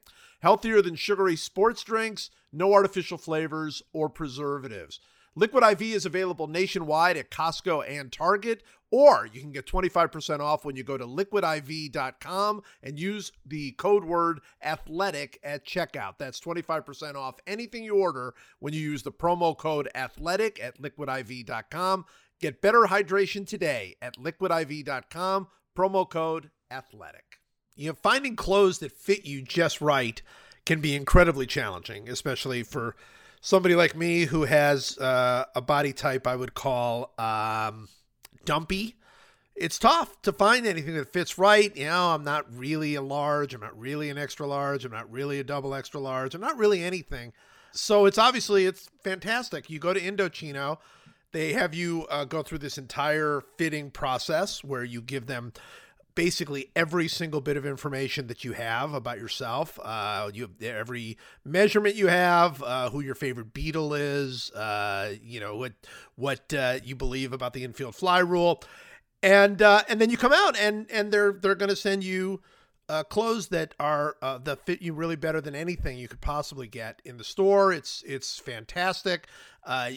Healthier 0.40 0.80
than 0.80 0.96
sugary 0.96 1.36
sports 1.36 1.84
drinks, 1.84 2.30
no 2.50 2.72
artificial 2.72 3.18
flavors 3.18 3.82
or 3.92 4.08
preservatives. 4.08 5.00
Liquid 5.38 5.62
IV 5.62 5.82
is 5.82 6.06
available 6.06 6.46
nationwide 6.46 7.18
at 7.18 7.30
Costco 7.30 7.84
and 7.86 8.10
Target, 8.10 8.62
or 8.90 9.28
you 9.30 9.42
can 9.42 9.52
get 9.52 9.66
25% 9.66 10.40
off 10.40 10.64
when 10.64 10.76
you 10.76 10.82
go 10.82 10.96
to 10.96 11.06
liquidiv.com 11.06 12.62
and 12.82 12.98
use 12.98 13.32
the 13.44 13.72
code 13.72 14.04
word 14.04 14.40
athletic 14.64 15.38
at 15.44 15.66
checkout. 15.66 16.14
That's 16.18 16.40
25% 16.40 17.16
off 17.16 17.34
anything 17.46 17.84
you 17.84 17.96
order 17.96 18.34
when 18.60 18.72
you 18.72 18.80
use 18.80 19.02
the 19.02 19.12
promo 19.12 19.56
code 19.56 19.90
athletic 19.94 20.58
at 20.62 20.80
liquidiv.com. 20.80 22.06
Get 22.40 22.62
better 22.62 22.86
hydration 22.88 23.46
today 23.46 23.96
at 24.00 24.16
liquidiv.com, 24.16 25.48
promo 25.76 26.08
code 26.08 26.50
athletic. 26.70 27.40
You 27.76 27.90
know, 27.90 27.96
finding 28.02 28.36
clothes 28.36 28.78
that 28.78 28.92
fit 28.92 29.26
you 29.26 29.42
just 29.42 29.82
right 29.82 30.22
can 30.64 30.80
be 30.80 30.96
incredibly 30.96 31.44
challenging, 31.44 32.08
especially 32.08 32.62
for 32.62 32.96
somebody 33.46 33.76
like 33.76 33.94
me 33.94 34.24
who 34.24 34.42
has 34.42 34.98
uh, 34.98 35.44
a 35.54 35.62
body 35.62 35.92
type 35.92 36.26
I 36.26 36.34
would 36.34 36.54
call 36.54 37.14
um, 37.16 37.88
dumpy. 38.44 38.96
It's 39.54 39.78
tough 39.78 40.20
to 40.22 40.32
find 40.32 40.66
anything 40.66 40.94
that 40.94 41.12
fits 41.12 41.38
right. 41.38 41.74
You 41.76 41.86
know, 41.86 42.08
I'm 42.08 42.24
not 42.24 42.52
really 42.52 42.96
a 42.96 43.02
large. 43.02 43.54
I'm 43.54 43.60
not 43.60 43.78
really 43.78 44.10
an 44.10 44.18
extra 44.18 44.48
large. 44.48 44.84
I'm 44.84 44.90
not 44.90 45.08
really 45.12 45.38
a 45.38 45.44
double 45.44 45.76
extra 45.76 46.00
large. 46.00 46.34
I'm 46.34 46.40
not 46.40 46.58
really 46.58 46.82
anything. 46.82 47.32
So 47.70 48.06
it's 48.06 48.18
obviously 48.18 48.66
it's 48.66 48.90
fantastic. 49.04 49.70
You 49.70 49.78
go 49.78 49.94
to 49.94 50.00
Indochino, 50.00 50.78
they 51.30 51.52
have 51.52 51.72
you 51.72 52.04
uh, 52.10 52.24
go 52.24 52.42
through 52.42 52.58
this 52.58 52.78
entire 52.78 53.44
fitting 53.58 53.92
process 53.92 54.64
where 54.64 54.82
you 54.82 55.00
give 55.00 55.26
them 55.26 55.52
basically 56.16 56.70
every 56.74 57.06
single 57.06 57.40
bit 57.40 57.56
of 57.56 57.64
information 57.64 58.26
that 58.26 58.42
you 58.42 58.52
have 58.54 58.92
about 58.94 59.18
yourself. 59.18 59.78
Uh, 59.80 60.28
you 60.34 60.50
every 60.60 61.16
measurement 61.44 61.94
you 61.94 62.08
have, 62.08 62.60
uh, 62.64 62.90
who 62.90 63.00
your 63.00 63.14
favorite 63.14 63.52
Beatle 63.52 63.96
is, 63.96 64.50
uh, 64.50 65.14
you 65.22 65.38
know 65.38 65.56
what 65.56 65.74
what 66.16 66.52
uh, 66.52 66.80
you 66.82 66.96
believe 66.96 67.32
about 67.32 67.52
the 67.52 67.62
infield 67.62 67.94
fly 67.94 68.18
rule, 68.18 68.60
and 69.22 69.62
uh, 69.62 69.82
and 69.88 70.00
then 70.00 70.10
you 70.10 70.16
come 70.16 70.32
out 70.32 70.58
and 70.58 70.90
and 70.90 71.12
they're 71.12 71.32
they're 71.32 71.54
going 71.54 71.68
to 71.68 71.76
send 71.76 72.02
you. 72.02 72.42
Uh, 72.88 73.02
clothes 73.02 73.48
that 73.48 73.74
are 73.80 74.14
that 74.44 74.64
fit 74.64 74.80
you 74.80 74.92
really 74.92 75.16
better 75.16 75.40
than 75.40 75.56
anything 75.56 75.98
you 75.98 76.06
could 76.06 76.20
possibly 76.20 76.68
get 76.68 77.02
in 77.04 77.16
the 77.16 77.24
store. 77.24 77.72
It's 77.72 78.04
it's 78.06 78.38
fantastic. 78.38 79.26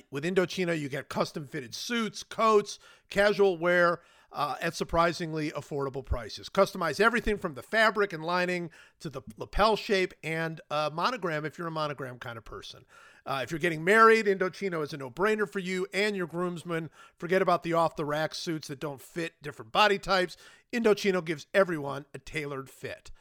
With 0.10 0.24
Indochino, 0.24 0.76
you 0.76 0.90
get 0.90 1.08
custom 1.08 1.46
fitted 1.46 1.76
suits, 1.76 2.24
coats, 2.24 2.80
casual 3.12 3.60
wear 3.60 4.00
uh, 4.32 4.56
at 4.62 4.76
surprisingly 4.76 5.52
affordable 5.52 6.06
prices. 6.06 6.50
Customize 6.50 7.00
everything 7.00 7.38
from 7.38 7.56
the 7.56 7.64
fabric 7.64 8.14
and 8.14 8.24
lining 8.24 8.70
to 9.00 9.10
the 9.10 9.22
lapel 9.38 9.76
shape 9.76 10.14
and 10.24 10.62
monogram 10.70 11.46
if 11.46 11.58
you're 11.58 11.68
a 11.68 11.72
monogram 11.72 12.20
kind 12.20 12.38
of 12.38 12.46
person. 12.46 12.86
Uh, 13.26 13.42
if 13.44 13.52
you're 13.52 13.60
getting 13.60 13.84
married, 13.84 14.26
Indochino 14.26 14.84
is 14.84 14.92
a 14.92 14.98
no 14.98 15.10
brainer 15.10 15.48
for 15.48 15.60
you 15.60 15.86
and 15.94 16.16
your 16.16 16.26
groomsmen. 16.26 16.90
Forget 17.16 17.44
about 17.44 17.62
the 17.62 17.74
off 17.74 17.96
the 17.96 18.06
rack 18.06 18.34
suits 18.34 18.68
that 18.70 18.80
don't 18.80 19.02
fit 19.02 19.34
different 19.42 19.72
body 19.72 20.00
types. 20.00 20.36
Indochino 20.74 21.24
gives 21.24 21.46
everyone 21.54 22.06
a 22.14 22.18
tailored 22.18 22.70
fit. 22.70 23.12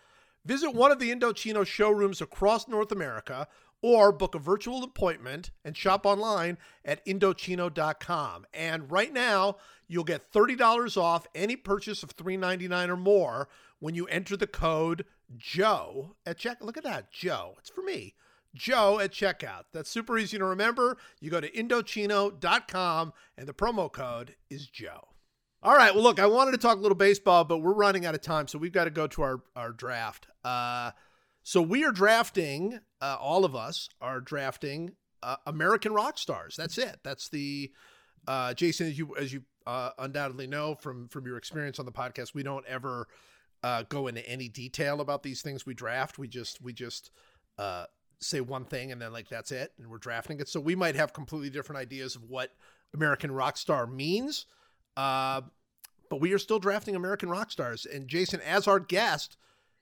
Visit 0.45 0.71
one 0.71 0.91
of 0.91 0.99
the 0.99 1.15
Indochino 1.15 1.67
showrooms 1.67 2.23
across 2.23 2.69
North 2.69 2.91
America 2.91 3.49
or 3.83 4.11
book 4.11 4.35
a 4.35 4.39
virtual 4.39 4.83
appointment 4.83 5.51
and 5.65 5.77
shop 5.77 6.07
online 6.07 6.59
at 6.85 7.05
Indochino.com. 7.05 8.47
And 8.55 8.91
right 8.91 9.13
now, 9.13 9.57
you'll 9.89 10.05
get 10.05 10.32
$30 10.32 10.97
off 10.97 11.26
any 11.34 11.57
purchase 11.57 12.03
of 12.03 12.16
$3.99 12.16 12.89
or 12.89 12.97
more 12.97 13.49
when 13.80 13.95
you 13.95 14.07
enter 14.07 14.36
the 14.36 14.47
code 14.47 15.05
Joe 15.36 16.16
at 16.24 16.39
check. 16.39 16.62
Look 16.62 16.76
at 16.76 16.84
that, 16.84 17.11
Joe. 17.11 17.55
It's 17.59 17.70
for 17.70 17.82
me. 17.82 18.14
Joe 18.55 18.99
at 18.99 19.12
checkout. 19.12 19.64
That's 19.72 19.91
super 19.91 20.18
easy 20.18 20.39
to 20.39 20.45
remember. 20.45 20.97
You 21.20 21.30
go 21.30 21.41
to 21.41 21.51
Indochino.com 21.51 23.12
and 23.36 23.47
the 23.47 23.55
promo 23.55 23.93
code 23.93 24.36
is 24.51 24.66
Joe. 24.66 25.09
All 25.62 25.76
right. 25.76 25.93
Well, 25.95 26.05
look, 26.05 26.20
I 26.20 26.26
wanted 26.26 26.53
to 26.53 26.59
talk 26.59 26.78
a 26.78 26.80
little 26.80 26.97
baseball, 26.97 27.45
but 27.45 27.59
we're 27.59 27.72
running 27.72 28.07
out 28.07 28.14
of 28.14 28.20
time, 28.20 28.47
so 28.47 28.59
we've 28.59 28.72
got 28.72 28.84
to 28.84 28.91
go 28.91 29.07
to 29.09 29.22
our, 29.22 29.41
our 29.57 29.72
draft. 29.72 30.28
Uh, 30.45 30.93
so 31.43 31.61
we 31.61 31.84
are 31.84 31.93
drafting, 31.93 32.78
uh, 33.01 33.16
all 33.20 33.45
of 33.45 33.57
us 33.57 33.89
are 34.01 34.20
drafting 34.20 34.93
uh, 35.22 35.36
American 35.47 35.93
rock 35.93 36.18
stars. 36.18 36.55
That's 36.57 36.78
it. 36.78 37.01
That's 37.03 37.28
the, 37.28 37.72
uh, 38.26 38.55
Jason, 38.55 38.86
as 38.86 38.99
you, 38.99 39.16
as 39.16 39.32
you 39.32 39.43
uh, 39.69 39.91
undoubtedly 39.99 40.47
know 40.47 40.75
from, 40.75 41.09
from 41.09 41.27
your 41.27 41.37
experience 41.37 41.79
on 41.79 41.85
the 41.85 41.93
podcast, 41.93 42.35
we 42.35 42.43
don't 42.43 42.66
ever 42.66 43.07
uh, 43.62 43.85
go 43.89 44.07
into 44.07 44.27
any 44.29 44.49
detail 44.49 45.01
about 45.01 45.23
these 45.23 45.43
things 45.43 45.66
we 45.66 45.75
draft. 45.75 46.19
We 46.19 46.27
just, 46.27 46.62
we 46.62 46.73
just, 46.73 47.11
uh, 47.59 47.85
say 48.21 48.41
one 48.41 48.64
thing 48.64 48.91
and 48.91 49.01
then 49.01 49.12
like 49.12 49.29
that's 49.29 49.53
it 49.53 49.73
and 49.79 49.87
we're 49.89 49.97
drafting 49.99 50.41
it 50.41 50.49
so 50.49 50.59
we 50.59 50.75
might 50.75 50.97
have 50.97 51.12
completely 51.12 51.49
different 51.49 51.81
ideas 51.81 52.16
of 52.16 52.25
what 52.25 52.51
american 52.93 53.31
rock 53.31 53.57
star 53.57 53.87
means 53.87 54.47
uh, 54.97 55.41
but 56.11 56.21
we 56.21 56.33
are 56.33 56.39
still 56.39 56.59
drafting 56.59 56.97
american 56.97 57.29
rock 57.29 57.49
stars 57.49 57.87
and 57.87 58.09
jason 58.09 58.41
as 58.41 58.66
our 58.66 58.81
guest 58.81 59.37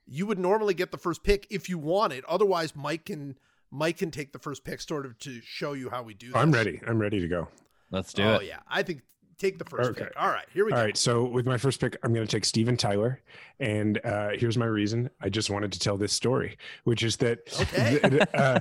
you 0.07 0.27
would 0.27 0.39
normally 0.39 0.75
get 0.75 0.91
the 0.91 0.99
first 0.99 1.23
pick 1.25 1.47
if 1.49 1.71
you 1.71 1.79
want 1.79 2.13
it 2.13 2.25
otherwise 2.27 2.77
mike 2.77 3.07
can 3.07 3.39
mike 3.71 3.97
can 3.97 4.11
take 4.11 4.33
the 4.33 4.39
first 4.39 4.65
pick 4.65 4.83
sort 4.83 5.07
of 5.07 5.19
to 5.19 5.41
show 5.43 5.73
you 5.73 5.89
how 5.89 6.03
we 6.03 6.13
do 6.13 6.27
this. 6.29 6.37
I'm 6.37 6.53
ready. 6.53 6.81
I'm 6.87 6.99
ready 6.99 7.21
to 7.21 7.29
go. 7.29 7.49
Let's 7.91 8.13
do 8.13 8.23
oh 8.23 8.35
it. 8.35 8.37
Oh 8.37 8.41
yeah 8.43 8.59
i 8.69 8.83
think 8.83 9.01
take 9.39 9.59
the 9.59 9.65
first 9.65 9.91
Okay. 9.91 10.05
pick 10.05 10.13
all 10.21 10.29
right 10.29 10.47
here 10.53 10.65
we 10.65 10.73
All 10.73 10.77
go 10.77 10.81
All 10.81 10.87
right, 10.87 10.97
So 10.97 11.25
with 11.25 11.47
my 11.47 11.59
first 11.59 11.81
pick, 11.81 11.97
I'm 12.03 12.13
going 12.13 12.27
to 12.27 12.31
take 12.31 12.45
Steven 12.45 12.77
Tyler, 12.77 13.21
and 13.61 14.01
uh, 14.05 14.31
here's 14.35 14.57
my 14.57 14.67
reason. 14.67 15.11
I 15.21 15.29
just 15.29 15.51
wanted 15.51 15.73
to 15.73 15.79
tell 15.79 15.97
this 15.97 16.13
story, 16.13 16.57
which 16.85 17.03
is 17.03 17.17
that 17.19 17.41
Okay. 17.61 17.99
that, 18.09 18.35
uh, 18.35 18.61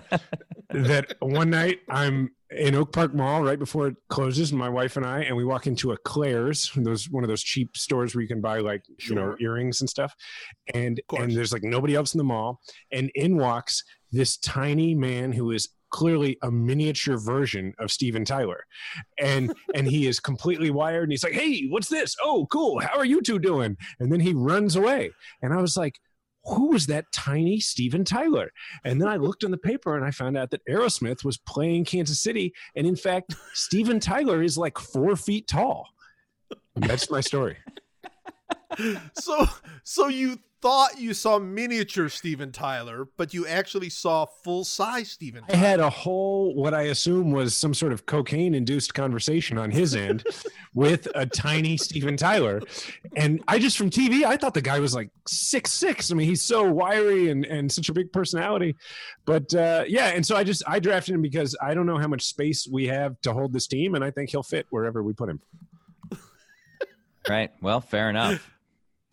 that 0.71 1.13
one 1.19 1.49
night 1.49 1.80
I'm 1.89 2.32
in 2.51 2.76
Oak 2.76 2.91
Park 2.93 3.13
Mall 3.13 3.41
right 3.43 3.57
before 3.59 3.88
it 3.88 3.95
closes, 4.09 4.53
my 4.53 4.69
wife 4.69 4.97
and 4.97 5.05
I, 5.05 5.21
and 5.21 5.36
we 5.36 5.43
walk 5.45 5.67
into 5.67 5.91
a 5.93 5.97
Claire's, 5.97 6.71
those 6.76 7.09
one 7.09 7.23
of 7.23 7.28
those 7.30 7.43
cheap 7.43 7.76
stores 7.76 8.13
where 8.15 8.21
you 8.21 8.28
can 8.28 8.41
buy 8.41 8.59
like 8.59 8.84
you 9.07 9.15
know 9.15 9.36
earrings 9.39 9.82
and 9.82 9.89
stuff, 9.89 10.13
and 10.73 11.01
and 11.17 11.32
there's 11.32 11.53
like 11.53 11.63
nobody 11.63 11.95
else 11.95 12.13
in 12.13 12.17
the 12.17 12.23
mall, 12.23 12.61
and 12.91 13.11
in 13.15 13.38
walks 13.38 13.84
this 14.11 14.38
tiny 14.38 14.95
man 14.95 15.32
who 15.32 15.51
is 15.51 15.69
clearly 15.95 16.37
a 16.41 16.51
miniature 16.51 17.17
version 17.17 17.73
of 17.79 17.89
Steven 17.89 18.25
Tyler 18.25 18.65
and 19.17 19.53
and 19.73 19.87
he 19.87 20.07
is 20.07 20.19
completely 20.19 20.69
wired 20.69 21.03
and 21.03 21.13
he's 21.13 21.23
like 21.23 21.31
hey 21.31 21.67
what's 21.69 21.87
this 21.87 22.17
oh 22.21 22.45
cool 22.51 22.81
how 22.81 22.97
are 22.97 23.05
you 23.05 23.21
two 23.21 23.39
doing 23.39 23.77
and 24.01 24.11
then 24.11 24.19
he 24.19 24.33
runs 24.33 24.75
away 24.75 25.09
and 25.41 25.53
i 25.53 25.61
was 25.61 25.77
like 25.77 25.97
who 26.43 26.67
was 26.67 26.85
that 26.87 27.05
tiny 27.11 27.59
Steven 27.59 28.05
Tyler? 28.05 28.51
And 28.83 29.01
then 29.01 29.07
I 29.07 29.15
looked 29.15 29.43
in 29.43 29.49
the 29.49 29.57
paper 29.57 29.95
and 29.95 30.05
I 30.05 30.11
found 30.11 30.37
out 30.37 30.51
that 30.51 30.61
Aerosmith 30.69 31.23
was 31.23 31.39
playing 31.39 31.85
Kansas 31.85 32.21
City. 32.21 32.53
And 32.75 32.85
in 32.85 32.95
fact, 32.95 33.33
Steven 33.53 33.99
Tyler 33.99 34.43
is 34.43 34.55
like 34.55 34.77
four 34.77 35.15
feet 35.15 35.47
tall. 35.47 35.87
That's 36.75 37.09
my 37.09 37.21
story. 37.21 37.57
so 39.13 39.47
so 39.83 40.07
you 40.07 40.37
thought 40.66 40.99
you 40.99 41.13
saw 41.13 41.38
miniature 41.38 42.09
steven 42.09 42.51
tyler 42.51 43.07
but 43.18 43.34
you 43.34 43.45
actually 43.45 43.89
saw 43.89 44.26
full 44.26 44.63
size 44.63 45.11
steven 45.11 45.43
I 45.49 45.55
had 45.55 45.80
a 45.80 45.89
whole, 45.89 46.55
what 46.55 46.74
I 46.74 46.84
assume 46.84 47.32
was 47.32 47.55
some 47.55 47.74
sort 47.74 47.93
of 47.93 48.05
cocaine 48.05 48.53
induced 48.53 48.93
conversation 48.93 49.57
on 49.57 49.72
his 49.72 49.95
end 49.95 50.26
with 50.74 51.07
a 51.16 51.26
tiny 51.26 51.78
Steven 51.78 52.18
Tyler. 52.18 52.61
And 53.16 53.43
I 53.47 53.59
just 53.59 53.78
from 53.78 53.89
TV, 53.89 54.24
I 54.24 54.38
thought 54.38 54.53
the 54.53 54.61
guy 54.61 54.80
was 54.80 54.93
like 54.95 55.09
six 55.28 55.72
six. 55.72 56.11
I 56.11 56.16
mean, 56.16 56.28
he's 56.28 56.43
so 56.43 56.70
wiry 56.70 57.30
and, 57.30 57.45
and 57.45 57.72
such 57.72 57.89
a 57.89 57.93
big 57.93 58.11
personality. 58.11 58.76
But 59.26 59.53
uh, 59.53 59.86
yeah, 59.88 60.07
and 60.07 60.26
so 60.26 60.36
I 60.36 60.43
just 60.43 60.63
I 60.68 60.80
drafted 60.80 61.16
him 61.16 61.22
because 61.22 61.55
I 61.61 61.74
don't 61.74 61.86
know 61.86 61.97
how 61.97 62.07
much 62.07 62.24
space 62.24 62.68
we 62.68 62.88
have 62.88 63.20
to 63.22 63.34
hold 63.34 63.53
this 63.53 63.68
team, 63.68 63.95
and 63.95 64.03
I 64.03 64.11
think 64.11 64.30
he'll 64.30 64.43
fit 64.43 64.68
wherever 64.70 65.03
we 65.03 65.13
put 65.13 65.30
him. 65.30 65.39
Right. 67.28 67.49
Well, 67.59 67.82
fair 67.82 68.11
enough. 68.11 68.55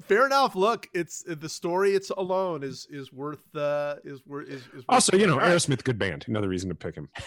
Fair 0.05 0.27
enough 0.27 0.55
look 0.55 0.89
it's 0.93 1.23
the 1.27 1.49
story 1.49 1.95
it's 1.95 2.11
alone 2.11 2.63
is 2.63 2.87
is 2.91 3.13
worth 3.13 3.55
uh 3.57 3.97
is 4.05 4.21
worth 4.27 4.49
is, 4.49 4.63
is 4.69 4.73
worth 4.75 4.85
Also, 4.89 5.17
you 5.17 5.27
know, 5.27 5.35
All 5.35 5.39
right. 5.41 5.51
Aerosmith, 5.53 5.85
good 5.85 5.99
band. 5.99 6.25
Another 6.29 6.49
reason 6.49 6.69
to 6.69 6.75
pick 6.75 6.95
him. 6.95 7.09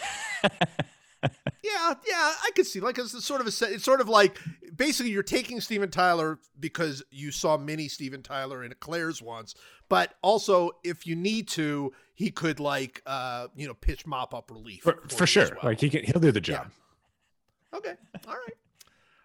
yeah 1.63 1.93
yeah 2.07 2.33
i 2.43 2.49
could 2.55 2.67
see 2.67 2.79
like 2.79 2.99
it's 2.99 3.23
sort 3.25 3.41
of 3.41 3.47
a 3.47 3.51
se- 3.51 3.73
it's 3.73 3.83
sort 3.83 3.99
of 3.99 4.07
like 4.07 4.37
basically 4.75 5.11
you're 5.11 5.23
taking 5.23 5.59
steven 5.59 5.89
tyler 5.89 6.37
because 6.59 7.03
you 7.09 7.31
saw 7.31 7.57
mini 7.57 7.87
steven 7.87 8.21
tyler 8.21 8.63
in 8.63 8.71
claire's 8.79 9.23
once 9.23 9.55
but 9.89 10.13
also 10.21 10.69
if 10.83 11.07
you 11.07 11.15
need 11.15 11.47
to 11.47 11.91
he 12.13 12.29
could 12.29 12.59
like 12.59 13.01
uh 13.07 13.47
you 13.55 13.65
know 13.65 13.73
pitch 13.73 14.05
mop 14.05 14.35
up 14.35 14.51
relief 14.51 14.83
For, 14.83 14.99
you 15.09 15.17
for 15.17 15.25
sure. 15.25 15.45
well. 15.45 15.71
Like 15.71 15.79
he 15.79 15.89
can 15.89 16.03
he'll 16.03 16.19
do 16.21 16.31
the 16.31 16.41
job. 16.41 16.69
okay 17.73 17.95
all 18.27 18.33
right 18.33 18.53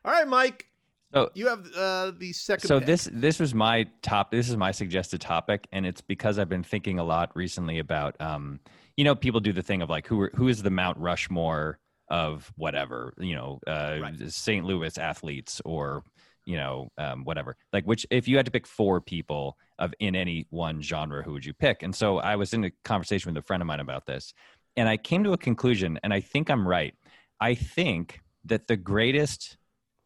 all 0.06 0.12
right 0.12 0.28
mike 0.28 0.69
So 1.12 1.30
you 1.34 1.48
have 1.48 1.66
uh 1.76 2.12
the 2.18 2.32
second 2.32 2.68
so 2.68 2.78
pick. 2.78 2.86
this 2.86 3.08
this 3.12 3.40
was 3.40 3.54
my 3.54 3.86
top 4.02 4.30
this 4.30 4.48
is 4.48 4.56
my 4.56 4.70
suggested 4.70 5.20
topic 5.20 5.66
and 5.72 5.84
it's 5.84 6.00
because 6.00 6.38
i've 6.38 6.48
been 6.48 6.62
thinking 6.62 6.98
a 6.98 7.04
lot 7.04 7.30
recently 7.34 7.78
about 7.78 8.14
um 8.20 8.60
you 8.96 9.04
know 9.04 9.14
people 9.14 9.40
do 9.40 9.52
the 9.52 9.62
thing 9.62 9.82
of 9.82 9.90
like 9.90 10.06
who 10.06 10.20
are, 10.20 10.30
who 10.34 10.48
is 10.48 10.62
the 10.62 10.70
mount 10.70 10.96
rushmore 10.98 11.78
of 12.08 12.52
whatever 12.56 13.12
you 13.18 13.34
know 13.34 13.58
uh 13.66 13.98
Right. 14.00 14.14
st 14.30 14.64
louis 14.64 14.96
athletes 14.98 15.60
or 15.64 16.04
you 16.46 16.56
know 16.56 16.88
um, 16.98 17.24
whatever 17.24 17.56
like 17.72 17.84
which 17.84 18.06
if 18.10 18.26
you 18.26 18.36
had 18.36 18.46
to 18.46 18.52
pick 18.52 18.66
four 18.66 19.00
people 19.00 19.56
of 19.78 19.92
in 20.00 20.14
any 20.16 20.46
one 20.50 20.80
genre 20.80 21.22
who 21.22 21.32
would 21.32 21.44
you 21.44 21.52
pick 21.54 21.82
and 21.82 21.94
so 21.94 22.18
i 22.18 22.36
was 22.36 22.52
in 22.54 22.64
a 22.64 22.70
conversation 22.84 23.32
with 23.32 23.42
a 23.42 23.46
friend 23.46 23.62
of 23.62 23.66
mine 23.66 23.80
about 23.80 24.06
this 24.06 24.32
and 24.76 24.88
i 24.88 24.96
came 24.96 25.22
to 25.24 25.32
a 25.32 25.38
conclusion 25.38 25.98
and 26.02 26.12
i 26.14 26.20
think 26.20 26.50
i'm 26.50 26.66
right 26.66 26.94
i 27.40 27.54
think 27.54 28.20
that 28.44 28.66
the 28.68 28.76
greatest 28.76 29.56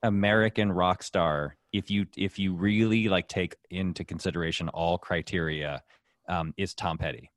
American 0.05 0.71
rock 0.71 1.03
star, 1.03 1.57
if 1.73 1.91
you 1.91 2.07
if 2.17 2.39
you 2.39 2.55
really 2.55 3.09
like 3.09 3.27
take 3.27 3.57
into 3.71 4.05
consideration 4.05 4.69
all 4.69 4.99
criteria, 4.99 5.83
um, 6.29 6.55
is 6.57 6.75
Tom 6.75 6.97
Petty. 6.99 7.31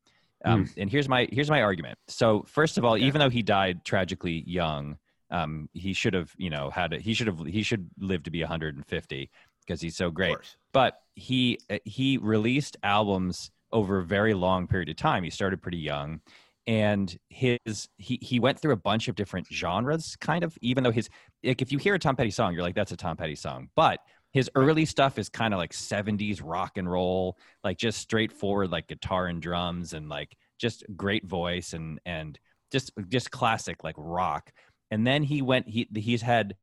Um, 0.46 0.70
And 0.78 0.90
here's 0.90 1.10
my 1.10 1.28
here's 1.32 1.50
my 1.50 1.64
argument. 1.64 1.98
So 2.08 2.44
first 2.48 2.78
of 2.78 2.86
all, 2.86 2.94
Okay. 2.94 3.06
even 3.06 3.20
though 3.20 3.30
he 3.30 3.42
died 3.42 3.84
tragically 3.84 4.44
young, 4.46 4.98
um, 5.32 5.68
he 5.74 5.94
should 5.94 6.14
have 6.14 6.32
you 6.38 6.50
know 6.50 6.70
had 6.70 6.94
a, 6.94 7.00
he 7.00 7.14
should 7.14 7.28
have 7.28 7.40
he 7.46 7.64
should 7.64 7.90
live 8.00 8.24
to 8.24 8.32
be 8.32 8.42
150 8.42 9.30
because 9.66 9.82
he's 9.82 9.98
so 9.98 10.10
great 10.10 10.38
but 10.72 11.02
he 11.16 11.60
he 11.84 12.18
released 12.18 12.78
albums 12.84 13.52
over 13.74 14.00
a 14.00 14.04
very 14.06 14.34
long 14.34 14.68
period 14.68 14.88
of 14.88 14.96
time 14.96 15.24
he 15.26 15.30
started 15.30 15.62
pretty 15.62 15.78
young 15.78 16.22
and 16.68 17.18
his 17.30 17.88
he 17.98 18.20
he 18.22 18.40
went 18.40 18.60
through 18.60 18.74
a 18.74 18.78
bunch 18.78 19.08
of 19.08 19.16
different 19.16 19.48
genres 19.52 20.16
kind 20.20 20.44
of 20.44 20.58
even 20.62 20.84
though 20.84 20.92
his 20.92 21.10
like 21.44 21.62
if 21.62 21.72
you 21.72 21.78
hear 21.78 21.96
a 21.96 22.00
tom 22.00 22.16
petty 22.16 22.30
song 22.30 22.54
you're 22.54 22.62
like 22.62 22.76
that's 22.76 22.92
a 22.92 22.98
tom 22.98 23.16
petty 23.16 23.36
song 23.36 23.70
but 23.76 24.00
his 24.34 24.50
early 24.56 24.86
stuff 24.86 25.18
is 25.18 25.30
kind 25.30 25.54
of 25.54 25.58
like 25.58 25.72
70s 25.72 26.42
rock 26.44 26.78
and 26.78 26.92
roll 26.92 27.38
like 27.64 27.78
just 27.78 28.00
straightforward 28.00 28.70
like 28.70 28.88
guitar 28.88 29.28
and 29.28 29.42
drums 29.42 29.94
and 29.94 30.10
like 30.10 30.36
just 30.60 30.84
great 30.96 31.26
voice 31.26 31.74
and 31.74 32.00
and 32.06 32.38
just 32.72 32.92
just 33.08 33.32
classic 33.32 33.84
like 33.84 33.96
rock 33.98 34.52
and 34.92 35.08
then 35.08 35.24
he 35.24 35.42
went 35.42 35.68
he 35.68 35.88
he's 35.96 36.22
had 36.22 36.56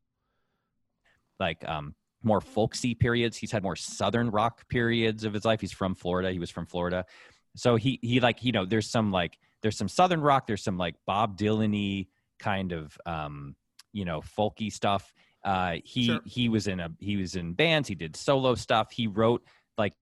like 1.41 1.67
um 1.67 1.95
more 2.25 2.41
folksy 2.41 2.95
periods. 2.95 3.37
He's 3.37 3.53
had 3.53 3.63
more 3.63 3.77
southern 3.77 4.31
rock 4.31 4.67
periods 4.69 5.25
of 5.25 5.33
his 5.33 5.45
life. 5.45 5.61
He's 5.61 5.73
from 5.73 5.95
Florida. 5.95 6.33
He 6.33 6.39
was 6.39 6.51
from 6.51 6.67
Florida. 6.67 7.05
So 7.57 7.77
he 7.77 7.99
he 8.03 8.21
like, 8.21 8.43
you 8.43 8.53
know, 8.53 8.65
there's 8.65 8.91
some 8.91 9.13
like 9.13 9.39
there's 9.65 9.77
some 9.79 9.89
southern 9.89 10.21
rock, 10.21 10.47
there's 10.47 10.63
some 10.63 10.77
like 10.79 10.95
Bob 11.07 11.37
Dylan-y 11.37 12.07
kind 12.39 12.71
of 12.71 12.97
um, 13.07 13.57
you 13.93 14.05
know, 14.05 14.21
folky 14.21 14.71
stuff. 14.73 15.13
Uh 15.43 15.77
he 15.85 16.05
Sure. 16.07 16.21
he 16.25 16.49
was 16.49 16.69
in 16.69 16.79
a 16.81 16.91
he 17.01 17.17
was 17.17 17.35
in 17.35 17.55
bands, 17.55 17.89
he 17.89 17.95
did 17.95 18.15
solo 18.15 18.55
stuff. 18.55 18.93
He 18.93 19.07
wrote 19.07 19.43
like 19.79 19.95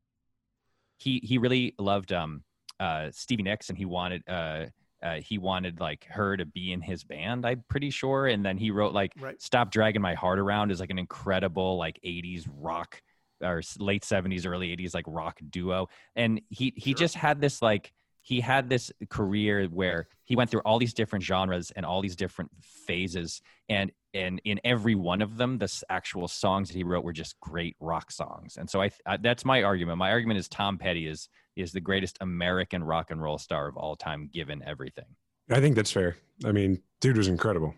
he 0.99 1.21
he 1.23 1.39
really 1.39 1.75
loved 1.79 2.13
um 2.13 2.43
uh 2.81 3.11
Stevie 3.13 3.43
Nicks 3.45 3.69
and 3.69 3.79
he 3.79 3.85
wanted 3.85 4.23
uh 4.29 4.67
uh, 5.03 5.17
he 5.17 5.37
wanted 5.37 5.81
like 5.81 6.07
her 6.09 6.37
to 6.37 6.45
be 6.47 6.73
in 6.73 6.81
his 6.81 7.03
band, 7.03 7.45
I'm 7.45 7.65
pretty 7.69 7.91
sure. 7.91 8.29
And 8.29 8.45
then 8.47 8.57
he 8.57 8.71
wrote 8.71 8.93
like 8.93 9.13
Right. 9.21 9.41
Stop 9.43 9.73
Dragging 9.73 10.01
My 10.01 10.15
Heart 10.15 10.39
Around 10.39 10.71
is 10.71 10.79
like 10.79 10.91
an 10.91 10.99
incredible 10.99 11.77
like 11.77 11.99
80s 12.07 12.47
rock 12.49 13.03
or 13.43 13.63
late 13.81 14.05
70s, 14.05 14.47
early 14.47 14.69
80s 14.77 14.95
like 14.95 15.05
rock 15.09 15.41
duo. 15.51 15.89
And 16.15 16.41
he 16.51 16.73
he 16.77 16.93
Sure. 16.93 16.99
just 16.99 17.17
had 17.17 17.41
this 17.41 17.61
like 17.61 17.93
he 18.23 18.40
had 18.40 18.69
this 18.69 18.90
career 19.11 19.66
where 19.66 20.07
he 20.24 20.36
went 20.36 20.51
through 20.51 20.61
all 20.61 20.78
these 20.78 20.94
different 20.94 21.24
genres 21.24 21.70
and 21.77 21.85
all 21.85 22.01
these 22.01 22.16
different 22.16 22.51
phases 22.61 23.43
and 23.69 23.93
and 24.15 24.40
in 24.44 24.61
every 24.65 24.94
one 24.94 25.20
of 25.23 25.36
them 25.36 25.59
the 25.59 25.82
actual 25.90 26.28
songs 26.28 26.69
that 26.69 26.77
he 26.77 26.85
wrote 26.85 27.05
were 27.05 27.12
just 27.12 27.39
great 27.40 27.77
rock 27.81 28.11
songs 28.11 28.57
and 28.57 28.69
so 28.70 28.81
i, 28.81 28.90
I 29.07 29.16
that's 29.16 29.44
my 29.44 29.62
argument 29.62 29.99
my 29.99 30.11
argument 30.11 30.39
is 30.39 30.49
tom 30.49 30.78
petty 30.78 31.07
is 31.07 31.28
is 31.57 31.73
the 31.73 31.81
greatest 31.81 32.19
american 32.20 32.82
rock 32.82 33.11
and 33.11 33.20
roll 33.20 33.39
star 33.39 33.69
of 33.69 33.77
all 33.77 33.97
time 33.97 34.28
given 34.32 34.62
everything 34.65 35.07
I 35.51 35.61
think 35.61 35.77
that's 35.77 35.90
fair. 35.90 36.16
I 36.44 36.53
mean, 36.53 36.81
dude 37.01 37.16
was 37.16 37.28
incredible. 37.28 37.74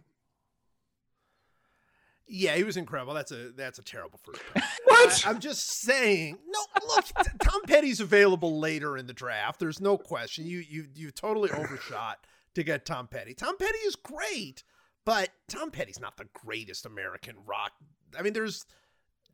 Yeah, 2.27 2.57
he 2.57 2.65
was 2.65 2.77
incredible. 2.77 3.15
That's 3.15 3.33
a 3.33 3.51
that's 3.51 3.79
a 3.79 3.83
terrible 3.83 4.19
first 4.23 4.41
pick. 4.53 4.63
What? 4.85 5.27
I, 5.27 5.31
am 5.31 5.41
just 5.41 5.81
saying. 5.83 6.39
No, 6.47 6.61
look, 6.95 7.05
Tom 7.43 7.63
Petty's 7.67 8.01
available 8.01 8.61
later 8.61 8.97
in 8.97 9.07
the 9.07 9.13
draft. 9.13 9.59
There's 9.59 9.81
no 9.81 9.99
question. 9.99 10.47
You 10.47 10.59
you 10.59 10.87
you 10.95 11.11
totally 11.11 11.51
overshot 11.51 12.27
to 12.55 12.63
get 12.63 12.87
Tom 12.87 13.09
Petty. 13.09 13.35
Tom 13.35 13.57
Petty 13.59 13.79
is 13.79 13.97
great, 13.97 14.63
but 15.05 15.31
Tom 15.49 15.71
Petty's 15.71 16.01
not 16.01 16.17
the 16.17 16.29
greatest 16.33 16.87
American 16.87 17.37
rock. 17.45 17.73
I 18.19 18.23
mean, 18.23 18.33
there's 18.33 18.67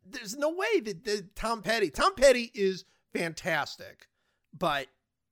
there's 0.05 0.35
no 0.35 0.49
way 0.49 0.79
that, 0.81 1.03
that 1.05 1.35
Tom 1.35 1.61
Petty. 1.61 1.89
Tom 1.89 2.15
Petty 2.15 2.51
is 2.53 2.85
fantastic, 3.13 4.07
but 4.57 4.87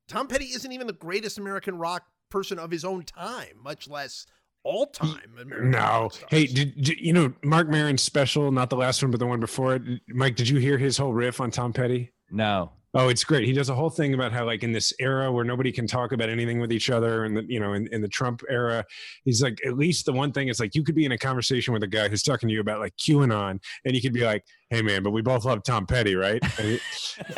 Tom 0.08 0.28
Petty 0.28 0.46
isn't 0.46 0.72
even 0.72 0.88
the 0.88 0.94
greatest 0.94 1.38
American 1.38 1.78
rock 1.78 2.06
person 2.30 2.60
of 2.60 2.72
his 2.72 2.86
own 2.86 3.04
time, 3.04 3.58
much 3.62 3.88
less 3.88 4.26
all 4.64 4.88
time. 4.88 5.22
No. 5.62 6.10
Hey, 6.30 6.46
did, 6.46 6.82
did 6.82 7.00
you 7.00 7.14
know 7.14 7.34
Marc 7.44 7.70
Maron's 7.70 8.02
special? 8.04 8.52
Not 8.52 8.70
the 8.70 8.76
last 8.78 9.02
one, 9.02 9.12
but 9.12 9.20
the 9.20 9.28
one 9.28 9.40
before 9.40 9.76
it. 9.76 9.82
Mike, 10.08 10.36
did 10.36 10.50
you 10.50 10.60
hear 10.60 10.78
his 10.78 10.98
whole 10.98 11.14
riff 11.14 11.40
on 11.42 11.52
Tom 11.52 11.74
Petty? 11.74 12.12
no 12.32 12.72
Oh, 12.96 13.08
it's 13.08 13.24
great. 13.24 13.46
He 13.46 13.54
does 13.54 13.70
a 13.70 13.76
whole 13.76 13.92
thing 13.92 14.16
about 14.16 14.32
how, 14.32 14.46
like, 14.46 14.64
in 14.64 14.72
this 14.72 14.92
era 15.00 15.32
where 15.32 15.46
nobody 15.46 15.72
can 15.72 15.86
talk 15.86 16.12
about 16.12 16.28
anything 16.28 16.60
with 16.60 16.72
each 16.72 16.90
other, 16.90 17.24
and 17.24 17.38
the, 17.38 17.44
you 17.48 17.60
know, 17.60 17.74
in, 17.74 17.88
in 17.92 18.02
the 18.02 18.08
Trump 18.08 18.42
era, 18.50 18.84
he's 19.26 19.44
like, 19.44 19.60
at 19.64 19.78
least 19.78 20.08
the 20.08 20.12
one 20.12 20.32
thing 20.32 20.48
is 20.48 20.60
like, 20.60 20.74
you 20.74 20.84
could 20.84 20.96
be 20.96 21.06
in 21.06 21.12
a 21.12 21.18
conversation 21.18 21.72
with 21.72 21.84
a 21.84 21.88
guy 21.88 22.10
who's 22.10 22.24
talking 22.24 22.50
to 22.50 22.54
you 22.54 22.62
about 22.62 22.80
like 22.80 22.96
QAnon, 22.98 23.60
and 23.86 23.96
you 23.96 24.02
could 24.02 24.14
be 24.14 24.26
like, 24.26 24.44
"Hey, 24.72 24.82
man, 24.82 25.04
but 25.04 25.12
we 25.12 25.22
both 25.22 25.46
love 25.46 25.62
Tom 25.64 25.86
Petty, 25.86 26.16
right?" 26.16 26.42
And, 26.60 26.80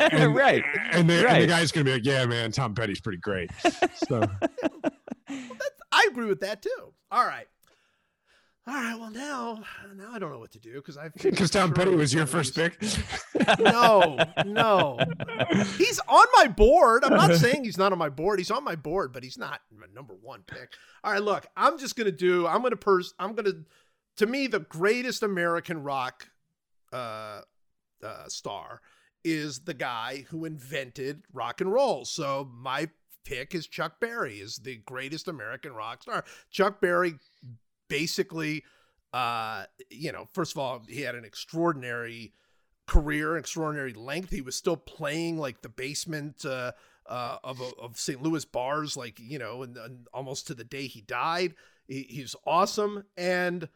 and- 0.00 0.34
right 0.34 0.64
And 0.92 1.08
the, 1.08 1.28
and 1.28 1.42
the 1.42 1.46
guy's 1.46 1.70
gonna 1.70 1.84
be 1.84 1.92
like, 1.92 2.06
"Yeah, 2.06 2.24
man, 2.24 2.50
Tom 2.50 2.74
Petty's 2.74 3.02
pretty 3.02 3.18
great." 3.18 3.50
So 4.08 4.22
I 6.02 6.08
agree 6.10 6.26
with 6.26 6.40
that 6.40 6.62
too. 6.62 6.92
All 7.10 7.24
right. 7.24 7.46
All 8.66 8.74
right. 8.74 8.98
Well, 8.98 9.10
now, 9.10 9.62
now 9.96 10.10
I 10.12 10.18
don't 10.18 10.30
know 10.30 10.38
what 10.38 10.52
to 10.52 10.58
do 10.58 10.74
because 10.74 10.96
I've 10.96 11.14
because 11.14 11.50
Tom 11.50 11.70
sure 11.70 11.74
Petty 11.74 11.94
was 11.94 12.14
your 12.14 12.26
first 12.26 12.54
pick. 12.54 12.80
No, 13.58 14.18
no. 14.46 14.98
He's 15.78 15.98
on 16.08 16.24
my 16.36 16.46
board. 16.46 17.04
I'm 17.04 17.14
not 17.14 17.34
saying 17.40 17.64
he's 17.64 17.78
not 17.78 17.92
on 17.92 17.98
my 17.98 18.08
board. 18.08 18.38
He's 18.38 18.50
on 18.50 18.62
my 18.62 18.76
board, 18.76 19.12
but 19.12 19.24
he's 19.24 19.36
not 19.38 19.60
my 19.76 19.86
number 19.92 20.14
one 20.14 20.42
pick. 20.46 20.74
All 21.02 21.12
right. 21.12 21.22
Look, 21.22 21.46
I'm 21.56 21.78
just 21.78 21.96
gonna 21.96 22.12
do. 22.12 22.46
I'm 22.46 22.62
gonna 22.62 22.76
pers. 22.76 23.14
I'm 23.18 23.34
gonna. 23.34 23.52
To 24.18 24.26
me, 24.26 24.46
the 24.46 24.60
greatest 24.60 25.22
American 25.22 25.82
rock 25.82 26.28
uh, 26.92 27.40
uh, 28.02 28.28
star 28.28 28.80
is 29.24 29.60
the 29.60 29.74
guy 29.74 30.26
who 30.28 30.44
invented 30.44 31.22
rock 31.32 31.60
and 31.60 31.72
roll. 31.72 32.04
So 32.04 32.48
my 32.54 32.88
pick 33.24 33.54
is 33.54 33.66
Chuck 33.66 34.00
Berry 34.00 34.36
is 34.36 34.56
the 34.56 34.76
greatest 34.76 35.28
American 35.28 35.72
rock 35.72 36.02
star. 36.02 36.24
Chuck 36.50 36.80
Berry 36.80 37.14
basically 37.88 38.64
uh 39.12 39.64
you 39.90 40.12
know, 40.12 40.28
first 40.32 40.52
of 40.52 40.58
all, 40.58 40.82
he 40.88 41.02
had 41.02 41.14
an 41.14 41.24
extraordinary 41.24 42.32
career, 42.86 43.36
extraordinary 43.36 43.92
length. 43.92 44.30
He 44.30 44.40
was 44.40 44.56
still 44.56 44.76
playing 44.76 45.38
like 45.38 45.62
the 45.62 45.68
basement 45.68 46.44
uh 46.44 46.72
uh, 47.06 47.38
of 47.42 47.60
of 47.80 47.98
St. 47.98 48.22
Louis 48.22 48.44
bars, 48.44 48.96
like 48.96 49.18
you 49.18 49.38
know, 49.38 49.62
and, 49.62 49.76
and 49.76 50.06
almost 50.12 50.46
to 50.46 50.54
the 50.54 50.64
day 50.64 50.86
he 50.86 51.00
died. 51.00 51.54
He, 51.88 52.06
he's 52.08 52.36
awesome, 52.46 53.04
and 53.16 53.68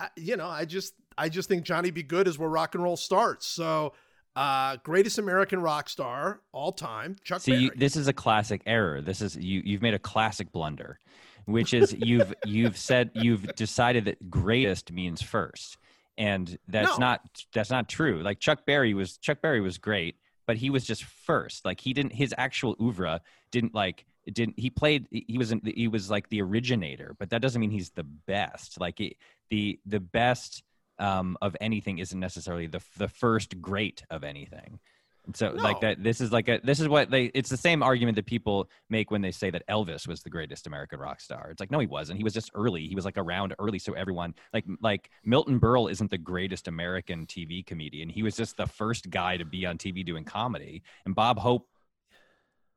uh, 0.00 0.08
you 0.16 0.36
know, 0.36 0.46
I 0.46 0.64
just 0.64 0.94
I 1.16 1.28
just 1.28 1.48
think 1.48 1.64
Johnny 1.64 1.90
B. 1.90 2.02
Goode 2.02 2.28
is 2.28 2.38
where 2.38 2.48
rock 2.48 2.74
and 2.74 2.84
roll 2.84 2.96
starts. 2.96 3.46
So, 3.46 3.94
uh, 4.36 4.76
greatest 4.82 5.18
American 5.18 5.60
rock 5.60 5.88
star 5.88 6.40
all 6.52 6.72
time, 6.72 7.16
Chuck 7.22 7.46
you, 7.46 7.70
this 7.76 7.96
is 7.96 8.08
a 8.08 8.12
classic 8.12 8.62
error. 8.66 9.00
This 9.00 9.20
is 9.20 9.36
you. 9.36 9.62
You've 9.64 9.82
made 9.82 9.94
a 9.94 9.98
classic 9.98 10.50
blunder, 10.52 10.98
which 11.46 11.72
is 11.74 11.94
you've 11.98 12.34
you've 12.44 12.76
said 12.76 13.10
you've 13.14 13.46
decided 13.54 14.06
that 14.06 14.30
greatest 14.30 14.90
means 14.92 15.22
first, 15.22 15.78
and 16.18 16.58
that's 16.68 16.98
No. 16.98 17.06
not 17.06 17.20
that's 17.52 17.70
not 17.70 17.88
true. 17.88 18.22
Like 18.22 18.40
Chuck 18.40 18.66
Berry 18.66 18.94
was 18.94 19.18
Chuck 19.18 19.40
Berry 19.40 19.60
was 19.60 19.78
great, 19.78 20.16
but 20.46 20.56
he 20.56 20.70
was 20.70 20.84
just 20.84 21.04
first. 21.04 21.64
Like 21.64 21.80
he 21.80 21.92
didn't 21.92 22.12
his 22.12 22.34
actual 22.36 22.76
oeuvre 22.80 23.20
didn't 23.52 23.74
like 23.74 24.04
didn't 24.32 24.58
he 24.58 24.70
played 24.70 25.06
he 25.10 25.38
was 25.38 25.54
he 25.64 25.86
was 25.86 26.10
like 26.10 26.28
the 26.30 26.42
originator, 26.42 27.14
but 27.18 27.30
that 27.30 27.40
doesn't 27.42 27.60
mean 27.60 27.70
he's 27.70 27.90
the 27.90 28.04
best. 28.04 28.80
Like 28.80 29.00
it, 29.00 29.16
the 29.50 29.78
the 29.86 30.00
best 30.00 30.62
um, 30.98 31.36
of 31.42 31.56
anything 31.60 31.98
isn't 31.98 32.18
necessarily 32.18 32.66
the 32.66 32.80
the 32.96 33.08
first 33.08 33.60
great 33.60 34.02
of 34.10 34.24
anything. 34.24 34.78
And 35.26 35.34
so 35.34 35.52
like 35.52 35.80
that 35.80 36.02
this 36.02 36.20
is 36.20 36.32
like 36.32 36.48
a 36.48 36.60
this 36.62 36.80
is 36.80 36.88
what 36.88 37.10
they 37.10 37.26
it's 37.26 37.48
the 37.48 37.56
same 37.56 37.82
argument 37.82 38.16
that 38.16 38.26
people 38.26 38.68
make 38.90 39.10
when 39.10 39.22
they 39.22 39.30
say 39.30 39.48
that 39.50 39.66
Elvis 39.68 40.06
was 40.06 40.22
the 40.22 40.28
greatest 40.28 40.66
American 40.66 41.00
rock 41.00 41.20
star. 41.20 41.48
It's 41.50 41.60
like 41.60 41.70
no 41.70 41.78
he 41.78 41.86
wasn't. 41.86 42.18
He 42.18 42.24
was 42.24 42.34
just 42.34 42.50
early. 42.54 42.86
He 42.86 42.94
was 42.94 43.06
like 43.06 43.16
around 43.16 43.54
early 43.58 43.78
so 43.78 43.94
everyone 43.94 44.34
like 44.52 44.64
like 44.82 45.10
Milton 45.24 45.58
Berle 45.58 45.90
isn't 45.90 46.10
the 46.10 46.18
greatest 46.18 46.68
American 46.68 47.26
TV 47.26 47.64
comedian. 47.64 48.10
He 48.10 48.22
was 48.22 48.36
just 48.36 48.58
the 48.58 48.66
first 48.66 49.08
guy 49.08 49.38
to 49.38 49.46
be 49.46 49.64
on 49.64 49.78
TV 49.78 50.04
doing 50.04 50.24
comedy. 50.24 50.82
And 51.06 51.14
Bob 51.14 51.38
Hope 51.38 51.68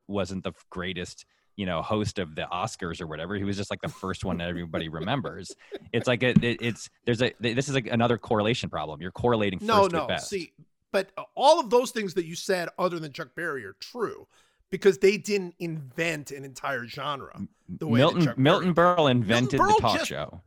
wasn't 0.07 0.45
the 0.45 0.53
greatest 0.69 1.25
you 1.57 1.65
know 1.65 1.81
host 1.81 2.19
of 2.19 2.35
the 2.35 2.47
oscars 2.53 3.01
or 3.01 3.07
whatever 3.07 3.35
he 3.35 3.43
was 3.43 3.57
just 3.57 3.69
like 3.69 3.81
the 3.81 3.89
first 3.89 4.23
one 4.23 4.37
that 4.37 4.47
everybody 4.47 4.87
remembers 4.99 5.53
it's 5.91 6.07
like 6.07 6.23
a, 6.23 6.29
it, 6.29 6.61
it's 6.61 6.89
there's 7.05 7.21
a 7.21 7.33
this 7.39 7.67
is 7.67 7.75
like 7.75 7.87
another 7.87 8.17
correlation 8.17 8.69
problem 8.69 9.01
you're 9.01 9.11
correlating 9.11 9.59
first 9.59 9.67
no, 9.67 9.83
with 9.83 9.93
no. 9.93 10.07
best. 10.07 10.29
See, 10.29 10.53
but 10.91 11.11
all 11.35 11.59
of 11.59 11.69
those 11.69 11.91
things 11.91 12.13
that 12.15 12.25
you 12.25 12.35
said, 12.35 12.69
other 12.79 12.99
than 12.99 13.11
Chuck 13.11 13.29
Berry, 13.35 13.65
are 13.65 13.75
true 13.79 14.27
because 14.69 14.97
they 14.97 15.17
didn't 15.17 15.55
invent 15.59 16.31
an 16.31 16.43
entire 16.43 16.85
genre. 16.87 17.39
The 17.69 17.87
way 17.87 17.99
milton 17.99 18.33
milton 18.37 18.73
berle 18.73 19.09
invented 19.09 19.59
Berle 19.59 19.75
the 19.75 19.81
talk 19.81 19.97
just- 19.97 20.09
show 20.09 20.41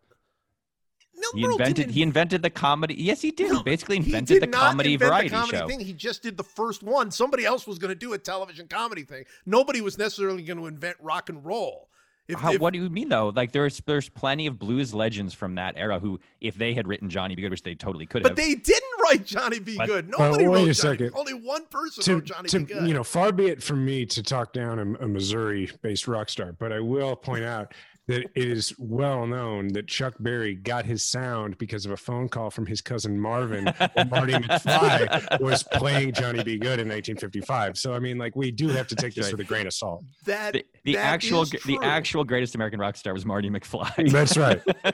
Milton 1.20 1.38
he 1.40 1.44
Berle 1.46 1.52
invented 1.52 1.90
he 1.90 2.02
invented 2.02 2.42
the 2.42 2.50
comedy 2.50 2.94
yes 2.98 3.20
he 3.20 3.30
did 3.30 3.50
No, 3.50 3.58
he 3.58 3.62
basically 3.64 3.96
he 4.00 4.04
invented 4.06 4.40
did 4.40 4.42
the 4.42 4.46
not 4.48 4.70
comedy 4.70 4.94
invent 4.94 5.08
variety 5.10 5.28
the 5.28 5.34
comedy 5.36 5.58
show 5.58 5.68
Thing. 5.68 5.80
He 5.80 5.92
just 5.92 6.22
did 6.22 6.36
the 6.36 6.44
first 6.44 6.82
one. 6.82 7.10
Somebody 7.10 7.44
else 7.44 7.66
was 7.66 7.78
going 7.78 7.90
to 7.90 7.94
do 7.98 8.12
a 8.14 8.18
television 8.18 8.66
comedy 8.68 9.02
thing. 9.02 9.24
Nobody 9.46 9.80
was 9.80 9.98
necessarily 9.98 10.42
going 10.42 10.58
to 10.58 10.66
invent 10.66 10.96
rock 11.00 11.28
and 11.28 11.44
roll. 11.44 11.88
If, 12.28 12.38
How, 12.38 12.52
if- 12.52 12.60
what 12.60 12.72
do 12.72 12.78
you 12.80 12.88
mean 12.88 13.08
though? 13.08 13.30
Like 13.34 13.50
there's 13.50 13.80
there's 13.86 14.08
plenty 14.08 14.46
of 14.46 14.56
blues 14.56 14.94
legends 14.94 15.34
from 15.34 15.56
that 15.56 15.74
era 15.76 15.98
who, 15.98 16.20
if 16.40 16.54
they 16.54 16.74
had 16.74 16.86
written 16.86 17.10
Johnny 17.10 17.34
B. 17.34 17.42
Goode, 17.42 17.50
which 17.50 17.64
they 17.64 17.74
totally 17.74 18.06
could 18.06 18.22
have, 18.22 18.30
but 18.30 18.36
they 18.36 18.54
didn't 18.54 19.00
write 19.02 19.26
Johnny 19.26 19.58
B. 19.58 19.76
But- 19.76 19.86
Good. 19.88 20.14
Well, 20.16 20.28
Nobody 20.30 20.46
wait 20.46 20.54
wrote 20.58 20.68
a 20.68 20.74
Johnny. 20.74 20.74
second. 20.74 21.12
Only 21.16 21.34
one 21.34 21.66
person 21.66 22.04
to, 22.04 22.14
wrote 22.14 22.24
Johnny 22.24 22.48
to 22.50 22.60
B. 22.60 22.64
Good. 22.66 22.86
you 22.86 22.94
know, 22.94 23.02
far 23.02 23.32
be 23.32 23.46
it 23.46 23.60
from 23.62 23.84
me 23.84 24.06
to 24.06 24.22
talk 24.22 24.52
down 24.52 24.78
a, 24.78 25.04
a 25.04 25.08
Missouri-based 25.08 26.06
rock 26.06 26.28
star, 26.28 26.52
but 26.52 26.72
I 26.72 26.78
will 26.78 27.16
point 27.16 27.44
out 27.44 27.74
that 28.10 28.22
it 28.34 28.48
is 28.48 28.74
well 28.78 29.26
known 29.26 29.68
that 29.68 29.86
Chuck 29.86 30.14
Berry 30.18 30.54
got 30.56 30.84
his 30.84 31.02
sound 31.04 31.56
because 31.58 31.86
of 31.86 31.92
a 31.92 31.96
phone 31.96 32.28
call 32.28 32.50
from 32.50 32.66
his 32.66 32.80
cousin 32.80 33.18
Marvin 33.18 33.66
when 33.94 34.08
Marty 34.08 34.32
McFly 34.34 35.40
was 35.40 35.62
playing 35.62 36.12
Johnny 36.12 36.42
B. 36.42 36.58
Goode 36.58 36.80
in 36.80 36.88
1955. 36.88 37.78
So 37.78 37.94
I 37.94 37.98
mean, 38.00 38.18
like, 38.18 38.34
we 38.34 38.50
do 38.50 38.68
have 38.68 38.88
to 38.88 38.96
take 38.96 39.14
this 39.14 39.26
Right. 39.26 39.32
with 39.34 39.40
a 39.40 39.44
grain 39.44 39.66
of 39.66 39.72
salt. 39.72 40.04
that 40.26 40.54
the, 40.54 40.66
the 40.84 40.94
that 40.94 41.04
actual 41.04 41.42
is 41.42 41.50
the 41.50 41.58
true. 41.58 41.78
actual 41.82 42.24
greatest 42.24 42.54
American 42.56 42.80
rock 42.80 42.96
star 42.96 43.12
was 43.12 43.24
Marty 43.24 43.48
McFly. 43.48 44.10
That's 44.10 44.36
right. 44.36 44.60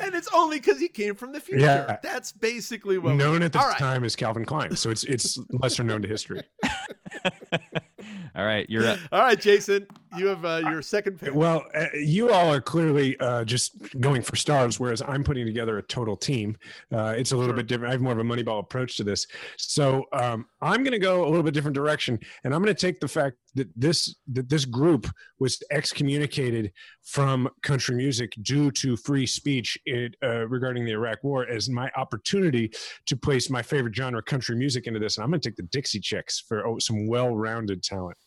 and 0.00 0.14
it's 0.14 0.28
only 0.34 0.58
because 0.58 0.80
he 0.80 0.88
came 0.88 1.14
from 1.14 1.32
the 1.32 1.40
future. 1.40 1.60
Yeah. 1.60 1.98
That's 2.02 2.32
basically 2.32 2.98
what. 2.98 3.14
known 3.14 3.42
at 3.42 3.52
the 3.52 3.60
All 3.60 3.68
right. 3.68 3.78
time 3.78 4.02
as 4.04 4.16
Calvin 4.16 4.44
Klein, 4.44 4.74
so 4.76 4.90
it's 4.90 5.04
it's 5.04 5.38
lesser 5.50 5.84
known 5.84 6.02
to 6.02 6.08
history. 6.08 6.42
All 8.36 8.44
right, 8.44 8.68
you're 8.68 8.86
up. 8.86 8.98
All 9.12 9.20
right, 9.20 9.40
Jason, 9.40 9.86
you 10.18 10.26
have 10.26 10.44
uh, 10.44 10.60
your 10.64 10.82
second 10.82 11.18
pick. 11.18 11.34
Well, 11.34 11.64
uh, 11.74 11.86
you 11.94 12.30
all 12.30 12.52
are 12.52 12.60
clearly 12.60 13.18
uh, 13.18 13.44
just 13.44 13.98
going 13.98 14.20
for 14.20 14.36
stars, 14.36 14.78
whereas 14.78 15.00
I'm 15.00 15.24
putting 15.24 15.46
together 15.46 15.78
a 15.78 15.82
total 15.82 16.18
team. 16.18 16.54
Uh, 16.92 17.14
it's 17.16 17.32
a 17.32 17.36
little 17.36 17.52
Sure. 17.52 17.56
bit 17.56 17.66
different. 17.66 17.88
I 17.88 17.92
have 17.92 18.02
more 18.02 18.12
of 18.12 18.18
a 18.18 18.22
Moneyball 18.22 18.60
approach 18.60 18.98
to 18.98 19.04
this. 19.04 19.26
So 19.56 20.04
um, 20.12 20.44
I'm 20.60 20.82
going 20.82 20.92
to 20.92 20.98
go 20.98 21.24
a 21.24 21.28
little 21.28 21.42
bit 21.42 21.54
different 21.54 21.74
direction, 21.74 22.18
and 22.44 22.54
I'm 22.54 22.62
going 22.62 22.74
to 22.74 22.78
take 22.80 23.00
the 23.00 23.08
fact 23.08 23.36
that 23.54 23.68
this 23.74 24.14
that 24.32 24.50
this 24.50 24.66
group 24.66 25.06
was 25.38 25.62
excommunicated 25.70 26.72
from 27.04 27.48
country 27.62 27.96
music 27.96 28.34
due 28.42 28.70
to 28.72 28.98
free 28.98 29.26
speech 29.26 29.78
it, 29.86 30.14
uh, 30.22 30.46
regarding 30.48 30.84
the 30.84 30.92
Iraq 30.92 31.24
War 31.24 31.48
as 31.48 31.70
my 31.70 31.90
opportunity 31.96 32.70
to 33.06 33.16
place 33.16 33.48
my 33.48 33.62
favorite 33.62 33.96
genre, 33.96 34.22
country 34.22 34.56
music, 34.56 34.86
into 34.86 35.00
this. 35.00 35.16
And 35.16 35.24
I'm 35.24 35.30
going 35.30 35.40
to 35.40 35.48
take 35.48 35.56
the 35.56 35.62
Dixie 35.62 36.00
Chicks 36.00 36.38
for 36.46 36.66
oh, 36.66 36.78
some 36.78 37.06
well-rounded 37.06 37.82
talent. 37.82 38.18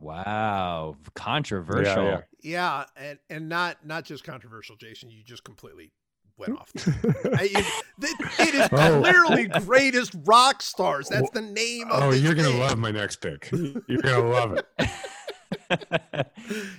Wow, 0.00 0.96
controversial. 1.14 2.04
yeah. 2.04 2.20
Yeah, 2.42 2.84
and 2.96 3.18
and 3.30 3.48
not 3.48 3.86
not 3.86 4.04
just 4.04 4.22
controversial, 4.24 4.76
Jason. 4.76 5.10
You 5.10 5.22
just 5.24 5.44
completely 5.44 5.92
went 6.36 6.58
off. 6.58 6.70
I, 6.76 7.48
it, 7.50 8.30
it 8.38 8.54
is 8.54 8.68
Oh. 8.72 9.00
clearly 9.00 9.46
greatest 9.64 10.14
rock 10.24 10.60
stars. 10.62 11.08
That's 11.08 11.30
the 11.30 11.40
name 11.40 11.90
of 11.90 12.02
Oh, 12.02 12.10
you're 12.10 12.34
gonna 12.34 12.50
love 12.50 12.76
my 12.78 12.90
next 12.90 13.16
pick. 13.22 13.50
You're 13.52 14.02
gonna 14.02 14.28
love 14.28 14.52
it. 14.58 14.66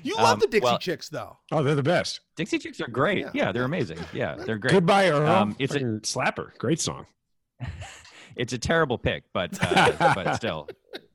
You 0.03 0.15
love 0.15 0.33
Um, 0.35 0.39
the 0.39 0.47
Dixie 0.47 0.63
well- 0.63 0.77
Chicks, 0.77 1.09
though. 1.09 1.37
Oh, 1.51 1.63
they're 1.63 1.73
the 1.75 1.81
best. 1.83 2.19
Dixie 2.35 2.59
Chicks 2.59 2.79
are 2.81 2.87
great. 2.87 3.19
Yeah. 3.19 3.31
Yeah, 3.33 3.51
they're 3.51 3.63
amazing. 3.63 3.97
Yeah, 4.13 4.35
they're 4.35 4.57
great. 4.59 4.71
Goodbye, 4.73 5.09
Earl. 5.09 5.27
Um, 5.27 5.55
it's 5.57 5.73
a- 5.73 5.79
slapper. 5.79 6.55
Great 6.57 6.79
song. 6.79 7.05
It's 8.37 8.51
a 8.51 8.57
terrible 8.57 8.97
pick, 8.97 9.23
but 9.33 9.57
uh, 9.61 9.93
but 10.13 10.33
still, 10.35 10.67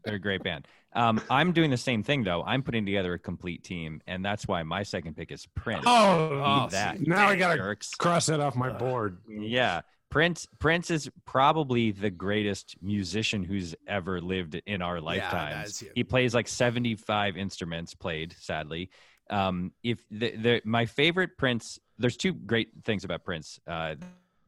they're 0.06 0.14
a 0.14 0.18
great 0.18 0.42
band. 0.42 0.66
Um, 0.92 1.20
I'm 1.30 1.52
doing 1.52 1.70
the 1.70 1.76
same 1.76 2.02
thing 2.02 2.24
though. 2.24 2.42
I'm 2.42 2.62
putting 2.62 2.84
together 2.84 3.14
a 3.14 3.18
complete 3.18 3.62
team, 3.62 4.00
and 4.06 4.24
that's 4.24 4.48
why 4.48 4.62
my 4.62 4.82
second 4.82 5.16
pick 5.16 5.30
is 5.30 5.46
Prince. 5.54 5.84
Oh, 5.86 6.64
Eat 6.64 6.70
that. 6.72 7.00
now 7.06 7.28
I 7.28 7.36
gotta 7.36 7.56
jerks. 7.56 7.94
cross 7.94 8.26
that 8.26 8.40
off 8.40 8.56
my 8.56 8.70
board. 8.70 9.18
Yeah. 9.28 9.82
Prince 10.10 10.48
Prince 10.58 10.90
is 10.90 11.08
probably 11.24 11.92
the 11.92 12.10
greatest 12.10 12.74
musician 12.82 13.44
who's 13.44 13.76
ever 13.86 14.20
lived 14.20 14.60
in 14.66 14.82
our 14.82 14.96
that 14.96 15.04
lifetimes. 15.04 15.82
is 15.82 15.88
he 15.94 16.02
plays 16.02 16.34
like 16.34 16.48
75 16.48 17.36
instruments 17.36 17.94
played, 17.94 18.34
sadly. 18.40 18.90
Um, 19.30 19.72
if 19.84 20.00
the, 20.10 20.34
the 20.34 20.62
my 20.64 20.86
favorite 20.86 21.38
Prince, 21.38 21.78
there's 21.98 22.16
two 22.16 22.32
great 22.32 22.70
things 22.84 23.04
about 23.04 23.22
Prince 23.22 23.60
uh, 23.68 23.94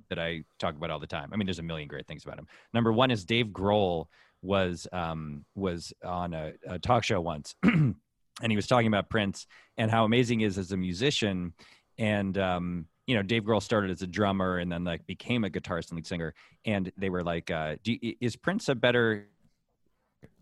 that 0.08 0.18
I 0.18 0.42
talk 0.58 0.74
about 0.74 0.90
all 0.90 0.98
the 0.98 1.06
time. 1.06 1.30
I 1.32 1.36
mean, 1.36 1.46
there's 1.46 1.60
a 1.60 1.62
million 1.62 1.86
great 1.86 2.08
things 2.08 2.24
about 2.24 2.38
him. 2.40 2.48
Number 2.74 2.92
one 2.92 3.12
is 3.12 3.24
Dave 3.24 3.46
Grohl 3.46 4.06
was 4.42 4.86
um, 4.92 5.44
was 5.54 5.92
on 6.04 6.34
a, 6.34 6.52
a 6.66 6.78
talk 6.78 7.04
show 7.04 7.20
once, 7.20 7.54
and 7.62 7.94
he 8.40 8.56
was 8.56 8.66
talking 8.66 8.88
about 8.88 9.08
Prince 9.08 9.46
and 9.76 9.90
how 9.90 10.04
amazing 10.04 10.40
he 10.40 10.44
is 10.44 10.58
as 10.58 10.72
a 10.72 10.76
musician. 10.76 11.54
And 11.98 12.36
um, 12.36 12.86
you 13.06 13.14
know, 13.14 13.22
Dave 13.22 13.44
Grohl 13.44 13.62
started 13.62 13.90
as 13.90 14.02
a 14.02 14.06
drummer 14.06 14.58
and 14.58 14.70
then 14.70 14.84
like 14.84 15.06
became 15.06 15.44
a 15.44 15.50
guitarist 15.50 15.90
and 15.90 15.96
lead 15.96 16.06
singer. 16.06 16.34
And 16.64 16.92
they 16.96 17.10
were 17.10 17.22
like, 17.22 17.50
uh, 17.50 17.76
do 17.82 17.96
you, 18.00 18.14
"Is 18.20 18.36
Prince 18.36 18.68
a 18.68 18.74
better?" 18.74 19.28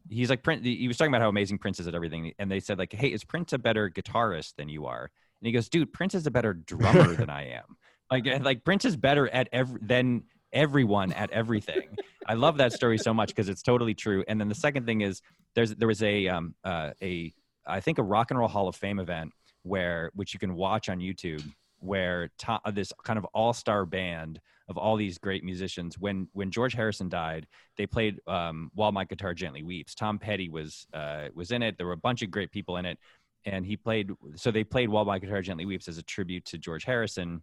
He's 0.09 0.31
like 0.31 0.43
Prince. 0.43 0.65
He 0.65 0.89
was 0.89 0.97
talking 0.97 1.13
about 1.13 1.23
how 1.23 1.29
amazing 1.29 1.59
Prince 1.59 1.79
is 1.79 1.87
at 1.87 1.95
everything, 1.95 2.33
and 2.39 2.51
they 2.51 2.61
said 2.61 2.79
like, 2.79 2.93
"Hey, 2.93 3.09
is 3.09 3.25
Prince 3.25 3.53
a 3.53 3.59
better 3.59 3.91
guitarist 3.91 4.57
than 4.57 4.69
you 4.69 4.87
are?" 4.87 5.11
And 5.41 5.47
he 5.47 5.53
goes, 5.53 5.69
"Dude, 5.69 5.93
Prince 5.93 6.15
is 6.15 6.27
a 6.27 6.31
better 6.31 6.55
drummer 6.55 7.15
than 7.17 7.31
I 7.31 7.51
am. 7.51 7.77
Like, 8.11 8.27
like 8.43 8.65
Prince 8.65 8.85
is 8.85 8.97
better 8.97 9.29
at 9.29 9.49
every 9.53 9.79
than 9.83 10.25
everyone 10.53 11.13
at 11.13 11.31
everything." 11.31 11.97
I 12.27 12.35
love 12.35 12.59
that 12.59 12.73
story 12.73 12.99
so 12.99 13.13
much 13.13 13.29
because 13.29 13.49
it's 13.49 13.63
totally 13.63 13.95
true. 13.95 14.25
And 14.29 14.41
then 14.41 14.49
the 14.49 14.55
second 14.55 14.87
thing 14.87 15.01
is 15.01 15.21
there's 15.55 15.75
there 15.75 15.89
was 15.89 16.03
a 16.03 16.29
um 16.29 16.55
uh, 16.65 16.91
a 17.03 17.33
I 17.67 17.81
think 17.81 17.99
a 17.99 18.03
Rock 18.03 18.31
and 18.31 18.39
Roll 18.39 18.49
Hall 18.49 18.69
of 18.69 18.77
Fame 18.77 18.99
event 18.99 19.33
where 19.63 20.11
which 20.15 20.33
you 20.33 20.41
can 20.41 20.55
watch 20.55 20.89
on 20.89 20.99
YouTube 20.99 21.43
where 21.81 22.31
to, 22.39 22.61
uh, 22.65 22.71
this 22.71 22.93
kind 23.05 23.19
of 23.19 23.25
all-star 23.33 23.87
band 23.87 24.39
of 24.69 24.77
all 24.77 24.97
these 24.97 25.19
great 25.19 25.43
musicians 25.43 25.99
when 25.99 26.29
when 26.33 26.51
George 26.51 26.75
Harrison 26.75 27.09
died 27.09 27.47
they 27.77 27.87
played 27.87 28.21
um, 28.27 28.71
While 28.75 28.93
My 28.93 29.05
Guitar 29.05 29.35
Gently 29.35 29.63
Weeps 29.63 29.95
Tom 29.95 30.19
Petty 30.19 30.49
was 30.49 30.87
uh, 30.93 31.29
was 31.35 31.51
in 31.51 31.63
it 31.63 31.79
there 31.79 31.87
were 31.87 31.95
a 31.95 31.99
bunch 31.99 32.23
of 32.23 32.31
great 32.31 32.51
people 32.51 32.77
in 32.77 32.85
it 32.85 32.99
and 33.45 33.65
he 33.65 33.77
played 33.77 34.11
so 34.37 34.51
they 34.51 34.65
played 34.65 34.89
While 34.89 35.05
My 35.05 35.19
Guitar 35.19 35.43
Gently 35.43 35.67
Weeps 35.67 35.89
as 35.89 35.99
a 35.99 36.03
tribute 36.03 36.45
to 36.47 36.59
George 36.59 36.85
Harrison 36.85 37.43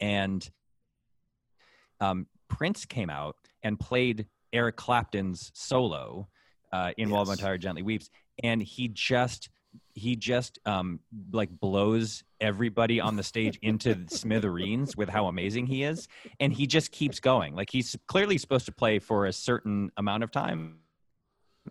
and 0.00 0.48
um, 2.00 2.26
Prince 2.48 2.84
came 2.84 3.10
out 3.10 3.36
and 3.62 3.78
played 3.78 4.26
Eric 4.52 4.76
Clapton's 4.76 5.50
solo 5.54 6.28
uh, 6.72 6.92
in 6.96 7.10
While 7.10 7.24
My 7.24 7.32
Yes. 7.32 7.40
Guitar 7.40 7.58
Gently 7.58 7.82
Weeps, 7.82 8.10
and 8.42 8.62
he 8.62 8.88
just 8.88 9.50
he 9.94 10.16
just 10.16 10.58
um, 10.64 11.00
like 11.32 11.50
blows 11.60 12.24
everybody 12.40 13.00
on 13.00 13.16
the 13.16 13.22
stage 13.22 13.58
into 13.62 13.96
smithereens 14.08 14.96
with 14.96 15.08
how 15.08 15.26
amazing 15.26 15.66
he 15.66 15.82
is, 15.82 16.08
and 16.40 16.52
he 16.52 16.66
just 16.66 16.90
keeps 16.90 17.20
going. 17.20 17.54
Like 17.54 17.70
he's 17.70 17.96
clearly 18.06 18.38
supposed 18.38 18.66
to 18.66 18.72
play 18.72 18.98
for 18.98 19.26
a 19.26 19.32
certain 19.32 19.90
amount 19.96 20.22
of 20.22 20.30
time. 20.30 20.78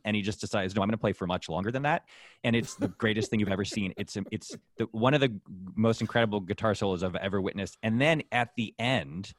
And 0.06 0.16
he 0.16 0.22
just 0.22 0.40
decides, 0.40 0.76
no, 0.76 0.84
I'm 0.84 0.88
going 0.88 0.92
to 0.92 1.00
play 1.00 1.14
for 1.14 1.26
much 1.26 1.50
longer 1.50 1.72
than 1.72 1.82
that, 1.82 2.04
and 2.44 2.56
it's 2.56 2.76
the 2.76 2.88
greatest 2.88 3.32
thing 3.32 3.40
you've 3.40 3.50
ever 3.50 3.66
seen. 3.66 3.96
It's 3.98 4.16
it's 4.32 4.56
the, 4.78 4.86
one 4.92 5.16
of 5.16 5.22
the 5.22 5.40
most 5.76 6.02
incredible 6.02 6.40
guitar 6.40 6.76
solos 6.76 7.02
I've 7.02 7.16
ever 7.16 7.42
witnessed. 7.42 7.78
And 7.82 8.00
then 8.00 8.22
at 8.32 8.50
the 8.56 8.76
end, 8.78 9.34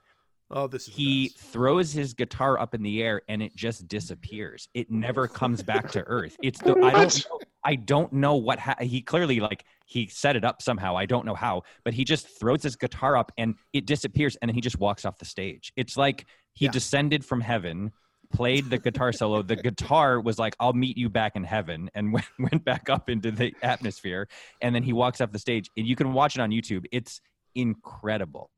Oh, 0.51 0.67
this 0.67 0.89
is 0.89 0.95
he 0.95 1.29
throws 1.37 1.93
his 1.93 2.15
guitar 2.15 2.59
up 2.59 2.75
in 2.75 2.83
the 2.83 3.03
air 3.03 3.21
and 3.29 3.43
it 3.43 3.55
just 3.55 3.87
disappears. 3.87 4.69
It 4.73 4.91
never 4.91 5.29
comes 5.29 5.63
back 5.63 5.91
to 5.93 6.01
earth. 6.07 6.37
It's 6.43 6.59
the 6.61 6.73
I 6.83 6.91
don't 6.91 7.29
know, 7.31 7.39
I 7.65 7.75
don't 7.75 8.13
know 8.15 8.37
what 8.37 8.59
ha- 8.59 8.77
he 8.81 9.03
clearly 9.03 9.41
like 9.41 9.65
he 9.85 10.07
set 10.07 10.37
it 10.37 10.45
up 10.45 10.63
somehow. 10.63 10.97
I 10.97 11.05
don't 11.05 11.27
know 11.27 11.35
how, 11.35 11.63
but 11.85 11.93
he 11.93 12.03
just 12.05 12.27
throws 12.41 12.63
his 12.63 12.77
guitar 12.77 13.17
up 13.17 13.31
and 13.37 13.57
it 13.75 13.85
disappears 13.85 14.37
and 14.37 14.49
then 14.49 14.55
he 14.55 14.63
just 14.63 14.79
walks 14.79 15.05
off 15.05 15.19
the 15.19 15.27
stage. 15.27 15.71
It's 15.77 15.97
like 15.99 16.27
he 16.55 16.65
Yeah. 16.65 16.71
descended 16.71 17.27
from 17.27 17.43
heaven, 17.43 17.93
played 18.33 18.71
the 18.71 18.79
guitar 18.79 19.13
solo. 19.13 19.43
The 19.43 19.57
guitar 19.57 20.19
was 20.21 20.39
like, 20.39 20.57
"I'll 20.61 20.73
meet 20.73 20.97
you 20.97 21.09
back 21.11 21.37
in 21.37 21.45
heaven," 21.45 21.91
and 21.95 22.11
went, 22.15 22.27
went 22.39 22.65
back 22.65 22.89
up 22.89 23.09
into 23.11 23.31
the 23.31 23.55
atmosphere. 23.63 24.29
And 24.63 24.75
then 24.75 24.83
he 24.83 24.93
walks 24.95 25.21
off 25.21 25.31
the 25.31 25.39
stage, 25.39 25.71
and 25.77 25.87
you 25.87 25.95
can 25.95 26.13
watch 26.15 26.37
it 26.37 26.41
on 26.41 26.51
YouTube. 26.51 26.87
It's 26.91 27.21
incredible. 27.55 28.51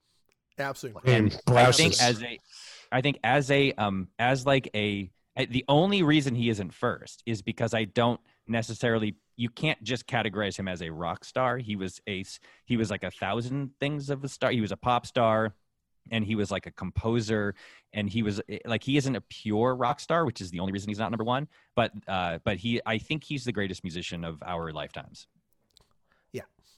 Absolutely. 0.60 1.12
And 1.14 1.32
I 1.48 1.72
think 1.72 1.94
as 2.02 2.22
a, 2.22 2.38
I 2.92 3.00
think 3.00 3.18
as 3.24 3.50
a 3.50 3.72
um 3.72 4.08
as 4.18 4.46
like 4.46 4.68
a, 4.74 5.10
the 5.36 5.64
only 5.68 6.02
reason 6.02 6.34
he 6.34 6.48
isn't 6.50 6.74
first 6.74 7.22
is 7.26 7.40
because 7.42 7.72
I 7.74 7.84
don't 7.84 8.20
necessarily 8.46 9.14
you 9.36 9.48
can't 9.48 9.82
just 9.82 10.06
categorize 10.06 10.56
him 10.58 10.68
as 10.68 10.82
a 10.82 10.90
rock 10.90 11.24
star. 11.24 11.56
He 11.58 11.76
was 11.76 12.00
a 12.06 12.20
s- 12.20 12.40
he 12.66 12.76
was 12.76 12.90
like 12.90 13.04
a 13.04 13.10
thousand 13.10 13.70
things 13.80 14.10
of 14.10 14.22
a 14.24 14.28
star. 14.28 14.50
He 14.50 14.60
was 14.60 14.72
a 14.72 14.76
pop 14.76 15.06
star 15.06 15.54
and 16.10 16.24
he 16.24 16.34
was 16.34 16.50
like 16.50 16.66
a 16.66 16.70
composer 16.72 17.54
and 17.92 18.10
he 18.10 18.22
was 18.22 18.40
eh, 18.48 18.58
like 18.66 18.82
he 18.82 18.96
isn't 18.96 19.14
a 19.16 19.20
pure 19.22 19.74
rock 19.76 20.00
star, 20.00 20.24
which 20.26 20.40
is 20.40 20.50
the 20.50 20.58
only 20.60 20.72
reason 20.72 20.88
he's 20.88 20.98
not 20.98 21.10
number 21.10 21.24
1, 21.24 21.48
but 21.76 21.92
uh 22.08 22.38
but 22.44 22.56
he 22.58 22.80
I 22.84 22.98
think 22.98 23.24
he's 23.24 23.44
the 23.44 23.52
greatest 23.52 23.82
musician 23.84 24.24
of 24.24 24.42
our 24.44 24.72
lifetimes. 24.72 25.26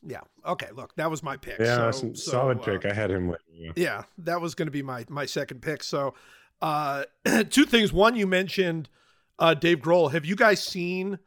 Yeah. 0.04 0.20
Okay. 0.46 0.68
Look, 0.74 0.94
that 0.96 1.10
was 1.10 1.22
my 1.22 1.36
pick. 1.36 1.58
yeah, 1.60 1.90
so, 1.90 2.08
s- 2.10 2.24
so, 2.24 2.30
solid 2.32 2.58
uh, 2.58 2.62
pick. 2.62 2.84
I 2.86 2.92
had 2.92 3.10
him 3.10 3.28
later. 3.28 3.40
Yeah. 3.52 3.72
Yeah, 3.76 4.02
that 4.18 4.40
was 4.40 4.54
going 4.54 4.66
to 4.66 4.72
be 4.72 4.82
my 4.82 5.04
my 5.08 5.26
second 5.26 5.62
pick. 5.62 5.82
So, 5.84 6.14
uh, 6.60 7.04
two 7.50 7.64
things. 7.64 7.92
One, 7.92 8.16
you 8.16 8.26
mentioned 8.26 8.88
uh, 9.38 9.54
Dave 9.54 9.78
Grohl. 9.80 10.10
Have 10.12 10.24
you 10.24 10.34
guys 10.36 10.62
seen 10.62 11.18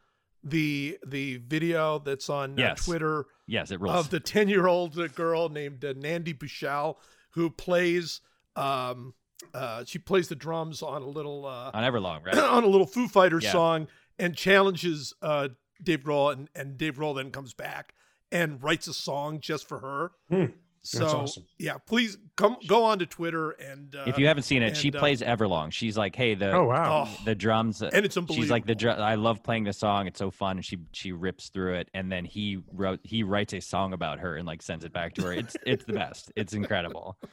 the 0.44 0.98
the 1.06 1.38
video 1.38 1.98
that's 1.98 2.28
on 2.30 2.52
uh, 2.52 2.62
Yes. 2.62 2.84
Twitter 2.84 3.26
Yes, 3.46 3.70
it 3.70 3.80
rules. 3.80 3.96
of 3.96 4.10
the 4.10 4.20
ten 4.34 4.48
year 4.48 4.66
old 4.66 5.14
girl 5.14 5.48
named 5.48 5.84
uh, 5.84 5.94
Nandi 5.96 6.32
Bushell 6.32 6.98
who 7.30 7.50
plays 7.50 8.20
um 8.56 9.14
uh 9.54 9.84
she 9.84 9.98
plays 9.98 10.28
the 10.28 10.34
drums 10.34 10.82
on 10.82 11.02
a 11.02 11.06
little 11.08 11.46
uh 11.46 11.70
on 11.74 11.82
Everlong, 11.82 12.24
right? 12.26 12.36
on 12.38 12.62
a 12.64 12.66
little 12.66 12.86
Foo 12.86 13.08
Fighters 13.08 13.44
Yeah. 13.44 13.52
song 13.52 13.86
and 14.18 14.36
challenges 14.36 15.14
uh 15.22 15.48
Dave 15.82 16.02
Grohl 16.04 16.32
and 16.32 16.48
and 16.54 16.76
Dave 16.78 16.96
Grohl 16.96 17.16
then 17.16 17.30
comes 17.30 17.52
back 17.54 17.94
and 18.32 18.62
writes 18.62 18.86
a 18.88 18.94
song 18.94 19.40
just 19.40 19.68
for 19.68 19.78
her. 19.80 20.12
Hmm. 20.28 20.52
So 20.82 21.00
That's 21.00 21.14
awesome. 21.14 21.44
yeah, 21.58 21.78
please 21.78 22.16
come 22.36 22.58
go 22.68 22.84
on 22.84 23.00
to 23.00 23.06
Twitter 23.06 23.50
and 23.50 23.92
uh, 23.96 24.04
if 24.06 24.18
you 24.18 24.28
haven't 24.28 24.44
seen 24.44 24.62
it, 24.62 24.76
she 24.76 24.88
and, 24.88 24.96
uh, 24.96 25.00
plays 25.00 25.20
Everlong. 25.20 25.72
She's 25.72 25.98
like, 25.98 26.14
hey, 26.14 26.36
the 26.36 26.52
Oh 26.52 26.66
wow. 26.66 27.08
oh, 27.08 27.24
the 27.24 27.34
drums. 27.34 27.82
and 27.82 28.06
it's 28.06 28.16
unbelievable. 28.16 28.44
She's 28.44 28.50
like 28.52 28.66
the 28.66 28.76
dr- 28.76 29.00
I 29.00 29.16
love 29.16 29.42
playing 29.42 29.64
the 29.64 29.72
song. 29.72 30.06
It's 30.06 30.20
so 30.20 30.30
fun. 30.30 30.58
And 30.58 30.64
she 30.64 30.78
she 30.92 31.10
rips 31.10 31.48
through 31.48 31.74
it, 31.74 31.88
and 31.92 32.12
then 32.12 32.24
he 32.24 32.58
wrote 32.72 33.00
he 33.02 33.24
writes 33.24 33.52
a 33.52 33.60
song 33.60 33.94
about 33.94 34.20
her 34.20 34.36
and 34.36 34.46
like 34.46 34.62
sends 34.62 34.84
it 34.84 34.92
back 34.92 35.14
to 35.14 35.22
her. 35.22 35.32
It's 35.32 35.56
it's 35.66 35.84
the 35.84 35.92
best. 35.92 36.30
It's 36.36 36.52
incredible. 36.52 37.18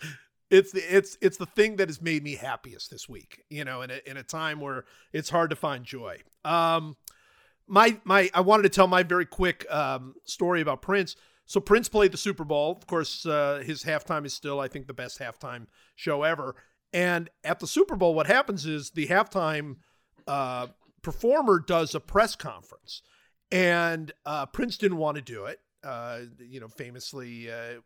it's 0.50 0.72
the 0.72 0.96
it's 0.96 1.18
it's 1.22 1.38
the 1.38 1.46
thing 1.46 1.78
that 1.78 1.90
has 1.90 2.02
made 2.02 2.24
me 2.24 2.36
happiest 2.36 2.92
this 2.92 3.10
week 3.10 3.44
you 3.50 3.64
know 3.66 3.82
in 3.82 3.90
a, 3.90 4.00
in 4.06 4.18
a 4.18 4.24
time 4.24 4.60
where 4.60 4.84
it's 5.12 5.30
hard 5.30 5.50
to 5.50 5.56
find 5.56 5.84
joy 5.84 6.18
um 6.46 6.96
my 7.68 8.00
my 8.04 8.30
i 8.34 8.42
wanted 8.42 8.64
to 8.64 8.70
tell 8.70 8.88
my 8.88 9.04
very 9.04 9.26
quick 9.26 9.66
um 9.72 10.16
story 10.26 10.62
about 10.62 10.82
prince. 10.82 11.16
So 11.46 11.60
prince 11.60 11.90
played 11.90 12.14
the 12.14 12.18
super 12.18 12.44
bowl. 12.44 12.72
Of 12.72 12.88
course 12.88 13.26
uh 13.26 13.64
his 13.66 13.84
halftime 13.84 14.26
is 14.26 14.34
still 14.34 14.60
i 14.60 14.68
think 14.68 14.88
the 14.88 14.94
best 14.94 15.20
halftime 15.20 15.68
show 15.96 16.24
ever. 16.24 16.56
And 16.92 17.30
at 17.44 17.60
the 17.60 17.68
super 17.68 17.96
bowl 17.96 18.16
what 18.16 18.28
happens 18.28 18.66
is 18.66 18.92
the 18.92 19.08
halftime 19.08 19.78
uh 20.28 20.68
performer 21.02 21.60
does 21.60 21.96
a 21.96 22.00
press 22.00 22.36
conference. 22.36 23.02
And 23.52 24.12
uh 24.26 24.46
prince 24.48 24.78
didn't 24.78 24.98
want 24.98 25.16
to 25.16 25.22
do 25.22 25.46
it. 25.46 25.60
Uh 25.84 26.22
you 26.40 26.60
know 26.60 26.68
famously 26.68 27.52
uh, 27.52 27.80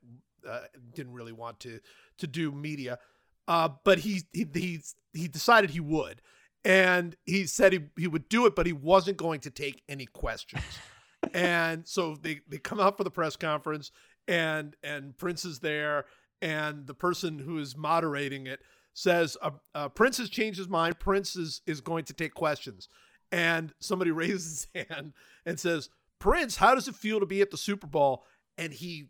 uh 0.47 0.61
didn't 0.93 1.13
really 1.13 1.33
want 1.33 1.59
to 1.61 1.79
to 2.19 2.27
do 2.27 2.51
media, 2.51 2.99
but 3.47 3.99
he 3.99 4.23
he 4.33 4.45
he 4.53 4.81
he 5.13 5.27
decided 5.27 5.71
he 5.71 5.79
would, 5.79 6.21
and 6.67 7.15
he 7.25 7.45
said 7.45 7.71
he 7.71 7.79
he 7.97 8.07
would 8.07 8.27
do 8.27 8.45
it, 8.45 8.53
but 8.53 8.67
he 8.67 8.73
wasn't 8.73 9.15
going 9.15 9.39
to 9.39 9.49
take 9.49 9.81
any 9.87 10.05
questions. 10.05 10.63
and 11.33 11.87
so 11.87 12.17
they 12.21 12.41
they 12.47 12.57
come 12.57 12.79
out 12.79 12.97
for 12.97 13.05
the 13.05 13.09
press 13.09 13.37
conference, 13.37 13.91
and 14.27 14.75
and 14.83 15.17
Prince 15.17 15.45
is 15.45 15.59
there, 15.59 16.05
and 16.41 16.85
the 16.85 16.93
person 16.93 17.39
who 17.39 17.57
is 17.57 17.77
moderating 17.77 18.47
it 18.47 18.59
says, 18.93 19.37
uh, 19.41 19.51
uh, 19.73 19.87
"Prince 19.87 20.17
has 20.17 20.29
changed 20.29 20.57
his 20.57 20.67
mind. 20.67 20.99
Prince 20.99 21.37
is 21.37 21.61
is 21.65 21.79
going 21.79 22.03
to 22.03 22.13
take 22.13 22.33
questions." 22.33 22.89
And 23.31 23.73
somebody 23.79 24.11
raises 24.11 24.67
his 24.73 24.87
hand 24.89 25.13
and 25.45 25.57
says, 25.57 25.89
"Prince, 26.19 26.57
how 26.57 26.75
does 26.75 26.89
it 26.89 26.95
feel 26.95 27.21
to 27.21 27.25
be 27.25 27.41
at 27.41 27.49
the 27.49 27.57
Super 27.57 27.87
Bowl?" 27.87 28.25
And 28.57 28.73
he 28.73 29.05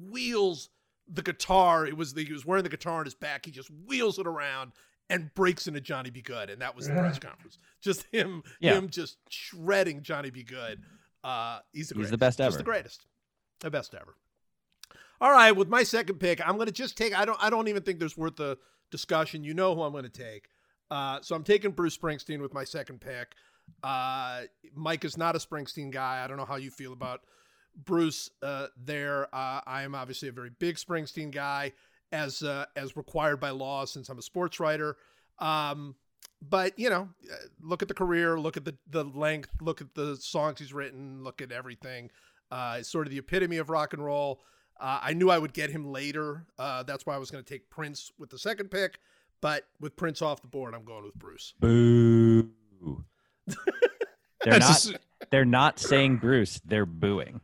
wheels 0.00 0.70
the 1.06 1.22
guitar. 1.22 1.86
It 1.86 1.98
was 1.98 2.14
the, 2.14 2.24
he 2.24 2.32
was 2.32 2.46
wearing 2.46 2.64
the 2.64 2.70
guitar 2.70 3.00
on 3.00 3.04
his 3.04 3.14
back. 3.14 3.44
He 3.44 3.50
just 3.50 3.70
wheels 3.86 4.18
it 4.18 4.26
around 4.26 4.72
and 5.12 5.32
breaks 5.34 5.68
into 5.68 5.80
Johnny 5.80 6.10
B. 6.10 6.22
Goode, 6.22 6.50
and 6.50 6.60
that 6.62 6.74
was 6.74 6.88
the 6.88 6.94
press 6.94 7.18
conference. 7.20 7.58
Just 7.80 8.04
him, 8.10 8.42
Yeah. 8.60 8.74
him 8.74 8.88
just 8.88 9.18
shredding 9.28 10.02
Johnny 10.02 10.30
B. 10.30 10.42
Goode. 10.42 10.80
Uh, 11.22 11.60
he's 11.72 11.88
the 11.88 11.94
He's 11.94 12.10
greatest. 12.10 12.10
the 12.10 12.18
best 12.18 12.40
ever. 12.40 12.50
He's 12.50 12.56
the 12.58 12.64
greatest, 12.64 13.06
the 13.60 13.70
best 13.70 13.94
ever. 13.94 14.16
All 15.20 15.30
right, 15.30 15.52
with 15.52 15.68
my 15.68 15.84
second 15.84 16.18
pick, 16.18 16.40
I'm 16.46 16.56
going 16.56 16.66
to 16.66 16.72
just 16.72 16.96
take. 16.96 17.16
I 17.16 17.24
don't. 17.24 17.38
I 17.40 17.48
don't 17.50 17.68
even 17.68 17.82
think 17.84 18.00
there's 18.00 18.16
worth 18.16 18.34
the 18.36 18.58
discussion. 18.90 19.44
You 19.44 19.54
know 19.54 19.74
who 19.74 19.82
I'm 19.82 19.92
going 19.92 20.02
to 20.02 20.10
take. 20.10 20.48
Uh, 20.90 21.20
so 21.22 21.36
I'm 21.36 21.44
taking 21.44 21.70
Bruce 21.70 21.96
Springsteen 21.96 22.40
with 22.40 22.52
my 22.52 22.64
second 22.64 23.00
pick. 23.00 23.34
Uh, 23.84 24.42
Mike 24.74 25.04
is 25.04 25.16
not 25.16 25.36
a 25.36 25.38
Springsteen 25.38 25.92
guy. 25.92 26.24
I 26.24 26.26
don't 26.26 26.36
know 26.38 26.44
how 26.44 26.56
you 26.56 26.70
feel 26.72 26.92
about 26.92 27.20
Bruce 27.84 28.30
uh, 28.42 28.66
there. 28.76 29.32
Uh, 29.34 29.60
I 29.64 29.82
am 29.84 29.94
obviously 29.94 30.28
a 30.28 30.32
very 30.32 30.50
big 30.58 30.74
Springsteen 30.76 31.30
guy, 31.30 31.72
as 32.12 32.42
uh, 32.42 32.66
as 32.76 32.96
required 32.96 33.40
by 33.40 33.50
law, 33.50 33.84
since 33.84 34.08
I'm 34.08 34.18
a 34.18 34.22
sports 34.22 34.60
writer. 34.60 34.96
Um, 35.38 35.96
but 36.40 36.78
you 36.78 36.90
know, 36.90 37.08
uh, 37.30 37.34
look 37.60 37.82
at 37.82 37.88
the 37.88 37.94
career, 37.94 38.38
look 38.38 38.56
at 38.56 38.64
the 38.64 38.76
the 38.88 39.04
length, 39.04 39.50
look 39.60 39.80
at 39.80 39.94
the 39.94 40.16
songs 40.16 40.58
he's 40.60 40.72
written, 40.72 41.24
look 41.24 41.40
at 41.42 41.50
everything. 41.52 42.10
Uh, 42.50 42.76
it's 42.80 42.88
sort 42.90 43.06
of 43.06 43.10
the 43.10 43.18
epitome 43.18 43.56
of 43.56 43.70
rock 43.70 43.92
and 43.94 44.04
roll. 44.04 44.42
Uh, 44.78 44.98
I 45.02 45.14
knew 45.14 45.30
I 45.30 45.38
would 45.38 45.52
get 45.54 45.70
him 45.70 45.90
later. 45.90 46.44
Uh, 46.58 46.82
that's 46.82 47.06
why 47.06 47.14
I 47.14 47.18
was 47.18 47.30
going 47.30 47.42
to 47.42 47.48
take 47.48 47.70
Prince 47.70 48.10
with 48.18 48.30
the 48.30 48.38
second 48.38 48.70
pick. 48.70 48.98
But 49.40 49.64
with 49.80 49.96
Prince 49.96 50.20
off 50.22 50.42
the 50.42 50.48
board, 50.48 50.74
I'm 50.74 50.84
going 50.84 51.04
with 51.04 51.14
Bruce. 51.14 51.54
Boo. 51.58 52.50
they're 53.46 54.58
not. 54.58 54.60
just- 54.60 54.94
They're 55.30 55.44
not 55.44 55.78
saying 55.78 56.16
Bruce. 56.18 56.60
They're 56.64 56.86
booing. 56.86 57.40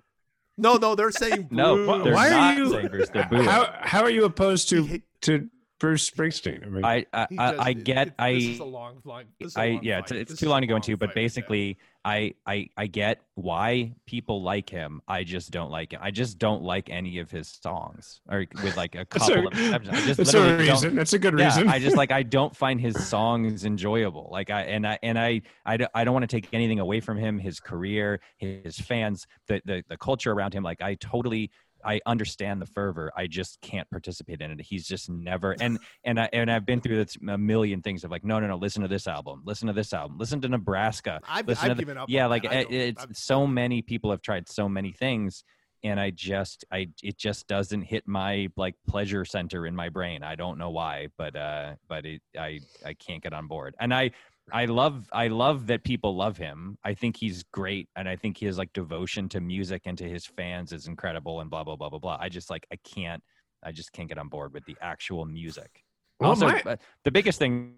No, 0.59 0.77
no, 0.77 0.95
they're 0.95 1.11
saying 1.13 1.49
No, 1.51 1.77
Bruce. 1.77 2.05
they're 2.05 2.15
Why 2.15 2.31
are 2.33 2.55
you- 2.59 2.71
saying 2.71 2.89
Bruce. 2.89 3.09
They're 3.11 3.29
booing. 3.31 3.45
how 3.45 3.73
how 3.81 4.03
are 4.03 4.11
you 4.11 4.25
opposed 4.25 4.69
to 4.71 5.01
to 5.23 5.49
Bruce 5.79 6.11
Springsteen? 6.11 6.67
I 6.67 6.69
mean, 6.69 6.85
I 6.85 7.07
I, 7.13 7.27
I, 7.39 7.57
I 7.59 7.73
get 7.73 8.09
it- 8.09 8.15
I 8.19 8.33
This 8.35 8.45
is 8.45 8.59
a 8.61 8.65
long, 8.65 9.01
long. 9.05 9.25
This 9.39 9.49
is 9.53 9.57
a 9.57 9.61
I 9.61 9.69
long 9.71 9.83
yeah, 9.83 9.99
it's, 9.99 10.11
fight. 10.11 10.21
it's 10.21 10.31
This 10.33 10.41
too 10.41 10.49
long 10.49 10.61
to 10.63 10.67
go 10.67 10.77
into, 10.77 10.97
but 10.97 11.07
fight 11.07 11.09
with 11.11 11.15
basically, 11.15 11.79
I 12.05 12.35
I 12.47 12.69
I 12.77 12.87
get 12.87 13.21
why 13.35 13.95
people 14.07 14.43
like 14.43 14.71
him. 14.71 15.03
I 15.07 15.25
just 15.25 15.51
don't 15.51 15.71
like 15.71 15.93
him. 15.93 16.01
I 16.03 16.11
just 16.11 16.39
don't 16.39 16.63
like 16.63 16.91
any 16.91 17.19
of 17.19 17.31
his 17.31 17.59
songs, 17.63 18.21
or 18.29 18.47
with 18.63 18.77
like 18.77 18.95
a 18.95 18.99
that's 19.11 19.29
couple 19.29 19.45
a, 19.45 19.47
of 19.49 19.53
exceptions. 19.53 19.97
I 19.97 20.01
just 20.07 20.17
that's 20.17 20.35
a 20.35 20.57
reason. 20.57 20.95
That's 20.97 21.13
a 21.13 21.19
good 21.19 21.39
yeah, 21.39 21.47
reason. 21.47 21.69
I 21.69 21.79
just 21.79 21.97
like 21.97 22.11
I 22.13 22.23
don't 22.39 22.57
find 22.57 22.81
his 22.81 23.07
songs 23.07 23.65
enjoyable. 23.65 24.29
Like 24.33 24.51
I 24.51 24.63
and 24.63 24.87
I 24.87 24.99
and 25.03 25.19
I 25.19 25.43
I 25.67 25.77
don't 25.77 26.13
want 26.13 26.23
to 26.23 26.35
take 26.41 26.49
anything 26.53 26.81
away 26.81 27.01
from 27.01 27.19
him, 27.19 27.39
his 27.39 27.61
career, 27.61 28.21
his 28.39 28.79
fans, 28.79 29.27
the 29.47 29.61
the 29.65 29.85
the 29.89 29.97
culture 29.97 30.33
around 30.33 30.55
him. 30.55 30.63
Like 30.63 30.81
I 30.83 30.95
totally 30.95 31.51
I 31.85 32.01
understand 32.07 32.61
the 32.61 32.67
fervor. 32.67 33.13
I 33.17 33.27
just 33.27 33.61
can't 33.61 33.89
participate 33.91 34.41
in 34.41 34.51
it. 34.51 34.61
He's 34.61 34.87
just 34.87 35.09
never 35.09 35.55
and 35.61 35.79
and 36.05 36.19
I 36.21 36.29
and 36.33 36.51
I've 36.51 36.67
been 36.67 36.81
through 36.81 36.97
this 37.05 37.17
a 37.29 37.39
million 37.39 37.83
things 37.83 38.05
of 38.05 38.11
like 38.11 38.25
no 38.25 38.41
no 38.41 38.47
no 38.47 38.57
listen 38.57 38.83
to 38.83 38.89
this 38.89 39.07
album, 39.07 39.43
listen 39.45 39.67
to 39.69 39.73
this 39.73 39.93
album, 39.93 40.19
listen 40.19 40.41
to 40.43 40.49
Nebraska. 40.49 41.21
I've, 41.29 41.49
I've 41.49 41.61
to 41.61 41.69
the- 41.69 41.75
given 41.77 41.99
up. 41.99 42.09
yeah, 42.09 42.27
like. 42.27 42.45
It- 42.45 42.71
it's 42.71 43.01
I'm- 43.01 43.15
so 43.15 43.47
many 43.47 43.83
people 43.83 44.11
have 44.11 44.23
tried 44.23 44.49
so 44.49 44.69
many 44.69 44.93
things 44.93 45.45
and 45.85 46.01
I 46.01 46.11
just 46.11 46.65
I 46.73 46.89
it 47.03 47.17
just 47.17 47.47
doesn't 47.47 47.83
hit 47.83 48.03
my 48.07 48.49
like 48.57 48.75
pleasure 48.89 49.25
center 49.25 49.67
in 49.67 49.77
my 49.77 49.89
brain. 49.89 50.23
I 50.25 50.35
don't 50.35 50.59
know 50.59 50.71
why, 50.71 51.09
but 51.17 51.37
uh 51.37 51.75
but 51.89 52.05
it 52.05 52.21
I 52.37 52.61
I 52.85 52.95
can't 52.95 53.23
get 53.23 53.33
on 53.33 53.47
board. 53.47 53.77
And 53.79 53.95
I 53.95 54.11
I 54.53 54.65
love 54.67 55.09
I 55.13 55.29
love 55.29 55.67
that 55.67 55.85
people 55.85 56.17
love 56.17 56.37
him. 56.37 56.79
I 56.85 56.95
think 56.95 57.17
he's 57.17 57.43
great 57.45 57.89
and 57.97 58.09
I 58.09 58.17
think 58.17 58.39
his 58.39 58.59
like 58.59 58.73
devotion 58.73 59.29
to 59.31 59.41
music 59.41 59.83
and 59.87 59.97
to 59.99 60.09
his 60.09 60.27
fans 60.27 60.73
is 60.73 60.87
incredible 60.87 61.41
and 61.41 61.51
blah 61.51 61.65
blah 61.65 61.77
blah 61.77 61.91
blah 61.91 61.99
blah. 61.99 62.19
I 62.21 62.29
just 62.29 62.51
like 62.51 62.67
I 62.73 62.77
can't 62.85 63.23
I 63.63 63.73
just 63.73 63.93
can't 63.93 64.09
get 64.09 64.19
on 64.19 64.29
board 64.29 64.53
with 64.55 64.65
the 64.65 64.77
actual 64.81 65.25
music. 65.25 65.85
Well, 66.21 66.31
also, 66.31 66.49
my- 66.49 66.63
uh, 66.65 66.77
the 67.05 67.11
biggest 67.11 67.39
thing 67.39 67.75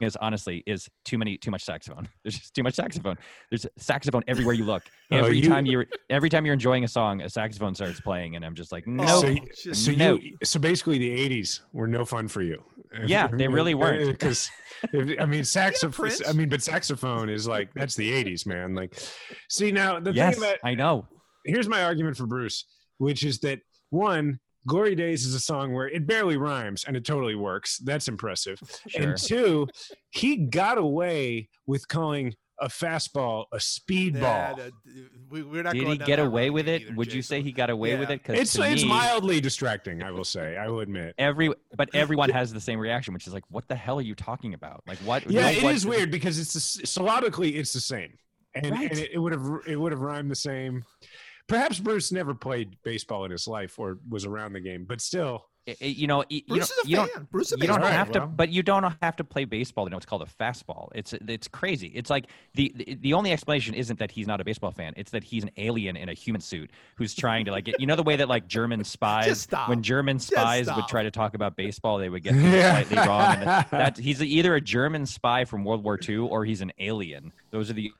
is 0.00 0.16
honestly 0.16 0.62
is 0.66 0.88
too 1.04 1.18
many 1.18 1.36
too 1.36 1.50
much 1.50 1.64
saxophone. 1.64 2.08
There's 2.24 2.38
just 2.38 2.54
too 2.54 2.62
much 2.62 2.74
saxophone. 2.74 3.16
There's 3.50 3.66
saxophone 3.78 4.22
everywhere 4.28 4.54
you 4.54 4.64
look. 4.64 4.82
Oh, 5.12 5.16
Every 5.16 5.38
you- 5.40 5.48
time 5.48 5.66
you're 5.66 5.86
every 6.08 6.30
time 6.30 6.46
you're 6.46 6.52
enjoying 6.52 6.84
a 6.84 6.88
song, 6.88 7.20
a 7.22 7.28
saxophone 7.28 7.74
starts 7.74 8.00
playing, 8.00 8.36
and 8.36 8.44
I'm 8.44 8.54
just 8.54 8.70
like, 8.70 8.86
no. 8.86 9.02
Oh, 9.08 9.20
so, 9.22 9.34
just- 9.64 9.84
so 9.86 9.90
no. 9.90 10.14
you 10.18 10.36
so 10.44 10.60
basically 10.60 10.98
the 10.98 11.10
80s 11.42 11.62
were 11.72 11.88
no 11.88 12.04
fun 12.04 12.28
for 12.28 12.42
you. 12.42 12.62
Yeah, 13.06 13.26
they 13.28 13.46
really 13.48 13.74
weren't. 13.74 14.06
Because 14.06 14.50
I 15.18 15.24
mean 15.26 15.42
saxophone 15.44 16.06
Prince. 16.08 16.22
I 16.28 16.32
mean 16.32 16.48
but 16.48 16.62
saxophone 16.62 17.28
is 17.28 17.46
like 17.48 17.72
that's 17.74 17.94
the 17.96 18.08
80s, 18.24 18.46
man. 18.46 18.74
Like 18.76 18.96
see 19.48 19.72
now 19.72 19.98
the 20.00 20.12
yes, 20.12 20.34
thing 20.36 20.44
about 20.44 20.58
I 20.64 20.74
know. 20.74 21.06
here's 21.44 21.68
my 21.68 21.82
argument 21.84 22.16
for 22.16 22.26
Bruce, 22.26 22.64
which 22.98 23.24
is 23.24 23.40
that 23.40 23.60
one, 23.90 24.38
Glory 24.66 24.94
Days 24.94 25.24
is 25.26 25.34
a 25.34 25.40
song 25.40 25.72
where 25.72 25.88
it 25.88 26.06
barely 26.06 26.36
rhymes 26.36 26.84
and 26.84 26.96
it 26.96 27.04
totally 27.04 27.34
works. 27.34 27.78
That's 27.78 28.08
impressive. 28.08 28.60
Sure. 28.88 29.02
And 29.02 29.16
two, 29.16 29.68
he 30.10 30.36
got 30.36 30.78
away 30.78 31.48
with 31.66 31.88
calling 31.88 32.34
a 32.62 32.68
fastball 32.68 33.46
a 33.52 33.56
speedball. 33.56 34.20
Yeah, 34.20 34.52
that- 34.54 34.72
we, 35.30 35.42
we're 35.42 35.62
not 35.62 35.72
Did 35.74 35.84
going 35.84 35.98
he 35.98 36.04
get 36.04 36.18
away 36.18 36.50
with 36.50 36.68
it? 36.68 36.82
either, 36.82 36.94
Would 36.94 37.10
you 37.12 37.22
say 37.22 37.40
he 37.40 37.52
got 37.52 37.70
away 37.70 37.96
with 37.96 38.10
it? 38.10 38.22
Because 38.22 38.38
It's 38.38 38.58
it's 38.58 38.84
mildly 38.84 39.40
distracting, 39.40 40.02
I 40.02 40.10
will 40.10 40.24
say. 40.24 40.58
I 40.58 40.68
will 40.68 40.80
admit. 40.80 41.14
every, 41.16 41.50
but 41.76 41.88
everyone 41.94 42.28
has 42.30 42.52
the 42.52 42.60
same 42.60 42.78
reaction, 42.78 43.14
which 43.14 43.26
is 43.26 43.32
like, 43.32 43.44
what 43.48 43.66
the 43.68 43.76
hell 43.76 43.98
are 43.98 44.02
you 44.02 44.14
talking 44.14 44.52
about? 44.52 44.82
Like, 44.86 44.98
what? 44.98 45.30
Yeah, 45.30 45.42
no, 45.42 45.48
it 45.52 45.62
what- 45.62 45.74
is 45.74 45.86
weird 45.86 46.10
because 46.10 46.38
it's 46.38 46.52
the, 46.52 46.86
syllabically 46.86 47.56
it's 47.56 47.72
the 47.72 47.80
same, 47.80 48.12
and, 48.54 48.70
Right. 48.72 48.90
and 48.90 48.98
it, 49.00 49.10
it 49.14 49.18
would 49.18 49.32
have 49.32 49.46
it 49.66 49.76
would 49.76 49.92
have 49.92 50.00
rhymed 50.02 50.30
the 50.30 50.34
same. 50.36 50.84
Perhaps 51.50 51.80
Bruce 51.80 52.10
never 52.12 52.34
played 52.34 52.76
baseball 52.82 53.24
in 53.26 53.30
his 53.30 53.46
life 53.46 53.78
or 53.78 53.98
was 54.08 54.24
around 54.24 54.54
the 54.54 54.60
game, 54.60 54.84
but 54.88 55.00
still, 55.00 55.44
it- 55.66 55.76
it- 55.80 55.96
you 55.96 56.06
know, 56.06 56.18
y- 56.18 56.24
you, 56.30 56.42
Bruce 56.48 56.68
don't, 56.70 56.78
is 56.78 56.84
a 56.86 56.88
you 56.88 56.96
don't 56.96 57.12
fan. 57.12 57.28
Bruce 57.30 57.46
is 57.48 57.52
a 57.52 57.56
you 57.60 57.66
don't 57.66 57.76
baseball 57.80 57.84
Alright, 57.92 57.98
have 57.98 58.12
to 58.12 58.26
but 58.26 58.48
you 58.48 58.62
don't 58.62 58.94
have 59.02 59.16
to 59.16 59.24
play 59.24 59.44
baseball 59.44 59.84
to 59.84 59.90
know 59.90 59.98
it's 59.98 60.06
called 60.06 60.22
a 60.22 60.42
fastball. 60.42 60.88
It's 60.94 61.12
it's 61.12 61.48
crazy. 61.48 61.88
It's 61.88 62.08
like 62.08 62.28
the, 62.54 62.72
the 62.76 62.94
the 63.02 63.12
only 63.12 63.30
explanation 63.32 63.74
isn't 63.74 63.98
that 63.98 64.10
he's 64.10 64.26
not 64.26 64.40
a 64.40 64.44
baseball 64.44 64.70
fan. 64.70 64.94
It's 64.96 65.10
that 65.10 65.22
he's 65.22 65.42
an 65.42 65.50
alien 65.58 65.96
in 65.96 66.08
a 66.08 66.14
human 66.14 66.40
suit 66.40 66.70
who's 66.96 67.14
trying 67.14 67.44
to 67.44 67.50
like 67.50 67.64
get, 67.66 67.78
you 67.78 67.86
know 67.86 67.94
the 67.96 68.02
way 68.02 68.16
that 68.16 68.28
like 68.28 68.46
german 68.48 68.82
spies 68.94 69.46
when 69.66 69.82
german 69.82 70.18
spies 70.18 70.66
would 70.74 70.88
try 70.88 71.02
to 71.02 71.10
talk 71.10 71.34
about 71.34 71.56
baseball 71.56 71.98
they 71.98 72.08
would 72.08 72.22
get 72.22 72.34
Yeah. 72.36 72.72
slightly 72.82 72.96
wrong 72.96 73.34
and 73.34 73.46
that, 73.46 73.70
that 73.72 73.98
he's 73.98 74.22
either 74.22 74.54
a 74.54 74.60
german 74.62 75.04
spy 75.04 75.44
from 75.44 75.64
world 75.64 75.84
war 75.84 75.98
ii 76.08 76.16
or 76.16 76.44
he's 76.44 76.62
an 76.62 76.72
alien. 76.78 77.32
Those 77.50 77.68
are 77.70 77.74
the 77.74 77.92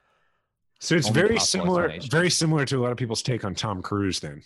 So 0.80 0.96
it's 0.96 1.08
Only 1.08 1.20
very 1.22 1.38
similar, 1.38 1.94
very 2.10 2.30
similar 2.30 2.64
to 2.64 2.78
a 2.78 2.80
lot 2.80 2.90
of 2.90 2.96
people's 2.98 3.22
take 3.22 3.44
on 3.44 3.54
Tom 3.54 3.82
Cruise. 3.82 4.18
Then, 4.20 4.42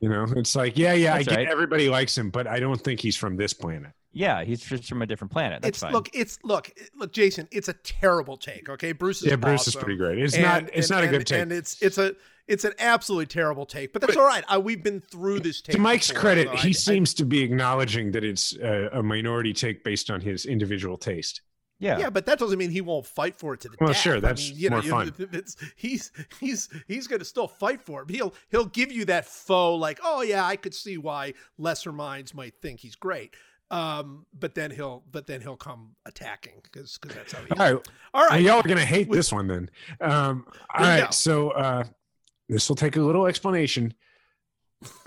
you 0.00 0.08
know, 0.10 0.26
it's 0.36 0.54
like, 0.54 0.76
yeah, 0.76 0.92
yeah, 0.92 1.14
That's 1.16 1.28
I 1.28 1.30
get 1.30 1.36
right. 1.38 1.48
everybody 1.48 1.88
likes 1.88 2.16
him, 2.16 2.28
but 2.30 2.46
I 2.46 2.60
don't 2.60 2.80
think 2.80 3.00
he's 3.00 3.16
from 3.16 3.36
this 3.36 3.52
planet. 3.54 3.92
yeah 4.12 4.42
he's 4.44 4.60
just 4.60 4.88
from 4.88 5.02
a 5.02 5.06
different 5.06 5.30
planet 5.30 5.62
that's 5.62 5.76
It's 5.76 5.82
fine 5.82 5.92
look, 5.92 6.08
it's 6.12 6.38
look, 6.44 6.70
look, 6.96 7.12
Jason. 7.12 7.48
It's 7.52 7.68
a 7.68 7.72
terrible 7.72 8.36
take. 8.36 8.68
Okay, 8.68 8.92
Bruce 8.92 9.22
is 9.22 9.28
yeah, 9.28 9.36
Bruce 9.36 9.66
is 9.66 9.74
pretty 9.76 9.96
great. 9.96 10.18
It's 10.18 10.34
And- 10.34 10.42
not, 10.42 10.62
it's 10.74 10.90
and- 10.90 10.96
not 10.96 11.04
a 11.04 11.06
and- 11.08 11.16
good 11.18 11.26
take. 11.26 11.40
and 11.40 11.52
it's 11.52 11.80
it's 11.82 11.96
a 11.98 12.14
it's 12.48 12.64
an 12.64 12.72
absolutely 12.80 13.26
terrible 13.26 13.64
take. 13.64 13.92
But 13.92 14.02
that's 14.02 14.16
But- 14.16 14.20
all 14.20 14.26
right. 14.26 14.42
I, 14.48 14.58
we've 14.58 14.82
been 14.82 15.00
through 15.00 15.38
this 15.40 15.60
take. 15.62 15.76
to 15.76 15.80
Mike's 15.80 16.08
before, 16.08 16.20
credit, 16.20 16.48
so 16.48 16.56
he 16.56 16.70
I- 16.70 16.72
seems 16.72 17.14
to 17.14 17.24
be 17.24 17.40
acknowledging 17.42 18.10
that 18.10 18.24
it's 18.24 18.56
a, 18.56 18.90
a 18.94 19.02
minority 19.02 19.52
take 19.52 19.84
based 19.84 20.10
on 20.10 20.20
his 20.20 20.44
individual 20.46 20.98
taste. 20.98 21.40
Yeah 21.80 21.98
Yeah, 21.98 22.10
but 22.10 22.26
that 22.26 22.38
doesn't 22.38 22.58
mean 22.58 22.70
he 22.70 22.80
won't 22.80 23.06
fight 23.06 23.34
for 23.34 23.54
it 23.54 23.60
to 23.62 23.68
the 23.68 23.76
Well, 23.80 23.88
death. 23.88 24.00
sure, 24.00 24.16
I 24.18 24.20
that's 24.20 24.50
mean, 24.50 24.58
you 24.60 24.70
know, 24.70 24.76
more 24.76 24.84
you- 24.84 25.10
fun. 25.12 25.28
It's, 25.32 25.56
he's 25.74 26.12
he's 26.38 26.68
he's 26.86 27.06
going 27.08 27.18
to 27.18 27.24
still 27.24 27.48
fight 27.48 27.80
for 27.82 28.02
it. 28.02 28.10
He'll 28.10 28.32
he'll 28.50 28.66
give 28.66 28.92
you 28.92 29.04
that 29.06 29.24
faux 29.26 29.80
like, 29.80 29.98
oh 30.04 30.22
yeah, 30.22 30.44
I 30.46 30.54
could 30.56 30.74
see 30.74 30.96
why 30.98 31.34
lesser 31.58 31.90
minds 31.92 32.32
might 32.34 32.54
think 32.62 32.78
he's 32.80 32.94
great. 32.94 33.34
Um, 33.72 34.26
but 34.38 34.54
then 34.56 34.70
he'll 34.72 35.04
but 35.12 35.26
then 35.26 35.40
he'll 35.40 35.56
come 35.56 35.94
attacking 36.04 36.54
because 36.64 36.98
because 36.98 37.16
that's 37.16 37.32
how 37.32 37.40
he. 37.44 37.50
All 37.52 37.74
right, 37.74 37.88
All 38.14 38.26
right, 38.26 38.42
y'all 38.42 38.58
are 38.60 38.62
gonna 38.68 38.84
hate 38.84 39.10
this 39.10 39.32
one 39.32 39.46
then. 39.46 39.70
Um, 40.00 40.44
all 40.74 40.84
right, 40.84 41.14
so 41.14 41.50
uh, 41.50 41.84
this 42.48 42.68
will 42.68 42.74
take 42.76 42.96
a 42.96 43.00
little 43.00 43.26
explanation, 43.28 43.94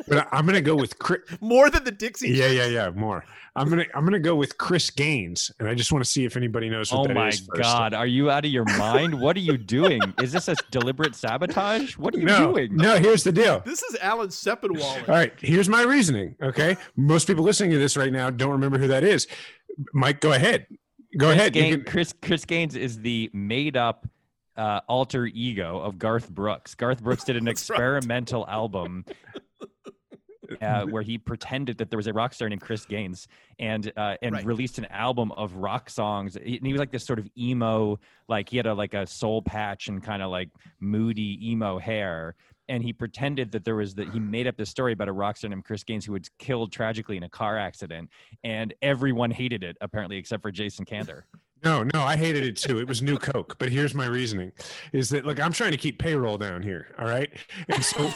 but 0.08 0.20
I- 0.20 0.28
I'm 0.38 0.46
gonna 0.46 0.62
go 0.62 0.76
with 0.76 0.98
Chris. 0.98 1.20
more 1.42 1.70
than 1.70 1.84
the 1.84 1.92
Dixie. 1.92 2.30
Yeah, 2.30 2.48
yeah, 2.48 2.68
yeah. 2.68 2.90
More. 2.92 3.26
I'm 3.56 3.70
gonna 3.70 3.86
I'm 3.94 4.04
gonna 4.04 4.20
go 4.20 4.36
with 4.36 4.58
Chris 4.58 4.90
Gaines, 4.90 5.52
and 5.60 5.68
I 5.70 5.76
just 5.76 5.92
want 5.92 6.04
to 6.04 6.10
see 6.10 6.26
if 6.26 6.36
anybody 6.36 6.70
knows 6.70 6.92
what 6.92 7.04
that 7.08 7.12
is. 7.12 7.12
Oh 7.12 7.14
that 7.14 7.20
my 7.20 7.28
is 7.30 7.40
first. 7.48 7.62
god, 7.62 7.94
are 7.94 8.08
you 8.08 8.32
out 8.32 8.46
of 8.46 8.52
your 8.52 8.66
mind? 8.78 9.20
What 9.22 9.36
are 9.38 9.42
you 9.42 9.58
doing? 9.58 10.02
Is 10.22 10.32
this 10.32 10.48
a 10.48 10.56
deliberate 10.72 11.14
sabotage? 11.16 11.96
What 11.96 12.16
are 12.16 12.20
you 12.20 12.26
No, 12.26 12.52
doing? 12.54 12.76
no. 12.76 12.98
Here's 12.98 13.24
the 13.24 13.32
deal. 13.32 13.60
This 13.64 13.84
is 13.84 13.96
Alan 14.02 14.30
Seppenwaller. 14.30 15.08
All 15.08 15.14
right, 15.16 15.34
here's 15.40 15.70
my 15.70 15.84
reasoning. 15.84 16.36
Okay, 16.42 16.78
most 16.96 17.28
people 17.28 17.44
listening 17.44 17.70
to 17.72 17.78
this 17.78 17.96
right 17.96 18.12
now 18.12 18.32
don't 18.32 18.52
remember 18.52 18.80
who 18.80 18.88
that 18.88 19.04
is. 19.04 19.28
Mike, 19.94 20.20
go 20.20 20.32
ahead. 20.34 20.66
Go 21.18 21.28
Chris, 21.28 21.38
ahead. 21.38 21.56
You 21.56 21.62
Gain- 21.62 21.74
can- 21.76 21.84
Chris 21.86 22.14
Chris 22.24 22.46
Gaines 22.46 22.76
is 22.76 23.00
the 23.02 23.30
made 23.34 23.78
up 23.78 24.08
uh, 24.58 24.80
alter 24.88 25.28
ego 25.28 25.78
of 25.80 26.00
Garth 26.00 26.28
Brooks. 26.30 26.74
Garth 26.74 27.04
Brooks 27.04 27.24
did 27.24 27.36
an 27.38 27.46
That's 27.46 27.70
right. 27.70 27.76
experimental 27.76 28.48
album 28.48 29.06
uh, 30.62 30.86
where 30.86 31.02
he 31.02 31.18
pretended 31.18 31.78
that 31.78 31.90
there 31.90 31.98
was 31.98 32.08
a 32.08 32.14
rock 32.14 32.34
star 32.34 32.50
named 32.50 32.62
Chris 32.62 32.86
Gaines 32.86 33.28
and 33.60 33.92
uh, 33.98 34.16
and 34.22 34.34
Right. 34.34 34.46
released 34.46 34.78
an 34.78 34.86
album 34.86 35.32
of 35.34 35.56
rock 35.56 35.90
songs. 35.90 36.38
He, 36.44 36.58
and 36.58 36.66
he 36.68 36.74
was 36.74 36.80
like 36.80 36.92
this 36.92 37.06
sort 37.06 37.20
of 37.20 37.28
emo, 37.38 38.00
like 38.28 38.50
he 38.50 38.58
had 38.58 38.66
a 38.68 38.74
like 38.74 38.94
a 38.94 39.06
soul 39.08 39.42
patch 39.42 39.88
and 39.88 40.04
kind 40.04 40.22
of 40.22 40.32
like 40.32 40.50
moody 40.80 41.40
emo 41.52 41.80
hair. 41.80 42.36
and 42.70 42.82
he 42.82 42.94
pretended 42.94 43.52
that 43.52 43.66
there 43.66 43.76
was 43.76 43.94
that 43.96 44.10
he 44.10 44.20
made 44.20 44.48
up 44.48 44.56
this 44.56 44.70
story 44.70 44.94
about 44.94 45.10
a 45.10 45.12
rock 45.12 45.36
star 45.38 45.50
named 45.50 45.66
Chris 45.66 45.84
Gaines 45.84 46.06
who 46.06 46.14
was 46.14 46.30
killed 46.40 46.72
tragically 46.72 47.18
in 47.18 47.24
a 47.24 47.30
car 47.30 47.58
accident, 47.58 48.10
and 48.44 48.74
everyone 48.82 49.32
hated 49.32 49.64
it 49.64 49.76
apparently 49.82 50.18
except 50.18 50.42
for 50.42 50.52
Jason 50.52 50.86
Kander. 50.86 51.24
No, 51.64 51.84
no, 51.94 52.02
I 52.02 52.18
hated 52.18 52.44
it 52.44 52.58
too. 52.58 52.80
It 52.80 52.88
was 52.88 53.02
new 53.02 53.18
Coke. 53.18 53.56
But 53.58 53.70
here's 53.70 53.94
my 53.94 54.06
reasoning: 54.06 54.52
is 54.92 55.10
that 55.10 55.26
look, 55.26 55.40
I'm 55.40 55.54
trying 55.54 55.72
to 55.72 55.78
keep 55.78 55.98
payroll 55.98 56.38
down 56.38 56.62
here. 56.62 56.94
All 57.00 57.06
right, 57.06 57.30
and 57.70 57.84
so, 57.84 58.12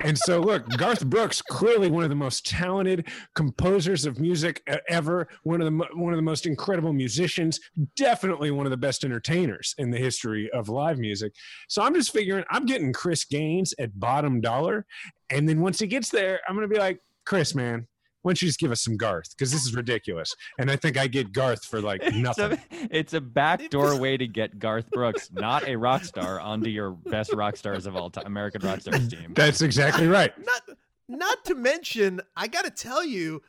and 0.00 0.18
so 0.18 0.40
look, 0.40 0.68
Garth 0.76 1.06
Brooks, 1.06 1.40
clearly 1.40 1.90
one 1.90 2.02
of 2.02 2.10
the 2.10 2.16
most 2.16 2.44
talented 2.44 3.06
composers 3.36 4.04
of 4.04 4.18
music 4.18 4.68
ever, 4.88 5.28
one 5.44 5.60
of 5.60 5.66
the 5.66 5.86
one 5.94 6.12
of 6.12 6.16
the 6.16 6.22
most 6.22 6.44
incredible 6.44 6.92
musicians, 6.92 7.60
definitely 7.94 8.50
one 8.50 8.66
of 8.66 8.70
the 8.70 8.76
best 8.76 9.04
entertainers 9.04 9.76
in 9.78 9.90
the 9.90 9.98
history 9.98 10.50
of 10.50 10.68
live 10.68 10.98
music. 10.98 11.32
So 11.68 11.82
I'm 11.82 11.94
just 11.94 12.12
figuring, 12.12 12.44
I'm 12.50 12.66
getting 12.66 12.92
Chris 12.92 13.24
Gaines 13.24 13.74
at 13.78 13.98
bottom 13.98 14.40
dollar, 14.40 14.86
and 15.30 15.48
then 15.48 15.60
once 15.60 15.78
he 15.78 15.86
gets 15.86 16.08
there, 16.08 16.40
I'm 16.48 16.56
gonna 16.56 16.66
be 16.66 16.78
like, 16.78 17.00
Chris, 17.24 17.54
man. 17.54 17.86
Why 18.22 18.30
don't 18.30 18.42
you 18.42 18.48
just 18.48 18.60
give 18.60 18.70
us 18.70 18.80
some 18.80 18.96
Garth? 18.96 19.30
Because 19.30 19.50
this 19.50 19.64
is 19.64 19.74
ridiculous. 19.74 20.34
And 20.58 20.70
I 20.70 20.76
think 20.76 20.96
I 20.96 21.06
get 21.06 21.32
Garth 21.32 21.64
for 21.64 21.80
like 21.80 22.02
nothing. 22.14 22.58
It's 22.72 22.82
a, 22.82 22.96
it's 22.96 23.12
a 23.14 23.20
backdoor 23.20 23.98
way 23.98 24.16
to 24.16 24.26
get 24.26 24.58
Garth 24.58 24.90
Brooks, 24.90 25.30
not 25.32 25.66
a 25.66 25.76
rock 25.76 26.04
star, 26.04 26.40
onto 26.40 26.70
your 26.70 26.90
best 26.90 27.32
rock 27.34 27.56
stars 27.56 27.86
of 27.86 27.96
all 27.96 28.10
time, 28.10 28.26
American 28.26 28.62
rock 28.62 28.80
stars 28.80 29.08
team. 29.08 29.32
That's 29.34 29.62
exactly 29.62 30.06
right. 30.06 30.32
Not 30.44 30.62
not 31.08 31.44
to 31.46 31.54
mention, 31.54 32.20
I 32.36 32.46
got 32.46 32.64
to 32.64 32.70
tell 32.70 33.04
you, 33.04 33.42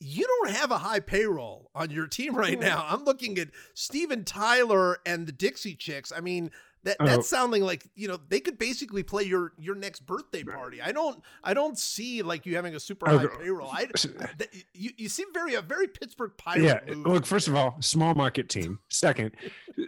you 0.00 0.26
don't 0.26 0.50
have 0.50 0.70
a 0.70 0.78
high 0.78 1.00
payroll 1.00 1.70
on 1.74 1.90
your 1.90 2.06
team 2.06 2.34
right 2.34 2.58
now. 2.58 2.86
I'm 2.88 3.04
looking 3.04 3.38
at 3.38 3.48
Steven 3.74 4.24
Tyler 4.24 4.98
and 5.04 5.26
the 5.26 5.32
Dixie 5.32 5.74
Chicks. 5.74 6.12
I 6.14 6.20
mean, 6.20 6.50
that 6.86 6.96
Oh. 6.98 7.04
that's 7.06 7.28
sounding 7.28 7.62
like 7.62 7.86
you 7.94 8.08
know 8.08 8.18
they 8.28 8.40
could 8.40 8.58
basically 8.58 9.02
play 9.02 9.24
your 9.24 9.52
your 9.58 9.74
next 9.74 10.06
birthday 10.06 10.42
party. 10.42 10.80
I 10.80 10.92
don't 10.92 11.20
I 11.44 11.52
don't 11.52 11.78
see 11.78 12.22
like 12.22 12.46
you 12.46 12.56
having 12.56 12.74
a 12.74 12.80
super 12.80 13.06
high 13.10 13.16
Okay. 13.24 13.36
payroll. 13.42 13.70
I 13.70 13.86
that, 14.38 14.48
you 14.72 14.90
you 14.96 15.08
seem 15.10 15.32
very 15.34 15.54
a 15.54 15.62
very 15.62 15.88
Pittsburgh 15.88 16.32
Pirate. 16.38 16.64
Yeah. 16.88 16.94
Look, 16.96 17.26
first 17.26 17.48
of 17.48 17.54
all, 17.54 17.76
small 17.80 18.14
market 18.14 18.48
team. 18.48 18.78
Second, 18.88 19.32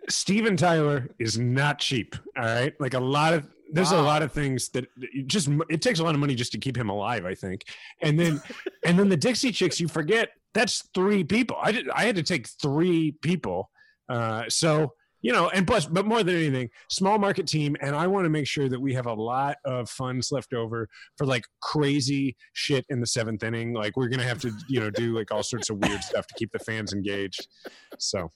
Steven 0.08 0.56
Tyler 0.56 1.08
is 1.18 1.38
not 1.38 1.78
cheap. 1.78 2.14
All 2.36 2.44
right. 2.44 2.74
Like 2.80 2.94
a 2.94 3.00
lot 3.00 3.32
of 3.34 3.46
there's 3.70 3.92
a 3.92 4.00
lot 4.00 4.22
of 4.22 4.32
things 4.32 4.70
that 4.70 4.86
just 5.26 5.48
it 5.68 5.82
takes 5.82 5.98
a 6.00 6.02
lot 6.04 6.14
of 6.14 6.20
money 6.20 6.34
just 6.34 6.52
to 6.52 6.58
keep 6.58 6.76
him 6.76 6.88
alive, 6.88 7.24
I 7.26 7.34
think. 7.34 7.64
And 8.02 8.18
then 8.18 8.40
and 8.84 8.98
then 8.98 9.08
the 9.08 9.16
Dixie 9.16 9.52
Chicks, 9.52 9.78
you 9.80 9.88
forget 9.88 10.30
that's 10.54 10.88
three 10.94 11.22
people. 11.22 11.56
I 11.62 11.72
did 11.72 11.88
I 11.90 12.04
had 12.04 12.16
to 12.16 12.22
take 12.22 12.48
three 12.48 13.12
people. 13.22 13.70
Uh 14.08 14.44
so 14.48 14.94
you 15.20 15.32
know, 15.32 15.48
and 15.48 15.66
plus, 15.66 15.86
but 15.86 16.06
more 16.06 16.22
than 16.22 16.36
anything, 16.36 16.70
small 16.88 17.18
market 17.18 17.46
team, 17.46 17.76
and 17.80 17.96
I 17.96 18.06
want 18.06 18.24
to 18.24 18.30
make 18.30 18.46
sure 18.46 18.68
that 18.68 18.80
we 18.80 18.94
have 18.94 19.06
a 19.06 19.12
lot 19.14 19.56
of 19.64 19.90
funds 19.90 20.30
left 20.30 20.52
over 20.54 20.88
for 21.16 21.26
like 21.26 21.44
crazy 21.60 22.36
shit 22.52 22.86
in 22.88 23.00
the 23.00 23.06
seventh 23.06 23.42
inning. 23.42 23.72
Like 23.72 23.96
we're 23.96 24.08
gonna 24.08 24.22
have 24.24 24.40
to, 24.42 24.52
you 24.68 24.80
know, 24.80 24.90
do 24.90 25.16
like 25.16 25.32
all 25.32 25.42
sorts 25.42 25.70
of 25.70 25.78
weird 25.78 26.02
stuff 26.02 26.26
to 26.28 26.34
keep 26.34 26.52
the 26.52 26.60
fans 26.60 26.92
engaged. 26.92 27.48
So 27.98 28.30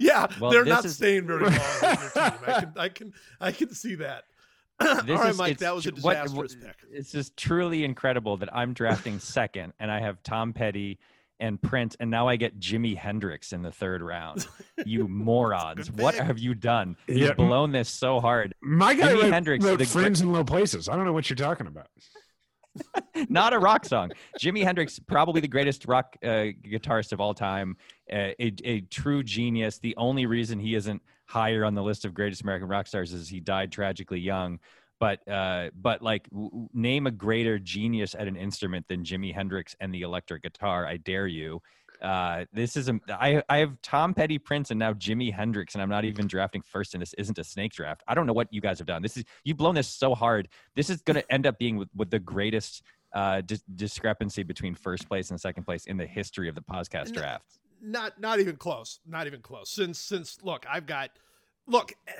yeah, 0.00 0.26
Well, 0.40 0.50
they're 0.50 0.64
not 0.64 0.84
is- 0.84 0.96
staying 0.96 1.26
very 1.26 1.44
long 1.44 1.52
on 1.52 1.98
your 2.00 2.10
team. 2.10 2.32
I 2.46 2.60
can 2.60 2.72
I 2.76 2.88
can 2.88 3.12
I 3.40 3.52
can 3.52 3.72
see 3.72 3.94
that. 3.96 4.24
all 4.80 5.02
This 5.02 5.18
right, 5.18 5.30
is- 5.30 5.38
Mike, 5.38 5.58
that 5.58 5.74
was 5.74 5.86
a 5.86 5.92
disastrous 5.92 6.32
what- 6.32 6.50
pick. 6.60 6.76
It's 6.90 7.12
just 7.12 7.36
truly 7.36 7.84
incredible 7.84 8.36
that 8.38 8.54
I'm 8.54 8.72
drafting 8.74 9.18
second, 9.20 9.72
and 9.78 9.90
I 9.90 10.00
have 10.00 10.22
Tom 10.22 10.52
Petty 10.52 10.98
and 11.40 11.60
Prince, 11.60 11.96
and 12.00 12.10
now 12.10 12.28
I 12.28 12.36
get 12.36 12.58
Jimi 12.58 12.96
Hendrix 12.96 13.52
in 13.52 13.62
the 13.62 13.72
third 13.72 14.02
round. 14.02 14.46
You 14.86 15.08
morons! 15.08 15.90
What 15.90 16.14
have 16.14 16.38
you 16.38 16.54
done? 16.54 16.96
You've 17.08 17.18
Yeah. 17.18 17.32
blown 17.34 17.72
this 17.72 17.88
so 17.88 18.20
hard. 18.20 18.54
my 18.62 18.94
guy 18.94 19.12
Jimi 19.12 19.22
wrote, 19.22 19.32
Hendrix, 19.32 19.64
wrote 19.64 19.78
the 19.80 19.84
friends 19.86 20.20
in 20.20 20.32
low 20.32 20.44
places. 20.44 20.88
I 20.88 20.94
don't 20.96 21.04
know 21.04 21.12
what 21.12 21.28
you're 21.28 21.36
talking 21.36 21.66
about. 21.66 21.88
not 23.28 23.52
a 23.52 23.58
rock 23.58 23.84
song. 23.84 24.12
Jimi 24.38 24.62
Hendrix, 24.62 24.98
probably 25.00 25.40
the 25.40 25.48
greatest 25.48 25.86
rock 25.88 26.16
uh, 26.22 26.54
guitarist 26.64 27.12
of 27.12 27.20
all 27.20 27.34
time, 27.34 27.76
uh, 28.12 28.30
a, 28.38 28.52
a 28.64 28.80
true 28.82 29.22
genius. 29.22 29.78
The 29.78 29.96
only 29.96 30.26
reason 30.26 30.58
he 30.60 30.74
isn't 30.76 31.02
higher 31.26 31.64
on 31.64 31.74
the 31.74 31.82
list 31.82 32.04
of 32.04 32.14
greatest 32.14 32.42
American 32.42 32.68
rock 32.68 32.86
stars 32.86 33.12
is 33.12 33.28
he 33.28 33.40
died 33.40 33.72
tragically 33.72 34.20
young. 34.20 34.60
But 35.00 35.26
uh, 35.28 35.70
but 35.80 36.02
like 36.02 36.28
w- 36.30 36.68
name 36.72 37.06
a 37.06 37.10
greater 37.10 37.58
genius 37.58 38.14
at 38.14 38.26
an 38.26 38.36
instrument 38.36 38.86
than 38.88 39.04
Jimi 39.04 39.32
Hendrix 39.34 39.76
and 39.80 39.94
the 39.94 40.02
electric 40.02 40.42
guitar. 40.42 40.86
I 40.86 40.96
dare 40.96 41.26
you. 41.26 41.62
Uh, 42.02 42.44
this 42.52 42.76
is 42.76 42.88
a 42.88 42.98
I 43.08 43.42
I 43.48 43.58
have 43.58 43.80
Tom 43.82 44.14
Petty, 44.14 44.38
Prince, 44.38 44.70
and 44.70 44.78
now 44.78 44.92
Jimi 44.92 45.32
Hendrix, 45.32 45.74
and 45.74 45.82
I'm 45.82 45.88
not 45.88 46.04
even 46.04 46.26
drafting 46.26 46.62
first, 46.62 46.94
and 46.94 47.02
this 47.02 47.12
isn't 47.14 47.38
a 47.38 47.44
snake 47.44 47.72
draft. 47.72 48.02
I 48.08 48.14
don't 48.14 48.26
know 48.26 48.32
what 48.32 48.48
you 48.52 48.60
guys 48.60 48.78
have 48.78 48.86
done. 48.86 49.02
This 49.02 49.16
is 49.16 49.24
you've 49.44 49.56
blown 49.56 49.74
this 49.74 49.88
so 49.88 50.14
hard. 50.14 50.48
This 50.74 50.90
is 50.90 51.02
going 51.02 51.16
to 51.16 51.32
end 51.32 51.46
up 51.46 51.58
being 51.58 51.76
with, 51.76 51.88
with 51.96 52.10
the 52.10 52.20
greatest 52.20 52.82
uh, 53.12 53.40
dis- 53.40 53.62
discrepancy 53.74 54.42
between 54.42 54.74
first 54.74 55.08
place 55.08 55.30
and 55.30 55.40
second 55.40 55.64
place 55.64 55.86
in 55.86 55.96
the 55.96 56.06
history 56.06 56.48
of 56.48 56.54
the 56.54 56.60
podcast 56.60 57.12
draft. 57.12 57.58
not 57.80 58.20
not 58.20 58.38
even 58.40 58.56
close 58.56 59.00
not 59.06 59.26
even 59.28 59.40
close 59.40 59.70
since 59.70 59.98
since 60.00 60.38
look 60.42 60.66
i've 60.68 60.84
got 60.84 61.10
look 61.68 61.92
eh, 62.08 62.12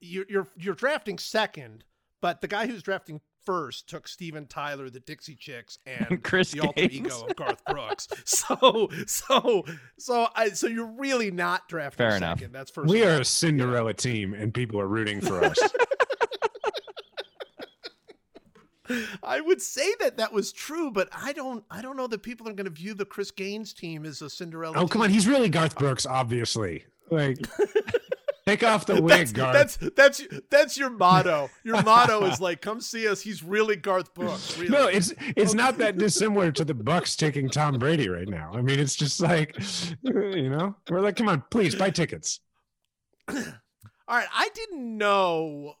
you're 0.00 0.26
you're, 0.28 0.46
you're 0.58 0.74
drafting 0.74 1.18
second 1.18 1.84
but 2.20 2.40
the 2.40 2.48
guy 2.48 2.66
who's 2.66 2.82
drafting 2.82 3.20
first 3.44 3.88
took 3.88 4.08
steven 4.08 4.46
tyler 4.46 4.90
the 4.90 4.98
dixie 5.00 5.36
chicks 5.36 5.78
and 5.86 6.22
Chris 6.24 6.50
the 6.50 6.60
alter 6.60 6.80
ego 6.80 7.26
of 7.26 7.36
garth 7.36 7.64
brooks 7.66 8.08
so 8.24 8.88
so 9.06 9.64
so 9.98 10.28
i 10.34 10.48
so 10.48 10.66
you're 10.66 10.92
really 10.98 11.30
not 11.30 11.68
drafting 11.68 11.98
Fair 11.98 12.18
second 12.18 12.38
enough. 12.42 12.52
that's 12.52 12.70
first 12.72 12.90
We 12.90 13.02
of 13.02 13.08
are 13.08 13.20
a 13.20 13.24
Cinderella 13.24 13.94
team, 13.94 14.34
and 14.34 14.52
people 14.52 14.80
are 14.80 14.88
rooting 14.88 15.20
for 15.20 15.44
us. 15.44 15.58
i 19.22 19.40
would 19.40 19.60
say 19.60 19.92
that 19.98 20.16
that 20.16 20.32
was 20.32 20.52
true 20.52 20.92
but 20.92 21.08
i 21.12 21.32
don't 21.32 21.64
i 21.72 21.82
don't 21.82 21.96
know 21.96 22.06
that 22.06 22.22
people 22.22 22.48
are 22.48 22.52
going 22.52 22.66
to 22.66 22.70
view 22.70 22.94
the 22.94 23.04
chris 23.04 23.32
gaines 23.32 23.72
team 23.72 24.06
as 24.06 24.22
a 24.22 24.30
cinderella 24.30 24.76
oh, 24.76 24.86
come 24.86 25.02
on, 25.02 25.10
he's 25.10 25.26
really 25.26 25.48
Garth 25.48 25.76
Brooks, 25.76 26.06
obviously. 26.06 26.84
Like, 27.10 27.38
take 28.46 28.62
off 28.62 28.86
the 28.86 28.94
wig, 29.02 29.10
that's, 29.10 29.32
Garth. 29.32 29.52
that's 29.52 29.76
that's 29.96 30.22
that's 30.50 30.78
your 30.78 30.90
motto. 30.90 31.50
Your 31.64 31.82
motto 31.82 32.24
is 32.24 32.40
like, 32.40 32.60
"Come 32.60 32.80
see 32.80 33.08
us." 33.08 33.20
He's 33.20 33.42
really 33.42 33.76
Garth 33.76 34.14
Brooks. 34.14 34.56
Really. 34.58 34.70
No, 34.70 34.86
it's 34.86 35.12
it's 35.36 35.54
not 35.54 35.78
that 35.78 35.98
dissimilar 35.98 36.52
to 36.52 36.64
the 36.64 36.74
Bucs 36.74 37.16
taking 37.16 37.48
Tom 37.48 37.78
Brady 37.78 38.08
right 38.08 38.28
now. 38.28 38.52
I 38.54 38.62
mean, 38.62 38.78
it's 38.78 38.96
just 38.96 39.20
like, 39.20 39.56
you 40.02 40.50
know, 40.50 40.76
we're 40.88 41.00
like, 41.00 41.16
come 41.16 41.28
on, 41.28 41.42
please 41.50 41.74
buy 41.74 41.90
tickets. 41.90 42.40
All 43.28 43.36
right, 44.08 44.28
I 44.32 44.48
didn't 44.54 44.96
know 44.96 45.74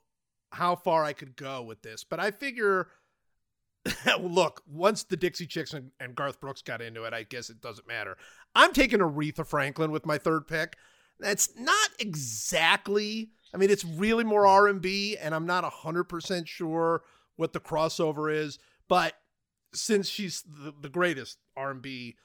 how 0.50 0.74
far 0.74 1.04
I 1.04 1.12
could 1.12 1.36
go 1.36 1.62
with 1.62 1.82
this, 1.82 2.04
but 2.04 2.18
I 2.18 2.30
figure 2.30 2.88
look, 4.20 4.62
once 4.66 5.04
the 5.04 5.16
Dixie 5.16 5.46
Chicks 5.46 5.72
and, 5.72 5.90
and 6.00 6.14
Garth 6.14 6.40
Brooks 6.40 6.62
got 6.62 6.82
into 6.82 7.04
it, 7.04 7.12
I 7.14 7.22
guess 7.22 7.50
it 7.50 7.60
doesn't 7.60 7.86
matter. 7.86 8.16
I'm 8.54 8.72
taking 8.72 8.98
Aretha 8.98 9.46
Franklin 9.46 9.90
with 9.90 10.06
my 10.06 10.18
third 10.18 10.46
pick. 10.48 10.76
That's 11.18 11.56
not 11.56 11.90
exactly 11.98 13.30
I 13.54 13.58
mean, 13.58 13.70
it's 13.70 13.84
really 13.84 14.24
more 14.24 14.46
R&B 14.46 15.16
and 15.16 15.34
I'm 15.34 15.46
not 15.46 15.64
100% 15.64 16.46
sure 16.46 17.02
what 17.36 17.54
the 17.54 17.60
crossover 17.60 18.30
is, 18.30 18.58
but 18.86 19.14
since 19.72 20.08
she's 20.08 20.42
the, 20.42 20.74
the 20.78 20.90
greatest 20.90 21.38
R&B 21.56 22.16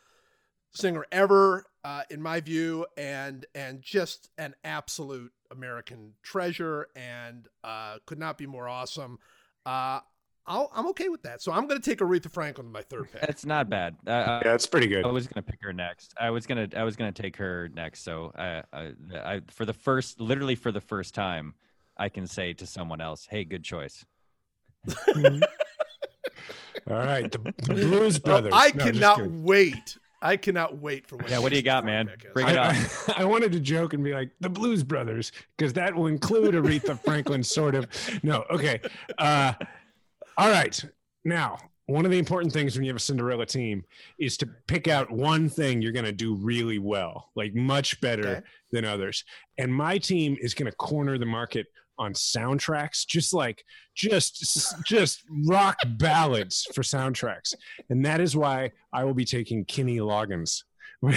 singer 0.73 1.05
ever 1.11 1.65
uh, 1.83 2.03
in 2.09 2.21
my 2.21 2.39
view 2.39 2.85
and 2.97 3.45
and 3.53 3.81
just 3.81 4.29
an 4.37 4.53
absolute 4.63 5.31
american 5.51 6.13
treasure 6.23 6.87
and 6.95 7.47
uh, 7.63 7.97
could 8.05 8.19
not 8.19 8.37
be 8.37 8.47
more 8.47 8.69
awesome 8.69 9.19
uh, 9.65 9.99
I'll, 10.51 10.69
i'm 10.75 10.87
okay 10.87 11.07
with 11.07 11.23
that 11.23 11.41
so 11.41 11.51
i'm 11.51 11.65
going 11.67 11.79
to 11.81 11.89
take 11.89 11.99
aretha 11.99 12.29
franklin 12.29 12.67
in 12.67 12.73
my 12.73 12.81
third 12.81 13.09
pick 13.11 13.21
That's 13.21 13.45
not 13.45 13.69
bad. 13.69 13.95
Uh, 14.05 14.11
uh, 14.11 14.41
Yeah, 14.43 14.53
it's 14.53 14.67
pretty 14.67 14.87
good. 14.87 15.05
I 15.05 15.07
was 15.09 15.27
gonna 15.27 15.41
pick 15.41 15.59
her 15.61 15.71
next. 15.71 16.13
I 16.19 16.29
was 16.29 16.45
gonna 16.45 16.67
I 16.75 16.83
was 16.83 16.95
gonna 16.95 17.11
take 17.11 17.37
her 17.37 17.69
next. 17.73 18.03
So 18.03 18.31
I, 18.37 18.63
I, 18.73 18.91
I 19.15 19.41
for 19.47 19.65
the 19.65 19.73
first, 19.73 20.19
literally 20.19 20.55
for 20.55 20.71
the 20.71 20.81
first 20.81 21.13
time, 21.15 21.53
I 21.97 22.09
can 22.09 22.27
say 22.27 22.53
to 22.53 22.65
someone 22.65 22.99
else, 22.99 23.27
"Hey, 23.29 23.43
good 23.45 23.63
choice." 23.63 24.03
All 25.15 26.97
right, 26.97 27.31
the, 27.31 27.53
the 27.63 27.73
Blues 27.73 28.19
Brothers. 28.19 28.51
i 28.55 28.71
No, 28.75 28.85
cannot 28.85 29.31
wait 29.31 29.97
i 30.21 30.37
cannot 30.37 30.77
wait 30.79 31.07
for 31.07 31.15
what 31.17 31.29
Yeah, 31.29 31.39
what 31.39 31.49
do 31.49 31.55
you 31.55 31.63
got, 31.63 31.83
man? 31.83 32.09
Bring 32.33 32.47
it 32.47 32.57
I, 32.57 32.69
up. 32.69 32.75
I, 33.17 33.21
I 33.21 33.25
wanted 33.25 33.51
to 33.53 33.59
joke 33.59 33.93
and 33.93 34.03
be 34.03 34.13
like 34.13 34.29
the 34.39 34.49
Blues 34.49 34.83
Brothers 34.83 35.31
because 35.57 35.73
that 35.73 35.95
will 35.95 36.07
include 36.07 36.53
Aretha 36.53 36.99
Franklin, 36.99 37.43
sort 37.43 37.73
of. 37.75 37.87
No, 38.21 38.43
okay. 38.51 38.81
Uh, 39.17 39.53
all 40.37 40.49
right. 40.49 40.83
Now, 41.25 41.57
one 41.87 42.05
of 42.05 42.11
the 42.11 42.19
important 42.19 42.53
things 42.53 42.75
when 42.75 42.83
you 42.85 42.89
have 42.89 42.95
a 42.97 42.99
Cinderella 42.99 43.45
team 43.45 43.83
is 44.19 44.37
to 44.37 44.47
pick 44.67 44.87
out 44.87 45.11
one 45.11 45.49
thing 45.49 45.81
you're 45.81 45.91
going 45.91 46.05
to 46.05 46.11
do 46.11 46.35
really 46.35 46.79
well, 46.79 47.29
like 47.35 47.53
much 47.53 47.99
better 48.01 48.27
Okay. 48.27 48.41
than 48.71 48.85
others. 48.85 49.23
And 49.57 49.73
my 49.73 49.97
team 49.97 50.37
is 50.39 50.53
going 50.53 50.71
to 50.71 50.77
corner 50.77 51.17
the 51.17 51.25
market 51.25 51.67
on 51.99 52.13
soundtracks, 52.13 53.05
just 53.05 53.33
like 53.33 53.63
just 53.95 54.75
just 54.85 55.23
rock 55.47 55.77
ballads 55.97 56.65
for 56.73 56.81
soundtracks. 56.81 57.53
And 57.89 58.05
that 58.05 58.21
is 58.21 58.35
why 58.35 58.71
I 58.93 59.03
will 59.03 59.13
be 59.13 59.25
taking 59.25 59.65
Kenny 59.65 59.97
Loggins. 59.97 60.63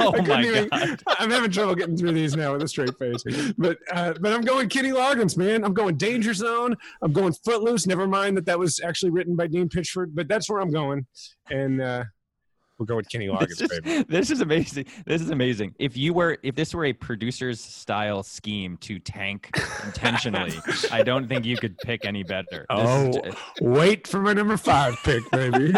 Oh 0.00 0.14
I 0.16 0.20
my 0.22 0.42
even- 0.42 0.68
God. 0.68 1.02
I'm 1.18 1.30
having 1.30 1.50
trouble 1.50 1.74
getting 1.74 1.96
through 1.96 2.12
these 2.12 2.34
now 2.34 2.52
with 2.52 2.62
a 2.62 2.68
straight 2.68 2.96
face. 2.98 3.22
But 3.58 3.78
uh, 3.92 4.14
but 4.20 4.32
I'm 4.32 4.40
going 4.40 4.68
Kenny 4.68 4.90
Loggins, 4.90 5.36
man. 5.36 5.62
I'm 5.64 5.74
going 5.74 5.96
Danger 5.96 6.32
Zone. 6.32 6.74
I'm 7.02 7.12
going 7.12 7.34
Footloose. 7.44 7.86
Never 7.86 8.08
mind 8.08 8.36
that 8.38 8.46
that 8.46 8.58
was 8.58 8.80
actually 8.82 9.10
written 9.10 9.36
by 9.36 9.46
Dean 9.46 9.68
Pitchford, 9.68 10.12
but 10.14 10.26
that's 10.26 10.48
where 10.48 10.60
I'm 10.60 10.70
going. 10.70 11.06
And 11.50 11.82
uh, 11.82 12.04
we're 12.78 12.86
going 12.86 12.96
with 12.96 13.10
Kenny 13.10 13.26
This 13.28 13.60
Loggins, 13.60 13.62
is, 13.62 13.80
baby. 13.80 14.04
this 14.08 14.30
is 14.30 14.40
amazing. 14.40 14.86
This 15.06 15.20
is 15.20 15.30
amazing. 15.30 15.74
If 15.78 15.96
you 15.96 16.14
were, 16.14 16.38
if 16.42 16.54
this 16.54 16.74
were 16.74 16.86
a 16.86 16.92
producer's 16.94 17.60
style 17.60 18.22
scheme 18.22 18.78
to 18.78 18.98
tank 18.98 19.50
intentionally, 19.84 20.54
I 20.90 21.02
don't 21.02 21.28
think 21.28 21.44
you 21.44 21.56
could 21.58 21.76
pick 21.78 22.06
any 22.06 22.22
better. 22.22 22.64
This 22.74 23.16
is 23.16 23.16
Oh, 23.18 23.30
wait 23.60 24.08
for 24.08 24.20
my 24.20 24.32
number 24.32 24.56
five 24.56 24.96
pick, 25.04 25.30
baby. 25.30 25.74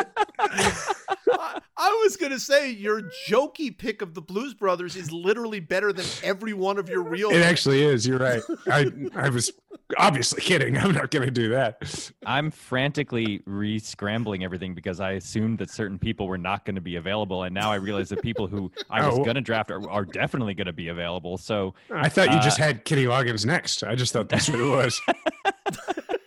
I, 1.32 1.60
I 1.76 2.00
was 2.04 2.16
gonna 2.16 2.38
say 2.38 2.70
your 2.70 3.02
jokey 3.28 3.76
pick 3.76 4.02
of 4.02 4.14
the 4.14 4.20
Blues 4.20 4.54
Brothers 4.54 4.96
is 4.96 5.10
literally 5.12 5.60
better 5.60 5.92
than 5.92 6.04
every 6.22 6.52
one 6.52 6.78
of 6.78 6.88
your 6.88 7.02
real. 7.02 7.30
It 7.30 7.42
actually 7.42 7.82
is. 7.82 8.06
You're 8.06 8.18
right. 8.18 8.42
I 8.70 8.90
I 9.14 9.28
was 9.28 9.50
obviously 9.98 10.40
kidding. 10.42 10.76
I'm 10.78 10.92
not 10.92 11.10
going 11.10 11.24
to 11.26 11.30
do 11.30 11.50
that. 11.50 12.10
I'm 12.26 12.50
frantically 12.50 13.42
re-scrambling 13.46 14.42
everything 14.44 14.74
because 14.74 14.98
I 15.00 15.12
assumed 15.12 15.58
that 15.58 15.70
certain 15.70 15.98
people 15.98 16.26
were 16.26 16.38
not 16.38 16.64
going 16.64 16.74
to 16.76 16.80
be 16.80 16.96
available, 16.96 17.42
and 17.44 17.54
now 17.54 17.70
I 17.70 17.76
realize 17.76 18.08
that 18.08 18.22
people 18.22 18.46
who 18.46 18.70
I 18.90 19.06
was 19.06 19.18
Oh. 19.18 19.24
going 19.24 19.34
to 19.36 19.40
draft 19.42 19.70
are, 19.70 19.88
are 19.90 20.04
definitely 20.04 20.54
going 20.54 20.66
to 20.66 20.72
be 20.72 20.88
available. 20.88 21.36
So 21.38 21.74
I 21.90 22.08
thought 22.08 22.32
you 22.32 22.40
just 22.40 22.58
Uh, 22.60 22.64
had 22.64 22.84
Kenny 22.84 23.04
Loggins 23.04 23.44
next. 23.44 23.82
I 23.84 23.94
just 23.94 24.12
thought 24.12 24.28
that's 24.28 24.48
what 24.48 24.58
it 24.60 24.64
was. 24.68 25.00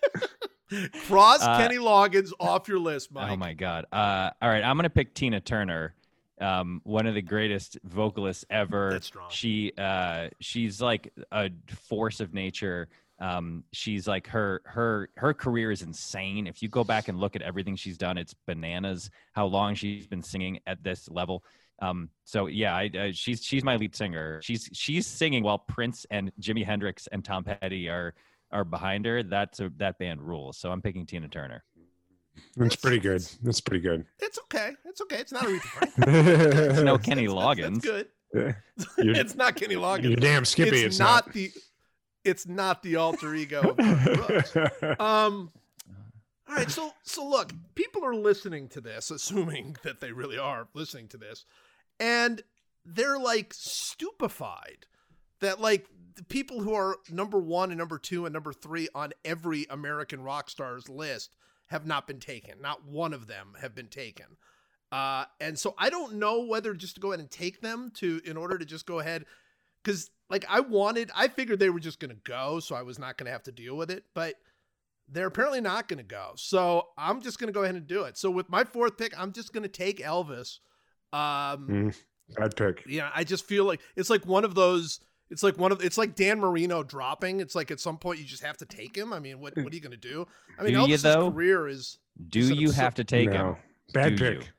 Cross 1.07 1.43
Uh, 1.43 1.57
Kenny 1.57 1.77
Loggins 1.77 2.31
off 2.39 2.67
your 2.67 2.79
list, 2.79 3.11
Mike. 3.11 3.31
Oh 3.31 3.35
my 3.35 3.53
god! 3.53 3.85
Uh, 3.91 4.31
all 4.41 4.49
right, 4.49 4.63
I'm 4.63 4.75
gonna 4.77 4.89
pick 4.89 5.13
Tina 5.13 5.39
Turner, 5.39 5.95
um, 6.41 6.81
one 6.83 7.07
of 7.07 7.15
the 7.15 7.21
greatest 7.21 7.77
vocalists 7.83 8.45
ever. 8.49 8.91
That's 8.91 9.07
strong. 9.07 9.29
She 9.29 9.73
uh, 9.77 10.29
she's 10.39 10.81
like 10.81 11.13
a 11.31 11.49
force 11.87 12.19
of 12.19 12.33
nature. 12.33 12.89
Um, 13.19 13.63
she's 13.71 14.07
like 14.07 14.27
her 14.27 14.61
her 14.65 15.09
her 15.15 15.33
career 15.33 15.71
is 15.71 15.81
insane. 15.81 16.45
If 16.47 16.61
you 16.61 16.69
go 16.69 16.83
back 16.83 17.07
and 17.07 17.19
look 17.19 17.35
at 17.35 17.41
everything 17.41 17.75
she's 17.75 17.97
done, 17.97 18.17
it's 18.17 18.33
bananas. 18.45 19.09
How 19.33 19.45
long 19.47 19.73
she's 19.73 20.05
been 20.05 20.21
singing 20.21 20.59
at 20.67 20.83
this 20.83 21.09
level. 21.09 21.43
Um, 21.79 22.09
so 22.25 22.47
yeah, 22.47 22.75
I, 22.75 22.91
uh, 22.97 23.11
she's 23.13 23.43
she's 23.43 23.63
my 23.63 23.75
lead 23.75 23.95
singer. 23.95 24.41
She's 24.43 24.69
she's 24.73 25.07
singing 25.07 25.43
while 25.43 25.59
Prince 25.59 26.05
and 26.11 26.31
Jimi 26.41 26.65
Hendrix 26.65 27.07
and 27.11 27.23
Tom 27.23 27.43
Petty 27.43 27.87
are 27.89 28.13
are 28.51 28.63
behind 28.63 29.05
her. 29.05 29.23
That's 29.23 29.59
a, 29.59 29.71
that 29.77 29.99
band 29.99 30.21
rules. 30.21 30.57
So 30.57 30.71
I'm 30.71 30.81
picking 30.81 31.05
Tina 31.05 31.27
Turner. 31.27 31.63
That's 32.55 32.75
pretty 32.75 32.99
good. 32.99 33.21
That's 33.43 33.61
pretty 33.61 33.81
good. 33.81 34.05
It's 34.19 34.37
okay. 34.39 34.71
It's 34.85 35.01
okay. 35.01 35.17
It's 35.17 35.31
not 35.31 35.43
Aretha 35.45 35.61
Franklin. 35.61 36.15
It's 36.69 36.79
no 36.81 36.91
You're 36.91 36.99
Kenny 36.99 37.25
That's 37.27 37.37
Loggins. 37.37 37.81
good. 37.81 38.07
You're- 38.33 38.55
it's 38.97 39.35
not 39.35 39.55
Kenny 39.55 39.75
Loggins. 39.75 40.09
You 40.09 40.15
damn 40.15 40.45
Skippy. 40.45 40.83
it's, 40.83 40.99
not, 40.99 41.33
the. 41.33 41.51
It's 42.23 42.47
not 42.47 42.83
the 42.83 42.97
alter 42.97 43.33
ego. 43.33 43.75
Of 43.77 43.77
Brooks. 43.77 44.55
Um. 44.99 45.51
All 46.49 46.55
right. 46.55 46.69
So 46.69 46.93
so 47.03 47.25
look, 47.27 47.51
people 47.75 48.05
are 48.05 48.15
listening 48.15 48.69
to 48.69 48.81
this, 48.81 49.11
assuming 49.11 49.75
that 49.83 49.99
they 49.99 50.11
really 50.11 50.37
are 50.37 50.67
listening 50.73 51.07
to 51.09 51.17
this, 51.17 51.45
and 51.99 52.41
they're 52.85 53.17
like 53.19 53.53
stupefied 53.53 54.85
that 55.39 55.59
like 55.59 55.87
the 56.17 56.23
people 56.25 56.61
who 56.61 56.73
are 56.73 56.97
number 57.09 57.37
one 57.39 57.69
and 57.71 57.77
number 57.77 57.97
two 57.97 58.25
and 58.25 58.33
number 58.33 58.51
three 58.51 58.87
on 58.93 59.13
every 59.23 59.65
American 59.69 60.21
rock 60.21 60.49
stars 60.49 60.89
list 60.89 61.35
have 61.67 61.85
not 61.85 62.07
been 62.07 62.19
taken. 62.19 62.59
Not 62.61 62.85
one 62.85 63.13
of 63.13 63.27
them 63.27 63.55
have 63.61 63.73
been 63.75 63.87
taken. 63.87 64.25
Uh, 64.91 65.25
and 65.39 65.57
so 65.59 65.75
I 65.77 65.89
don't 65.89 66.15
know 66.15 66.45
whether 66.45 66.73
just 66.73 66.95
to 66.95 67.01
go 67.01 67.11
ahead 67.11 67.19
and 67.19 67.29
take 67.29 67.61
them 67.61 67.91
to 67.95 68.21
in 68.25 68.37
order 68.37 68.57
to 68.57 68.65
just 68.65 68.85
go 68.85 68.99
ahead 68.99 69.25
because 69.83 70.09
like 70.29 70.45
I 70.49 70.59
wanted, 70.61 71.11
I 71.15 71.27
figured 71.27 71.59
they 71.59 71.69
were 71.69 71.79
just 71.79 71.99
gonna 71.99 72.15
go, 72.23 72.59
so 72.59 72.75
I 72.75 72.81
was 72.81 72.97
not 72.99 73.17
gonna 73.17 73.31
have 73.31 73.43
to 73.43 73.51
deal 73.51 73.75
with 73.77 73.91
it, 73.91 74.03
but 74.13 74.35
they're 75.09 75.27
apparently 75.27 75.61
not 75.61 75.87
gonna 75.87 76.03
go. 76.03 76.31
So 76.35 76.87
I'm 76.97 77.21
just 77.21 77.37
gonna 77.39 77.51
go 77.51 77.63
ahead 77.63 77.75
and 77.75 77.85
do 77.87 78.03
it. 78.03 78.17
So 78.17 78.29
with 78.31 78.49
my 78.49 78.63
fourth 78.63 78.97
pick, 78.97 79.17
I'm 79.19 79.31
just 79.33 79.53
gonna 79.53 79.67
take 79.67 79.99
Elvis. 79.99 80.59
Um, 81.13 81.67
Mm, 81.69 81.95
Bad 82.37 82.55
pick. 82.55 82.83
yeah, 82.87 83.09
I 83.13 83.23
just 83.23 83.45
feel 83.45 83.65
like 83.65 83.81
it's 83.95 84.09
like 84.09 84.25
one 84.25 84.43
of 84.45 84.55
those. 84.55 84.99
It's 85.29 85.43
like 85.43 85.57
one 85.57 85.71
of 85.71 85.83
it's 85.83 85.97
like 85.97 86.15
Dan 86.15 86.39
Marino 86.39 86.83
dropping. 86.83 87.39
It's 87.41 87.53
like 87.55 87.69
at 87.71 87.79
some 87.79 87.97
point 87.97 88.19
you 88.19 88.25
just 88.25 88.43
have 88.43 88.57
to 88.57 88.65
take 88.65 88.95
him. 88.95 89.11
I 89.11 89.19
mean, 89.19 89.39
what 89.39 89.55
what 89.57 89.71
are 89.71 89.75
you 89.75 89.81
gonna 89.81 89.97
do? 89.97 90.25
I 90.57 90.63
mean, 90.63 90.73
Do 90.73 90.79
you, 90.81 90.85
Elvis's 90.95 91.01
though? 91.03 91.31
career 91.31 91.67
is 91.67 91.99
Do 92.29 92.39
you 92.53 92.67
so- 92.69 92.73
have 92.81 92.95
to 92.95 93.03
take 93.03 93.31
him? 93.31 93.55
Bad 93.93 94.15
Do 94.15 94.23
pick. 94.35 94.43
you? 94.43 94.49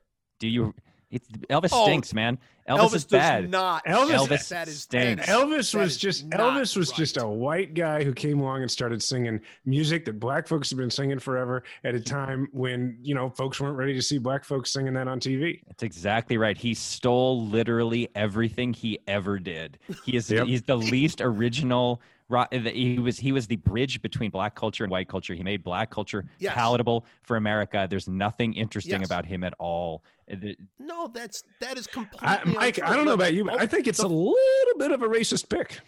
Do 0.40 0.49
you? 0.49 0.74
It's 1.11 1.27
Elvis 1.49 1.71
Oh, 1.73 1.85
stinks, 1.87 2.13
man. 2.13 2.39
Elvis, 2.69 2.79
Elvis, 2.81 2.95
is 2.97 3.05
does 3.05 3.11
bad. 3.19 3.51
not. 3.51 3.83
Elvis- 3.87 4.27
Elvis 4.29 4.49
that 4.51 4.69
is 4.69 4.83
stinks. 4.83 5.27
that 5.27 5.35
is- 5.35 5.43
Elvis 5.43 5.73
that 5.73 5.79
was 5.79 5.97
just 5.97 6.29
Elvis 6.29 6.77
was 6.77 6.93
just 6.93 7.17
a 7.17 7.27
white 7.27 7.73
guy 7.73 8.05
who 8.05 8.13
came 8.13 8.41
along 8.41 8.61
and 8.61 8.71
started 8.71 9.03
singing 9.03 9.41
music 9.65 10.05
that 10.05 10.21
black 10.21 10.47
folks 10.47 10.69
have 10.69 10.79
been 10.79 10.91
singing 10.91 11.19
forever 11.19 11.65
at 11.85 11.95
a 11.95 12.01
time 12.01 12.47
when 12.53 12.99
you 13.01 13.15
know 13.15 13.31
folks 13.31 13.59
weren't 13.59 13.77
ready 13.79 13.95
to 13.95 14.03
see 14.03 14.19
black 14.19 14.45
folks 14.45 14.71
singing 14.71 14.93
that 14.95 15.09
on 15.09 15.19
TV. 15.19 15.63
That's 15.67 15.83
exactly 15.83 16.37
right. 16.37 16.59
He 16.59 16.75
stole 16.75 17.47
literally 17.47 18.11
everything 18.15 18.75
he 18.75 18.99
ever 19.09 19.39
did. 19.39 19.79
He 20.05 20.17
is 20.17 20.31
Yep. 20.31 20.47
he's 20.47 20.63
the 20.63 20.77
least 20.77 21.23
original. 21.23 22.03
Ro- 22.29 22.47
He 22.51 22.99
was 22.99 23.19
he 23.19 23.33
was 23.33 23.47
the 23.47 23.57
bridge 23.57 24.01
between 24.03 24.31
black 24.31 24.55
culture 24.55 24.85
and 24.85 24.91
white 24.91 25.09
culture. 25.09 25.35
He 25.35 25.43
made 25.43 25.63
black 25.63 25.91
culture 25.91 26.25
Yes. 26.39 26.55
palatable 26.55 27.07
for 27.23 27.37
America. 27.37 27.87
There's 27.89 28.09
nothing 28.09 28.55
interesting 28.55 29.01
Yes. 29.01 29.09
about 29.09 29.27
him 29.27 29.45
at 29.45 29.55
all. 29.59 30.03
Uh, 30.31 30.37
No, 30.79 31.09
that's 31.09 31.43
that 31.61 31.79
is 31.79 31.87
completely. 31.87 32.29
I, 32.29 32.45
Mike, 32.45 32.79
untrue. 32.79 32.85
I 32.93 32.97
don't 32.97 33.07
know 33.07 33.15
about 33.15 33.35
you, 33.35 33.45
but 33.45 33.61
I 33.61 33.67
think 33.67 33.87
it's 33.87 33.99
a 34.01 34.07
little 34.09 34.79
bit 34.79 34.91
of 34.93 35.03
a 35.03 35.09
racist 35.09 35.49
pick. 35.49 35.81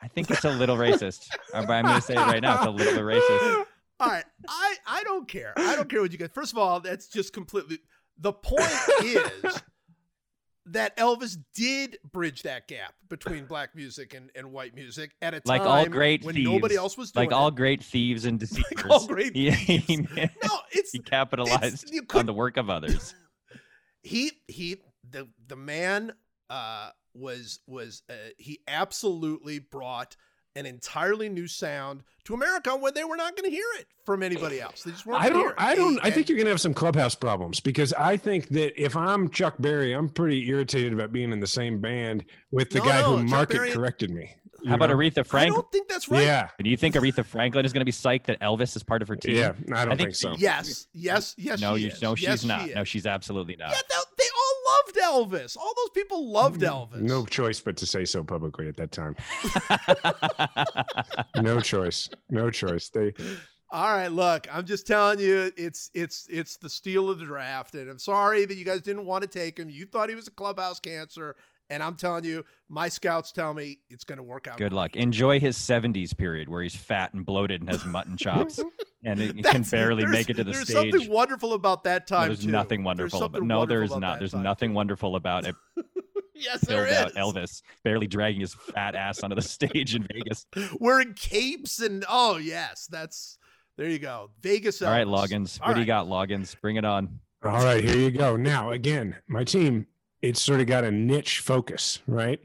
I 0.00 0.06
think 0.08 0.30
it's 0.30 0.44
a 0.44 0.50
little 0.50 0.76
racist. 0.76 1.28
But 1.52 1.68
I'm 1.70 1.84
going 1.84 1.96
to 1.96 2.00
say 2.00 2.14
it 2.14 2.18
right 2.18 2.40
now. 2.40 2.56
It's 2.58 2.66
a 2.66 2.70
little 2.70 3.02
racist. 3.02 3.64
All 4.00 4.06
right, 4.08 4.24
I 4.48 4.76
I 4.86 5.02
don't 5.02 5.26
care. 5.26 5.52
I 5.56 5.74
don't 5.74 5.88
care 5.88 6.00
what 6.00 6.12
you 6.12 6.18
get. 6.18 6.32
First 6.32 6.52
of 6.52 6.58
all, 6.58 6.78
that's 6.78 7.08
just 7.08 7.32
completely. 7.32 7.80
The 8.20 8.32
point 8.32 8.62
is 9.04 9.20
that 10.72 10.96
Elvis 10.96 11.36
did 11.54 11.98
bridge 12.12 12.42
that 12.42 12.68
gap 12.68 12.94
between 13.08 13.46
black 13.46 13.74
music 13.74 14.14
and, 14.14 14.30
and 14.34 14.52
white 14.52 14.74
music 14.74 15.12
at 15.22 15.34
a 15.34 15.42
Like 15.44 15.62
time 15.62 15.68
all 15.70 15.86
great 15.86 16.24
when 16.24 16.34
thieves. 16.34 16.48
nobody 16.50 16.76
else 16.76 16.96
was 16.96 17.12
doing 17.12 17.28
Like 17.28 17.36
all 17.36 17.50
great 17.50 17.82
thieves 17.82 18.24
and 18.24 18.38
deceivers. 18.40 18.84
all 18.90 19.06
great 19.06 19.34
he, 19.34 19.50
he. 19.50 19.96
No, 20.16 20.58
it's 20.72 20.92
he 20.92 20.98
capitalized 20.98 21.92
you 21.92 22.02
on 22.14 22.26
the 22.26 22.32
work 22.34 22.56
of 22.56 22.70
others. 22.70 23.14
he 24.02 24.32
he 24.46 24.76
the 25.08 25.28
the 25.46 25.56
man 25.56 26.12
uh 26.50 26.90
was 27.14 27.60
was 27.66 28.02
uh, 28.08 28.14
he 28.36 28.60
absolutely 28.68 29.58
brought 29.58 30.16
an 30.58 30.66
entirely 30.66 31.28
new 31.28 31.46
sound 31.46 32.02
to 32.24 32.34
America 32.34 32.76
when 32.76 32.92
they 32.94 33.04
were 33.04 33.16
not 33.16 33.36
going 33.36 33.48
to 33.48 33.54
hear 33.54 33.64
it 33.78 33.86
from 34.04 34.22
anybody 34.22 34.60
else. 34.60 34.82
They 34.82 34.90
just 34.90 35.06
weren't. 35.06 35.22
I 35.22 35.28
gonna 35.28 35.38
hear 35.40 35.48
don't. 35.50 35.58
it. 35.58 35.62
I 35.64 35.74
don't. 35.74 35.98
I 36.04 36.10
think 36.10 36.28
you're 36.28 36.36
gonna 36.38 36.50
have 36.50 36.60
some 36.60 36.74
clubhouse 36.74 37.14
problems 37.14 37.60
because 37.60 37.92
I 37.94 38.16
think 38.16 38.48
that 38.48 38.78
if 38.82 38.96
I'm 38.96 39.30
Chuck 39.30 39.54
Berry, 39.58 39.92
I'm 39.92 40.08
pretty 40.08 40.46
irritated 40.48 40.92
about 40.92 41.12
being 41.12 41.32
in 41.32 41.40
the 41.40 41.46
same 41.46 41.80
band 41.80 42.24
with 42.50 42.70
the 42.70 42.80
No, 42.80 42.84
guy 42.84 43.00
no, 43.00 43.16
who 43.16 43.22
Chuck 43.22 43.30
market 43.30 43.56
Berry- 43.58 43.70
corrected 43.72 44.10
me. 44.10 44.34
you 44.62 44.68
How 44.70 44.74
about 44.74 44.90
know? 44.90 44.96
Aretha 44.96 45.24
I 45.34 45.46
don't 45.46 45.70
think 45.72 45.88
that's 45.88 46.08
right. 46.10 46.22
Yeah, 46.24 46.48
Do 46.62 46.68
you 46.68 46.76
think 46.76 46.96
Aretha 46.96 47.24
Franklin 47.24 47.64
is 47.64 47.72
going 47.72 47.80
to 47.80 47.84
be 47.86 47.92
psyched 47.92 48.24
that 48.24 48.40
Elvis 48.40 48.74
is 48.76 48.82
part 48.82 49.02
of 49.02 49.08
her 49.08 49.14
team? 49.16 49.36
yeah. 49.36 49.52
I 49.72 49.84
don't 49.84 49.92
I 49.94 49.96
think 49.96 49.98
think, 49.98 50.14
so. 50.16 50.34
Yes. 50.36 50.88
Yes. 50.92 51.34
Yes. 51.38 51.60
No, 51.60 51.76
she 51.76 51.84
you, 51.84 51.88
is. 51.90 52.02
no, 52.02 52.14
she's 52.16 52.24
Yes, 52.28 52.44
not. 52.44 52.66
she 52.68 52.74
No, 52.74 52.84
she's 52.84 53.06
absolutely 53.06 53.54
not. 53.56 53.70
Yeah, 53.70 53.76
they, 53.88 53.94
they 54.18 54.24
all 54.36 54.37
loved 54.96 55.32
Elvis. 55.32 55.56
All 55.56 55.72
those 55.76 55.90
people 55.90 56.30
loved 56.30 56.60
Elvis. 56.60 57.00
No 57.00 57.24
choice 57.26 57.60
but 57.60 57.76
to 57.78 57.86
say 57.86 58.04
so 58.04 58.22
publicly 58.24 58.68
at 58.68 58.76
that 58.76 58.92
time. 58.92 59.16
No 61.42 61.60
choice. 61.60 62.08
No 62.30 62.50
choice. 62.50 62.88
They. 62.88 63.14
All 63.70 63.92
right, 63.92 64.08
look, 64.08 64.46
I'm 64.52 64.64
just 64.64 64.86
telling 64.86 65.20
you, 65.20 65.52
it's 65.56 65.90
it's 65.94 66.26
it's 66.30 66.56
the 66.56 66.68
steal 66.68 67.10
of 67.10 67.18
the 67.18 67.24
draft, 67.26 67.74
and 67.74 67.88
I'm 67.88 67.98
sorry 67.98 68.44
that 68.44 68.54
you 68.56 68.64
guys 68.64 68.80
didn't 68.80 69.06
want 69.06 69.22
to 69.22 69.28
take 69.28 69.58
him. 69.58 69.70
You 69.70 69.86
thought 69.86 70.08
he 70.08 70.14
was 70.14 70.26
a 70.26 70.32
clubhouse 70.32 70.80
cancer, 70.80 71.36
and 71.70 71.82
I'm 71.82 71.94
telling 71.94 72.24
you, 72.24 72.44
my 72.68 72.88
scouts 72.88 73.30
tell 73.30 73.54
me 73.54 73.78
it's 73.88 74.04
going 74.04 74.16
to 74.16 74.22
work 74.22 74.48
out. 74.48 74.56
Good 74.56 74.70
great. 74.70 74.76
luck. 74.76 74.96
Enjoy 74.96 75.38
his 75.38 75.56
70s 75.56 76.16
period 76.16 76.48
where 76.48 76.62
he's 76.62 76.74
fat 76.74 77.12
and 77.14 77.24
bloated 77.24 77.60
and 77.60 77.70
has 77.70 77.84
mutton 77.84 78.16
chops 78.18 78.58
and 79.04 79.20
he 79.20 79.42
can 79.42 79.62
barely 79.62 80.06
make 80.06 80.28
it 80.30 80.34
to 80.34 80.44
the 80.44 80.52
There's 80.52 80.64
stage. 80.64 80.74
There's 80.76 80.92
something 80.92 81.10
wonderful 81.12 81.52
about 81.52 81.84
that 81.84 82.10
No, 82.10 82.16
time. 82.16 82.28
there's 82.28 82.44
too. 82.44 82.50
nothing 82.50 82.80
There's 82.80 82.86
wonderful. 82.86 83.18
About, 83.18 83.32
something 83.36 83.48
no, 83.48 83.66
there 83.66 83.82
is 83.82 83.96
not. 83.96 84.18
There's 84.18 84.32
time, 84.32 84.42
nothing 84.42 84.70
too. 84.70 84.74
wonderful 84.74 85.16
about 85.16 85.46
it. 85.46 85.54
Yes, 86.40 86.60
there 86.60 86.84
uh, 86.84 86.86
is. 86.86 87.12
Filled 87.14 87.16
out. 87.18 87.34
Elvis 87.34 87.62
barely 87.82 88.06
dragging 88.06 88.40
his 88.40 88.54
fat 88.54 88.94
ass 88.94 89.24
onto 89.24 89.34
the 89.34 89.42
stage 89.42 89.96
in 89.96 90.04
Vegas. 90.04 90.46
Wearing 90.78 91.14
capes 91.14 91.80
and 91.80 92.04
oh 92.08 92.36
yes, 92.36 92.86
that's 92.88 93.38
there 93.76 93.88
you 93.88 93.98
go. 93.98 94.30
Vegas. 94.40 94.80
All 94.80 94.90
right, 94.90 95.06
Elvis. 95.06 95.30
Loggins. 95.30 95.60
All 95.60 95.68
What 95.68 95.74
do 95.74 95.80
you 95.80 95.86
got, 95.86 96.06
Loggins? 96.06 96.54
Bring 96.60 96.76
it 96.76 96.84
on. 96.84 97.18
All 97.44 97.64
right, 97.64 97.82
here 97.82 97.96
you 97.96 98.10
go. 98.10 98.36
Now, 98.36 98.70
again, 98.70 99.16
my 99.28 99.44
team, 99.44 99.86
it's 100.22 100.40
sort 100.42 100.60
of 100.60 100.66
got 100.66 100.84
a 100.84 100.90
niche 100.90 101.40
focus, 101.40 102.00
right? 102.06 102.40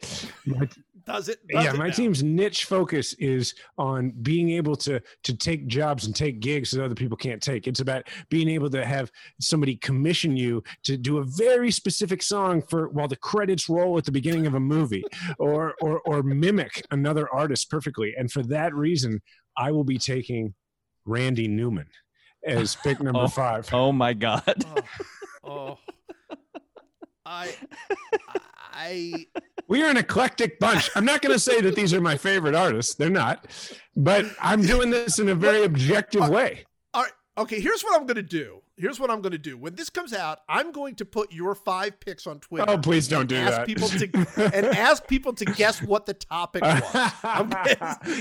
My, 0.46 0.68
Does 1.06 1.28
it? 1.30 1.40
Does 1.48 1.66
yeah, 1.66 1.74
it 1.74 1.78
my 1.78 1.88
now? 1.88 1.94
team's 1.94 2.24
niche 2.24 2.66
focus 2.66 3.14
is 3.20 3.54
on 3.78 4.12
being 4.22 4.52
able 4.52 4.76
to 4.78 5.02
to 5.24 5.36
take 5.38 5.68
jobs 5.68 6.06
and 6.06 6.16
take 6.16 6.40
gigs 6.40 6.72
that 6.72 6.84
other 6.84 6.96
people 6.96 7.18
can't 7.18 7.42
take. 7.42 7.68
It's 7.68 7.82
about 7.82 8.08
being 8.30 8.48
able 8.50 8.70
to 8.70 8.86
have 8.86 9.12
somebody 9.42 9.76
commission 9.76 10.38
you 10.38 10.64
to 10.84 10.96
do 10.98 11.18
a 11.18 11.24
very 11.24 11.72
specific 11.72 12.24
song 12.24 12.62
for 12.62 12.88
while 12.90 13.08
the 13.08 13.18
credits 13.18 13.68
roll 13.68 13.98
at 13.98 14.06
the 14.06 14.12
beginning 14.12 14.48
of 14.48 14.54
a 14.54 14.60
movie, 14.60 15.04
or 15.40 15.74
or 15.82 16.00
or 16.06 16.24
mimic 16.24 16.86
another 16.92 17.28
artist 17.34 17.70
perfectly. 17.70 18.14
And 18.18 18.32
for 18.32 18.44
that 18.44 18.74
reason, 18.74 19.22
I 19.58 19.72
will 19.72 19.84
be 19.84 19.98
taking 19.98 20.54
Randy 21.06 21.48
Newman 21.50 21.88
as 22.46 22.76
pick 22.84 23.02
number 23.02 23.20
Oh. 23.22 23.28
five. 23.28 23.68
Oh 23.74 23.92
my 23.92 24.14
God. 24.14 24.66
Oh, 25.44 25.78
oh. 25.80 25.80
I, 27.26 27.54
I, 28.74 29.28
We 29.68 29.82
are 29.84 29.90
an 29.90 29.98
eclectic 29.98 30.60
bunch. 30.60 30.90
I'm 30.96 31.06
not 31.06 31.22
going 31.22 31.34
to 31.34 31.40
say 31.40 31.62
that 31.62 31.76
these 31.76 31.94
are 31.94 32.02
my 32.02 32.18
favorite 32.18 32.56
artists. 32.56 32.96
They're 32.96 33.10
not, 33.10 33.48
but 33.96 34.26
I'm 34.42 34.62
doing 34.62 34.90
this 34.90 35.20
in 35.20 35.30
a 35.30 35.36
very 35.36 35.64
objective 35.64 36.28
way. 36.30 36.66
all 36.94 37.04
right. 37.04 37.12
Okay, 37.36 37.60
here's 37.60 37.82
what 37.82 38.00
I'm 38.00 38.06
going 38.06 38.18
to 38.18 38.22
do. 38.22 38.60
Here's 38.78 39.00
what 39.00 39.10
I'm 39.10 39.22
going 39.22 39.32
to 39.32 39.40
do. 39.40 39.58
When 39.58 39.74
this 39.74 39.90
comes 39.90 40.14
out, 40.14 40.40
I'm 40.48 40.72
going 40.72 40.94
to 40.96 41.06
put 41.06 41.32
your 41.32 41.56
five 41.56 42.00
picks 42.00 42.28
on 42.28 42.40
Twitter. 42.40 42.66
Oh, 42.68 42.78
please 42.78 43.08
don't 43.08 43.28
do 43.28 43.36
ask 43.36 43.52
that. 43.58 43.66
people 43.68 43.88
to 43.88 44.52
and 44.56 44.66
ask 44.68 45.08
people 45.08 45.34
to 45.34 45.46
guess 45.46 45.82
what 45.82 46.06
the 46.06 46.14
topic 46.14 46.62
was. 46.64 46.84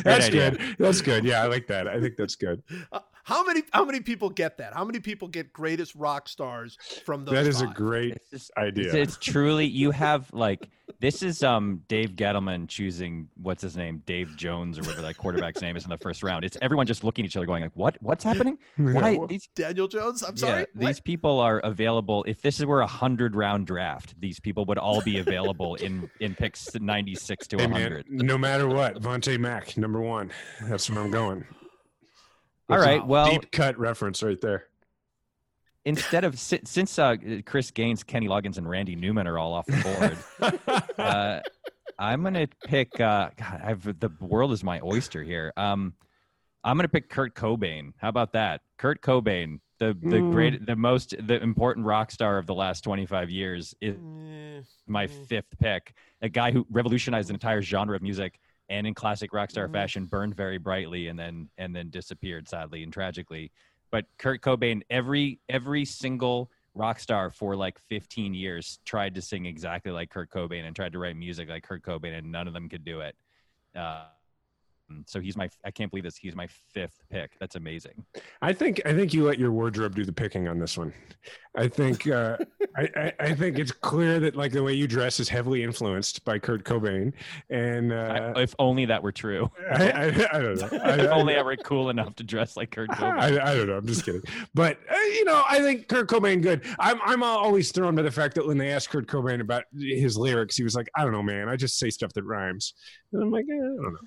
that's 0.02 0.28
good. 0.30 0.60
That's 0.78 1.00
good. 1.02 1.24
Yeah, 1.24 1.42
I 1.42 1.46
like 1.46 1.66
that. 1.68 1.88
I 1.88 2.00
think 2.00 2.16
that's 2.16 2.36
good. 2.36 2.62
Uh, 2.90 3.00
how 3.24 3.44
many 3.44 3.62
how 3.72 3.84
many 3.84 4.00
people 4.00 4.30
get 4.30 4.58
that? 4.58 4.74
How 4.74 4.84
many 4.84 5.00
people 5.00 5.28
get 5.28 5.52
greatest 5.52 5.94
rock 5.94 6.28
stars 6.28 6.76
from 7.04 7.24
those? 7.24 7.34
That 7.34 7.46
is 7.46 7.60
a 7.62 7.66
great 7.68 8.14
It's 8.14 8.30
just- 8.30 8.50
idea. 8.56 8.86
It's, 8.86 8.94
it's 8.94 9.16
truly 9.18 9.66
you 9.66 9.90
have 9.92 10.32
like 10.32 10.68
this 11.00 11.22
is 11.22 11.42
um 11.42 11.82
Dave 11.88 12.10
Gettleman 12.10 12.68
choosing 12.68 13.28
what's 13.40 13.62
his 13.62 13.76
name 13.76 14.02
Dave 14.06 14.36
Jones 14.36 14.78
or 14.78 14.82
whatever 14.82 15.02
that 15.02 15.16
quarterback's 15.16 15.60
name 15.62 15.76
is 15.76 15.84
in 15.84 15.90
the 15.90 15.98
first 15.98 16.22
round. 16.22 16.44
It's 16.44 16.56
everyone 16.62 16.86
just 16.86 17.02
looking 17.04 17.24
at 17.24 17.26
each 17.28 17.36
other 17.36 17.46
going 17.46 17.62
like 17.62 17.72
what 17.74 17.96
what's 18.00 18.24
happening? 18.24 18.58
Why 18.76 19.18
these 19.28 19.48
Daniel 19.54 19.88
Jones. 19.88 20.22
I'm 20.22 20.36
sorry. 20.36 20.66
yeah, 20.76 20.86
these 20.86 21.00
people 21.00 21.40
are 21.40 21.58
available. 21.60 22.24
If 22.28 22.42
this 22.42 22.60
were 22.64 22.80
a 22.82 22.86
hundred 22.86 23.34
round 23.36 23.66
draft, 23.66 24.14
these 24.20 24.38
people 24.40 24.64
would 24.66 24.78
all 24.78 25.00
be 25.02 25.18
available 25.18 25.76
in 25.76 26.10
in 26.20 26.34
picks 26.34 26.74
ninety 26.80 27.14
six 27.14 27.46
to 27.48 27.56
Hey, 27.56 27.68
hundred. 27.68 28.06
no 28.10 28.36
matter 28.36 28.68
what, 28.68 29.00
Vontae 29.00 29.38
Mack, 29.38 29.76
number 29.76 30.00
one. 30.00 30.30
That's 30.62 30.88
where 30.90 31.00
I'm 31.00 31.10
going. 31.10 31.44
All 32.72 32.78
That's 32.78 32.86
a 32.86 32.90
right, 32.98 33.06
well- 33.06 33.30
deep 33.30 33.50
cut 33.52 33.78
reference 33.78 34.22
right 34.22 34.40
there. 34.40 34.64
Instead 35.84 36.22
of 36.24 36.38
since 36.38 36.96
uh, 36.98 37.16
Chris 37.44 37.72
Gaines, 37.72 38.04
Kenny 38.04 38.28
Loggins, 38.28 38.56
and 38.56 38.68
Randy 38.70 38.94
Newman 38.94 39.26
are 39.26 39.36
all 39.36 39.52
off 39.52 39.66
the 39.66 40.16
board, 40.38 40.82
uh, 40.98 41.40
I'm 41.98 42.22
gonna 42.22 42.46
pick. 42.66 43.00
Uh, 43.00 43.30
God, 43.36 43.60
I've 43.64 43.82
the 43.98 44.10
world 44.20 44.52
is 44.52 44.62
my 44.62 44.80
oyster 44.84 45.24
here. 45.24 45.52
Um, 45.56 45.94
I'm 46.62 46.76
gonna 46.76 46.86
pick 46.88 47.10
Kurt 47.10 47.34
Cobain. 47.34 47.94
How 47.98 48.08
about 48.10 48.32
that? 48.34 48.60
Kurt 48.78 49.02
Cobain, 49.02 49.58
the 49.78 49.86
the 50.00 50.18
Mm. 50.18 50.30
great, 50.30 50.66
the 50.66 50.76
most, 50.76 51.16
the 51.20 51.42
important 51.42 51.84
rock 51.84 52.12
star 52.12 52.38
of 52.38 52.46
the 52.46 52.54
last 52.54 52.82
25 52.84 53.28
years, 53.30 53.74
is 53.80 53.96
Eh, 53.96 54.62
my 54.86 55.08
Mm. 55.08 55.26
fifth 55.26 55.58
pick. 55.58 55.94
A 56.22 56.28
guy 56.28 56.52
who 56.52 56.64
revolutionized 56.70 57.28
an 57.28 57.34
entire 57.34 57.60
genre 57.60 57.96
of 57.96 58.02
music 58.02 58.38
and 58.68 58.86
in 58.86 58.94
classic 58.94 59.32
rock 59.32 59.50
star 59.50 59.68
Mhm. 59.68 59.72
fashion 59.72 60.06
burned 60.06 60.34
very 60.34 60.58
brightly 60.58 61.08
and 61.08 61.18
then 61.18 61.50
and 61.58 61.74
then 61.74 61.90
disappeared 61.90 62.48
sadly 62.48 62.82
and 62.82 62.92
tragically. 62.92 63.50
But 63.90 64.06
Kurt 64.18 64.40
Cobain, 64.40 64.82
every 64.88 65.40
every 65.48 65.84
single 65.84 66.50
rock 66.74 66.98
star 66.98 67.28
for 67.30 67.54
like 67.54 67.78
15 67.78 68.32
years 68.32 68.78
tried 68.86 69.14
to 69.14 69.20
sing 69.22 69.44
exactly 69.44 69.92
like 69.92 70.08
Kurt 70.08 70.30
Cobain 70.30 70.64
and 70.64 70.74
tried 70.74 70.92
to 70.92 70.98
write 70.98 71.16
music 71.16 71.48
like 71.50 71.62
Kurt 71.64 71.82
Cobain, 71.82 72.16
and 72.16 72.32
none 72.32 72.46
of 72.48 72.54
them 72.54 72.68
could 72.68 72.84
do 72.84 73.00
it. 73.00 73.16
Uh, 73.74 74.06
so 75.06 75.20
he's 75.20 75.36
my 75.36 75.48
I 75.64 75.70
can't 75.70 75.90
believe 75.90 76.04
this. 76.04 76.16
He's 76.16 76.34
my 76.34 76.48
fifth 76.72 76.98
pick. 77.10 77.32
That's 77.40 77.56
amazing. 77.56 78.04
I 78.40 78.52
think 78.52 78.80
I 78.84 78.94
think 78.94 79.12
you 79.12 79.24
let 79.24 79.38
your 79.38 79.52
wardrobe 79.52 79.94
do 79.94 80.04
the 80.04 80.12
picking 80.12 80.48
on 80.48 80.58
this 80.58 80.76
one. 80.78 80.92
I 81.56 81.68
think 81.68 82.08
uh, 82.08 82.38
I, 82.76 82.88
I, 82.96 83.12
I 83.20 83.34
think 83.34 83.58
it's 83.58 83.72
clear 83.72 84.18
that 84.20 84.36
like 84.36 84.52
the 84.52 84.62
way 84.62 84.72
you 84.72 84.86
dress 84.86 85.20
is 85.20 85.28
heavily 85.28 85.62
influenced 85.62 86.24
by 86.24 86.38
Kurt 86.38 86.64
Cobain, 86.64 87.12
and 87.50 87.92
uh, 87.92 88.32
I, 88.36 88.42
if 88.42 88.54
only 88.58 88.86
that 88.86 89.02
were 89.02 89.12
true. 89.12 89.50
I, 89.70 89.90
I, 89.90 90.04
I 90.06 90.40
don't 90.40 90.60
know. 90.60 90.78
I, 90.78 90.94
if 90.94 91.10
only 91.10 91.36
I 91.36 91.42
were 91.42 91.56
cool 91.56 91.90
enough 91.90 92.14
to 92.16 92.24
dress 92.24 92.56
like 92.56 92.70
Kurt 92.70 92.90
Cobain. 92.90 93.18
I, 93.18 93.52
I 93.52 93.54
don't 93.54 93.66
know. 93.66 93.76
I'm 93.76 93.86
just 93.86 94.04
kidding. 94.04 94.22
But 94.54 94.78
uh, 94.90 94.96
you 94.96 95.24
know, 95.24 95.42
I 95.48 95.58
think 95.60 95.88
Kurt 95.88 96.08
Cobain 96.08 96.42
good. 96.42 96.64
I'm 96.78 97.00
I'm 97.04 97.22
always 97.22 97.70
thrown 97.72 97.94
by 97.94 98.02
the 98.02 98.10
fact 98.10 98.34
that 98.36 98.46
when 98.46 98.58
they 98.58 98.70
asked 98.70 98.90
Kurt 98.90 99.06
Cobain 99.06 99.40
about 99.40 99.64
his 99.74 100.16
lyrics, 100.16 100.56
he 100.56 100.64
was 100.64 100.74
like, 100.74 100.88
I 100.96 101.02
don't 101.02 101.12
know, 101.12 101.22
man. 101.22 101.48
I 101.48 101.56
just 101.56 101.78
say 101.78 101.90
stuff 101.90 102.12
that 102.14 102.24
rhymes. 102.24 102.74
And 103.12 103.22
I'm 103.22 103.30
like, 103.30 103.44
eh, 103.50 103.54
I 103.54 103.82
don't 103.82 103.92
know. 103.92 103.98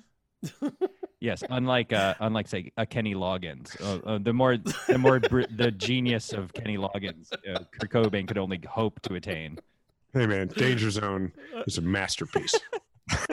Yes, 1.20 1.42
unlike 1.48 1.92
uh, 1.92 2.14
unlike 2.20 2.46
say 2.46 2.70
a 2.76 2.84
Kenny 2.86 3.14
Loggins, 3.14 3.80
uh, 3.80 4.06
uh, 4.06 4.18
the 4.18 4.32
more 4.32 4.56
the 4.58 4.98
more 4.98 5.18
br- 5.18 5.42
the 5.50 5.70
genius 5.70 6.32
of 6.32 6.52
Kenny 6.52 6.76
Loggins, 6.76 7.32
uh, 7.32 7.60
Kurt 7.80 7.90
Cobain 7.90 8.28
could 8.28 8.36
only 8.38 8.60
hope 8.68 9.00
to 9.02 9.14
attain. 9.14 9.58
Hey, 10.12 10.26
man, 10.26 10.48
Danger 10.48 10.90
Zone 10.90 11.32
is 11.66 11.78
a 11.78 11.82
masterpiece. 11.82 12.54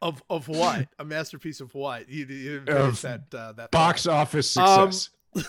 Of 0.00 0.22
of 0.30 0.46
what? 0.46 0.86
A 1.00 1.04
masterpiece 1.04 1.58
of 1.60 1.74
what? 1.74 2.08
You, 2.08 2.24
you 2.26 2.60
didn't 2.60 2.68
Of 2.68 2.98
finish 3.00 3.00
that 3.30 3.36
uh, 3.36 3.50
that 3.54 3.72
Box 3.72 4.06
office 4.06 4.56
Um, 4.56 4.92
success. 4.92 5.10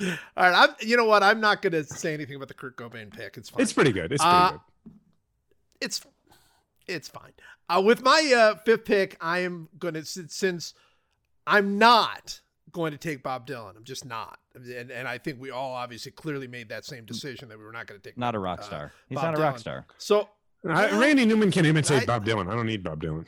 All 0.00 0.08
right, 0.36 0.52
I'm. 0.54 0.70
You 0.80 0.96
know 0.96 1.04
what? 1.04 1.22
I'm 1.22 1.40
not 1.40 1.62
going 1.62 1.72
to 1.72 1.84
say 1.84 2.12
anything 2.14 2.34
about 2.34 2.48
the 2.48 2.54
Kurt 2.54 2.76
Cobain 2.76 3.12
pick. 3.16 3.36
It's 3.36 3.48
fine. 3.48 3.62
it's 3.62 3.72
pretty 3.72 3.92
good. 3.92 4.12
It's 4.12 4.20
pretty 4.22 4.36
Uh, 4.36 4.50
good. 4.50 4.60
it's 5.80 6.04
it's 6.88 7.06
fine. 7.08 7.30
Uh, 7.68 7.82
with 7.84 8.02
my 8.02 8.32
uh, 8.36 8.58
fifth 8.64 8.84
pick, 8.84 9.16
I 9.20 9.40
am 9.40 9.68
going 9.78 9.94
to 9.94 10.04
since 10.04 10.74
I'm 11.46 11.78
not 11.78 12.40
going 12.72 12.92
to 12.92 12.98
take 12.98 13.22
Bob 13.22 13.46
Dylan. 13.46 13.76
I'm 13.76 13.84
just 13.84 14.04
not, 14.04 14.38
and 14.54 14.90
and 14.90 15.08
I 15.08 15.18
think 15.18 15.40
we 15.40 15.50
all 15.50 15.72
obviously 15.72 16.12
clearly 16.12 16.46
made 16.46 16.68
that 16.68 16.84
same 16.84 17.04
decision 17.04 17.48
that 17.48 17.58
we 17.58 17.64
were 17.64 17.72
not 17.72 17.86
going 17.86 18.00
to 18.00 18.06
take. 18.06 18.18
Not 18.18 18.34
a 18.34 18.38
rock 18.38 18.60
uh, 18.60 18.64
star. 18.64 18.92
He's 19.08 19.16
Bob 19.16 19.24
not 19.24 19.38
a 19.38 19.42
rock 19.42 19.56
Dylan. 19.56 19.60
star. 19.60 19.86
So 19.98 20.28
I, 20.68 20.90
Randy 20.98 21.24
Newman 21.24 21.50
can 21.50 21.64
imitate 21.64 22.02
I- 22.02 22.06
Bob 22.06 22.26
Dylan. 22.26 22.50
I 22.50 22.54
don't 22.54 22.66
need 22.66 22.82
Bob 22.82 23.02
Dylan. 23.02 23.26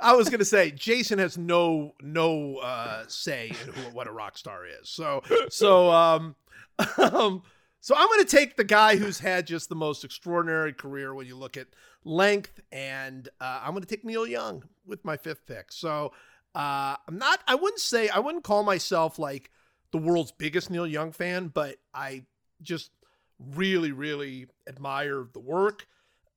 I 0.00 0.14
was 0.14 0.28
going 0.28 0.38
to 0.38 0.44
say 0.44 0.70
Jason 0.70 1.18
has 1.18 1.36
no 1.36 1.92
no 2.00 2.58
uh, 2.58 3.04
say 3.08 3.48
in 3.48 3.72
who, 3.72 3.90
what 3.90 4.06
a 4.06 4.12
rock 4.12 4.38
star 4.38 4.64
is. 4.64 4.88
So 4.88 5.22
so 5.48 5.90
um, 5.90 6.36
um 6.98 7.42
so 7.80 7.94
I'm 7.96 8.06
going 8.08 8.24
to 8.24 8.36
take 8.36 8.56
the 8.56 8.64
guy 8.64 8.96
who's 8.96 9.18
had 9.20 9.46
just 9.46 9.68
the 9.68 9.74
most 9.74 10.04
extraordinary 10.04 10.72
career 10.72 11.14
when 11.14 11.26
you 11.26 11.36
look 11.36 11.56
at 11.56 11.68
length, 12.04 12.60
and 12.72 13.28
uh, 13.40 13.60
I'm 13.62 13.70
going 13.70 13.82
to 13.82 13.88
take 13.88 14.04
Neil 14.04 14.26
Young 14.26 14.64
with 14.86 15.04
my 15.04 15.16
fifth 15.16 15.46
pick. 15.46 15.70
So 15.72 16.12
uh, 16.54 16.96
I'm 17.06 17.18
not. 17.18 17.40
I 17.46 17.54
wouldn't 17.54 17.80
say 17.80 18.08
I 18.08 18.18
wouldn't 18.18 18.44
call 18.44 18.62
myself 18.62 19.18
like 19.18 19.50
the 19.92 19.98
world's 19.98 20.32
biggest 20.32 20.70
Neil 20.70 20.86
Young 20.86 21.12
fan, 21.12 21.48
but 21.48 21.76
I 21.94 22.24
just 22.62 22.90
really 23.38 23.92
really 23.92 24.46
admire 24.68 25.24
the 25.32 25.38
work 25.38 25.86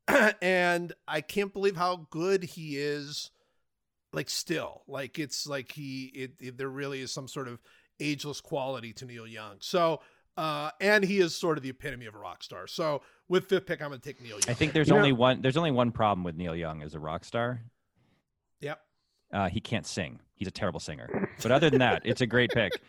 and 0.41 0.93
I 1.07 1.21
can't 1.21 1.51
believe 1.51 1.75
how 1.75 2.07
good 2.11 2.43
he 2.43 2.77
is 2.77 3.31
like 4.13 4.29
still 4.29 4.83
like 4.87 5.17
it's 5.17 5.47
like 5.47 5.71
he 5.71 6.05
it, 6.13 6.31
it- 6.39 6.57
there 6.57 6.69
really 6.69 7.01
is 7.01 7.11
some 7.11 7.27
sort 7.27 7.47
of 7.47 7.59
ageless 7.99 8.41
quality 8.41 8.93
to 8.93 9.05
Neil 9.05 9.25
Young 9.27 9.57
so 9.61 10.01
uh 10.37 10.69
and 10.79 11.03
he 11.03 11.19
is 11.19 11.35
sort 11.35 11.57
of 11.57 11.63
the 11.63 11.69
epitome 11.69 12.05
of 12.05 12.15
a 12.15 12.17
rock 12.17 12.43
star 12.43 12.67
so 12.67 13.01
with 13.27 13.49
fifth 13.49 13.65
pick 13.65 13.81
I'm 13.81 13.89
gonna 13.89 13.99
take 13.99 14.21
Neil 14.21 14.31
Young 14.31 14.41
I 14.47 14.53
think 14.53 14.73
there's 14.73 14.87
You 14.87 14.93
know- 14.93 14.99
only 14.99 15.11
one. 15.11 15.41
There's 15.41 15.57
only 15.57 15.71
one 15.71 15.91
problem 15.91 16.23
with 16.23 16.35
Neil 16.35 16.55
Young 16.55 16.81
as 16.83 16.93
a 16.95 16.99
rock 16.99 17.25
star. 17.25 17.61
yep 18.59 18.79
Uh, 19.33 19.49
he 19.49 19.59
can't 19.59 19.85
sing. 19.85 20.19
He's 20.33 20.47
a 20.47 20.51
terrible 20.51 20.79
singer. 20.79 21.29
But 21.43 21.51
other 21.51 21.69
than 21.69 21.79
that, 21.79 22.01
it's 22.05 22.21
a 22.21 22.27
great 22.27 22.51
pick. 22.51 22.71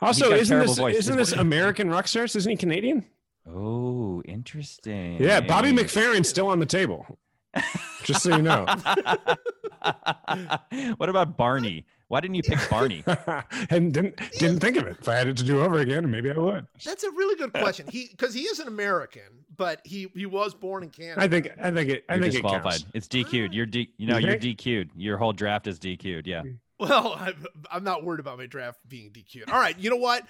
Also, 0.00 0.30
isn't 0.32 0.56
this 0.60 0.78
voice. 0.78 0.94
isn't 0.94 1.16
this 1.16 1.32
American 1.32 1.90
rock 1.90 2.06
stars? 2.06 2.36
Isn't 2.36 2.50
he 2.50 2.56
Canadian? 2.56 3.04
Oh, 3.48 4.22
interesting. 4.24 5.20
Yeah, 5.20 5.40
Bobby 5.40 5.72
McFerrin's 5.72 6.28
still 6.28 6.46
on 6.46 6.60
the 6.60 6.66
table. 6.66 7.18
Just 8.04 8.22
so 8.22 8.36
you 8.36 8.42
know. 8.42 8.64
what 10.96 11.08
about 11.08 11.36
Barney? 11.36 11.84
Why 12.12 12.20
didn't 12.20 12.34
you 12.34 12.42
pick 12.42 12.58
Barney? 12.70 13.02
and 13.70 13.90
didn't 13.94 14.16
didn't 14.38 14.60
think 14.60 14.76
of 14.76 14.86
it. 14.86 14.98
If 15.00 15.08
I 15.08 15.14
had 15.16 15.28
it 15.28 15.36
to 15.38 15.44
do 15.44 15.62
over 15.62 15.78
again, 15.78 16.10
maybe 16.10 16.30
I 16.30 16.36
would. 16.36 16.66
that's 16.84 17.04
a 17.04 17.10
really 17.10 17.36
good 17.36 17.54
question 17.54 17.86
he 17.88 18.08
because 18.10 18.34
he 18.34 18.42
is 18.42 18.58
an 18.58 18.68
American 18.68 19.22
but 19.56 19.80
he 19.84 20.08
he 20.14 20.26
was 20.26 20.52
born 20.52 20.82
in 20.82 20.90
Canada 20.90 21.22
I 21.22 21.26
think 21.28 21.48
I 21.58 21.70
think 21.70 21.88
it 21.88 22.04
I 22.10 22.16
You're 22.16 22.22
think 22.24 22.34
it 22.34 22.42
disqualified. 22.42 22.72
counts. 22.72 22.84
It's 22.92 23.08
DQ'd. 23.08 23.54
You're 23.54 23.64
D. 23.64 23.88
You 23.96 24.08
know, 24.08 24.18
You 24.18 24.26
you're? 24.26 24.36
DQ'd. 24.36 24.90
Your 24.94 25.16
whole 25.16 25.32
draft 25.32 25.66
is 25.66 25.78
DQ'd. 25.78 26.26
Yeah. 26.26 26.42
well 26.78 27.14
I'm, 27.18 27.46
I'm 27.70 27.82
not 27.84 28.04
worried 28.04 28.20
about 28.20 28.36
my 28.36 28.44
draft 28.46 28.80
being 28.86 29.10
DQ'd 29.10 29.48
all 29.50 29.58
right 29.58 29.78
you 29.78 29.88
know 29.88 29.96
what 29.96 30.26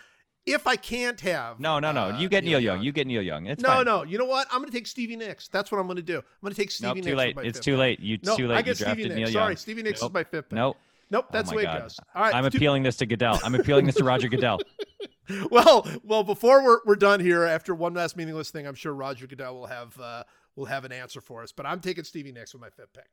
if 0.46 0.68
I 0.68 0.76
can't 0.76 1.20
have 1.22 1.58
No, 1.58 1.80
no, 1.80 1.90
no. 1.90 2.10
uh, 2.10 2.18
You 2.18 2.28
get 2.28 2.44
Neil 2.44 2.58
Young. 2.60 2.80
You 2.82 2.92
get 2.92 3.06
Neil 3.08 3.22
Young. 3.22 3.46
It's 3.46 3.62
no, 3.62 3.68
fine. 3.68 3.84
no. 3.86 4.02
You 4.02 4.18
know 4.18 4.24
what? 4.24 4.48
I'm 4.50 4.58
going 4.58 4.68
to 4.70 4.76
take 4.76 4.88
Stevie 4.88 5.14
Nicks. 5.14 5.46
That's 5.46 5.70
what 5.70 5.78
I'm 5.78 5.86
going 5.86 5.96
to 5.98 6.02
do. 6.02 6.16
I'm 6.18 6.24
going 6.42 6.52
to 6.52 6.60
take 6.60 6.72
Stevie 6.72 6.88
Nope, 6.88 6.96
Nicks. 6.96 7.06
too 7.06 7.14
late. 7.16 7.36
It's 7.38 7.58
fifth 7.58 7.64
too 7.64 7.70
pick. 7.74 7.78
late. 7.78 8.00
You 8.00 8.18
No, 8.24 8.36
too 8.36 8.48
late. 8.48 8.54
I 8.56 8.58
you 8.58 8.64
get 8.64 8.76
drafted 8.78 8.98
Stevie 9.04 9.08
Neil 9.10 9.18
Nicks. 9.18 9.32
Young. 9.34 9.42
Sorry, 9.44 9.56
Stevie 9.56 9.82
Nicks 9.84 10.00
Nope. 10.02 10.10
is 10.10 10.14
my 10.14 10.24
fifth 10.24 10.48
pick. 10.48 10.56
Nope. 10.56 10.76
Nope, 11.12 11.26
Oh 11.28 11.32
that's 11.32 11.50
my 11.50 11.52
the 11.52 11.56
way 11.58 11.62
God. 11.64 11.76
it 11.76 11.82
goes. 11.82 12.00
All 12.14 12.22
right. 12.22 12.34
I'm 12.34 12.46
appealing 12.46 12.82
this 12.82 12.96
to 12.96 13.06
Goodell. 13.06 13.38
I'm 13.44 13.54
appealing 13.54 13.84
this 13.84 13.96
to 13.96 14.04
Roger 14.04 14.28
Goodell. 14.28 14.60
well, 15.50 15.86
well, 16.02 16.24
before 16.24 16.64
we're, 16.64 16.78
we're 16.86 16.96
done 16.96 17.20
here, 17.20 17.44
after 17.44 17.74
one 17.74 17.92
last 17.92 18.16
meaningless 18.16 18.50
thing, 18.50 18.66
I'm 18.66 18.74
sure 18.74 18.94
Roger 18.94 19.26
Goodell 19.26 19.54
will 19.54 19.66
have 19.66 19.98
uh, 20.00 20.24
will 20.56 20.64
have 20.64 20.86
an 20.86 20.92
answer 20.92 21.20
for 21.20 21.42
us. 21.42 21.52
But 21.52 21.66
I'm 21.66 21.80
taking 21.80 22.04
Stevie 22.04 22.32
Nicks 22.32 22.54
with 22.54 22.62
my 22.62 22.70
fifth 22.70 22.94
pick. 22.94 23.10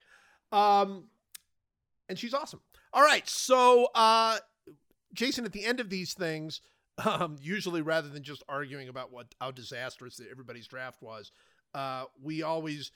Um, 0.57 1.09
and 2.07 2.17
she's 2.17 2.33
awesome. 2.33 2.61
All 2.93 3.03
right, 3.03 3.27
so 3.27 3.89
uh, 3.93 4.37
Jason, 5.13 5.43
at 5.43 5.51
the 5.51 5.65
end 5.65 5.81
of 5.81 5.89
these 5.89 6.13
things, 6.13 6.61
um, 7.05 7.35
usually 7.41 7.81
rather 7.81 8.07
than 8.07 8.23
just 8.23 8.43
arguing 8.47 8.87
about 8.87 9.11
what 9.11 9.35
how 9.41 9.51
disastrous 9.51 10.21
everybody's 10.31 10.67
draft 10.67 11.01
was, 11.01 11.33
uh, 11.73 12.05
we 12.23 12.43
always 12.43 12.91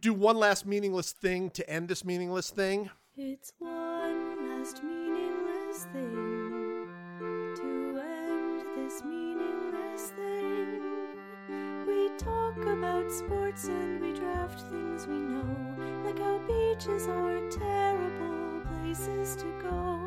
do 0.00 0.14
one 0.14 0.36
last 0.38 0.64
meaningless 0.66 1.12
thing 1.12 1.50
to 1.50 1.68
end 1.68 1.88
this 1.88 2.06
meaningless 2.06 2.48
thing. 2.48 2.90
It's 3.16 3.52
one 3.60 4.58
last 4.58 4.82
meaningless 4.82 5.84
thing 5.92 6.88
to 7.20 8.00
end 8.02 8.64
this 8.74 9.04
meaningless 9.04 10.10
thing. 10.16 10.82
We 11.86 12.10
talk 12.18 12.56
about 12.56 13.12
sports 13.12 13.66
and 13.68 14.00
we 14.00 14.14
draft 14.14 14.62
things 14.62 15.06
we 15.06 15.14
know, 15.14 15.46
like 16.04 16.18
how 16.18 16.40
beaches 16.40 17.06
are 17.06 17.38
terrible 17.50 18.62
places 18.80 19.36
to 19.36 19.44
go. 19.62 20.00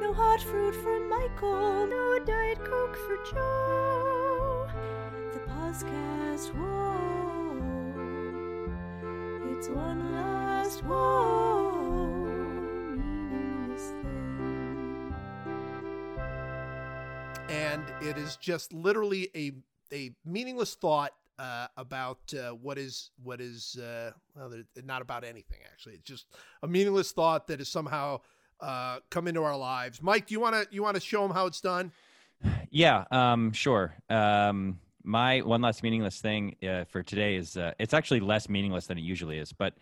No 0.00 0.12
hot 0.12 0.40
fruit 0.40 0.76
for 0.76 1.00
Michael, 1.00 1.88
no 1.88 2.20
Diet 2.24 2.64
Coke 2.64 2.96
for 2.96 3.16
Joe. 3.34 4.68
The 5.32 5.40
podcast, 5.50 6.54
whoa, 6.54 7.56
it's 9.50 9.68
one 9.68 10.12
last 10.12 10.84
whoa 10.84 11.75
and 17.56 17.82
it 18.02 18.18
is 18.18 18.36
just 18.36 18.72
literally 18.72 19.30
a 19.34 19.52
a 19.92 20.12
meaningless 20.24 20.74
thought 20.74 21.12
uh, 21.38 21.66
about 21.76 22.18
uh, 22.34 22.50
what 22.50 22.78
is 22.78 23.10
what 23.22 23.40
is 23.40 23.78
uh, 23.82 24.10
well, 24.34 24.52
not 24.84 25.02
about 25.02 25.24
anything 25.24 25.58
actually. 25.70 25.94
It's 25.94 26.04
just 26.04 26.26
a 26.62 26.68
meaningless 26.68 27.12
thought 27.12 27.46
that 27.48 27.60
has 27.60 27.68
somehow 27.68 28.20
uh, 28.60 28.98
come 29.10 29.28
into 29.28 29.42
our 29.42 29.56
lives. 29.56 30.02
Mike, 30.02 30.26
do 30.26 30.34
you 30.34 30.40
want 30.40 30.54
to 30.54 30.66
you 30.70 30.82
want 30.82 30.96
to 30.96 31.00
show 31.00 31.22
them 31.22 31.30
how 31.30 31.46
it's 31.46 31.60
done? 31.60 31.92
Yeah, 32.70 33.04
um, 33.10 33.52
sure. 33.52 33.94
Um, 34.10 34.80
my 35.02 35.40
one 35.40 35.62
last 35.62 35.82
meaningless 35.82 36.20
thing 36.20 36.56
uh, 36.68 36.84
for 36.84 37.02
today 37.02 37.36
is 37.36 37.56
uh, 37.56 37.72
it's 37.78 37.94
actually 37.94 38.20
less 38.20 38.50
meaningless 38.50 38.86
than 38.86 38.98
it 38.98 39.02
usually 39.02 39.38
is. 39.38 39.52
But 39.52 39.74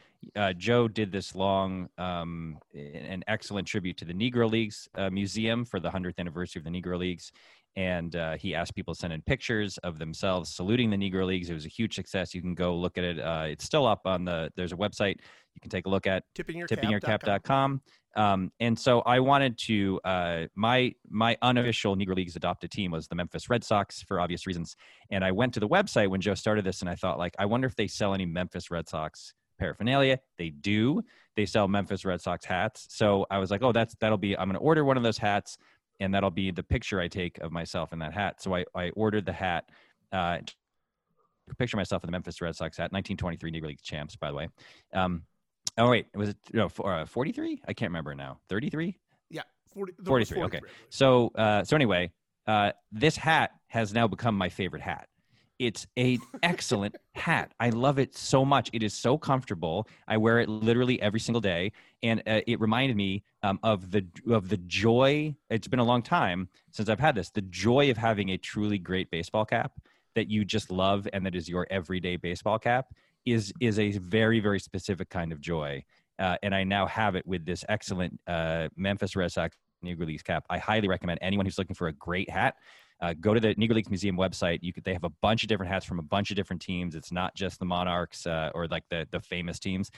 Joe 0.58 0.86
did 0.86 1.10
this 1.10 1.34
long 1.34 1.88
um, 1.98 2.58
an 2.72 3.24
excellent 3.26 3.66
tribute 3.66 3.96
to 3.96 4.04
the 4.04 4.12
Negro 4.12 4.48
Leagues 4.48 4.88
Museum 5.10 5.64
for 5.64 5.80
the 5.80 5.90
100th 5.90 6.18
anniversary 6.18 6.60
of 6.60 6.64
the 6.64 6.70
Negro 6.70 6.98
Leagues. 6.98 7.32
And 7.76 8.14
uh, 8.14 8.36
he 8.36 8.54
asked 8.54 8.74
people 8.74 8.94
to 8.94 9.00
send 9.00 9.12
in 9.12 9.22
pictures 9.22 9.78
of 9.78 9.98
themselves 9.98 10.54
saluting 10.54 10.90
the 10.90 10.96
Negro 10.96 11.26
Leagues. 11.26 11.50
It 11.50 11.54
was 11.54 11.66
a 11.66 11.68
huge 11.68 11.94
success. 11.94 12.32
You 12.34 12.40
can 12.40 12.54
go 12.54 12.76
look 12.76 12.98
at 12.98 13.04
it. 13.04 13.18
Uh, 13.18 13.46
it's 13.48 13.64
still 13.64 13.86
up 13.86 14.02
on 14.04 14.24
the. 14.24 14.52
There's 14.56 14.72
a 14.72 14.76
website 14.76 15.16
you 15.54 15.60
can 15.60 15.70
take 15.70 15.86
a 15.86 15.88
look 15.88 16.06
at 16.06 16.24
Tippingyourcap.com. 16.36 17.80
Um, 18.16 18.52
and 18.60 18.78
so 18.78 19.00
I 19.00 19.20
wanted 19.20 19.58
to 19.66 20.00
uh, 20.04 20.44
my 20.54 20.92
my 21.08 21.36
unofficial 21.42 21.96
Negro 21.96 22.14
Leagues 22.14 22.36
adopted 22.36 22.70
team 22.70 22.92
was 22.92 23.08
the 23.08 23.14
Memphis 23.14 23.50
Red 23.50 23.64
Sox 23.64 24.02
for 24.02 24.20
obvious 24.20 24.46
reasons. 24.46 24.76
And 25.10 25.24
I 25.24 25.32
went 25.32 25.54
to 25.54 25.60
the 25.60 25.68
website 25.68 26.08
when 26.08 26.20
Joe 26.20 26.34
started 26.34 26.64
this, 26.64 26.80
and 26.80 26.88
I 26.88 26.94
thought 26.94 27.18
like, 27.18 27.34
I 27.38 27.46
wonder 27.46 27.66
if 27.66 27.74
they 27.74 27.88
sell 27.88 28.14
any 28.14 28.26
Memphis 28.26 28.70
Red 28.70 28.88
Sox 28.88 29.34
paraphernalia. 29.58 30.18
They 30.38 30.50
do. 30.50 31.02
They 31.36 31.46
sell 31.46 31.66
Memphis 31.66 32.04
Red 32.04 32.20
Sox 32.20 32.44
hats. 32.44 32.86
So 32.90 33.26
I 33.30 33.38
was 33.38 33.50
like, 33.50 33.62
oh, 33.62 33.72
that's 33.72 33.96
that'll 34.00 34.18
be. 34.18 34.36
I'm 34.36 34.48
going 34.48 34.58
to 34.58 34.64
order 34.64 34.84
one 34.84 34.96
of 34.96 35.02
those 35.02 35.18
hats, 35.18 35.58
and 36.00 36.14
that'll 36.14 36.30
be 36.30 36.50
the 36.50 36.62
picture 36.62 37.00
I 37.00 37.08
take 37.08 37.38
of 37.38 37.52
myself 37.52 37.92
in 37.92 37.98
that 38.00 38.12
hat. 38.12 38.42
So 38.42 38.54
I 38.54 38.64
I 38.74 38.90
ordered 38.90 39.26
the 39.26 39.32
hat. 39.32 39.68
Uh, 40.12 40.38
picture 41.58 41.76
myself 41.76 42.02
in 42.02 42.08
the 42.08 42.12
Memphis 42.12 42.40
Red 42.40 42.56
Sox 42.56 42.76
hat, 42.78 42.92
1923 42.92 43.52
Negro 43.52 43.68
League 43.68 43.82
champs, 43.82 44.16
by 44.16 44.30
the 44.30 44.36
way. 44.36 44.48
Um, 44.94 45.22
oh 45.76 45.90
wait, 45.90 46.06
was 46.14 46.30
it 46.30 46.36
no 46.52 46.68
for, 46.68 46.92
uh, 46.92 47.06
43? 47.06 47.60
I 47.66 47.72
can't 47.72 47.90
remember 47.90 48.14
now. 48.14 48.38
33? 48.48 48.98
Yeah, 49.30 49.42
40, 49.74 49.92
there 49.98 50.12
was 50.14 50.28
43, 50.28 50.42
okay. 50.44 50.48
43, 50.48 50.56
I 50.56 50.60
believe. 50.60 50.86
So 50.90 51.30
uh, 51.34 51.64
so 51.64 51.76
anyway, 51.76 52.12
uh, 52.46 52.72
this 52.92 53.16
hat 53.16 53.50
has 53.68 53.92
now 53.92 54.06
become 54.06 54.36
my 54.36 54.48
favorite 54.48 54.82
hat. 54.82 55.08
It's 55.58 55.86
a 55.96 56.18
excellent 56.42 56.96
hat. 57.14 57.52
I 57.60 57.70
love 57.70 57.98
it 57.98 58.16
so 58.16 58.44
much. 58.44 58.70
It 58.72 58.82
is 58.82 58.92
so 58.92 59.16
comfortable. 59.16 59.88
I 60.08 60.16
wear 60.16 60.40
it 60.40 60.48
literally 60.48 61.00
every 61.00 61.20
single 61.20 61.40
day, 61.40 61.72
and 62.02 62.22
uh, 62.26 62.40
it 62.46 62.60
reminded 62.60 62.96
me 62.96 63.22
um, 63.42 63.60
of 63.62 63.90
the 63.90 64.04
of 64.28 64.48
the 64.48 64.56
joy. 64.56 65.34
It's 65.50 65.68
been 65.68 65.78
a 65.78 65.84
long 65.84 66.02
time 66.02 66.48
since 66.72 66.88
I've 66.88 66.98
had 66.98 67.14
this. 67.14 67.30
The 67.30 67.42
joy 67.42 67.90
of 67.90 67.96
having 67.96 68.30
a 68.30 68.36
truly 68.36 68.78
great 68.78 69.10
baseball 69.10 69.44
cap 69.44 69.72
that 70.14 70.28
you 70.28 70.44
just 70.44 70.70
love 70.70 71.08
and 71.12 71.24
that 71.26 71.34
is 71.34 71.48
your 71.48 71.66
everyday 71.70 72.16
baseball 72.16 72.58
cap 72.58 72.86
is 73.24 73.52
is 73.60 73.78
a 73.78 73.92
very 73.92 74.40
very 74.40 74.60
specific 74.60 75.08
kind 75.08 75.32
of 75.32 75.40
joy. 75.40 75.84
Uh, 76.18 76.36
and 76.42 76.54
I 76.54 76.62
now 76.64 76.86
have 76.86 77.16
it 77.16 77.26
with 77.26 77.44
this 77.44 77.64
excellent 77.68 78.20
uh, 78.26 78.68
Memphis 78.76 79.16
Red 79.16 79.32
Sox 79.32 79.56
Negro 79.84 80.06
Leagues 80.06 80.22
cap. 80.22 80.44
I 80.48 80.58
highly 80.58 80.88
recommend 80.88 81.18
anyone 81.22 81.46
who's 81.46 81.58
looking 81.58 81.74
for 81.74 81.88
a 81.88 81.92
great 81.92 82.30
hat. 82.30 82.54
Uh, 83.00 83.14
go 83.20 83.34
to 83.34 83.40
the 83.40 83.54
Negro 83.56 83.74
Leagues 83.74 83.90
Museum 83.90 84.16
website. 84.16 84.60
You 84.62 84.72
could, 84.72 84.84
they 84.84 84.92
have 84.92 85.04
a 85.04 85.10
bunch 85.20 85.42
of 85.42 85.48
different 85.48 85.70
hats 85.72 85.84
from 85.84 85.98
a 85.98 86.02
bunch 86.02 86.30
of 86.30 86.36
different 86.36 86.62
teams. 86.62 86.94
It's 86.94 87.12
not 87.12 87.34
just 87.34 87.58
the 87.58 87.64
Monarchs 87.64 88.26
uh, 88.26 88.50
or 88.54 88.66
like 88.68 88.84
the 88.90 89.06
the 89.10 89.20
famous 89.20 89.58
teams. 89.58 89.90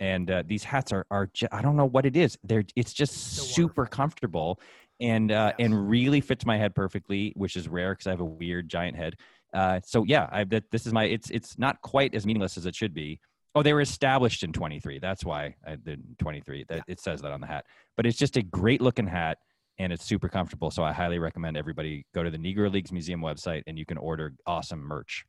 And 0.00 0.30
uh, 0.30 0.42
these 0.46 0.64
hats 0.64 0.92
are 0.92 1.06
are 1.10 1.26
ju- 1.32 1.48
I 1.52 1.62
don't 1.62 1.76
know 1.76 1.86
what 1.86 2.06
it 2.06 2.16
is. 2.16 2.36
They're 2.42 2.64
it's 2.76 2.92
just 2.92 3.12
They're 3.36 3.44
super 3.46 3.82
wonderful. 3.82 3.96
comfortable 3.96 4.60
and 5.00 5.30
uh, 5.30 5.52
Yes. 5.58 5.66
and 5.66 5.88
really 5.88 6.20
fits 6.20 6.44
my 6.44 6.56
head 6.58 6.74
perfectly, 6.74 7.32
which 7.36 7.56
is 7.56 7.68
rare 7.68 7.92
because 7.92 8.06
I 8.06 8.10
have 8.10 8.20
a 8.20 8.24
weird 8.24 8.68
giant 8.68 8.96
head. 8.96 9.14
Uh, 9.54 9.80
so 9.84 10.04
yeah, 10.04 10.28
I 10.30 10.44
that 10.44 10.64
this 10.70 10.86
is 10.86 10.92
my 10.92 11.04
it's 11.04 11.30
it's 11.30 11.58
not 11.58 11.80
quite 11.82 12.14
as 12.14 12.26
meaningless 12.26 12.56
as 12.56 12.66
it 12.66 12.74
should 12.74 12.94
be. 12.94 13.20
Oh, 13.54 13.62
they 13.64 13.72
were 13.72 13.80
established 13.80 14.44
in 14.44 14.52
23. 14.52 15.00
That's 15.00 15.24
why 15.24 15.56
I 15.66 15.74
did 15.76 16.02
23. 16.18 16.66
That 16.68 16.84
it 16.86 17.00
says 17.00 17.20
that 17.22 17.32
on 17.32 17.40
the 17.40 17.48
hat. 17.48 17.64
But 17.96 18.06
it's 18.06 18.16
just 18.18 18.36
a 18.36 18.42
great 18.42 18.80
looking 18.80 19.08
hat 19.08 19.38
and 19.80 19.92
it's 19.94 20.04
super 20.04 20.28
comfortable. 20.28 20.70
So 20.70 20.84
I 20.84 20.92
highly 20.92 21.18
recommend 21.18 21.56
everybody 21.56 22.04
go 22.14 22.22
to 22.22 22.30
the 22.30 22.36
Negro 22.38 22.70
Leagues 22.70 22.92
Museum 22.92 23.20
website 23.22 23.62
and 23.66 23.78
you 23.78 23.86
can 23.86 23.96
order 23.96 24.34
awesome 24.46 24.80
merch. 24.80 25.24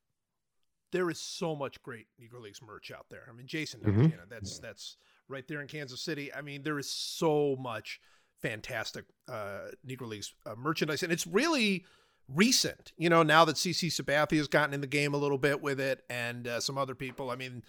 There 0.92 1.10
is 1.10 1.20
so 1.22 1.56
much 1.56 1.82
great 1.84 2.08
Negro 2.22 2.42
Leagues 2.42 2.62
merch 2.62 2.92
out 2.92 3.06
there. 3.10 3.24
I 3.30 3.32
mean, 3.34 3.48
Jason, 3.48 3.80
knows, 3.82 3.96
Mhm. 3.96 4.12
you 4.12 4.18
know, 4.18 4.24
that's 4.28 4.60
that's 4.60 4.98
right 5.30 5.48
there 5.48 5.62
in 5.62 5.68
Kansas 5.68 6.02
City. 6.02 6.34
I 6.34 6.42
mean, 6.42 6.64
there 6.64 6.78
is 6.80 6.90
so 6.92 7.56
much 7.58 8.02
fantastic 8.42 9.06
uh, 9.30 9.70
Negro 9.88 10.08
Leagues 10.10 10.34
uh, 10.46 10.56
merchandise, 10.56 11.02
and 11.02 11.14
it's 11.14 11.26
really 11.26 11.86
recent. 12.28 12.92
You 12.98 13.10
know, 13.10 13.24
now 13.24 13.46
that 13.46 13.56
CC 13.56 13.88
Sabathia 13.88 14.38
has 14.38 14.50
gotten 14.50 14.74
in 14.74 14.82
the 14.82 14.88
game 14.88 15.14
a 15.14 15.18
little 15.18 15.38
bit 15.38 15.62
with 15.62 15.80
it, 15.80 16.04
and 16.10 16.46
uh, 16.48 16.60
some 16.60 16.78
other 16.78 16.96
people. 16.96 17.30
I 17.30 17.38
mean, 17.38 17.64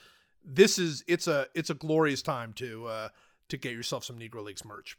this 0.44 0.76
is 0.78 1.04
it's 1.06 1.28
a 1.28 1.46
it's 1.54 1.70
a 1.70 1.74
glorious 1.74 2.22
time 2.22 2.52
to 2.54 2.86
uh, 2.86 3.08
to 3.50 3.56
get 3.56 3.72
yourself 3.72 4.02
some 4.04 4.18
Negro 4.18 4.42
Leagues 4.42 4.64
merch. 4.64 4.98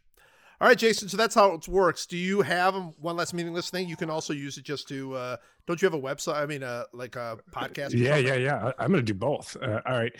All 0.62 0.68
right, 0.68 0.78
Jason. 0.78 1.10
So 1.10 1.18
that's 1.18 1.36
how 1.36 1.54
it 1.54 1.68
works. 1.68 2.06
Do 2.06 2.18
you 2.18 2.42
have 2.42 2.74
one 3.00 3.16
less 3.18 3.34
meaningless 3.34 3.70
thing? 3.70 3.90
You 3.90 3.96
can 3.98 4.10
also 4.10 4.34
use 4.34 4.58
it 4.58 4.64
just 4.64 4.88
to. 4.90 5.14
Uh, 5.14 5.38
don't 5.68 5.82
you 5.82 5.86
have 5.86 5.94
a 5.94 6.02
website? 6.02 6.36
I 6.36 6.46
mean, 6.46 6.64
uh, 6.64 6.84
like 6.94 7.16
a 7.16 7.38
podcast. 7.52 7.92
Yeah, 7.94 8.18
yeah, 8.18 8.36
yeah. 8.36 8.72
I- 8.78 8.84
I'm 8.84 8.92
going 8.92 9.06
to 9.06 9.14
do 9.14 9.18
both. 9.18 9.56
Uh, 9.62 9.82
all 9.86 9.98
right. 9.98 10.14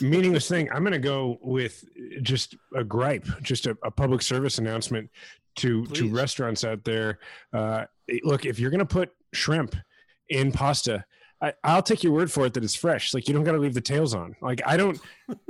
Meaningless 0.00 0.48
thing. 0.48 0.68
I'm 0.72 0.82
going 0.82 0.92
to 0.92 0.98
go 0.98 1.38
with 1.42 1.84
just 2.22 2.56
a 2.74 2.82
gripe, 2.84 3.26
just 3.42 3.66
a, 3.66 3.76
a 3.84 3.90
public 3.90 4.22
service 4.22 4.58
announcement 4.58 5.10
to 5.56 5.86
to 5.86 6.08
restaurants 6.10 6.64
out 6.64 6.84
there. 6.84 7.18
Uh, 7.52 7.84
look, 8.22 8.44
if 8.44 8.58
you're 8.58 8.70
going 8.70 8.80
to 8.80 8.84
put 8.86 9.10
shrimp 9.32 9.74
in 10.28 10.52
pasta, 10.52 11.04
I, 11.42 11.52
I'll 11.64 11.82
take 11.82 12.02
your 12.02 12.12
word 12.14 12.32
for 12.32 12.46
it 12.46 12.54
that 12.54 12.64
it's 12.64 12.74
fresh. 12.74 13.12
Like 13.12 13.28
you 13.28 13.34
don't 13.34 13.44
got 13.44 13.52
to 13.52 13.58
leave 13.58 13.74
the 13.74 13.80
tails 13.80 14.14
on. 14.14 14.34
Like 14.40 14.62
I 14.64 14.76
don't, 14.76 14.98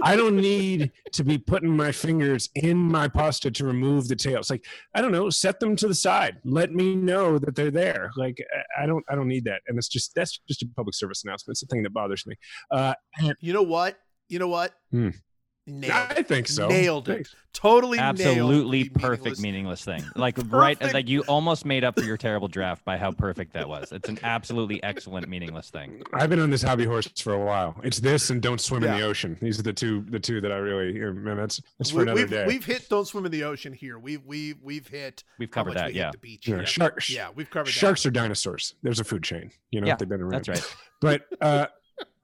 I 0.02 0.16
don't 0.16 0.36
need 0.40 0.90
to 1.12 1.22
be 1.22 1.38
putting 1.38 1.76
my 1.76 1.92
fingers 1.92 2.48
in 2.56 2.76
my 2.76 3.06
pasta 3.08 3.50
to 3.52 3.64
remove 3.64 4.08
the 4.08 4.16
tails. 4.16 4.50
Like 4.50 4.64
I 4.94 5.00
don't 5.00 5.12
know, 5.12 5.30
set 5.30 5.60
them 5.60 5.76
to 5.76 5.86
the 5.86 5.94
side. 5.94 6.38
Let 6.44 6.72
me 6.72 6.96
know 6.96 7.38
that 7.38 7.54
they're 7.54 7.70
there. 7.70 8.10
Like 8.16 8.38
I- 8.76 8.86
don't, 8.86 9.04
I 9.08 9.14
don't 9.14 9.28
need 9.28 9.44
that. 9.44 9.62
And 9.68 9.78
it's 9.78 9.88
just 9.88 10.12
that's 10.14 10.40
just 10.48 10.62
a 10.62 10.68
public 10.74 10.94
service 10.94 11.22
announcement. 11.24 11.54
It's 11.54 11.60
the 11.60 11.66
thing 11.66 11.82
that 11.84 11.92
bothers 11.94 12.26
me. 12.26 12.34
Uh, 12.70 12.94
and 13.18 13.36
You 13.40 13.52
know 13.52 13.62
what? 13.62 13.96
You 14.28 14.38
know 14.40 14.48
what? 14.48 14.72
Hmm. 14.90 15.10
Nailed 15.68 15.92
I 15.92 16.22
think 16.22 16.46
so. 16.46 16.68
Nailed 16.68 17.08
it. 17.08 17.14
Thanks. 17.14 17.34
Totally 17.52 17.98
Absolutely 17.98 18.84
the 18.84 18.88
perfect 18.90 19.40
meaningless- 19.40 19.84
meaningless 19.84 19.84
thing. 19.84 20.04
Like 20.16 20.36
right 20.52 20.80
like 20.92 21.08
you 21.08 21.22
almost 21.22 21.64
made 21.64 21.84
up 21.84 21.98
for 21.98 22.04
your 22.04 22.16
terrible 22.18 22.48
draft 22.48 22.84
by 22.84 22.96
how 22.98 23.10
perfect 23.12 23.54
that 23.54 23.66
was. 23.68 23.90
It's 23.92 24.08
an 24.10 24.18
absolutely 24.22 24.82
excellent 24.82 25.26
meaningless 25.28 25.70
thing. 25.70 26.02
I've 26.12 26.28
been 26.30 26.38
on 26.40 26.50
this 26.50 26.62
hobby 26.62 26.84
horse 26.84 27.08
for 27.20 27.32
a 27.32 27.44
while. 27.44 27.80
It's 27.82 27.98
this 27.98 28.28
and 28.30 28.40
don't 28.42 28.60
swim 28.60 28.84
in 28.84 28.92
the 28.92 29.02
ocean. 29.02 29.38
These 29.40 29.58
are 29.58 29.62
the 29.62 29.72
two, 29.72 30.02
the 30.10 30.20
two 30.20 30.40
that 30.42 30.52
I 30.52 30.56
really, 30.56 30.92
man, 31.12 31.36
that's 31.38 31.60
that's 31.78 31.90
for 31.90 31.96
We, 31.96 32.02
another 32.02 32.20
we've, 32.20 32.30
day. 32.30 32.44
we've 32.46 32.64
hit 32.64 32.88
don't 32.90 33.06
swim 33.06 33.24
in 33.26 33.32
the 33.32 33.44
ocean 33.44 33.72
here. 33.72 33.98
We've 33.98 34.24
we 34.24 34.54
we've 34.62 34.86
hit 34.86 35.24
We've 35.38 35.50
covered 35.50 35.74
that, 35.74 35.88
we 35.88 35.94
yeah. 35.94 36.10
the 36.12 36.18
beach. 36.18 36.46
Yeah, 36.46 36.56
here. 36.56 36.66
sharks. 36.66 37.10
Yeah, 37.10 37.28
we've 37.34 37.50
covered 37.50 37.70
Sharks 37.72 38.04
are 38.06 38.10
dinosaurs. 38.10 38.74
There's 38.82 39.00
a 39.00 39.04
food 39.04 39.22
chain. 39.22 39.50
You 39.70 39.80
know, 39.80 39.86
Yeah, 39.88 39.96
they've 39.96 40.08
been 40.08 40.20
around. 40.20 40.44
That's 40.44 40.48
right. 40.48 40.76
But 41.00 41.22
uh, 41.40 41.66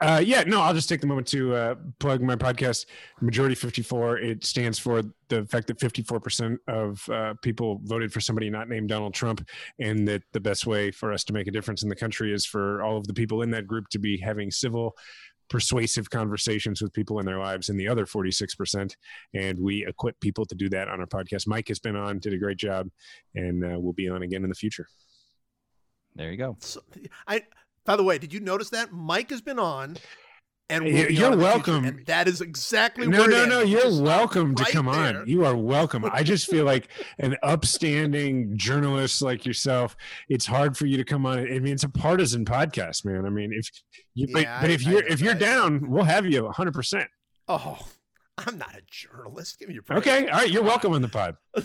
uh, 0.01 0.21
yeah, 0.25 0.43
no, 0.43 0.61
I'll 0.61 0.75
just 0.75 0.89
take 0.89 1.01
the 1.01 1.07
moment 1.07 1.29
to 1.29 1.55
uh, 1.55 1.75
plug 2.01 2.23
my 2.23 2.35
podcast, 2.35 2.87
Majority 3.21 3.55
54. 3.55 4.19
It 4.19 4.45
stands 4.45 4.79
for 4.79 5.03
the 5.29 5.47
fact 5.47 5.69
that 5.69 5.79
54% 5.79 6.59
of 6.67 7.09
uh, 7.09 7.35
people 7.43 7.81
voted 7.85 8.13
for 8.13 8.21
somebody 8.21 8.51
not 8.51 8.69
named 8.69 8.89
Donald 8.89 9.15
Trump, 9.15 9.47
and 9.79 10.07
that 10.09 10.23
the 10.33 10.41
best 10.41 10.67
way 10.67 10.91
for 10.91 11.13
us 11.13 11.25
to 11.25 11.33
make 11.33 11.47
a 11.47 11.53
difference 11.53 11.83
in 11.83 11.89
the 11.89 11.97
country 11.97 12.35
is 12.35 12.45
for 12.45 12.83
all 12.83 12.97
of 12.97 13.07
the 13.07 13.15
people 13.15 13.43
in 13.43 13.51
that 13.53 13.67
group 13.67 13.89
to 13.91 13.99
be 13.99 14.19
having 14.19 14.51
civil 14.51 14.97
persuasive 15.49 16.09
conversations 16.09 16.81
with 16.81 16.95
people 16.95 17.21
in 17.21 17.27
their 17.27 17.39
lives 17.39 17.69
in 17.69 17.77
the 17.77 17.87
other 17.87 18.07
46%. 18.07 18.97
And 19.35 19.59
we 19.59 19.87
equip 19.87 20.19
people 20.19 20.47
to 20.47 20.55
do 20.55 20.71
that 20.71 20.89
on 20.89 20.99
our 20.99 21.07
podcast. 21.07 21.47
Mike 21.47 21.69
has 21.69 21.79
been 21.79 21.95
on, 21.95 22.19
did 22.21 22.33
a 22.33 22.39
great 22.39 22.57
job, 22.57 22.89
and 23.35 23.63
uh, 23.63 23.79
we'll 23.79 23.93
be 23.93 24.09
on 24.09 24.23
again 24.23 24.45
in 24.45 24.49
the 24.49 24.55
future. 24.55 24.87
There 26.17 26.31
you 26.31 26.39
go. 26.39 26.57
So, 26.61 26.81
I. 27.27 27.43
By 27.85 27.97
the 27.97 28.03
way, 28.05 28.19
did 28.19 28.33
you 28.33 28.41
notice 28.41 28.71
that 28.71 28.93
Mike 28.93 29.31
has 29.31 29.41
been 29.41 29.59
on? 29.59 29.97
And 30.71 30.85
will 30.85 30.91
You're- 30.93 31.13
you're 31.15 31.27
on 31.27 31.33
in 31.35 31.39
the 31.41 31.45
future, 31.45 31.57
welcome. 31.73 31.85
and 31.85 32.07
that 32.07 32.29
is 32.29 32.41
exactly 32.41 33.07
No, 33.07 33.27
no, 33.27 33.45
no. 33.45 33.61
You're 33.61 33.83
just 33.83 34.01
welcome 34.01 34.55
to 34.55 34.65
come 34.73 34.87
there. 34.87 35.19
on. 35.21 35.29
You 35.29 35.45
are 35.45 35.55
welcome. 35.57 36.05
I 36.11 36.23
just 36.23 36.49
feel 36.49 36.65
like 36.65 36.89
an 37.19 37.37
upstanding 37.43 38.57
journalist 38.57 39.21
like 39.21 39.45
yourself. 39.45 39.97
It's 40.31 40.47
hard 40.47 40.77
for 40.79 40.87
you 40.87 40.97
to 40.97 41.05
come 41.05 41.27
on. 41.27 41.41
I 41.41 41.59
mean, 41.59 41.75
it's 41.75 41.83
a 41.85 41.91
partisan 41.91 42.47
podcast, 42.47 43.05
man. 43.05 43.27
I 43.27 43.29
mean, 43.31 43.51
if 43.53 43.69
you, 44.15 44.29
but, 44.33 44.43
Yeah, 44.43 44.61
but 44.63 44.71
I- 44.71 44.73
if 44.73 44.87
I 44.87 44.91
you're 44.91 45.03
know 45.03 45.09
if 45.11 45.21
you're 45.21 45.35
down, 45.35 45.91
we'll 45.91 46.05
have 46.05 46.25
you 46.25 46.45
100. 46.45 46.73
percent 46.73 47.09
Oh, 47.49 47.79
I'm 48.39 48.57
not 48.57 48.75
a 48.75 48.81
journalist. 48.91 49.59
Give 49.59 49.69
me 49.69 49.75
your. 49.75 49.85
Okay. 49.99 50.29
All 50.29 50.39
right. 50.39 50.51
You're 50.51 50.63
welcome 50.63 50.95
on 50.95 51.03
the 51.03 51.09
pod. 51.09 51.37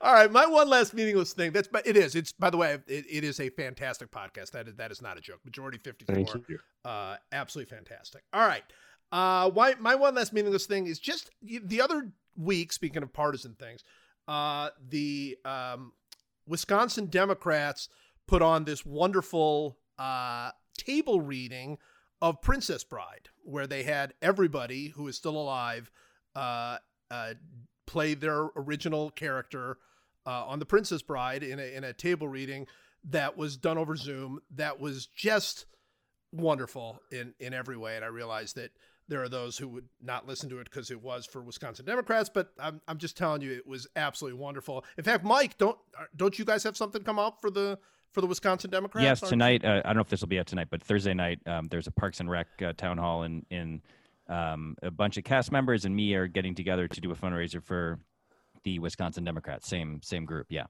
All 0.00 0.12
right, 0.12 0.30
my 0.30 0.46
one 0.46 0.68
last 0.68 0.94
meaningless 0.94 1.32
thing. 1.32 1.52
That's 1.52 1.68
but 1.68 1.86
it 1.86 1.96
is. 1.96 2.14
It's 2.14 2.32
by 2.32 2.50
the 2.50 2.56
way, 2.56 2.78
it, 2.86 3.04
it 3.08 3.24
is 3.24 3.38
a 3.38 3.50
fantastic 3.50 4.10
podcast. 4.10 4.50
That 4.50 4.66
is 4.66 4.74
that 4.76 4.90
is 4.90 5.00
not 5.00 5.16
a 5.16 5.20
joke. 5.20 5.40
Majority 5.44 5.78
fifty 5.78 6.04
four. 6.04 6.14
Thank 6.14 6.48
you. 6.48 6.58
Uh, 6.84 7.16
absolutely 7.32 7.74
fantastic. 7.76 8.22
All 8.32 8.46
right. 8.46 8.64
Uh, 9.12 9.50
why 9.50 9.74
my 9.78 9.94
one 9.94 10.14
last 10.14 10.32
meaningless 10.32 10.66
thing 10.66 10.86
is 10.86 10.98
just 10.98 11.30
the 11.42 11.80
other 11.80 12.12
week. 12.36 12.72
Speaking 12.72 13.02
of 13.02 13.12
partisan 13.12 13.54
things, 13.54 13.84
uh, 14.26 14.70
the 14.88 15.36
um, 15.44 15.92
Wisconsin 16.46 17.06
Democrats 17.06 17.88
put 18.26 18.42
on 18.42 18.64
this 18.64 18.84
wonderful 18.84 19.78
uh, 19.98 20.50
table 20.76 21.20
reading 21.20 21.78
of 22.22 22.42
Princess 22.42 22.84
Bride, 22.84 23.28
where 23.44 23.66
they 23.66 23.82
had 23.82 24.14
everybody 24.20 24.88
who 24.88 25.08
is 25.08 25.16
still 25.16 25.36
alive 25.36 25.90
uh, 26.34 26.78
uh, 27.10 27.34
play 27.90 28.14
their 28.14 28.50
original 28.54 29.10
character 29.10 29.78
uh, 30.24 30.44
on 30.46 30.60
the 30.60 30.64
Princess 30.66 31.02
Bride 31.02 31.42
in 31.42 31.58
a, 31.58 31.76
in 31.76 31.82
a 31.82 31.92
table 31.92 32.28
reading 32.28 32.68
that 33.10 33.36
was 33.36 33.56
done 33.56 33.78
over 33.78 33.96
Zoom. 33.96 34.40
That 34.54 34.80
was 34.80 35.06
just 35.06 35.66
wonderful 36.32 37.00
in 37.10 37.34
in 37.40 37.52
every 37.52 37.76
way, 37.76 37.96
and 37.96 38.04
I 38.04 38.08
realized 38.08 38.54
that 38.56 38.70
there 39.08 39.20
are 39.20 39.28
those 39.28 39.58
who 39.58 39.66
would 39.66 39.88
not 40.00 40.28
listen 40.28 40.48
to 40.50 40.60
it 40.60 40.70
because 40.70 40.92
it 40.92 41.02
was 41.02 41.26
for 41.26 41.42
Wisconsin 41.42 41.84
Democrats. 41.84 42.30
But 42.32 42.52
I'm 42.60 42.80
I'm 42.86 42.98
just 42.98 43.16
telling 43.16 43.42
you, 43.42 43.50
it 43.50 43.66
was 43.66 43.88
absolutely 43.96 44.38
wonderful. 44.38 44.84
In 44.96 45.02
fact, 45.02 45.24
Mike, 45.24 45.58
don't 45.58 45.76
don't 46.14 46.38
you 46.38 46.44
guys 46.44 46.62
have 46.62 46.76
something 46.76 47.02
come 47.02 47.18
up 47.18 47.40
for 47.40 47.50
the 47.50 47.76
for 48.12 48.20
the 48.20 48.28
Wisconsin 48.28 48.70
Democrats? 48.70 49.02
yes, 49.02 49.28
tonight. 49.28 49.64
Uh, 49.64 49.82
I 49.84 49.88
don't 49.88 49.96
know 49.96 50.02
if 50.02 50.08
this 50.08 50.20
will 50.20 50.28
be 50.28 50.38
out 50.38 50.46
tonight, 50.46 50.68
but 50.70 50.80
Thursday 50.80 51.14
night 51.14 51.40
um, 51.46 51.66
there's 51.72 51.88
a 51.88 51.90
Parks 51.90 52.20
and 52.20 52.30
Rec 52.30 52.46
uh, 52.64 52.72
town 52.74 52.98
hall 52.98 53.24
in 53.24 53.44
in 53.50 53.82
um, 54.30 54.76
a 54.82 54.90
bunch 54.90 55.16
of 55.16 55.24
cast 55.24 55.52
members 55.52 55.84
and 55.84 55.94
me 55.94 56.14
are 56.14 56.26
getting 56.26 56.54
together 56.54 56.88
to 56.88 57.00
do 57.00 57.10
a 57.10 57.16
fundraiser 57.16 57.62
for 57.62 57.98
the 58.64 58.78
Wisconsin 58.78 59.24
Democrats. 59.24 59.68
Same 59.68 60.00
same 60.02 60.24
group. 60.24 60.46
Yeah. 60.48 60.66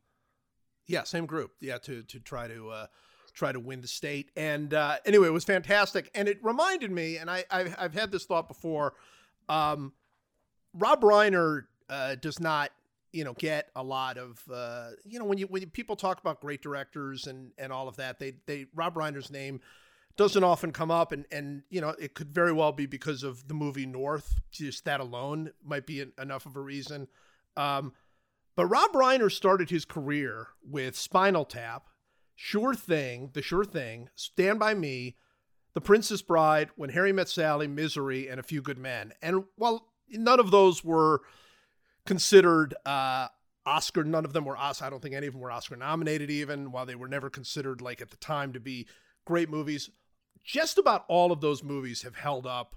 Yeah, 0.86 1.04
same 1.04 1.26
group. 1.26 1.52
Yeah, 1.60 1.78
to 1.78 2.02
to 2.04 2.18
try 2.18 2.48
to 2.48 2.70
uh, 2.70 2.86
try 3.32 3.52
to 3.52 3.60
win 3.60 3.80
the 3.80 3.88
state. 3.88 4.30
And 4.34 4.74
uh, 4.74 4.96
anyway, 5.04 5.28
it 5.28 5.32
was 5.32 5.44
fantastic, 5.44 6.10
and 6.14 6.26
it 6.26 6.38
reminded 6.42 6.90
me. 6.90 7.18
And 7.18 7.30
I 7.30 7.44
I've, 7.50 7.76
I've 7.78 7.94
had 7.94 8.10
this 8.10 8.24
thought 8.24 8.48
before. 8.48 8.94
Um, 9.48 9.92
Rob 10.74 11.02
Reiner 11.02 11.64
uh, 11.88 12.14
does 12.16 12.40
not 12.40 12.70
you 13.12 13.24
know 13.24 13.34
get 13.34 13.68
a 13.76 13.82
lot 13.82 14.16
of 14.16 14.42
uh, 14.52 14.90
you 15.04 15.18
know 15.18 15.24
when 15.24 15.38
you 15.38 15.46
when 15.46 15.68
people 15.70 15.96
talk 15.96 16.20
about 16.20 16.40
great 16.40 16.62
directors 16.62 17.26
and 17.26 17.52
and 17.58 17.72
all 17.72 17.88
of 17.88 17.96
that 17.96 18.18
they 18.18 18.34
they 18.46 18.66
Rob 18.74 18.94
Reiner's 18.94 19.30
name 19.30 19.60
doesn't 20.20 20.44
often 20.44 20.70
come 20.70 20.90
up 20.90 21.12
and 21.12 21.24
and 21.32 21.62
you 21.70 21.80
know 21.80 21.94
it 21.98 22.14
could 22.14 22.30
very 22.30 22.52
well 22.52 22.72
be 22.72 22.84
because 22.84 23.22
of 23.22 23.48
the 23.48 23.54
movie 23.54 23.86
North 23.86 24.40
just 24.50 24.84
that 24.84 25.00
alone 25.00 25.50
might 25.64 25.86
be 25.86 26.02
en- 26.02 26.12
enough 26.20 26.44
of 26.44 26.56
a 26.56 26.60
reason 26.60 27.08
um 27.56 27.94
but 28.56 28.66
Rob 28.66 28.92
Reiner 28.92 29.32
started 29.32 29.70
his 29.70 29.86
career 29.86 30.48
with 30.62 30.94
Spinal 30.94 31.46
Tap, 31.46 31.88
Sure 32.34 32.74
Thing, 32.74 33.30
The 33.32 33.40
Sure 33.40 33.64
Thing, 33.64 34.10
Stand 34.14 34.58
By 34.58 34.74
Me, 34.74 35.16
The 35.72 35.80
Princess 35.80 36.20
Bride, 36.20 36.68
When 36.76 36.90
Harry 36.90 37.10
Met 37.10 37.30
Sally, 37.30 37.66
Misery, 37.66 38.28
and 38.28 38.38
A 38.38 38.42
Few 38.42 38.60
Good 38.60 38.76
Men. 38.76 39.14
And 39.22 39.44
while 39.56 39.88
none 40.10 40.40
of 40.40 40.50
those 40.50 40.84
were 40.84 41.22
considered 42.04 42.74
uh, 42.84 43.28
Oscar, 43.64 44.04
none 44.04 44.26
of 44.26 44.34
them 44.34 44.44
were 44.44 44.58
Oscar. 44.58 44.84
I 44.84 44.90
don't 44.90 45.00
think 45.00 45.14
any 45.14 45.28
of 45.28 45.32
them 45.32 45.40
were 45.40 45.52
Oscar 45.52 45.76
nominated, 45.76 46.30
even 46.30 46.70
while 46.70 46.84
they 46.84 46.96
were 46.96 47.08
never 47.08 47.30
considered, 47.30 47.80
like 47.80 48.02
at 48.02 48.10
the 48.10 48.18
time, 48.18 48.52
to 48.52 48.60
be 48.60 48.86
great 49.24 49.48
movies. 49.48 49.88
Just 50.44 50.78
about 50.78 51.04
all 51.08 51.32
of 51.32 51.40
those 51.40 51.62
movies 51.62 52.02
have 52.02 52.16
held 52.16 52.46
up 52.46 52.74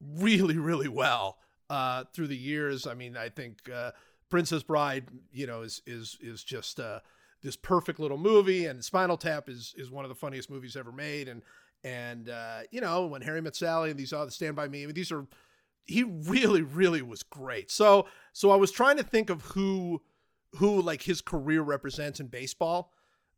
really, 0.00 0.58
really 0.58 0.88
well 0.88 1.38
uh, 1.70 2.04
through 2.12 2.28
the 2.28 2.36
years. 2.36 2.86
I 2.86 2.94
mean, 2.94 3.16
I 3.16 3.28
think. 3.28 3.68
Uh, 3.68 3.92
Princess 4.32 4.62
Bride, 4.62 5.08
you 5.30 5.46
know, 5.46 5.60
is 5.60 5.82
is 5.86 6.16
is 6.22 6.42
just 6.42 6.80
uh, 6.80 7.00
this 7.42 7.54
perfect 7.54 8.00
little 8.00 8.16
movie, 8.16 8.64
and 8.64 8.82
Spinal 8.82 9.18
Tap 9.18 9.46
is 9.46 9.74
is 9.76 9.90
one 9.90 10.06
of 10.06 10.08
the 10.08 10.14
funniest 10.14 10.48
movies 10.48 10.74
ever 10.74 10.90
made, 10.90 11.28
and 11.28 11.42
and 11.84 12.30
uh, 12.30 12.60
you 12.70 12.80
know 12.80 13.06
when 13.06 13.20
Harry 13.20 13.42
Met 13.42 13.54
Sally 13.54 13.90
and 13.90 14.00
these 14.00 14.14
other 14.14 14.30
Stand 14.30 14.56
by 14.56 14.68
Me, 14.68 14.84
I 14.84 14.86
mean, 14.86 14.94
these 14.94 15.12
are 15.12 15.26
he 15.84 16.02
really 16.02 16.62
really 16.62 17.02
was 17.02 17.22
great. 17.22 17.70
So 17.70 18.06
so 18.32 18.50
I 18.50 18.56
was 18.56 18.72
trying 18.72 18.96
to 18.96 19.02
think 19.02 19.28
of 19.28 19.42
who 19.42 20.00
who 20.54 20.80
like 20.80 21.02
his 21.02 21.20
career 21.20 21.60
represents 21.60 22.18
in 22.18 22.28
baseball, 22.28 22.90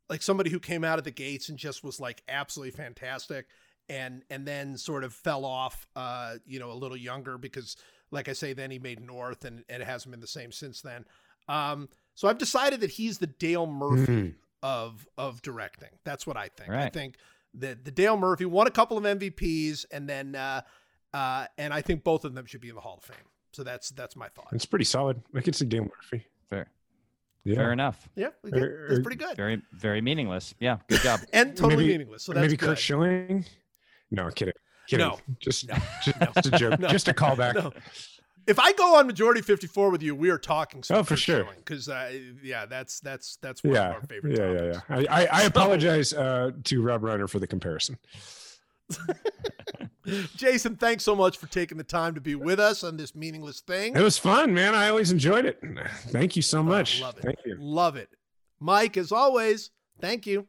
like 0.09 0.21
somebody 0.21 0.49
who 0.49 0.59
came 0.59 0.83
out 0.83 0.97
of 0.99 1.03
the 1.05 1.11
gates 1.11 1.49
and 1.49 1.57
just 1.57 1.83
was 1.83 1.99
like 1.99 2.23
absolutely 2.27 2.71
fantastic, 2.71 3.47
and 3.89 4.23
and 4.29 4.47
then 4.47 4.77
sort 4.77 5.03
of 5.03 5.13
fell 5.13 5.45
off, 5.45 5.87
uh, 5.95 6.35
you 6.45 6.59
know, 6.59 6.71
a 6.71 6.73
little 6.73 6.97
younger 6.97 7.37
because 7.37 7.75
like 8.11 8.29
I 8.29 8.33
say, 8.33 8.53
then 8.53 8.69
he 8.71 8.79
made 8.79 8.99
North, 9.01 9.45
and, 9.45 9.63
and 9.67 9.81
it 9.81 9.85
hasn't 9.85 10.11
been 10.11 10.21
the 10.21 10.27
same 10.27 10.51
since 10.51 10.81
then. 10.81 11.05
Um, 11.49 11.89
so 12.13 12.27
I've 12.27 12.37
decided 12.37 12.79
that 12.81 12.91
he's 12.91 13.17
the 13.17 13.27
Dale 13.27 13.65
Murphy 13.67 14.11
Mhm. 14.11 14.35
of 14.63 15.07
of 15.17 15.41
directing. 15.41 15.89
That's 16.03 16.25
what 16.27 16.37
I 16.37 16.49
think. 16.49 16.69
I 16.69 16.89
think 16.89 17.17
that 17.55 17.83
the 17.85 17.91
Dale 17.91 18.17
Murphy 18.17 18.45
won 18.45 18.67
a 18.67 18.71
couple 18.71 18.97
of 18.97 19.03
MVPs, 19.05 19.85
and 19.91 20.07
then 20.07 20.35
uh, 20.35 20.61
uh, 21.13 21.47
and 21.57 21.73
I 21.73 21.81
think 21.81 22.03
both 22.03 22.25
of 22.25 22.35
them 22.35 22.45
should 22.45 22.61
be 22.61 22.69
in 22.69 22.75
the 22.75 22.81
Hall 22.81 22.97
of 22.97 23.03
Fame. 23.03 23.25
So 23.53 23.63
that's 23.63 23.89
that's 23.89 24.15
my 24.15 24.27
thought. 24.29 24.49
It's 24.51 24.65
pretty 24.65 24.85
solid. 24.85 25.21
I 25.33 25.41
could 25.41 25.55
see 25.55 25.65
Dale 25.65 25.83
Murphy. 25.83 26.25
Fair. 26.49 26.67
Yeah. 27.45 27.55
Fair 27.55 27.71
enough. 27.71 28.09
Yeah, 28.15 28.27
Or- 28.43 28.49
that's 28.89 28.99
or- 28.99 29.01
pretty 29.03 29.17
good 29.23 29.37
Very 29.37 29.61
very 29.71 30.01
meaningless. 30.01 30.55
Yeah. 30.59 30.77
Good 30.87 31.01
job. 31.01 31.19
and 31.33 31.55
totally 31.55 31.83
maybe- 31.83 31.91
meaningless. 31.93 32.23
So 32.23 32.33
that's 32.33 32.41
Maybe 32.43 32.57
good. 32.57 32.69
Curt 32.69 32.79
Schilling. 32.79 33.45
No, 34.11 34.29
kidding. 34.31 34.53
Kidding. 34.87 35.07
No. 35.07 35.19
Just, 35.39 35.67
No. 35.67 35.75
just, 36.03 36.19
No. 36.19 36.27
just 36.35 36.47
a 36.47 36.51
joke. 36.57 36.79
No. 36.79 36.87
Just 36.89 37.07
a 37.07 37.13
callback. 37.13 37.55
No. 37.55 37.71
If 38.47 38.59
I 38.59 38.73
go 38.73 38.95
on 38.97 39.07
majority 39.07 39.41
fifty 39.41 39.65
four 39.65 39.89
with 39.89 40.03
you, 40.03 40.13
we 40.15 40.29
are 40.29 40.37
talking. 40.37 40.83
Oh, 40.91 41.01
for 41.03 41.15
sure. 41.15 41.47
Because 41.57 41.89
uh, 41.89 42.11
yeah, 42.43 42.65
that's 42.67 42.99
that's 42.99 43.37
that's 43.41 43.63
one 43.63 43.73
Yeah, 43.73 43.89
of 43.89 43.95
our 43.95 44.01
favorite. 44.03 44.37
yeah, 44.37 44.51
yeah, 44.51 44.81
yeah. 44.89 45.05
I, 45.09 45.23
I, 45.23 45.27
I 45.31 45.41
apologize 45.45 46.13
uh, 46.13 46.51
to 46.65 46.81
Rob 46.83 47.01
Reiner 47.01 47.27
for 47.27 47.39
the 47.39 47.47
comparison. 47.47 47.97
Jason, 50.35 50.75
thanks 50.75 51.03
so 51.03 51.15
much 51.15 51.37
for 51.37 51.47
taking 51.47 51.77
the 51.77 51.83
time 51.83 52.13
to 52.15 52.21
be 52.21 52.35
with 52.35 52.59
us 52.59 52.83
on 52.83 52.97
this 52.97 53.15
meaningless 53.15 53.61
thing. 53.61 53.95
It 53.95 54.01
was 54.01 54.17
fun, 54.17 54.53
man. 54.53 54.75
I 54.75 54.89
always 54.89 55.11
enjoyed 55.11 55.45
it. 55.45 55.59
Thank 56.09 56.35
you 56.35 56.41
so 56.41 56.59
oh, 56.59 56.63
much. 56.63 57.01
love 57.01 57.17
it. 57.17 57.23
Thank 57.23 57.39
you. 57.45 57.57
Love 57.59 57.95
it. 57.95 58.09
Mike, 58.59 58.97
as 58.97 59.11
always, 59.11 59.71
thank 59.99 60.27
you. 60.27 60.47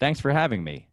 Thanks 0.00 0.20
for 0.20 0.32
having 0.32 0.64
me. 0.64 0.88